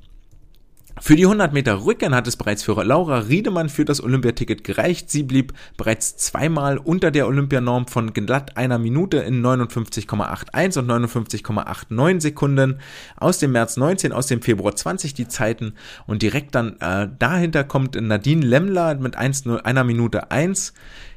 Für 1.01 1.17
die 1.17 1.25
100 1.25 1.53
Meter 1.53 1.85
Rücken 1.85 2.15
hat 2.15 2.29
es 2.29 2.37
bereits 2.37 2.63
für 2.63 2.83
Laura 2.85 3.19
Riedemann 3.19 3.69
für 3.69 3.85
das 3.85 4.01
Olympiaticket 4.01 4.63
gereicht. 4.63 5.11
Sie 5.11 5.25
blieb 5.25 5.53
bereits 5.77 6.17
zweimal 6.17 6.79
unter 6.79 7.11
der 7.11 7.27
Olympianorm 7.27 7.89
von 7.89 8.13
glatt 8.13 8.57
einer 8.57 8.79
Minute 8.79 9.19
in 9.19 9.45
59,81 9.45 10.79
und 10.79 10.89
59,89 10.89 12.21
Sekunden. 12.21 12.79
Aus 13.17 13.39
dem 13.39 13.53
März 13.53 13.77
19, 13.77 14.13
aus 14.13 14.29
dem 14.29 14.41
Februar 14.41 14.77
20 14.77 15.15
die 15.15 15.27
Zeiten 15.27 15.75
und 16.07 16.23
direkt 16.23 16.55
dann 16.55 16.79
äh, 16.81 17.09
dahinter 17.19 17.65
kommt 17.65 18.01
Nadine 18.01 18.47
Lemmler 18.47 18.95
mit 18.95 19.17
1, 19.17 19.47
einer 19.65 19.83
Minute 19.83 20.31
1. 20.31 20.75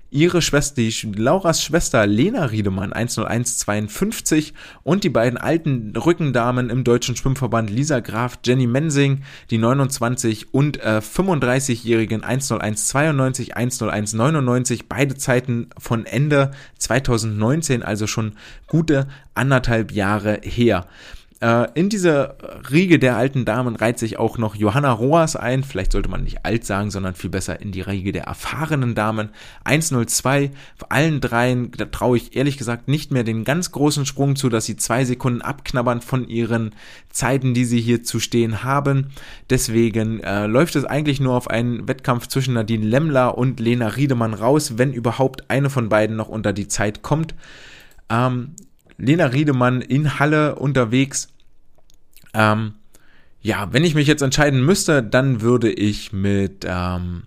ihre 0.09 0.41
Schwester, 0.41 0.81
die 0.81 0.93
Lauras 1.15 1.63
Schwester 1.63 2.05
Lena 2.05 2.45
Riedemann 2.45 2.91
10152 2.91 4.53
und 4.83 5.03
die 5.03 5.09
beiden 5.09 5.37
alten 5.37 5.95
Rückendamen 5.95 6.69
im 6.69 6.83
deutschen 6.83 7.15
Schwimmverband 7.15 7.69
Lisa 7.69 7.99
Graf, 7.99 8.39
Jenny 8.45 8.67
Mensing, 8.67 9.23
die 9.49 9.57
29 9.57 10.53
und 10.53 10.81
äh, 10.81 11.01
35-jährigen 11.03 12.23
10192, 12.23 13.53
10199, 13.55 14.87
beide 14.87 15.15
Zeiten 15.15 15.69
von 15.77 16.05
Ende 16.05 16.51
2019, 16.77 17.83
also 17.83 18.07
schon 18.07 18.33
gute 18.67 19.07
anderthalb 19.33 19.91
Jahre 19.91 20.39
her. 20.43 20.87
Äh, 21.39 21.67
in 21.75 21.89
diese 21.89 22.35
Riege 22.71 22.97
der 22.97 23.15
alten 23.15 23.45
Damen 23.45 23.75
reiht 23.75 23.99
sich 23.99 24.17
auch 24.17 24.39
noch 24.39 24.55
Johanna 24.55 24.91
Roas 24.91 25.35
ein. 25.35 25.63
Vielleicht 25.63 25.91
sollte 25.91 26.09
man 26.09 26.23
nicht 26.23 26.45
alt 26.45 26.65
sagen, 26.65 26.89
sondern 26.89 27.13
viel 27.13 27.29
besser 27.29 27.61
in 27.61 27.71
die 27.71 27.81
Riege 27.81 28.11
der 28.11 28.23
erfahrenen 28.23 28.95
Damen. 28.95 29.29
102. 29.63 30.51
Vor 30.77 30.91
allen 30.91 31.21
dreien, 31.21 31.71
traue 31.91 32.17
ich 32.17 32.35
ehrlich 32.35 32.57
gesagt 32.57 32.87
nicht 32.87 33.11
mehr 33.11 33.23
den 33.23 33.43
ganz 33.43 33.71
großen 33.71 34.07
Sprung 34.07 34.35
zu, 34.35 34.49
dass 34.49 34.65
sie 34.65 34.77
zwei 34.77 35.05
Sekunden 35.05 35.43
abknabbern 35.43 36.01
von 36.01 36.27
ihren 36.27 36.73
Zeiten, 37.09 37.53
die 37.53 37.65
sie 37.65 37.81
hier 37.81 38.03
zu 38.03 38.19
stehen 38.19 38.63
haben. 38.63 39.11
Deswegen 39.51 40.21
äh, 40.21 40.47
läuft 40.47 40.75
es 40.75 40.85
eigentlich 40.85 41.19
nur 41.19 41.35
auf 41.35 41.49
einen 41.49 41.87
Wettkampf 41.87 42.27
zwischen 42.27 42.55
Nadine 42.55 42.85
Lemmler 42.85 43.37
und 43.37 43.59
Lena 43.59 43.89
Riedemann 43.89 44.33
raus, 44.33 44.77
wenn 44.77 44.91
überhaupt 44.91 45.51
eine 45.51 45.69
von 45.69 45.89
beiden 45.89 46.15
noch 46.15 46.29
unter 46.29 46.51
die 46.51 46.67
Zeit 46.67 47.03
kommt. 47.03 47.35
Ähm, 48.09 48.55
Lena 48.97 49.27
Riedemann 49.27 49.81
in 49.81 50.19
Halle 50.19 50.55
unterwegs. 50.55 51.29
Ähm, 52.33 52.73
ja, 53.41 53.71
wenn 53.71 53.83
ich 53.83 53.95
mich 53.95 54.07
jetzt 54.07 54.21
entscheiden 54.21 54.65
müsste, 54.65 55.03
dann 55.03 55.41
würde 55.41 55.71
ich 55.71 56.11
mit, 56.11 56.65
ähm, 56.67 57.23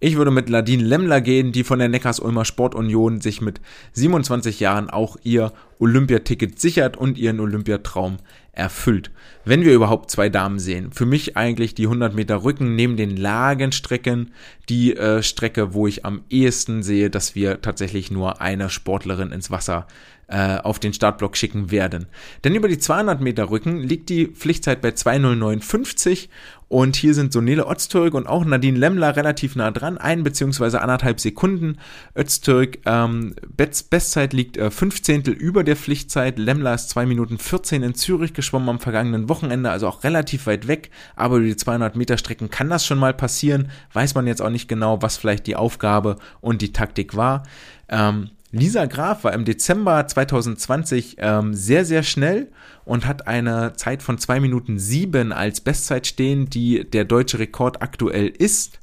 ich 0.00 0.16
würde 0.16 0.30
mit 0.30 0.48
Ladine 0.48 0.82
Lemmler 0.82 1.20
gehen, 1.20 1.52
die 1.52 1.64
von 1.64 1.78
der 1.78 1.88
Neckars-Ulmer 1.88 2.44
Sportunion 2.44 3.20
sich 3.20 3.40
mit 3.40 3.60
27 3.92 4.60
Jahren 4.60 4.90
auch 4.90 5.16
ihr 5.22 5.52
Olympiaticket 5.78 6.60
sichert 6.60 6.96
und 6.96 7.18
ihren 7.18 7.40
Olympiatraum 7.40 8.18
erfüllt. 8.52 9.10
Wenn 9.44 9.64
wir 9.64 9.72
überhaupt 9.72 10.10
zwei 10.10 10.28
Damen 10.28 10.58
sehen. 10.58 10.92
Für 10.92 11.06
mich 11.06 11.36
eigentlich 11.36 11.74
die 11.74 11.84
100 11.84 12.14
Meter 12.14 12.42
Rücken 12.44 12.74
neben 12.74 12.96
den 12.96 13.16
Lagenstrecken 13.16 14.32
die 14.68 14.96
äh, 14.96 15.22
Strecke, 15.22 15.74
wo 15.74 15.86
ich 15.86 16.04
am 16.04 16.22
ehesten 16.30 16.82
sehe, 16.82 17.10
dass 17.10 17.34
wir 17.34 17.60
tatsächlich 17.60 18.10
nur 18.10 18.40
eine 18.40 18.68
Sportlerin 18.70 19.32
ins 19.32 19.50
Wasser 19.50 19.86
äh, 20.28 20.58
auf 20.58 20.78
den 20.78 20.92
Startblock 20.92 21.36
schicken 21.36 21.70
werden. 21.70 22.06
Denn 22.44 22.54
über 22.54 22.68
die 22.68 22.78
200 22.78 23.20
Meter 23.20 23.50
Rücken 23.50 23.82
liegt 23.82 24.08
die 24.08 24.28
Pflichtzeit 24.28 24.80
bei 24.80 24.92
20950 24.92 26.28
und 26.70 26.94
hier 26.94 27.14
sind 27.14 27.32
so 27.32 27.40
Nele 27.40 27.66
Öztürk 27.68 28.14
und 28.14 28.28
auch 28.28 28.44
Nadine 28.44 28.78
Lemmler 28.78 29.16
relativ 29.16 29.56
nah 29.56 29.72
dran, 29.72 29.98
ein 29.98 30.22
beziehungsweise 30.22 30.80
anderthalb 30.80 31.18
Sekunden. 31.18 31.78
Öztürk, 32.16 32.78
ähm, 32.86 33.34
Best 33.48 33.90
Bestzeit 33.90 34.32
liegt 34.32 34.56
äh, 34.56 34.70
fünf 34.70 35.02
Zehntel 35.02 35.34
über 35.34 35.64
der 35.64 35.74
Pflichtzeit. 35.74 36.38
Lemmler 36.38 36.72
ist 36.72 36.88
zwei 36.88 37.06
Minuten 37.06 37.38
14 37.38 37.82
in 37.82 37.96
Zürich 37.96 38.34
geschwommen 38.34 38.68
am 38.68 38.78
vergangenen 38.78 39.28
Wochenende, 39.28 39.68
also 39.68 39.88
auch 39.88 40.04
relativ 40.04 40.46
weit 40.46 40.68
weg. 40.68 40.90
Aber 41.16 41.38
über 41.38 41.46
die 41.46 41.56
200 41.56 41.96
Meter 41.96 42.16
Strecken 42.16 42.50
kann 42.50 42.70
das 42.70 42.86
schon 42.86 43.00
mal 43.00 43.14
passieren. 43.14 43.68
Weiß 43.92 44.14
man 44.14 44.28
jetzt 44.28 44.40
auch 44.40 44.50
nicht 44.50 44.68
genau, 44.68 45.02
was 45.02 45.16
vielleicht 45.16 45.48
die 45.48 45.56
Aufgabe 45.56 46.18
und 46.40 46.62
die 46.62 46.72
Taktik 46.72 47.16
war. 47.16 47.42
Ähm, 47.88 48.30
Lisa 48.52 48.86
Graf 48.86 49.22
war 49.22 49.32
im 49.32 49.44
Dezember 49.44 50.06
2020 50.06 51.16
ähm, 51.18 51.54
sehr, 51.54 51.84
sehr 51.84 52.02
schnell 52.02 52.50
und 52.84 53.06
hat 53.06 53.28
eine 53.28 53.74
Zeit 53.74 54.02
von 54.02 54.18
zwei 54.18 54.40
Minuten 54.40 54.78
sieben 54.78 55.32
als 55.32 55.60
Bestzeit 55.60 56.06
stehen, 56.06 56.50
die 56.50 56.84
der 56.88 57.04
deutsche 57.04 57.38
Rekord 57.38 57.80
aktuell 57.80 58.26
ist. 58.26 58.80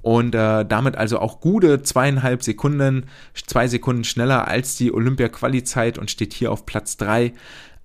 Und 0.00 0.34
äh, 0.34 0.64
damit 0.64 0.96
also 0.96 1.20
auch 1.20 1.40
gute 1.40 1.82
zweieinhalb 1.82 2.42
Sekunden, 2.42 3.04
zwei 3.34 3.68
Sekunden 3.68 4.02
schneller 4.02 4.48
als 4.48 4.76
die 4.76 4.92
Olympia-Quali-Zeit 4.92 5.98
und 5.98 6.10
steht 6.10 6.32
hier 6.32 6.50
auf 6.50 6.66
Platz 6.66 6.96
drei. 6.96 7.34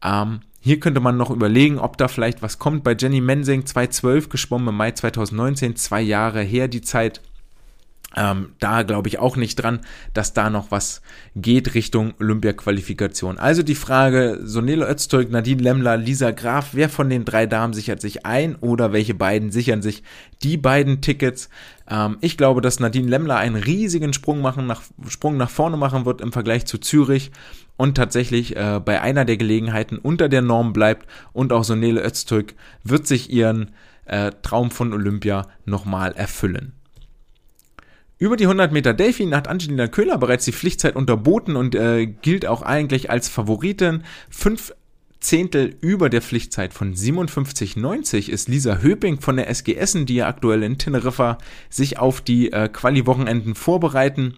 Ähm, 0.03 0.39
hier 0.59 0.80
könnte 0.80 0.99
man 0.99 1.17
noch 1.17 1.30
überlegen, 1.30 1.78
ob 1.78 1.97
da 1.97 2.07
vielleicht 2.07 2.41
was 2.41 2.57
kommt. 2.57 2.84
Bei 2.84 2.95
Jenny 2.97 3.21
Mensing 3.21 3.63
2.12 3.63 4.30
geschwommen 4.30 4.69
im 4.69 4.75
Mai 4.75 4.91
2019, 4.91 5.75
zwei 5.75 6.01
Jahre 6.01 6.41
her 6.41 6.67
die 6.67 6.82
Zeit. 6.82 7.21
Ähm, 8.18 8.49
da 8.59 8.82
glaube 8.82 9.07
ich 9.09 9.20
auch 9.20 9.36
nicht 9.36 9.61
dran, 9.61 9.82
dass 10.15 10.34
da 10.34 10.49
noch 10.49 10.72
was 10.72 11.03
geht 11.36 11.76
Richtung 11.76 12.15
Olympia-Qualifikation. 12.20 13.38
Also 13.38 13.61
die 13.61 13.76
Frage, 13.76 14.39
Sonele 14.43 14.89
Öztürk, 14.89 15.30
Nadine 15.30 15.61
Lemmler, 15.61 15.97
Lisa 15.97 16.32
Graf, 16.32 16.70
wer 16.74 16.89
von 16.89 17.11
den 17.11 17.26
drei 17.26 17.45
Damen 17.45 17.74
sichert 17.74 18.01
sich 18.01 18.26
ein 18.26 18.55
oder 18.55 18.91
welche 18.91 19.13
beiden 19.13 19.51
sichern 19.51 19.84
sich 19.84 20.01
die 20.41 20.57
beiden 20.57 20.99
Tickets? 21.01 21.49
Ähm, 21.88 22.18
ich 22.22 22.38
glaube, 22.38 22.61
dass 22.61 22.80
Nadine 22.80 23.07
Lemmler 23.07 23.38
einen 23.38 23.55
riesigen 23.55 24.13
Sprung, 24.13 24.41
machen, 24.41 24.65
nach, 24.65 24.82
Sprung 25.07 25.38
nach 25.38 25.51
vorne 25.51 25.78
machen 25.78 26.05
wird 26.05 26.20
im 26.22 26.32
Vergleich 26.32 26.65
zu 26.65 26.80
Zürich 26.80 27.32
und 27.76 27.95
tatsächlich 27.95 28.55
äh, 28.55 28.82
bei 28.84 28.99
einer 28.99 29.26
der 29.26 29.38
Gelegenheiten 29.38 29.99
unter 29.99 30.28
der 30.28 30.41
Norm 30.41 30.74
bleibt 30.74 31.07
und 31.34 31.53
auch 31.53 31.63
Sonele 31.63 32.03
Öztürk 32.03 32.55
wird 32.84 33.05
sich 33.05 33.32
ihren 33.32 33.70
äh, 34.05 34.32
Traum 34.41 34.72
von 34.72 34.91
Olympia 34.91 35.47
nochmal 35.65 36.13
erfüllen. 36.13 36.74
Über 38.20 38.36
die 38.36 38.45
100 38.45 38.72
Meter 38.72 38.95
Delfin 38.95 39.36
hat 39.36 39.47
Angelina 39.47 39.88
Köhler 39.88 40.18
bereits 40.18 40.45
die 40.45 40.51
Pflichtzeit 40.51 40.95
unterboten 40.95 41.55
und 41.55 41.76
äh, 41.76 42.07
gilt 42.07 42.47
auch 42.47 42.63
eigentlich 42.63 43.11
als 43.11 43.30
Favoritin. 43.30 44.03
Fünf 44.30 44.74
Zehntel 45.20 45.76
über 45.82 46.09
der 46.09 46.24
Pflichtzeit 46.24 46.74
von 46.74 46.95
57,90 46.95 48.30
ist 48.30 48.49
Lisa 48.49 48.80
Höping 48.82 49.20
von 49.20 49.38
der 49.38 49.49
SG 49.49 49.76
Essen, 49.76 50.07
die 50.07 50.15
ja 50.15 50.28
aktuell 50.28 50.63
in 50.63 50.80
Teneriffa 50.80 51.38
sich 51.70 51.99
auf 51.99 52.22
die 52.22 52.51
äh, 52.51 52.70
Quali-Wochenenden 52.70 53.53
vorbereiten. 53.53 54.38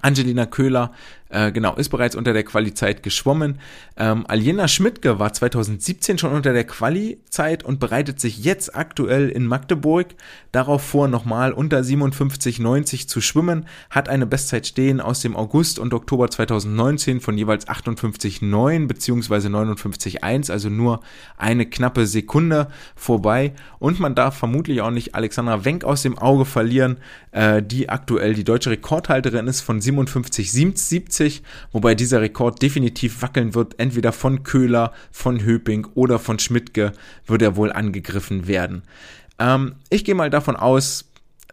Angelina 0.00 0.46
Köhler, 0.46 0.92
äh, 1.28 1.50
genau, 1.50 1.74
ist 1.74 1.88
bereits 1.88 2.14
unter 2.14 2.32
der 2.32 2.44
Quali-Zeit 2.44 3.02
geschwommen. 3.02 3.58
Ähm, 3.96 4.24
Aljena 4.28 4.68
Schmidtke 4.68 5.18
war 5.18 5.32
2017 5.32 6.18
schon 6.18 6.32
unter 6.32 6.52
der 6.52 6.64
Quali-Zeit 6.64 7.64
und 7.64 7.80
bereitet 7.80 8.20
sich 8.20 8.44
jetzt 8.44 8.76
aktuell 8.76 9.28
in 9.28 9.46
Magdeburg 9.46 10.14
darauf 10.52 10.82
vor, 10.82 11.08
nochmal 11.08 11.52
unter 11.52 11.80
57,90 11.80 13.08
zu 13.08 13.20
schwimmen, 13.20 13.66
hat 13.90 14.08
eine 14.08 14.26
Bestzeit 14.26 14.66
stehen 14.66 15.00
aus 15.00 15.20
dem 15.20 15.36
August 15.36 15.78
und 15.78 15.92
Oktober 15.94 16.30
2019 16.30 17.20
von 17.20 17.36
jeweils 17.36 17.66
58,9 17.66 18.86
beziehungsweise 18.86 19.48
59,1, 19.48 20.50
also 20.50 20.70
nur 20.70 21.00
eine 21.36 21.66
knappe 21.66 22.06
Sekunde 22.06 22.68
vorbei. 22.94 23.52
Und 23.78 24.00
man 24.00 24.14
darf 24.14 24.36
vermutlich 24.36 24.80
auch 24.80 24.90
nicht 24.90 25.14
Alexandra 25.14 25.64
Wenk 25.64 25.84
aus 25.84 26.02
dem 26.02 26.18
Auge 26.18 26.44
verlieren, 26.44 26.98
äh, 27.32 27.62
die 27.62 27.88
aktuell 27.88 28.34
die 28.34 28.44
deutsche 28.44 28.70
Rekordhalterin 28.70 29.46
ist 29.46 29.60
von 29.60 29.80
57,70, 29.80 31.15
wobei 31.72 31.94
dieser 31.94 32.20
Rekord 32.20 32.62
definitiv 32.62 33.22
wackeln 33.22 33.54
wird. 33.54 33.78
Entweder 33.78 34.12
von 34.12 34.42
Köhler, 34.42 34.92
von 35.10 35.44
Höping 35.44 35.86
oder 35.94 36.18
von 36.18 36.38
Schmidtke 36.38 36.92
wird 37.26 37.42
er 37.42 37.56
wohl 37.56 37.72
angegriffen 37.72 38.46
werden. 38.46 38.82
Ähm, 39.38 39.74
ich 39.90 40.04
gehe 40.04 40.14
mal 40.14 40.30
davon 40.30 40.56
aus, 40.56 41.10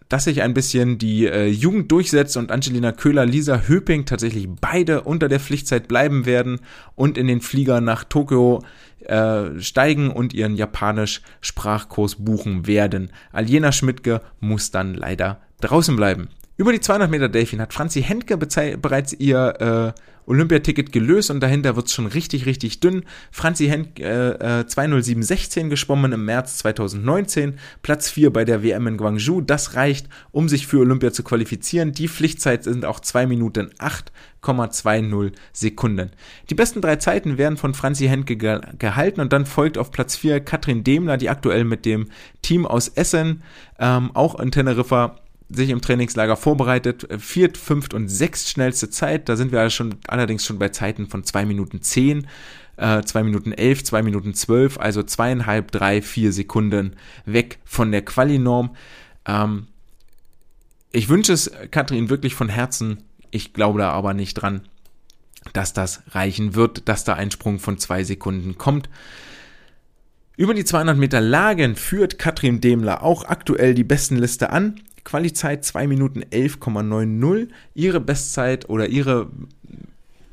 dass 0.09 0.25
sich 0.25 0.41
ein 0.43 0.53
bisschen 0.53 0.99
die 0.99 1.25
äh, 1.25 1.47
Jugend 1.47 1.91
durchsetzt 1.91 2.37
und 2.37 2.51
Angelina 2.51 2.91
Köhler, 2.91 3.25
Lisa 3.25 3.63
Höping 3.67 4.05
tatsächlich 4.05 4.47
beide 4.61 5.01
unter 5.01 5.27
der 5.27 5.39
Pflichtzeit 5.39 5.87
bleiben 5.87 6.25
werden 6.25 6.59
und 6.95 7.17
in 7.17 7.27
den 7.27 7.41
Flieger 7.41 7.81
nach 7.81 8.03
Tokio 8.03 8.61
äh, 9.05 9.59
steigen 9.59 10.11
und 10.11 10.33
ihren 10.33 10.55
Japanisch-Sprachkurs 10.55 12.17
buchen 12.23 12.67
werden. 12.67 13.09
Aljena 13.31 13.71
Schmidtke 13.71 14.21
muss 14.39 14.71
dann 14.71 14.93
leider 14.93 15.41
draußen 15.61 15.95
bleiben. 15.95 16.29
Über 16.55 16.71
die 16.71 16.79
200 16.79 17.09
Meter 17.09 17.29
Delfin 17.29 17.61
hat 17.61 17.73
Franzi 17.73 18.03
Hentke 18.03 18.37
bereits 18.37 19.13
ihr 19.13 19.93
äh, 19.95 19.99
Olympiaticket 20.25 20.91
gelöst 20.91 21.31
und 21.31 21.39
dahinter 21.39 21.75
wird's 21.75 21.93
schon 21.93 22.05
richtig, 22.05 22.45
richtig 22.45 22.79
dünn. 22.79 23.03
Franzi 23.31 23.67
Hentke 23.67 24.03
äh, 24.03 24.59
äh, 24.61 24.67
20716 24.67 25.71
geschwommen 25.71 26.11
im 26.11 26.25
März 26.25 26.59
2019, 26.59 27.55
Platz 27.81 28.09
4 28.11 28.31
bei 28.31 28.45
der 28.45 28.63
WM 28.63 28.85
in 28.85 28.97
Guangzhou. 28.97 29.41
Das 29.41 29.75
reicht, 29.75 30.07
um 30.31 30.47
sich 30.47 30.67
für 30.67 30.79
Olympia 30.79 31.11
zu 31.11 31.23
qualifizieren. 31.23 31.91
Die 31.91 32.07
Pflichtzeit 32.07 32.63
sind 32.63 32.85
auch 32.85 32.99
2 32.99 33.25
Minuten 33.25 33.71
8,20 33.79 35.33
Sekunden. 35.51 36.11
Die 36.51 36.55
besten 36.55 36.81
drei 36.81 36.97
Zeiten 36.97 37.39
werden 37.39 37.57
von 37.57 37.73
Franzi 37.73 38.07
Hentke 38.07 38.37
ge 38.37 38.61
gehalten 38.77 39.21
und 39.21 39.33
dann 39.33 39.47
folgt 39.47 39.79
auf 39.79 39.91
Platz 39.91 40.15
4 40.15 40.39
Katrin 40.39 40.83
Demler, 40.83 41.17
die 41.17 41.29
aktuell 41.29 41.63
mit 41.63 41.85
dem 41.85 42.09
Team 42.43 42.67
aus 42.67 42.89
Essen 42.89 43.41
ähm, 43.79 44.11
auch 44.13 44.39
in 44.39 44.51
Teneriffa 44.51 45.22
sich 45.49 45.69
im 45.69 45.81
Trainingslager 45.81 46.35
vorbereitet. 46.35 47.07
Viert, 47.19 47.57
fünft 47.57 47.93
und 47.93 48.07
sechst 48.09 48.49
schnellste 48.49 48.89
Zeit. 48.89 49.29
Da 49.29 49.35
sind 49.35 49.51
wir 49.51 49.69
schon, 49.69 49.95
allerdings 50.07 50.45
schon 50.45 50.59
bei 50.59 50.69
Zeiten 50.69 51.07
von 51.07 51.23
zwei 51.23 51.45
Minuten 51.45 51.81
zehn, 51.81 52.27
äh, 52.77 53.01
zwei 53.03 53.23
Minuten 53.23 53.51
elf, 53.51 53.83
zwei 53.83 54.01
Minuten 54.01 54.33
zwölf, 54.33 54.79
also 54.79 55.03
zweieinhalb, 55.03 55.71
drei, 55.71 56.01
vier 56.01 56.31
Sekunden 56.31 56.95
weg 57.25 57.59
von 57.65 57.91
der 57.91 58.03
Quali-Norm. 58.03 58.75
Ähm, 59.25 59.67
ich 60.91 61.09
wünsche 61.09 61.33
es 61.33 61.51
Katrin 61.71 62.09
wirklich 62.09 62.35
von 62.35 62.49
Herzen. 62.49 63.03
Ich 63.31 63.53
glaube 63.53 63.79
da 63.79 63.91
aber 63.91 64.13
nicht 64.13 64.35
dran, 64.35 64.61
dass 65.53 65.73
das 65.73 66.03
reichen 66.11 66.55
wird, 66.55 66.87
dass 66.87 67.03
da 67.03 67.13
ein 67.13 67.31
Sprung 67.31 67.59
von 67.59 67.77
zwei 67.77 68.03
Sekunden 68.03 68.57
kommt. 68.57 68.89
Über 70.35 70.53
die 70.53 70.65
200 70.65 70.97
Meter 70.97 71.21
Lagen 71.21 71.75
führt 71.75 72.17
Katrin 72.17 72.59
Demler 72.59 73.03
auch 73.03 73.25
aktuell 73.25 73.75
die 73.75 73.83
besten 73.83 74.17
Liste 74.17 74.51
an 74.51 74.79
Qualizeit 75.03 75.63
2 75.65 75.87
Minuten 75.87 76.23
11,90. 76.23 77.49
Ihre 77.73 77.99
Bestzeit 77.99 78.69
oder 78.69 78.87
ihre 78.87 79.29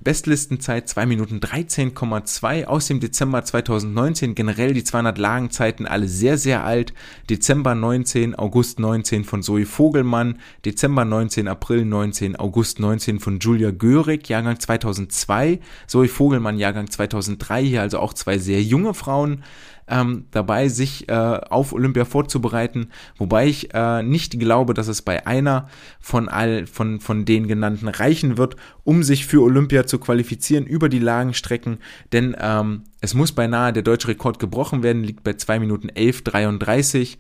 Bestlistenzeit 0.03 0.89
2 0.89 1.05
Minuten 1.05 1.41
13,2 1.41 2.65
aus 2.65 2.87
dem 2.87 3.01
Dezember 3.01 3.45
2019. 3.45 4.35
Generell 4.35 4.73
die 4.73 4.83
200 4.83 5.19
Lagenzeiten 5.19 5.87
alle 5.87 6.09
sehr, 6.09 6.39
sehr 6.39 6.65
alt. 6.65 6.95
Dezember 7.29 7.75
19, 7.75 8.35
August 8.35 8.81
19 8.81 9.25
von 9.25 9.43
Zoe 9.43 9.67
Vogelmann, 9.67 10.39
Dezember 10.65 11.05
19, 11.05 11.49
April 11.49 11.85
19, 11.85 12.37
August 12.37 12.81
19 12.81 13.21
von 13.21 13.41
Julia 13.41 13.73
Görig, 13.73 14.27
Jahrgang 14.31 14.59
2002, 14.59 15.61
Zoe 15.87 16.09
Vogelmann, 16.09 16.59
Jahrgang 16.59 16.91
2003, 16.91 17.63
hier 17.63 17.83
also 17.83 17.99
auch 17.99 18.15
zwei 18.15 18.39
sehr 18.39 18.63
junge 18.63 18.95
Frauen 18.95 19.45
ähm, 19.91 20.27
dabei, 20.31 20.69
sich 20.69 21.09
äh, 21.09 21.13
auf 21.13 21.73
Olympia 21.73 22.05
vorzubereiten, 22.05 22.91
wobei 23.19 23.49
ich 23.49 23.75
äh, 23.75 24.03
nicht 24.03 24.39
glaube, 24.39 24.75
dass 24.75 24.89
es 24.89 25.03
bei 25.03 25.27
einer 25.27 25.69
von 26.01 26.29
all 26.29 26.67
von 26.67 27.01
von 27.01 27.25
den 27.25 27.49
genannten 27.49 27.89
reichen 27.89 28.39
wird, 28.39 28.57
um 28.85 29.03
sich 29.03 29.27
für 29.27 29.43
Olympia 29.43 29.87
zu 29.87 29.99
qualifizieren 29.99 30.67
über 30.67 30.89
die 30.89 30.99
Lagenstrecken, 30.99 31.79
denn 32.13 32.37
ähm, 32.39 32.85
es 33.01 33.15
muss 33.15 33.33
beinahe 33.33 33.73
der 33.73 33.83
deutsche 33.83 34.09
Rekord 34.09 34.39
gebrochen 34.39 34.83
werden, 34.83 35.05
liegt 35.05 35.25
bei 35.25 35.35
2 35.35 35.59
Minuten 35.59 35.89
11,33. 35.91 37.17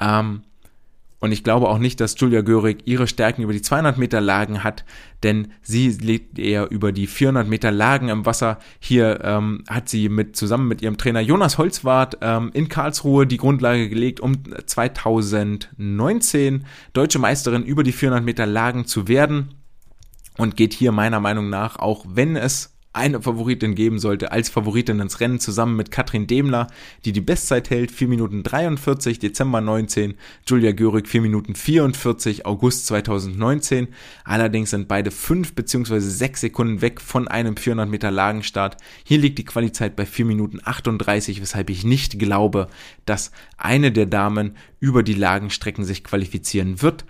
Ähm, 0.00 0.42
und 1.20 1.32
ich 1.32 1.44
glaube 1.44 1.68
auch 1.68 1.78
nicht, 1.78 2.00
dass 2.00 2.18
Julia 2.18 2.40
Görig 2.40 2.82
ihre 2.86 3.06
Stärken 3.06 3.42
über 3.42 3.52
die 3.52 3.60
200 3.60 3.98
Meter 3.98 4.22
Lagen 4.22 4.64
hat, 4.64 4.86
denn 5.22 5.52
sie 5.60 5.90
liegt 5.90 6.38
eher 6.38 6.70
über 6.70 6.92
die 6.92 7.06
400 7.06 7.46
Meter 7.46 7.70
Lagen 7.70 8.08
im 8.08 8.24
Wasser. 8.24 8.58
Hier 8.78 9.20
ähm, 9.22 9.62
hat 9.68 9.90
sie 9.90 10.08
mit 10.08 10.34
zusammen 10.34 10.66
mit 10.66 10.80
ihrem 10.80 10.96
Trainer 10.96 11.20
Jonas 11.20 11.58
Holzwart 11.58 12.16
ähm, 12.22 12.50
in 12.54 12.70
Karlsruhe 12.70 13.26
die 13.26 13.36
Grundlage 13.36 13.90
gelegt, 13.90 14.20
um 14.20 14.38
2019 14.66 16.64
deutsche 16.94 17.18
Meisterin 17.18 17.64
über 17.64 17.82
die 17.82 17.92
400 17.92 18.24
Meter 18.24 18.46
Lagen 18.46 18.86
zu 18.86 19.06
werden 19.06 19.54
und 20.38 20.56
geht 20.56 20.72
hier 20.72 20.90
meiner 20.90 21.20
Meinung 21.20 21.50
nach, 21.50 21.78
auch 21.78 22.06
wenn 22.08 22.34
es 22.36 22.72
eine 22.92 23.22
Favoritin 23.22 23.76
geben 23.76 24.00
sollte, 24.00 24.32
als 24.32 24.50
Favoritin 24.50 24.98
ins 24.98 25.20
Rennen 25.20 25.38
zusammen 25.38 25.76
mit 25.76 25.92
Katrin 25.92 26.26
Demler, 26.26 26.66
die 27.04 27.12
die 27.12 27.20
Bestzeit 27.20 27.70
hält, 27.70 27.92
4 27.92 28.08
Minuten 28.08 28.42
43, 28.42 29.20
Dezember 29.20 29.60
19, 29.60 30.14
Julia 30.46 30.72
Görig 30.72 31.06
4 31.06 31.20
Minuten 31.20 31.54
44, 31.54 32.46
August 32.46 32.86
2019. 32.86 33.88
Allerdings 34.24 34.70
sind 34.70 34.88
beide 34.88 35.12
5 35.12 35.54
bzw. 35.54 36.00
6 36.00 36.40
Sekunden 36.40 36.82
weg 36.82 37.00
von 37.00 37.28
einem 37.28 37.56
400 37.56 37.88
Meter 37.88 38.10
Lagenstart. 38.10 38.76
Hier 39.04 39.18
liegt 39.18 39.38
die 39.38 39.44
Qualizeit 39.44 39.94
bei 39.94 40.04
4 40.04 40.24
Minuten 40.24 40.58
38, 40.64 41.40
weshalb 41.40 41.70
ich 41.70 41.84
nicht 41.84 42.18
glaube, 42.18 42.68
dass 43.06 43.30
eine 43.56 43.92
der 43.92 44.06
Damen 44.06 44.56
über 44.80 45.04
die 45.04 45.14
Lagenstrecken 45.14 45.84
sich 45.84 46.02
qualifizieren 46.02 46.82
wird. 46.82 47.04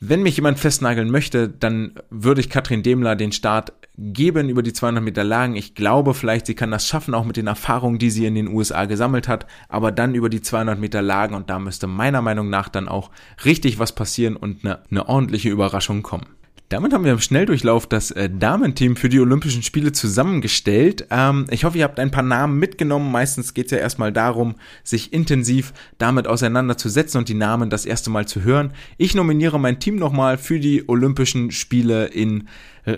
Wenn 0.00 0.22
mich 0.22 0.36
jemand 0.36 0.58
festnageln 0.58 1.10
möchte, 1.10 1.48
dann 1.48 1.94
würde 2.10 2.40
ich 2.40 2.50
Katrin 2.50 2.82
Demler 2.82 3.16
den 3.16 3.32
Start 3.32 3.72
geben 3.96 4.48
über 4.48 4.62
die 4.62 4.72
200 4.72 5.02
Meter 5.02 5.24
Lagen. 5.24 5.56
Ich 5.56 5.74
glaube 5.74 6.14
vielleicht, 6.14 6.46
sie 6.46 6.54
kann 6.54 6.72
das 6.72 6.86
schaffen, 6.86 7.14
auch 7.14 7.24
mit 7.24 7.36
den 7.36 7.46
Erfahrungen, 7.46 7.98
die 7.98 8.10
sie 8.10 8.26
in 8.26 8.34
den 8.34 8.48
USA 8.48 8.86
gesammelt 8.86 9.28
hat, 9.28 9.46
aber 9.68 9.92
dann 9.92 10.14
über 10.14 10.28
die 10.28 10.42
200 10.42 10.78
Meter 10.78 11.00
Lagen 11.00 11.34
und 11.34 11.48
da 11.48 11.58
müsste 11.58 11.86
meiner 11.86 12.22
Meinung 12.22 12.50
nach 12.50 12.68
dann 12.68 12.88
auch 12.88 13.10
richtig 13.44 13.78
was 13.78 13.92
passieren 13.92 14.36
und 14.36 14.64
eine, 14.64 14.80
eine 14.90 15.08
ordentliche 15.08 15.48
Überraschung 15.48 16.02
kommen. 16.02 16.26
Damit 16.74 16.92
haben 16.92 17.04
wir 17.04 17.12
im 17.12 17.20
Schnelldurchlauf 17.20 17.86
das 17.86 18.10
äh, 18.10 18.28
Damenteam 18.28 18.96
für 18.96 19.08
die 19.08 19.20
Olympischen 19.20 19.62
Spiele 19.62 19.92
zusammengestellt. 19.92 21.06
Ähm, 21.08 21.46
ich 21.50 21.62
hoffe, 21.62 21.78
ihr 21.78 21.84
habt 21.84 22.00
ein 22.00 22.10
paar 22.10 22.24
Namen 22.24 22.58
mitgenommen. 22.58 23.12
Meistens 23.12 23.54
geht 23.54 23.66
es 23.66 23.70
ja 23.70 23.78
erstmal 23.78 24.12
darum, 24.12 24.56
sich 24.82 25.12
intensiv 25.12 25.72
damit 25.98 26.26
auseinanderzusetzen 26.26 27.20
und 27.20 27.28
die 27.28 27.34
Namen 27.34 27.70
das 27.70 27.86
erste 27.86 28.10
Mal 28.10 28.26
zu 28.26 28.42
hören. 28.42 28.72
Ich 28.98 29.14
nominiere 29.14 29.60
mein 29.60 29.78
Team 29.78 29.94
nochmal 29.94 30.36
für 30.36 30.58
die 30.58 30.88
Olympischen 30.88 31.52
Spiele 31.52 32.06
in 32.06 32.48
äh, 32.86 32.96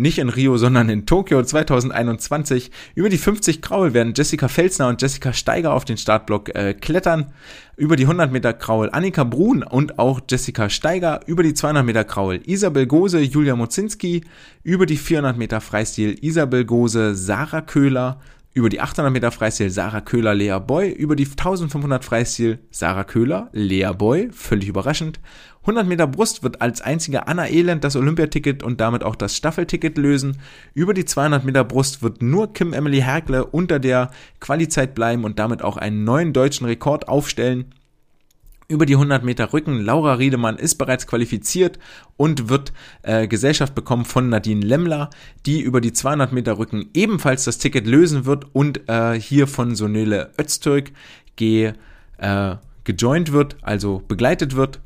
nicht 0.00 0.18
in 0.18 0.28
Rio, 0.28 0.56
sondern 0.56 0.88
in 0.88 1.06
Tokio 1.06 1.42
2021. 1.42 2.70
Über 2.94 3.08
die 3.08 3.18
50 3.18 3.62
Kraul 3.62 3.94
werden 3.94 4.14
Jessica 4.16 4.48
Felsner 4.48 4.88
und 4.88 5.00
Jessica 5.00 5.32
Steiger 5.32 5.72
auf 5.72 5.84
den 5.84 5.96
Startblock 5.96 6.54
äh, 6.54 6.74
klettern. 6.74 7.32
Über 7.76 7.96
die 7.96 8.04
100 8.04 8.32
Meter 8.32 8.52
Kraul 8.52 8.90
Annika 8.90 9.24
Brun 9.24 9.62
und 9.62 9.98
auch 9.98 10.20
Jessica 10.28 10.68
Steiger. 10.68 11.20
Über 11.26 11.42
die 11.42 11.54
200 11.54 11.84
Meter 11.84 12.04
Kraul 12.04 12.40
Isabel 12.44 12.86
Gose, 12.86 13.20
Julia 13.20 13.56
Mozinski. 13.56 14.24
Über 14.62 14.86
die 14.86 14.96
400 14.96 15.36
Meter 15.36 15.60
Freistil 15.60 16.16
Isabel 16.20 16.64
Gose, 16.64 17.14
Sarah 17.14 17.62
Köhler 17.62 18.18
über 18.52 18.68
die 18.68 18.80
800 18.80 19.12
Meter 19.12 19.30
Freistil 19.30 19.70
Sarah 19.70 20.00
Köhler, 20.00 20.34
Lea 20.34 20.58
Boy, 20.58 20.90
über 20.90 21.14
die 21.14 21.26
1500 21.26 22.04
Freistil 22.04 22.58
Sarah 22.70 23.04
Köhler, 23.04 23.48
Lea 23.52 23.92
Boy, 23.96 24.28
völlig 24.32 24.68
überraschend. 24.68 25.20
100 25.62 25.86
Meter 25.86 26.06
Brust 26.06 26.42
wird 26.42 26.60
als 26.60 26.80
einziger 26.80 27.28
Anna 27.28 27.48
Elend 27.48 27.84
das 27.84 27.94
Olympiaticket 27.94 28.62
und 28.62 28.80
damit 28.80 29.04
auch 29.04 29.14
das 29.14 29.36
Staffelticket 29.36 29.98
lösen. 29.98 30.38
Über 30.74 30.94
die 30.94 31.04
200 31.04 31.44
Meter 31.44 31.64
Brust 31.64 32.02
wird 32.02 32.22
nur 32.22 32.52
Kim 32.52 32.72
Emily 32.72 33.00
Herkle 33.02 33.44
unter 33.44 33.78
der 33.78 34.10
Qualizeit 34.40 34.94
bleiben 34.94 35.24
und 35.24 35.38
damit 35.38 35.62
auch 35.62 35.76
einen 35.76 36.04
neuen 36.04 36.32
deutschen 36.32 36.66
Rekord 36.66 37.08
aufstellen 37.08 37.74
über 38.70 38.86
die 38.86 38.94
100 38.94 39.24
Meter 39.24 39.52
Rücken. 39.52 39.80
Laura 39.80 40.14
Riedemann 40.14 40.56
ist 40.56 40.76
bereits 40.76 41.06
qualifiziert 41.06 41.78
und 42.16 42.48
wird 42.48 42.72
äh, 43.02 43.26
Gesellschaft 43.26 43.74
bekommen 43.74 44.04
von 44.04 44.28
Nadine 44.28 44.64
Lemmler, 44.64 45.10
die 45.44 45.60
über 45.60 45.80
die 45.80 45.92
200 45.92 46.32
Meter 46.32 46.56
Rücken 46.56 46.88
ebenfalls 46.94 47.44
das 47.44 47.58
Ticket 47.58 47.86
lösen 47.86 48.24
wird 48.24 48.46
und 48.52 48.88
äh, 48.88 49.20
hier 49.20 49.48
von 49.48 49.74
Sonele 49.74 50.30
Öztürk 50.40 50.92
ge, 51.34 51.72
äh, 52.18 52.56
gejoint 52.84 53.32
wird, 53.32 53.56
also 53.62 54.02
begleitet 54.06 54.54
wird. 54.54 54.80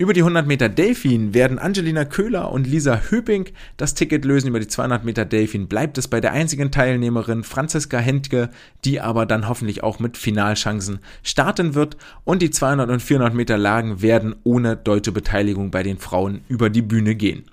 Über 0.00 0.12
die 0.12 0.20
100 0.20 0.46
Meter 0.46 0.68
Delfin 0.68 1.34
werden 1.34 1.58
Angelina 1.58 2.04
Köhler 2.04 2.52
und 2.52 2.68
Lisa 2.68 3.02
Höping 3.10 3.46
das 3.76 3.94
Ticket 3.94 4.24
lösen. 4.24 4.46
Über 4.46 4.60
die 4.60 4.68
200 4.68 5.04
Meter 5.04 5.24
Delfin 5.24 5.66
bleibt 5.66 5.98
es 5.98 6.06
bei 6.06 6.20
der 6.20 6.30
einzigen 6.30 6.70
Teilnehmerin 6.70 7.42
Franziska 7.42 7.98
Hentke, 7.98 8.50
die 8.84 9.00
aber 9.00 9.26
dann 9.26 9.48
hoffentlich 9.48 9.82
auch 9.82 9.98
mit 9.98 10.16
Finalchancen 10.16 11.00
starten 11.24 11.74
wird. 11.74 11.96
Und 12.22 12.42
die 12.42 12.50
200 12.50 12.88
und 12.90 13.02
400 13.02 13.34
Meter 13.34 13.58
Lagen 13.58 14.00
werden 14.00 14.36
ohne 14.44 14.76
deutsche 14.76 15.10
Beteiligung 15.10 15.72
bei 15.72 15.82
den 15.82 15.98
Frauen 15.98 16.42
über 16.46 16.70
die 16.70 16.82
Bühne 16.82 17.16
gehen. 17.16 17.46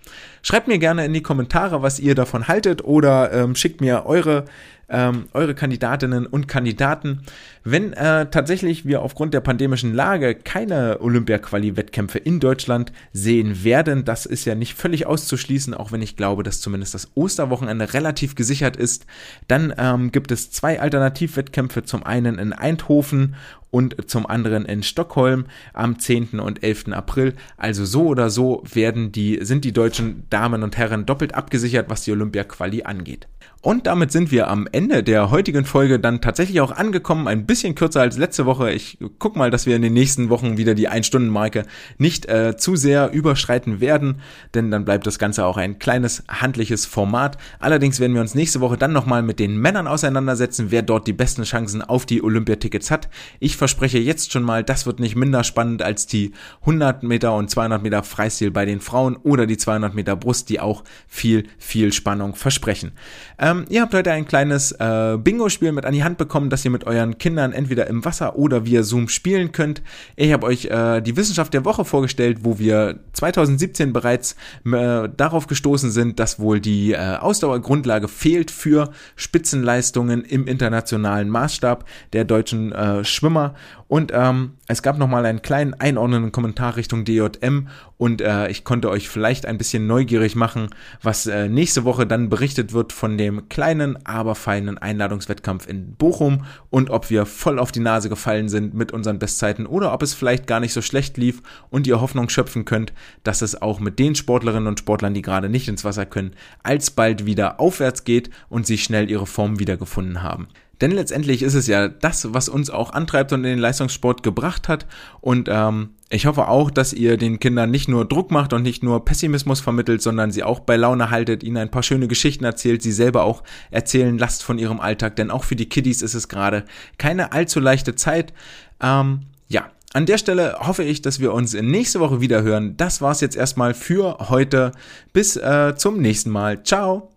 Schreibt 0.44 0.68
mir 0.68 0.78
gerne 0.78 1.04
in 1.04 1.14
die 1.14 1.24
Kommentare, 1.24 1.82
was 1.82 2.00
ihr 2.00 2.14
davon 2.14 2.48
haltet 2.48 2.84
oder 2.84 3.34
ähm, 3.34 3.56
schickt 3.56 3.82
mir 3.82 4.06
eure 4.06 4.46
ähm, 4.90 5.26
eure 5.34 5.56
Kandidatinnen 5.56 6.26
und 6.26 6.48
Kandidaten. 6.48 7.22
Wenn 7.64 7.94
äh, 7.94 8.30
tatsächlich 8.30 8.86
wir 8.86 9.02
aufgrund 9.02 9.34
der 9.34 9.42
pandemischen 9.42 9.94
Lage 9.94 10.36
keine 10.36 11.02
Olympia-Quali-Wettkämpfe 11.02 12.20
in 12.20 12.40
Deutschland 12.40 12.92
sehen 13.12 13.64
werden, 13.64 14.06
das 14.06 14.26
ist 14.26 14.46
ja 14.46 14.56
nicht 14.56 14.76
völlig 14.76 15.06
auszuschließen, 15.06 15.74
auch 15.74 15.92
wenn 15.92 16.02
ich 16.02 16.16
glaube, 16.16 16.44
dass 16.44 16.62
zumindest 16.62 16.94
das 16.94 17.10
Osterwochenende 17.16 17.94
relativ 17.94 18.36
gesichert 18.36 18.78
ist, 18.78 19.06
dann 19.48 19.74
ähm, 19.78 20.12
gibt 20.12 20.32
es 20.32 20.52
zwei 20.52 20.80
Alternativwettkämpfe, 20.80 21.84
zum 21.84 22.04
einen 22.04 22.38
in 22.38 22.54
Eindhoven 22.54 23.36
und 23.76 24.10
zum 24.10 24.26
anderen 24.26 24.64
in 24.64 24.84
Stockholm 24.84 25.48
am 25.74 26.00
10. 26.00 26.40
und 26.40 26.64
11. 26.64 26.94
April. 26.94 27.34
Also 27.58 27.84
so 27.84 28.06
oder 28.08 28.30
so 28.30 28.64
werden 28.72 29.12
die, 29.12 29.40
sind 29.42 29.66
die 29.66 29.74
deutschen 29.74 30.24
Damen 30.30 30.64
und 30.64 30.78
Herren 30.78 31.06
doppelt 31.06 31.36
abgesichert, 31.36 31.90
was 31.90 32.04
die 32.04 32.14
Olympia-Quali 32.14 32.84
angeht. 32.84 33.28
Und 33.66 33.88
damit 33.88 34.12
sind 34.12 34.30
wir 34.30 34.48
am 34.48 34.68
Ende 34.72 35.02
der 35.02 35.32
heutigen 35.32 35.66
Folge 35.66 36.00
dann 36.00 36.22
tatsächlich 36.22 36.62
auch 36.62 36.72
angekommen. 36.72 37.28
Ein 37.28 37.48
bisschen 37.48 37.74
kürzer 37.74 38.00
als 38.00 38.16
letzte 38.16 38.46
Woche. 38.46 38.72
Ich 38.72 39.00
guck 39.18 39.36
mal, 39.36 39.50
dass 39.50 39.66
wir 39.66 39.76
in 39.76 39.82
den 39.82 39.94
nächsten 39.94 40.30
Wochen 40.30 40.60
wieder 40.60 40.76
die 40.76 40.88
Ein-Stunden-Marke 40.88 41.66
nicht 41.98 42.28
äh, 42.28 42.56
zu 42.58 42.76
sehr 42.76 43.12
überschreiten 43.12 43.82
werden, 43.82 44.22
denn 44.54 44.70
dann 44.70 44.86
bleibt 44.86 45.08
das 45.08 45.18
Ganze 45.18 45.48
auch 45.48 45.58
ein 45.58 45.80
kleines 45.80 46.24
handliches 46.28 46.86
Format. 46.86 47.40
Allerdings 47.58 48.00
werden 48.00 48.14
wir 48.14 48.22
uns 48.22 48.36
nächste 48.36 48.62
Woche 48.62 48.78
dann 48.78 48.94
nochmal 48.94 49.24
mit 49.24 49.40
den 49.40 49.58
Männern 49.58 49.88
auseinandersetzen, 49.88 50.68
wer 50.70 50.84
dort 50.84 51.08
die 51.08 51.14
besten 51.14 51.42
Chancen 51.42 51.82
auf 51.82 52.06
die 52.06 52.22
Olympiatickets 52.22 52.92
hat. 52.92 53.10
Ich 53.40 53.58
verspreche 53.58 53.98
jetzt 53.98 54.32
schon 54.32 54.44
mal, 54.44 54.64
das 54.64 54.86
wird 54.86 55.00
nicht 55.00 55.16
minder 55.16 55.44
spannend 55.44 55.82
als 55.82 56.06
die 56.06 56.34
100 56.62 57.02
Meter 57.02 57.34
und 57.34 57.50
200 57.50 57.82
Meter 57.82 58.04
Freistil 58.04 58.52
bei 58.52 58.66
den 58.66 58.80
Frauen 58.80 59.16
oder 59.16 59.48
die 59.48 59.58
200 59.58 59.96
Meter 59.96 60.16
Brust, 60.16 60.50
die 60.50 60.60
auch 60.60 60.84
viel, 61.08 61.48
viel 61.58 61.92
Spannung 61.92 62.36
versprechen. 62.36 62.92
Ähm, 63.40 63.55
ähm, 63.56 63.66
ihr 63.70 63.82
habt 63.82 63.94
heute 63.94 64.12
ein 64.12 64.26
kleines 64.26 64.72
äh, 64.74 65.18
Bingo-Spiel 65.18 65.72
mit 65.72 65.86
an 65.86 65.94
die 65.94 66.04
Hand 66.04 66.18
bekommen, 66.18 66.50
das 66.50 66.66
ihr 66.66 66.72
mit 66.72 66.86
euren 66.86 67.18
Kindern 67.18 67.54
entweder 67.54 67.88
im 67.88 68.06
Wasser 68.06 68.36
oder 68.36 68.66
via 68.66 68.84
Zoom 68.84 69.08
spielen 69.10 69.52
könnt. 69.52 69.82
Ich 70.16 70.32
habe 70.32 70.46
euch 70.46 70.66
äh, 70.66 71.02
die 71.02 71.16
Wissenschaft 71.18 71.54
der 71.54 71.66
Woche 71.66 71.86
vorgestellt, 71.86 72.40
wo 72.42 72.60
wir 72.60 73.00
2017 73.14 73.94
bereits 73.94 74.36
äh, 74.66 75.10
darauf 75.16 75.48
gestoßen 75.48 75.92
sind, 75.92 76.20
dass 76.20 76.40
wohl 76.40 76.60
die 76.60 76.94
äh, 76.94 77.18
Ausdauergrundlage 77.18 78.08
fehlt 78.08 78.52
für 78.52 78.92
Spitzenleistungen 79.16 80.24
im 80.24 80.48
internationalen 80.48 81.30
Maßstab 81.30 81.86
der 82.14 82.26
deutschen 82.26 82.72
äh, 82.72 83.04
Schwimmer. 83.04 83.56
Und 83.88 84.12
ähm, 84.14 84.54
es 84.68 84.82
gab 84.82 84.98
nochmal 84.98 85.26
einen 85.26 85.44
kleinen 85.44 85.76
einordnenden 85.76 86.32
Kommentar 86.32 86.76
Richtung 86.76 87.06
DJM 87.06 87.68
und 87.98 88.22
äh, 88.22 88.50
ich 88.50 88.64
konnte 88.64 88.90
euch 88.90 89.10
vielleicht 89.10 89.46
ein 89.46 89.60
bisschen 89.60 89.86
neugierig 89.86 90.36
machen, 90.36 90.70
was 91.04 91.28
äh, 91.28 91.48
nächste 91.48 91.84
Woche 91.84 92.08
dann 92.08 92.30
berichtet 92.30 92.74
wird 92.74 92.92
von 92.92 93.18
dem 93.18 93.48
kleinen, 93.48 94.04
aber 94.08 94.34
feinen 94.34 94.80
Einladungswettkampf 94.80 95.68
in 95.68 95.94
Bochum 95.94 96.46
und 96.72 96.90
ob 96.90 97.12
wir 97.12 97.28
voll 97.28 97.60
auf 97.60 97.72
die 97.72 97.80
Nase 97.80 98.10
gefallen 98.10 98.50
sind 98.50 98.74
mit 98.74 98.92
unseren 98.92 99.20
Bestzeiten 99.20 99.68
oder 99.68 99.94
ob 99.94 100.02
es 100.02 100.16
vielleicht 100.16 100.48
gar 100.48 100.60
nicht 100.60 100.74
so 100.74 100.82
schlecht 100.82 101.18
lief 101.18 101.44
und 101.70 101.86
ihr 101.86 102.02
Hoffnung 102.02 102.30
schöpfen 102.30 102.66
könnt, 102.66 102.92
dass 103.24 103.44
es 103.44 103.62
auch 103.62 103.80
mit 103.80 104.00
den 104.00 104.16
Sportlerinnen 104.16 104.68
und 104.68 104.80
Sportlern, 104.80 105.14
die 105.14 105.22
gerade 105.22 105.48
nicht 105.48 105.68
ins 105.68 105.86
Wasser 105.86 106.08
können, 106.08 106.32
alsbald 106.64 107.28
wieder 107.28 107.60
aufwärts 107.60 108.04
geht 108.04 108.32
und 108.50 108.66
sie 108.66 108.80
schnell 108.80 109.12
ihre 109.12 109.28
Form 109.28 109.60
wiedergefunden 109.60 110.24
haben. 110.24 110.48
Denn 110.82 110.92
letztendlich 110.92 111.42
ist 111.42 111.54
es 111.54 111.68
ja 111.68 111.88
das, 111.88 112.34
was 112.34 112.50
uns 112.50 112.70
auch 112.70 112.92
antreibt 112.92 113.32
und 113.34 113.44
in 113.44 113.52
den 113.52 113.60
Leistungssport 113.60 114.24
gebracht 114.24 114.68
hat. 114.68 114.86
Und 115.22 115.48
ähm, 115.50 115.92
ich 116.10 116.26
hoffe 116.26 116.48
auch, 116.48 116.70
dass 116.70 116.94
ihr 116.94 117.18
den 117.18 117.40
Kindern 117.40 117.72
nicht 117.72 117.88
nur 117.88 118.06
Druck 118.06 118.32
macht 118.32 118.54
und 118.54 118.62
nicht 118.62 118.84
nur 118.84 119.06
Pessimismus 119.06 119.60
vermittelt, 119.60 120.02
sondern 120.02 120.32
sie 120.32 120.44
auch 120.44 120.60
bei 120.60 120.76
Laune 120.76 121.10
haltet, 121.10 121.44
ihnen 121.44 121.58
ein 121.58 121.72
paar 121.72 121.84
schöne 121.84 122.08
Geschichten 122.08 122.44
erzählt, 122.44 122.82
sie 122.82 122.92
selber 122.92 123.24
auch 123.24 123.44
erzählen 123.72 124.18
lasst 124.18 124.44
von 124.44 124.60
ihrem 124.60 124.80
Alltag. 124.80 125.16
Denn 125.16 125.32
auch 125.32 125.44
für 125.44 125.56
die 125.56 125.70
Kiddies 125.70 126.02
ist 126.02 126.14
es 126.14 126.28
gerade 126.28 126.66
keine 126.98 127.32
allzu 127.32 127.60
leichte 127.60 127.96
Zeit. 127.96 128.34
Ähm, 128.82 129.22
ja, 129.48 129.72
an 129.94 130.06
der 130.06 130.18
Stelle 130.18 130.58
hoffe 130.60 130.84
ich, 130.84 131.02
dass 131.02 131.20
wir 131.20 131.34
uns 131.34 131.54
nächste 131.54 132.02
Woche 132.02 132.20
wieder 132.20 132.44
hören. 132.44 132.76
Das 132.76 133.02
war's 133.02 133.22
jetzt 133.22 133.38
erstmal 133.38 133.74
für 133.74 134.18
heute. 134.30 134.74
Bis 135.14 135.38
äh, 135.38 135.74
zum 135.78 136.02
nächsten 136.02 136.30
Mal. 136.30 136.64
Ciao. 136.64 137.15